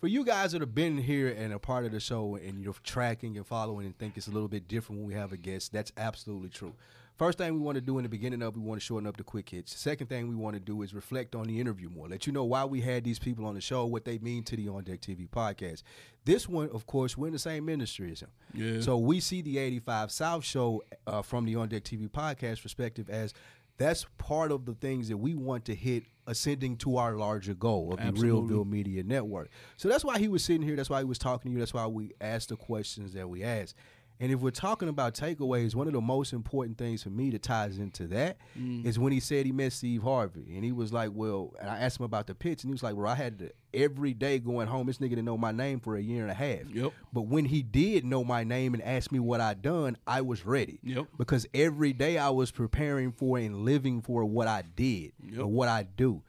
For 0.01 0.07
you 0.09 0.25
guys 0.25 0.53
that 0.53 0.63
have 0.63 0.75
been 0.75 0.97
here 0.97 1.29
and 1.29 1.53
a 1.53 1.59
part 1.59 1.85
of 1.85 1.93
the 1.93 2.01
show 2.01 2.37
and 2.37 2.61
you're 2.63 2.75
tracking 2.83 3.37
and 3.37 3.47
following 3.47 3.85
and 3.85 3.97
think 3.99 4.17
it's 4.17 4.29
a 4.29 4.31
little 4.31 4.49
bit 4.49 4.67
different 4.67 5.01
when 5.03 5.09
we 5.09 5.15
have 5.15 5.31
a 5.33 5.37
guest, 5.37 5.73
that's 5.73 5.93
absolutely 5.99 6.49
true. 6.49 6.75
First 7.21 7.37
thing 7.37 7.53
we 7.53 7.61
want 7.61 7.75
to 7.75 7.83
do 7.83 7.99
in 7.99 8.03
the 8.05 8.09
beginning 8.09 8.41
of, 8.41 8.57
we 8.57 8.63
want 8.63 8.81
to 8.81 8.85
shorten 8.87 9.07
up 9.07 9.19
the 9.19 9.23
quick 9.23 9.51
hits. 9.51 9.79
Second 9.79 10.07
thing 10.07 10.27
we 10.27 10.35
want 10.35 10.55
to 10.55 10.61
do 10.61 10.81
is 10.81 10.95
reflect 10.95 11.35
on 11.35 11.47
the 11.49 11.61
interview 11.61 11.91
more. 11.91 12.09
Let 12.09 12.27
you 12.27 12.33
know 12.33 12.45
why 12.45 12.65
we 12.65 12.81
had 12.81 13.05
these 13.05 13.19
people 13.19 13.45
on 13.45 13.55
the 13.55 13.61
show, 13.61 13.85
what 13.85 14.07
they 14.07 14.17
mean 14.17 14.43
to 14.45 14.57
the 14.57 14.71
On 14.71 14.83
Deck 14.83 15.03
TV 15.03 15.29
podcast. 15.29 15.83
This 16.25 16.49
one, 16.49 16.71
of 16.71 16.87
course, 16.87 17.19
we're 17.19 17.27
in 17.27 17.35
the 17.35 17.39
same 17.39 17.69
industry 17.69 18.11
as 18.11 18.21
him. 18.21 18.31
Yeah. 18.55 18.81
So 18.81 18.97
we 18.97 19.21
see 19.21 19.43
the 19.43 19.59
85 19.59 20.11
South 20.11 20.45
show 20.47 20.83
uh, 21.07 21.21
from 21.21 21.45
the 21.45 21.57
On 21.57 21.69
Deck 21.69 21.85
TV 21.85 22.09
podcast 22.09 22.63
perspective 22.63 23.11
as 23.11 23.35
that's 23.77 24.07
part 24.17 24.51
of 24.51 24.65
the 24.65 24.73
things 24.73 25.09
that 25.09 25.19
we 25.19 25.35
want 25.35 25.67
to 25.67 25.75
hit 25.75 26.05
ascending 26.27 26.79
to 26.79 26.97
our 26.97 27.17
larger 27.17 27.53
goal 27.53 27.93
of 27.93 27.99
the 27.99 28.05
Absolutely. 28.05 28.55
Realville 28.55 28.67
Media 28.67 29.03
Network. 29.03 29.51
So 29.77 29.89
that's 29.89 30.07
why 30.07 30.19
he 30.19 30.29
was 30.29 30.43
sitting 30.43 30.63
here. 30.63 30.75
That's 30.77 30.89
why 30.89 31.01
he 31.01 31.05
was 31.05 31.19
talking 31.19 31.51
to 31.51 31.53
you. 31.53 31.59
That's 31.59 31.75
why 31.75 31.87
we 31.87 32.13
asked 32.19 32.49
the 32.49 32.57
questions 32.57 33.13
that 33.13 33.29
we 33.29 33.43
asked. 33.43 33.75
And 34.21 34.31
if 34.31 34.41
we're 34.41 34.51
talking 34.51 34.89
about 34.89 35.15
takeaways, 35.15 35.75
one 35.75 35.87
of 35.87 35.95
the 35.95 36.01
most 36.01 36.35
important 36.35 36.77
things 36.77 37.03
for 37.03 37.09
me 37.09 37.31
that 37.31 37.43
ties 37.43 37.79
into 37.79 38.07
that 38.09 38.37
mm. 38.59 38.85
is 38.85 38.99
when 38.99 39.13
he 39.13 39.21
said 39.21 39.47
he 39.47 39.53
met 39.53 39.73
Steve 39.73 40.03
Harvey. 40.03 40.55
And 40.55 40.63
he 40.63 40.73
was 40.73 40.93
like, 40.93 41.11
Well, 41.15 41.55
and 41.59 41.71
I 41.71 41.79
asked 41.79 41.99
him 41.99 42.05
about 42.05 42.27
the 42.27 42.35
pitch, 42.35 42.63
and 42.63 42.71
he 42.71 42.73
was 42.73 42.83
like, 42.83 42.95
Well, 42.95 43.09
I 43.09 43.15
had 43.15 43.39
to 43.39 43.51
every 43.73 44.13
day 44.13 44.39
going 44.39 44.69
home. 44.69 44.87
This 44.87 44.99
nigga 44.99 45.11
didn't 45.11 45.25
know 45.25 45.39
my 45.39 45.53
name 45.53 45.81
for 45.81 45.97
a 45.97 46.03
year 46.03 46.23
and 46.23 46.31
a 46.31 46.35
half. 46.35 46.69
Yep. 46.73 46.93
But 47.13 47.23
when 47.23 47.47
he 47.47 47.63
did 47.63 48.05
know 48.05 48.23
my 48.23 48.45
name 48.45 48.75
and 48.75 48.83
asked 48.83 49.11
me 49.11 49.19
what 49.19 49.41
I'd 49.41 49.63
done, 49.63 49.97
I 50.07 50.21
was 50.21 50.45
ready. 50.45 50.81
Yep. 50.83 51.07
Because 51.17 51.47
every 51.55 51.93
day 51.93 52.19
I 52.19 52.31
was 52.31 52.51
preparing 52.51 53.13
for 53.13 53.39
and 53.39 53.65
living 53.65 54.03
for 54.03 54.25
what 54.25 54.49
I 54.49 54.65
did 54.77 55.13
Yep. 55.25 55.41
or 55.41 55.47
what 55.47 55.69
I 55.69 55.85
do. 55.85 56.23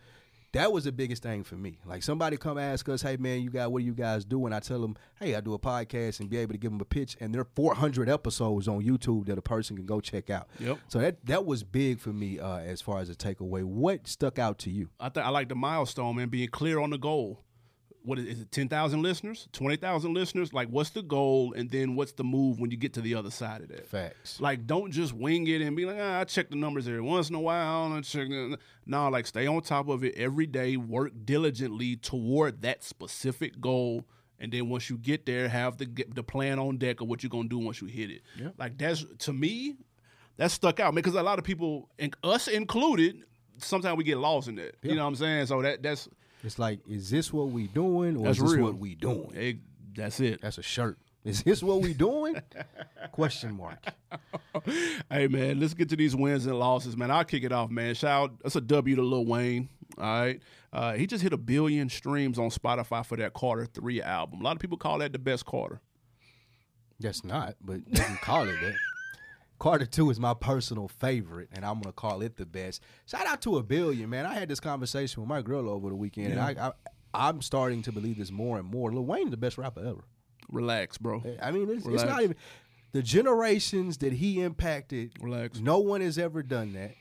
That 0.54 0.74
was 0.74 0.84
the 0.84 0.92
biggest 0.92 1.24
thing 1.24 1.44
for 1.44 1.56
me. 1.56 1.80
Like 1.86 2.04
somebody 2.04 2.36
come 2.36 2.58
ask 2.58 2.88
us, 2.90 3.02
"Hey 3.02 3.16
man, 3.18 3.42
you 3.42 3.50
got 3.50 3.72
what 3.72 3.80
do 3.80 3.86
you 3.86 3.94
guys 3.94 4.26
do?" 4.26 4.46
And 4.46 4.54
I 4.54 4.60
tell 4.60 4.82
them, 4.82 4.98
"Hey, 5.20 5.36
I 5.36 5.42
do 5.42 5.54
a 5.54 5.60
podcast," 5.60 6.20
and 6.20 6.30
be 6.30 6.38
able 6.38 6.54
to 6.54 6.58
give 6.58 6.72
them 6.72 6.82
a 6.82 6.86
pitch. 6.86 7.16
And 7.22 7.34
there 7.34 7.42
are 7.42 7.48
400 7.56 8.10
episodes 8.10 8.68
on 8.68 8.84
YouTube 8.84 9.28
that 9.28 9.38
a 9.38 9.42
person 9.42 9.78
can 9.78 9.86
go 9.86 10.02
check 10.02 10.30
out. 10.30 10.50
Yep. 10.60 10.80
So 10.90 11.00
that 11.00 11.26
that 11.26 11.46
was 11.46 11.64
big 11.64 12.00
for 12.00 12.12
me 12.12 12.40
uh, 12.40 12.58
as 12.58 12.82
far 12.82 13.00
as 13.00 13.10
a 13.10 13.16
takeaway. 13.16 13.64
What 13.64 14.08
stuck 14.08 14.40
out 14.40 14.60
to 14.60 14.70
you? 14.70 14.90
I 15.00 15.10
think 15.10 15.26
I 15.26 15.30
like 15.30 15.48
the 15.48 15.56
milestone, 15.56 16.18
man, 16.18 16.30
being 16.30 16.50
clear 16.50 16.80
on 16.80 16.90
the 16.90 16.98
goal. 16.98 17.44
What 18.04 18.18
is, 18.20 18.26
is 18.26 18.42
it? 18.42 18.52
Ten 18.52 18.68
thousand 18.68 19.02
listeners, 19.04 19.48
twenty 19.52 19.76
thousand 19.76 20.14
listeners. 20.14 20.54
Like, 20.54 20.70
what's 20.70 20.90
the 20.90 21.04
goal, 21.04 21.54
and 21.54 21.70
then 21.70 21.96
what's 21.96 22.14
the 22.14 22.24
move 22.24 22.60
when 22.60 22.72
you 22.72 22.78
get 22.78 22.94
to 22.94 23.02
the 23.02 23.16
other 23.16 23.30
side 23.32 23.62
of 23.62 23.68
that? 23.70 23.88
Facts. 23.88 24.40
Like, 24.40 24.66
don't 24.66 24.92
just 24.92 25.14
wing 25.14 25.48
it 25.48 25.62
and 25.62 25.76
be 25.76 25.86
like, 25.86 25.98
ah, 26.00 26.20
I 26.20 26.24
check 26.24 26.50
the 26.50 26.56
numbers 26.56 26.88
every 26.88 27.02
once 27.02 27.30
in 27.30 27.36
a 27.36 27.40
while. 27.40 27.94
And 27.94 28.04
check. 28.04 28.28
the-" 28.28 28.58
No, 28.86 29.10
like, 29.10 29.28
stay 29.28 29.46
on 29.46 29.62
top 29.62 29.88
of 29.88 30.04
it 30.04 30.16
every 30.16 30.48
day. 30.48 30.78
Work 30.78 31.14
diligently 31.26 31.96
toward 31.96 32.62
that 32.64 32.84
specific 32.84 33.62
goal, 33.62 34.06
and 34.40 34.52
then 34.52 34.70
once 34.70 34.90
you 34.90 34.98
get 34.98 35.26
there, 35.26 35.48
have 35.48 35.78
the 35.78 35.88
the 36.14 36.24
plan 36.24 36.58
on 36.58 36.78
deck 36.78 37.02
of 37.02 37.08
what 37.08 37.22
you're 37.22 37.30
gonna 37.30 37.50
do 37.50 37.60
once 37.60 37.82
you 37.82 37.88
hit 37.88 38.10
it. 38.10 38.22
Like, 38.58 38.78
that's 38.78 39.06
to 39.20 39.34
me, 39.34 39.76
that 40.38 40.50
stuck 40.50 40.80
out 40.80 40.96
because 40.96 41.14
a 41.14 41.22
lot 41.22 41.38
of 41.38 41.46
people, 41.46 41.90
and 42.00 42.16
us 42.24 42.48
included, 42.48 43.24
sometimes 43.58 43.96
we 43.98 44.04
get 44.04 44.18
lost 44.18 44.48
in 44.48 44.56
that. 44.56 44.76
You 44.82 44.96
know 44.96 45.04
what 45.04 45.10
I'm 45.10 45.16
saying? 45.16 45.46
So 45.46 45.62
that 45.62 45.84
that's 45.84 46.10
It's 46.44 46.58
like, 46.60 46.80
is 46.88 47.10
this 47.10 47.32
what 47.32 47.50
we 47.50 47.68
doing, 47.68 48.18
or 48.18 48.24
that's 48.26 48.38
is 48.38 48.44
this 48.44 48.54
real. 48.54 48.64
what 48.66 48.78
we 48.78 48.96
doing? 48.96 49.32
It- 49.36 49.58
that's 49.94 50.20
it. 50.22 50.40
That's 50.42 50.58
a 50.58 50.62
shirt. 50.64 50.98
Is 51.26 51.44
this 51.44 51.62
what 51.62 51.82
we 51.82 51.94
doing? 51.94 52.36
Question 53.12 53.58
mark. 53.58 53.78
Hey 55.10 55.28
man, 55.28 55.60
let's 55.60 55.74
get 55.74 55.90
to 55.90 55.96
these 55.96 56.16
wins 56.16 56.46
and 56.46 56.58
losses, 56.60 56.96
man. 56.98 57.10
I'll 57.12 57.24
kick 57.24 57.44
it 57.44 57.52
off, 57.52 57.70
man. 57.70 57.94
Shout 57.96 58.24
out, 58.24 58.40
that's 58.44 58.56
a 58.56 58.62
W 58.62 58.96
to 58.98 59.02
Lil 59.02 59.26
Wayne. 59.26 59.70
All 59.98 60.04
right. 60.22 60.42
Uh, 60.74 60.94
he 60.94 61.08
just 61.08 61.24
hit 61.24 61.32
a 61.34 61.38
billion 61.38 61.90
streams 61.90 62.38
on 62.38 62.50
Spotify 62.50 63.06
for 63.06 63.16
that 63.18 63.34
Carter 63.34 63.66
3 63.66 64.02
album. 64.02 64.42
A 64.42 64.44
lot 64.44 64.56
of 64.56 64.60
people 64.60 64.78
call 64.78 65.00
that 65.00 65.14
the 65.14 65.20
best 65.20 65.46
Carter. 65.46 65.80
That's 67.00 67.24
not, 67.24 67.56
but 67.62 67.78
you 67.88 68.02
can 68.04 68.18
call 68.22 68.48
it 68.48 68.56
that. 68.62 68.76
Carter 69.62 69.86
2 69.86 70.10
is 70.10 70.20
my 70.20 70.34
personal 70.34 70.88
favorite, 70.88 71.50
and 71.52 71.64
I'm 71.64 71.82
gonna 71.82 71.94
call 71.94 72.24
it 72.24 72.36
the 72.36 72.48
best. 72.48 72.82
Shout 73.06 73.28
out 73.28 73.44
to 73.44 73.58
a 73.58 73.64
billion, 73.64 74.10
man. 74.10 74.26
I 74.26 74.34
had 74.34 74.50
this 74.50 74.60
conversation 74.60 75.22
with 75.22 75.30
my 75.30 75.44
girl 75.44 75.70
over 75.70 75.90
the 75.90 75.96
weekend, 75.96 76.32
and 76.32 76.40
I, 76.40 76.56
I 76.70 76.72
I'm 77.14 77.44
starting 77.44 77.84
to 77.84 77.92
believe 77.92 78.18
this 78.18 78.32
more 78.32 78.58
and 78.58 78.68
more. 78.68 78.92
Lil 78.92 79.06
Wayne 79.06 79.28
is 79.28 79.30
the 79.30 79.38
best 79.38 79.60
rapper 79.60 79.86
ever. 79.86 80.04
Relax, 80.52 80.98
bro. 80.98 81.24
I 81.40 81.52
mean, 81.52 81.70
it's, 81.70 81.86
it's 81.86 82.04
not 82.04 82.24
even 82.24 82.38
the 82.94 83.04
generations 83.04 84.00
that 84.00 84.14
he 84.14 84.42
impacted. 84.42 85.12
Relax. 85.22 85.60
No 85.60 85.78
one 85.78 86.02
has 86.02 86.18
ever 86.18 86.42
done 86.42 86.74
that. 86.74 86.96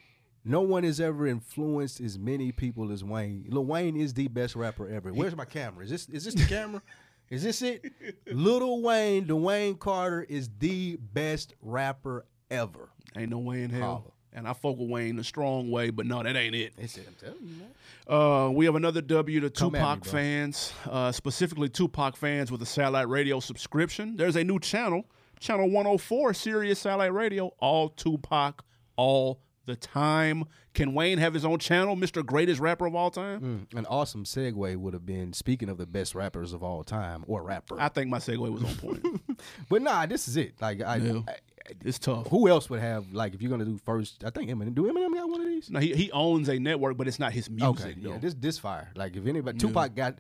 No 0.45 0.61
one 0.61 0.85
has 0.85 1.01
ever 1.01 1.27
influenced 1.27 1.99
as 1.99 2.19
many 2.19 2.53
people 2.53 2.93
as 2.93 3.03
Wayne. 3.03 3.47
Lil 3.49 3.65
Wayne 3.65 3.97
is 3.97 4.13
the 4.13 4.29
best 4.29 4.55
rapper 4.55 4.87
ever. 4.87 5.15
Where's 5.15 5.35
my 5.35 5.47
camera? 5.47 5.83
Is 5.83 5.91
this 5.91 6.09
is 6.11 6.27
this 6.27 6.35
the 6.35 6.45
camera? 6.45 6.83
Is 7.31 7.43
this 7.43 7.63
it? 7.63 7.91
Little 8.31 8.83
Wayne, 8.83 9.25
Dwayne 9.25 9.79
Carter 9.79 10.25
is 10.25 10.51
the 10.59 10.97
best 10.97 11.55
rapper 11.63 12.27
ever. 12.51 12.89
Ain't 13.17 13.31
no 13.31 13.39
way 13.39 13.63
in 13.63 13.71
hell. 13.71 13.83
Holla. 13.83 14.03
And 14.33 14.47
I 14.47 14.53
fuck 14.53 14.77
with 14.79 14.89
Wayne 14.89 15.17
the 15.17 15.25
strong 15.25 15.71
way, 15.73 15.91
but 15.91 16.07
no, 16.07 16.23
that 16.23 16.37
ain't 16.37 16.55
it. 16.55 16.73
It's 16.79 16.97
it, 16.97 17.05
I'm 17.09 17.15
telling 17.15 17.43
you, 17.43 17.55
man. 17.57 17.71
Uh, 18.07 18.51
we 18.51 18.65
have 18.65 18.77
another 18.77 19.01
W 19.03 19.41
to 19.41 19.51
Come 19.51 19.75
at 19.75 19.81
me, 19.81 19.95
Tupac 19.97 20.05
fans, 20.05 20.73
uh, 20.89 21.11
specifically 21.11 21.69
Tupac 21.69 22.17
fans 22.17 22.53
with 22.53 22.63
a 22.63 22.67
satellite 22.67 23.09
radio 23.09 23.41
subscription. 23.41 24.17
There's 24.17 24.37
a 24.37 24.45
new 24.45 24.61
channel, 24.61 25.05
channel 25.41 25.69
104, 25.69 26.33
Sirius 26.35 26.79
Satellite 26.79 27.13
Radio, 27.13 27.53
all 27.59 27.89
Tupac, 27.89 28.65
all 28.95 29.41
the 29.67 29.75
time. 29.75 30.45
Can 30.75 30.95
Wayne 30.95 31.19
have 31.19 31.35
his 31.35 31.45
own 31.45 31.59
channel, 31.59 31.97
Mr. 31.97 32.25
Greatest 32.25 32.61
Rapper 32.61 32.87
of 32.87 32.95
all 32.95 33.11
time? 33.11 33.67
Mm, 33.73 33.79
An 33.81 33.87
awesome 33.87 34.23
segue 34.25 34.77
would 34.77 34.95
have 34.95 35.05
been 35.05 35.33
speaking 35.33 35.69
of 35.69 35.77
the 35.79 35.87
best 35.87 36.15
rappers 36.15 36.53
of 36.53 36.63
all 36.63 36.85
time 36.85 37.25
or 37.27 37.43
rapper. 37.43 37.81
I 37.81 37.89
think 37.89 38.09
my 38.11 38.19
segue 38.19 38.49
was 38.49 38.63
on 38.63 38.75
point. 38.77 39.41
but 39.69 39.83
nah, 39.83 40.07
this 40.07 40.29
is 40.29 40.37
it. 40.37 40.55
Like 40.61 40.83
I, 40.83 40.97
Yeah. 40.97 41.21
I- 41.27 41.37
it's 41.85 41.99
tough. 41.99 42.27
who 42.29 42.49
else 42.49 42.69
would 42.71 42.81
have 42.81 43.13
like 43.13 43.35
if 43.35 43.43
you're 43.43 43.51
gonna 43.51 43.65
do 43.65 43.79
first? 43.79 44.25
I 44.25 44.31
think 44.31 44.51
Eminem. 44.51 44.75
Do 44.75 44.85
Eminem 44.85 45.15
got 45.15 45.29
one 45.29 45.41
of 45.41 45.47
these? 45.47 45.71
No, 45.71 45.81
he, 45.81 45.95
he 45.95 46.11
owns 46.13 46.49
a 46.49 46.59
network, 46.59 46.97
but 46.97 47.07
it's 47.09 47.19
not 47.19 47.33
his 47.33 47.49
music. 47.51 47.87
Okay, 47.87 47.95
though. 48.01 48.13
yeah, 48.13 48.19
this 48.19 48.35
this 48.35 48.59
fire. 48.59 48.91
Like 48.95 49.17
if 49.17 49.27
anybody, 49.27 49.59
Tupac 49.59 49.95
got 49.95 50.17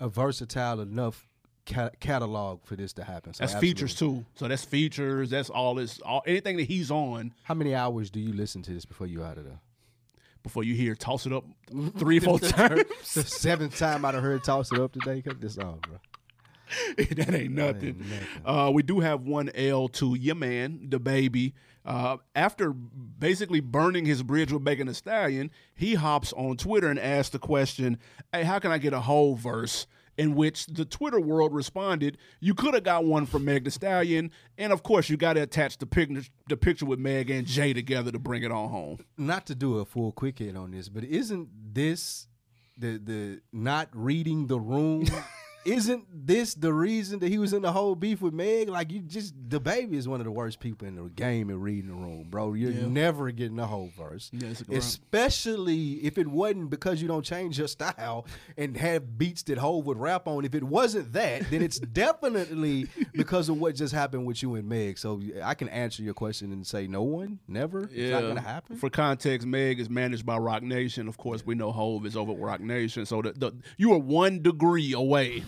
a 0.00 0.08
versatile 0.08 0.80
enough 0.80 1.26
ca- 1.66 1.90
catalog 2.00 2.64
for 2.64 2.76
this 2.76 2.92
to 2.94 3.04
happen. 3.04 3.32
So 3.34 3.42
That's 3.44 3.54
absolutely. 3.54 3.68
features 3.68 3.94
too. 3.94 4.24
So 4.34 4.48
that's 4.48 4.64
features. 4.64 5.30
That's 5.30 5.50
all 5.50 5.74
this. 5.76 6.00
All 6.00 6.22
anything 6.26 6.56
that 6.56 6.64
he's 6.64 6.90
on 6.90 7.32
How 7.44 7.54
many 7.54 7.74
hours 7.74 8.10
do 8.10 8.20
you 8.20 8.32
listen 8.32 8.62
to 8.62 8.72
this 8.72 8.84
before 8.84 9.06
you 9.06 9.22
out 9.22 9.38
of 9.38 9.44
there? 9.44 9.60
before 10.42 10.64
you 10.64 10.74
hear 10.74 10.96
toss 10.96 11.24
it 11.24 11.32
up 11.32 11.44
three 11.98 12.18
four 12.18 12.36
times. 12.40 12.82
the 13.14 13.22
seventh 13.22 13.78
time 13.78 14.04
I've 14.04 14.14
heard 14.16 14.42
toss 14.42 14.72
it 14.72 14.80
up 14.80 14.90
today. 14.92 15.22
Cut 15.22 15.40
this 15.40 15.56
off, 15.56 15.80
bro. 15.82 15.98
that 16.96 17.34
ain't 17.34 17.54
nothing. 17.54 17.98
nothing. 17.98 18.26
Uh, 18.44 18.70
we 18.72 18.82
do 18.82 19.00
have 19.00 19.22
one 19.22 19.50
L 19.54 19.88
to 19.88 20.14
your 20.14 20.34
man, 20.34 20.86
the 20.88 20.98
baby. 20.98 21.54
Uh, 21.84 22.18
after 22.34 22.72
basically 22.72 23.60
burning 23.60 24.04
his 24.04 24.22
bridge 24.22 24.52
with 24.52 24.62
Megan 24.62 24.86
Thee 24.86 24.92
Stallion, 24.94 25.50
he 25.74 25.94
hops 25.94 26.32
on 26.34 26.56
Twitter 26.56 26.88
and 26.88 26.98
asks 26.98 27.30
the 27.30 27.38
question, 27.38 27.98
"Hey, 28.32 28.44
how 28.44 28.58
can 28.58 28.70
I 28.70 28.78
get 28.78 28.92
a 28.92 29.00
whole 29.00 29.34
verse?" 29.34 29.86
In 30.18 30.34
which 30.34 30.66
the 30.66 30.84
Twitter 30.84 31.18
world 31.18 31.54
responded, 31.54 32.18
"You 32.38 32.54
could 32.54 32.74
have 32.74 32.84
got 32.84 33.04
one 33.04 33.26
from 33.26 33.44
Meg 33.46 33.64
Thee 33.64 33.70
Stallion, 33.70 34.30
and 34.58 34.72
of 34.72 34.82
course, 34.82 35.08
you 35.08 35.16
got 35.16 35.32
to 35.32 35.42
attach 35.42 35.78
the 35.78 35.86
picture, 35.86 36.22
the 36.48 36.56
picture 36.56 36.86
with 36.86 36.98
Meg 36.98 37.30
and 37.30 37.46
Jay 37.46 37.72
together 37.72 38.12
to 38.12 38.18
bring 38.18 38.42
it 38.42 38.52
on 38.52 38.68
home." 38.68 38.98
Not 39.16 39.46
to 39.46 39.54
do 39.54 39.78
a 39.78 39.84
full 39.84 40.12
quick 40.12 40.38
hit 40.38 40.56
on 40.56 40.70
this, 40.70 40.88
but 40.88 41.02
isn't 41.02 41.48
this 41.74 42.28
the 42.76 42.98
the 42.98 43.40
not 43.52 43.88
reading 43.92 44.46
the 44.46 44.60
room? 44.60 45.06
isn't 45.64 46.04
this 46.26 46.54
the 46.54 46.72
reason 46.72 47.18
that 47.20 47.28
he 47.28 47.38
was 47.38 47.52
in 47.52 47.62
the 47.62 47.72
whole 47.72 47.94
beef 47.94 48.20
with 48.20 48.34
Meg? 48.34 48.68
Like 48.68 48.90
you 48.92 49.00
just 49.00 49.34
the 49.48 49.60
baby 49.60 49.96
is 49.96 50.08
one 50.08 50.20
of 50.20 50.24
the 50.24 50.30
worst 50.30 50.60
people 50.60 50.88
in 50.88 50.96
the 50.96 51.02
game 51.10 51.50
in 51.50 51.60
reading 51.60 51.88
the 51.88 51.94
room, 51.96 52.26
bro. 52.30 52.54
You're 52.54 52.70
Yeah. 52.72 52.86
never 52.86 53.30
getting 53.30 53.56
the 53.56 53.66
whole 53.66 53.90
verse. 53.96 54.30
Yeah. 54.32 54.52
Especially 54.76 55.94
if 56.04 56.18
it 56.18 56.26
wasn't 56.26 56.70
because 56.70 57.02
you 57.02 57.08
don't 57.08 57.24
change 57.24 57.58
your 57.58 57.68
style 57.78 58.26
and 58.56 58.76
have 58.76 59.18
beats 59.18 59.42
that 59.44 59.58
Hove 59.58 59.86
would 59.86 59.98
rap 59.98 60.26
on. 60.26 60.44
If 60.44 60.54
it 60.54 60.62
wasn't 60.64 61.12
that, 61.12 61.50
then 61.50 61.62
it's 61.62 61.78
definitely 61.92 62.86
because 63.12 63.48
of 63.48 63.58
what 63.58 63.74
just 63.74 63.92
happened 63.94 64.26
with 64.26 64.42
you 64.42 64.54
and 64.54 64.68
Meg. 64.68 64.98
So 64.98 65.20
I 65.42 65.54
can 65.54 65.68
answer 65.68 66.02
your 66.02 66.14
question 66.14 66.52
and 66.52 66.66
say 66.66 66.86
no 66.86 67.02
one, 67.02 67.38
never. 67.46 67.88
It's 67.92 68.10
not 68.10 68.22
gonna 68.22 68.40
happen. 68.40 68.76
For 68.76 68.90
context, 68.90 69.46
Meg 69.46 69.80
is 69.80 69.90
managed 69.90 70.24
by 70.26 70.38
Roc 70.38 70.62
Nation. 70.62 71.08
Of 71.08 71.16
course, 71.18 71.44
we 71.44 71.54
know 71.54 71.72
Hove 71.72 72.06
is 72.06 72.16
over 72.16 72.32
at 72.32 72.38
Roc 72.38 72.60
Nation. 72.60 73.06
So 73.06 73.22
the, 73.22 73.32
the, 73.32 73.52
you 73.76 73.92
are 73.92 73.98
one 73.98 74.42
degree 74.42 74.92
away. 74.92 75.42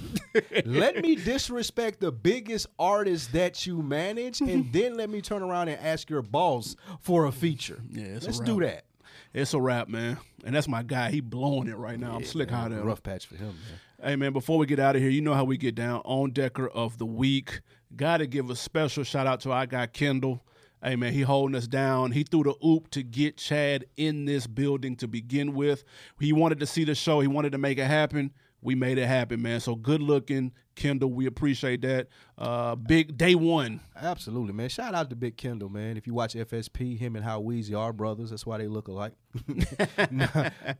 Let 0.65 1.03
me 1.03 1.15
disrespect 1.25 2.01
the 2.01 2.13
biggest 2.13 2.67
artist 2.79 3.33
that 3.33 3.67
you 3.67 3.83
manage, 3.83 4.41
and 4.41 4.73
then 4.73 4.97
let 4.97 5.11
me 5.11 5.21
turn 5.21 5.43
around 5.43 5.69
and 5.69 5.81
ask 5.81 6.11
your 6.11 6.23
boss 6.23 6.77
for 7.01 7.27
a 7.27 7.33
feature. 7.33 7.81
Yeah, 7.91 8.05
it's 8.05 8.27
let's 8.27 8.41
do 8.41 8.61
that. 8.61 8.85
it's 9.33 9.55
a 9.55 9.61
wrap, 9.61 9.89
man. 9.89 10.19
And 10.45 10.55
that's 10.55 10.69
my 10.69 10.83
guy. 10.83 11.11
He 11.11 11.21
blowing 11.21 11.69
it 11.69 11.77
right 11.77 11.99
now. 11.99 12.17
I'm 12.17 12.25
slick 12.25 12.51
hot 12.51 12.73
at. 12.73 12.85
Rough 12.85 13.03
patch 13.03 13.27
for 13.27 13.37
him, 13.37 13.47
man. 13.47 13.81
Hey 14.03 14.17
man, 14.17 14.33
before 14.35 14.59
we 14.59 14.67
get 14.67 14.79
out 14.79 14.97
of 14.97 15.03
here, 15.03 15.11
you 15.11 15.23
know 15.23 15.33
how 15.33 15.45
we 15.45 15.57
get 15.57 15.75
down 15.75 16.03
on 16.05 16.31
Decker 16.33 16.69
of 16.69 16.99
the 16.99 17.07
week. 17.07 17.61
Got 17.97 18.19
to 18.19 18.27
give 18.27 18.51
a 18.51 18.57
special 18.57 19.05
shout 19.05 19.27
out 19.27 19.41
to 19.41 19.53
our 19.53 19.67
guy 19.67 19.87
Kendall. 19.87 20.43
Hey 20.83 20.97
man, 20.97 21.15
he 21.15 21.23
holding 21.23 21.57
us 21.57 21.67
down. 21.67 22.13
He 22.13 22.25
threw 22.25 22.43
the 22.43 22.55
oop 22.63 22.91
to 22.91 23.03
get 23.03 23.39
Chad 23.39 23.87
in 23.97 24.27
this 24.27 24.47
building 24.47 24.97
to 24.97 25.09
begin 25.09 25.55
with. 25.55 25.85
He 26.21 26.35
wanted 26.35 26.61
to 26.61 26.67
see 26.67 26.85
the 26.85 26.95
show. 26.95 27.21
He 27.21 27.29
wanted 27.29 27.53
to 27.53 27.59
make 27.59 27.79
it 27.79 27.87
happen. 27.87 28.33
We 28.65 28.75
made 28.75 28.97
it 28.97 29.07
happen, 29.07 29.43
man. 29.43 29.61
So 29.61 29.75
good 29.75 30.01
looking, 30.01 30.51
Kendall. 30.75 31.13
We 31.13 31.27
appreciate 31.27 31.83
that. 31.83 32.09
Uh, 32.39 32.75
big 32.75 33.17
day 33.19 33.35
one. 33.35 33.81
Absolutely, 33.95 34.55
man. 34.55 34.71
Shout 34.71 34.95
out 34.95 35.11
to 35.11 35.17
Big 35.17 35.37
Kendall, 35.37 35.69
man. 35.69 35.99
If 35.99 36.07
you 36.07 36.15
watch 36.15 36.35
FSP, 36.35 36.99
him 36.99 37.15
and 37.15 37.23
How 37.23 37.43
Weezy 37.43 37.79
are 37.79 37.93
brothers. 37.93 38.31
That's 38.31 38.47
why 38.47 38.57
they 38.57 38.67
look 38.67 38.89
alike. 38.89 39.13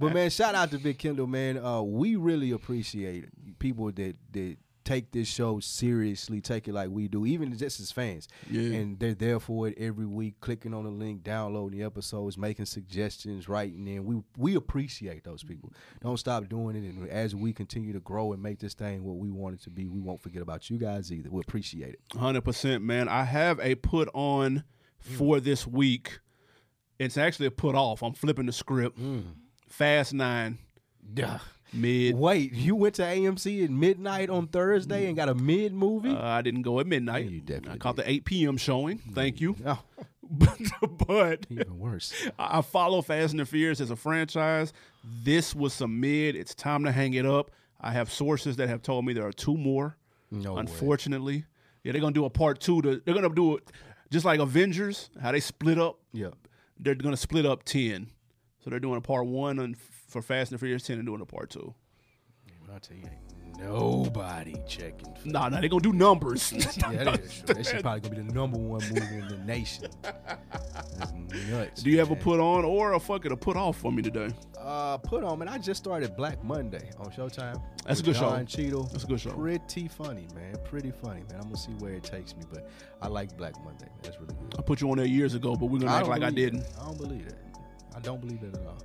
But 0.01 0.15
man, 0.15 0.31
shout 0.31 0.55
out 0.55 0.71
to 0.71 0.79
Big 0.79 0.99
Kendall, 0.99 1.27
man. 1.27 1.59
Uh, 1.59 1.83
we 1.83 2.17
really 2.17 2.53
appreciate 2.53 3.27
people 3.59 3.93
that 3.93 4.17
that 4.33 4.57
take 4.85 5.13
this 5.13 5.27
show 5.29 5.61
seriously, 5.61 6.41
take 6.41 6.69
it 6.69 6.73
like 6.75 6.91
we 6.91 7.09
do, 7.09 7.27
even 7.27 7.57
just 7.57 7.81
as 7.81 7.91
fans. 7.91 8.29
Yeah. 8.51 8.77
And 8.79 8.99
they're 8.99 9.15
there 9.15 9.41
for 9.41 9.69
it 9.69 9.75
every 9.79 10.07
week, 10.07 10.41
clicking 10.41 10.75
on 10.75 10.85
the 10.85 10.91
link, 10.91 11.23
downloading 11.23 11.79
the 11.79 11.85
episodes, 11.85 12.37
making 12.39 12.67
suggestions, 12.67 13.49
writing 13.49 13.87
in. 13.89 14.05
We 14.05 14.23
we 14.37 14.55
appreciate 14.57 15.25
those 15.25 15.43
people. 15.43 15.73
Don't 16.03 16.19
stop 16.19 16.49
doing 16.49 16.77
it. 16.77 16.85
And 16.85 17.09
as 17.09 17.35
we 17.35 17.53
continue 17.53 17.93
to 17.93 18.01
grow 18.01 18.33
and 18.33 18.43
make 18.43 18.59
this 18.59 18.75
thing 18.75 19.05
what 19.05 19.17
we 19.17 19.31
want 19.31 19.55
it 19.57 19.63
to 19.63 19.71
be, 19.71 19.89
we 19.89 20.01
won't 20.01 20.21
forget 20.23 20.43
about 20.43 20.69
you 20.71 20.79
guys 20.79 21.13
either. 21.13 21.31
We 21.31 21.41
appreciate 21.41 21.95
it. 21.95 22.01
Hundred 22.19 22.43
percent, 22.43 22.83
man. 22.85 23.09
I 23.09 23.25
have 23.25 23.59
a 23.61 23.75
put 23.75 24.09
on 24.15 24.65
for 24.99 25.41
this 25.41 25.67
week. 25.67 26.21
It's 26.99 27.19
actually 27.19 27.47
a 27.47 27.51
put 27.51 27.75
off. 27.75 28.03
I'm 28.03 28.13
flipping 28.15 28.47
the 28.47 28.53
script. 28.53 28.99
Mm. 28.99 29.25
Fast 29.69 30.15
nine, 30.15 30.59
Yeah. 31.15 31.41
Mid. 31.75 32.17
Wait, 32.17 32.53
you 32.53 32.77
went 32.77 32.95
to 32.97 33.03
AMC 33.03 33.65
at 33.65 33.71
midnight 33.71 34.31
on 34.31 34.47
Thursday 34.47 35.07
and 35.07 35.17
got 35.17 35.29
a 35.29 35.35
mid 35.35 35.73
movie? 35.75 36.11
Uh, 36.11 36.23
I 36.23 36.43
didn't 36.43 36.63
go 36.63 36.81
at 36.81 36.87
midnight. 36.87 37.27
You 37.31 37.41
definitely 37.41 37.73
I 37.73 37.77
caught 37.79 37.97
the 37.97 38.09
8 38.09 38.25
p.m. 38.25 38.57
showing. 38.57 38.99
Thank 38.99 39.41
you. 39.41 39.57
oh, 39.67 39.83
but, 40.31 40.59
but 41.07 41.47
even 41.51 41.79
worse. 41.79 42.13
I 42.39 42.63
follow 42.63 43.03
Fast 43.03 43.33
and 43.33 43.41
the 43.41 43.47
Furious 43.47 43.81
as 43.81 43.91
a 43.91 43.97
franchise. 43.97 44.73
This 45.23 45.55
was 45.55 45.73
some 45.75 46.01
mid. 46.01 46.37
It's 46.37 46.55
time 46.55 46.85
to 46.85 46.93
hang 46.93 47.15
it 47.15 47.27
up. 47.27 47.51
I 47.81 47.93
have 47.93 48.11
sources 48.11 48.57
that 48.57 48.69
have 48.69 48.83
told 48.83 49.05
me 49.05 49.13
there 49.13 49.27
are 49.27 49.33
two 49.33 49.57
more. 49.57 49.97
No 50.31 50.55
way. 50.55 50.61
unfortunately, 50.61 51.45
yeah, 51.83 51.93
they're 51.93 52.01
gonna 52.01 52.15
do 52.15 52.25
a 52.25 52.31
part 52.31 52.59
two. 52.59 52.81
To 52.83 53.01
they're 53.05 53.15
gonna 53.15 53.29
do 53.29 53.57
it 53.57 53.71
just 54.11 54.25
like 54.25 54.41
Avengers, 54.41 55.11
how 55.21 55.33
they 55.33 55.41
split 55.41 55.79
up. 55.79 55.99
Yeah. 56.13 56.31
They're 56.79 56.95
gonna 56.95 57.17
split 57.17 57.47
up 57.47 57.65
ten. 57.65 58.09
So 58.65 58.71
they're 58.71 58.81
doing 58.81 58.97
a 58.97 59.03
part 59.03 59.27
one 59.27 59.59
on, 59.59 59.77
for 60.15 60.23
Fast 60.23 60.53
and 60.53 60.61
Furious 60.61 60.85
ten 60.85 60.99
and 60.99 61.07
doing 61.07 61.21
a 61.21 61.27
part 61.27 61.51
two. 61.51 61.75
I'll 62.73 62.79
tell 62.79 62.97
you, 62.97 63.03
ain't 63.03 63.59
nobody 63.59 64.55
checking. 64.67 65.13
For 65.17 65.29
Nah, 65.29 65.49
nah, 65.49 65.59
they're 65.59 65.69
gonna 65.69 65.83
do 65.83 65.93
numbers. 65.93 66.53
yeah, 66.77 67.03
that 67.05 67.21
is 67.21 67.43
true. 67.43 67.55
That 67.55 67.67
shit 67.67 67.83
probably 67.83 68.01
gonna 68.01 68.15
be 68.15 68.23
the 68.29 68.33
number 68.33 68.57
one 68.57 68.81
movie 68.91 69.17
in 69.17 69.27
the 69.27 69.39
nation. 69.45 69.89
That's 70.03 71.13
nuts. 71.51 71.83
do 71.83 71.91
you 71.91 71.99
have 71.99 72.13
a 72.13 72.17
put 72.17 72.39
on 72.39 72.65
or 72.65 72.93
a 72.93 73.01
fuck 73.01 73.27
it 73.27 73.33
a 73.33 73.37
put 73.37 73.57
off 73.57 73.77
for 73.77 73.91
me 73.91 74.03
today? 74.03 74.29
Uh, 74.57 74.99
put 74.99 75.25
on, 75.25 75.41
man. 75.41 75.49
I 75.49 75.59
just 75.59 75.83
started 75.83 76.17
Black 76.17 76.43
Monday 76.45 76.91
on 76.99 77.11
Showtime. 77.11 77.61
That's 77.85 77.99
a 77.99 78.03
good 78.05 78.15
show. 78.15 78.31
Don 78.31 78.47
Cheadle. 78.47 78.85
That's 78.93 79.03
a 79.03 79.09
good 79.09 79.21
show. 79.21 79.31
Pretty 79.31 79.89
funny, 79.89 80.29
man. 80.37 80.55
Pretty 80.65 80.93
funny, 80.93 81.25
man. 81.29 81.41
I'm 81.41 81.49
gonna 81.49 81.57
see 81.57 81.73
where 81.73 81.93
it 81.93 82.05
takes 82.05 82.37
me, 82.37 82.45
but 82.53 82.71
I 83.03 83.09
like 83.09 83.37
Black 83.37 83.55
Monday. 83.65 83.87
Man. 83.87 83.99
That's 84.03 84.21
really 84.21 84.35
good. 84.35 84.55
I 84.61 84.63
put 84.63 84.81
you 84.81 84.91
on 84.93 84.99
there 84.99 85.07
years 85.07 85.35
ago, 85.35 85.57
but 85.57 85.67
we're 85.67 85.81
gonna 85.81 85.93
act 85.93 86.07
like 86.07 86.23
I 86.23 86.31
didn't. 86.31 86.61
it. 86.61 86.73
I 86.81 86.85
don't 86.85 86.99
believe 86.99 87.27
it. 87.27 87.35
I 87.97 88.01
don't 88.01 88.21
believe 88.21 88.43
it 88.43 88.55
at 88.55 88.67
all. 88.67 88.83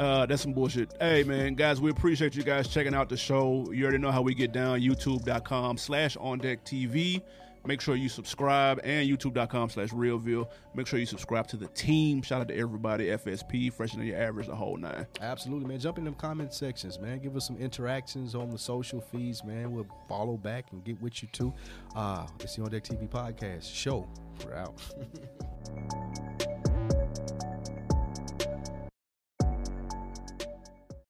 Uh, 0.00 0.24
that's 0.24 0.40
some 0.40 0.54
bullshit. 0.54 0.94
Hey, 0.98 1.24
man, 1.24 1.54
guys, 1.54 1.78
we 1.78 1.90
appreciate 1.90 2.34
you 2.34 2.42
guys 2.42 2.68
checking 2.68 2.94
out 2.94 3.10
the 3.10 3.18
show. 3.18 3.70
You 3.70 3.84
already 3.84 3.98
know 3.98 4.10
how 4.10 4.22
we 4.22 4.34
get 4.34 4.50
down. 4.50 4.80
YouTube.com 4.80 5.76
slash 5.76 6.16
On 6.16 6.38
Deck 6.38 6.64
TV. 6.64 7.20
Make 7.66 7.82
sure 7.82 7.94
you 7.96 8.08
subscribe 8.08 8.80
and 8.82 9.06
YouTube.com 9.06 9.68
slash 9.68 9.90
Realville. 9.90 10.48
Make 10.74 10.86
sure 10.86 10.98
you 10.98 11.04
subscribe 11.04 11.46
to 11.48 11.58
the 11.58 11.66
team. 11.68 12.22
Shout 12.22 12.40
out 12.40 12.48
to 12.48 12.56
everybody. 12.56 13.08
FSP, 13.08 13.70
fresher 13.74 13.98
than 13.98 14.06
your 14.06 14.16
average, 14.16 14.46
the 14.46 14.56
whole 14.56 14.78
nine. 14.78 15.06
Absolutely, 15.20 15.68
man. 15.68 15.78
Jump 15.78 15.98
in 15.98 16.04
them 16.04 16.14
comment 16.14 16.54
sections, 16.54 16.98
man. 16.98 17.18
Give 17.18 17.36
us 17.36 17.46
some 17.46 17.58
interactions 17.58 18.34
on 18.34 18.48
the 18.48 18.58
social 18.58 19.02
feeds, 19.02 19.44
man. 19.44 19.70
We'll 19.70 19.86
follow 20.08 20.38
back 20.38 20.72
and 20.72 20.82
get 20.82 20.98
with 21.02 21.22
you 21.22 21.28
too. 21.32 21.52
Uh, 21.94 22.26
it's 22.38 22.56
the 22.56 22.62
On 22.62 22.70
Deck 22.70 22.84
TV 22.84 23.06
podcast 23.06 23.70
show. 23.74 24.08
We're 24.46 24.54
out. 24.54 24.80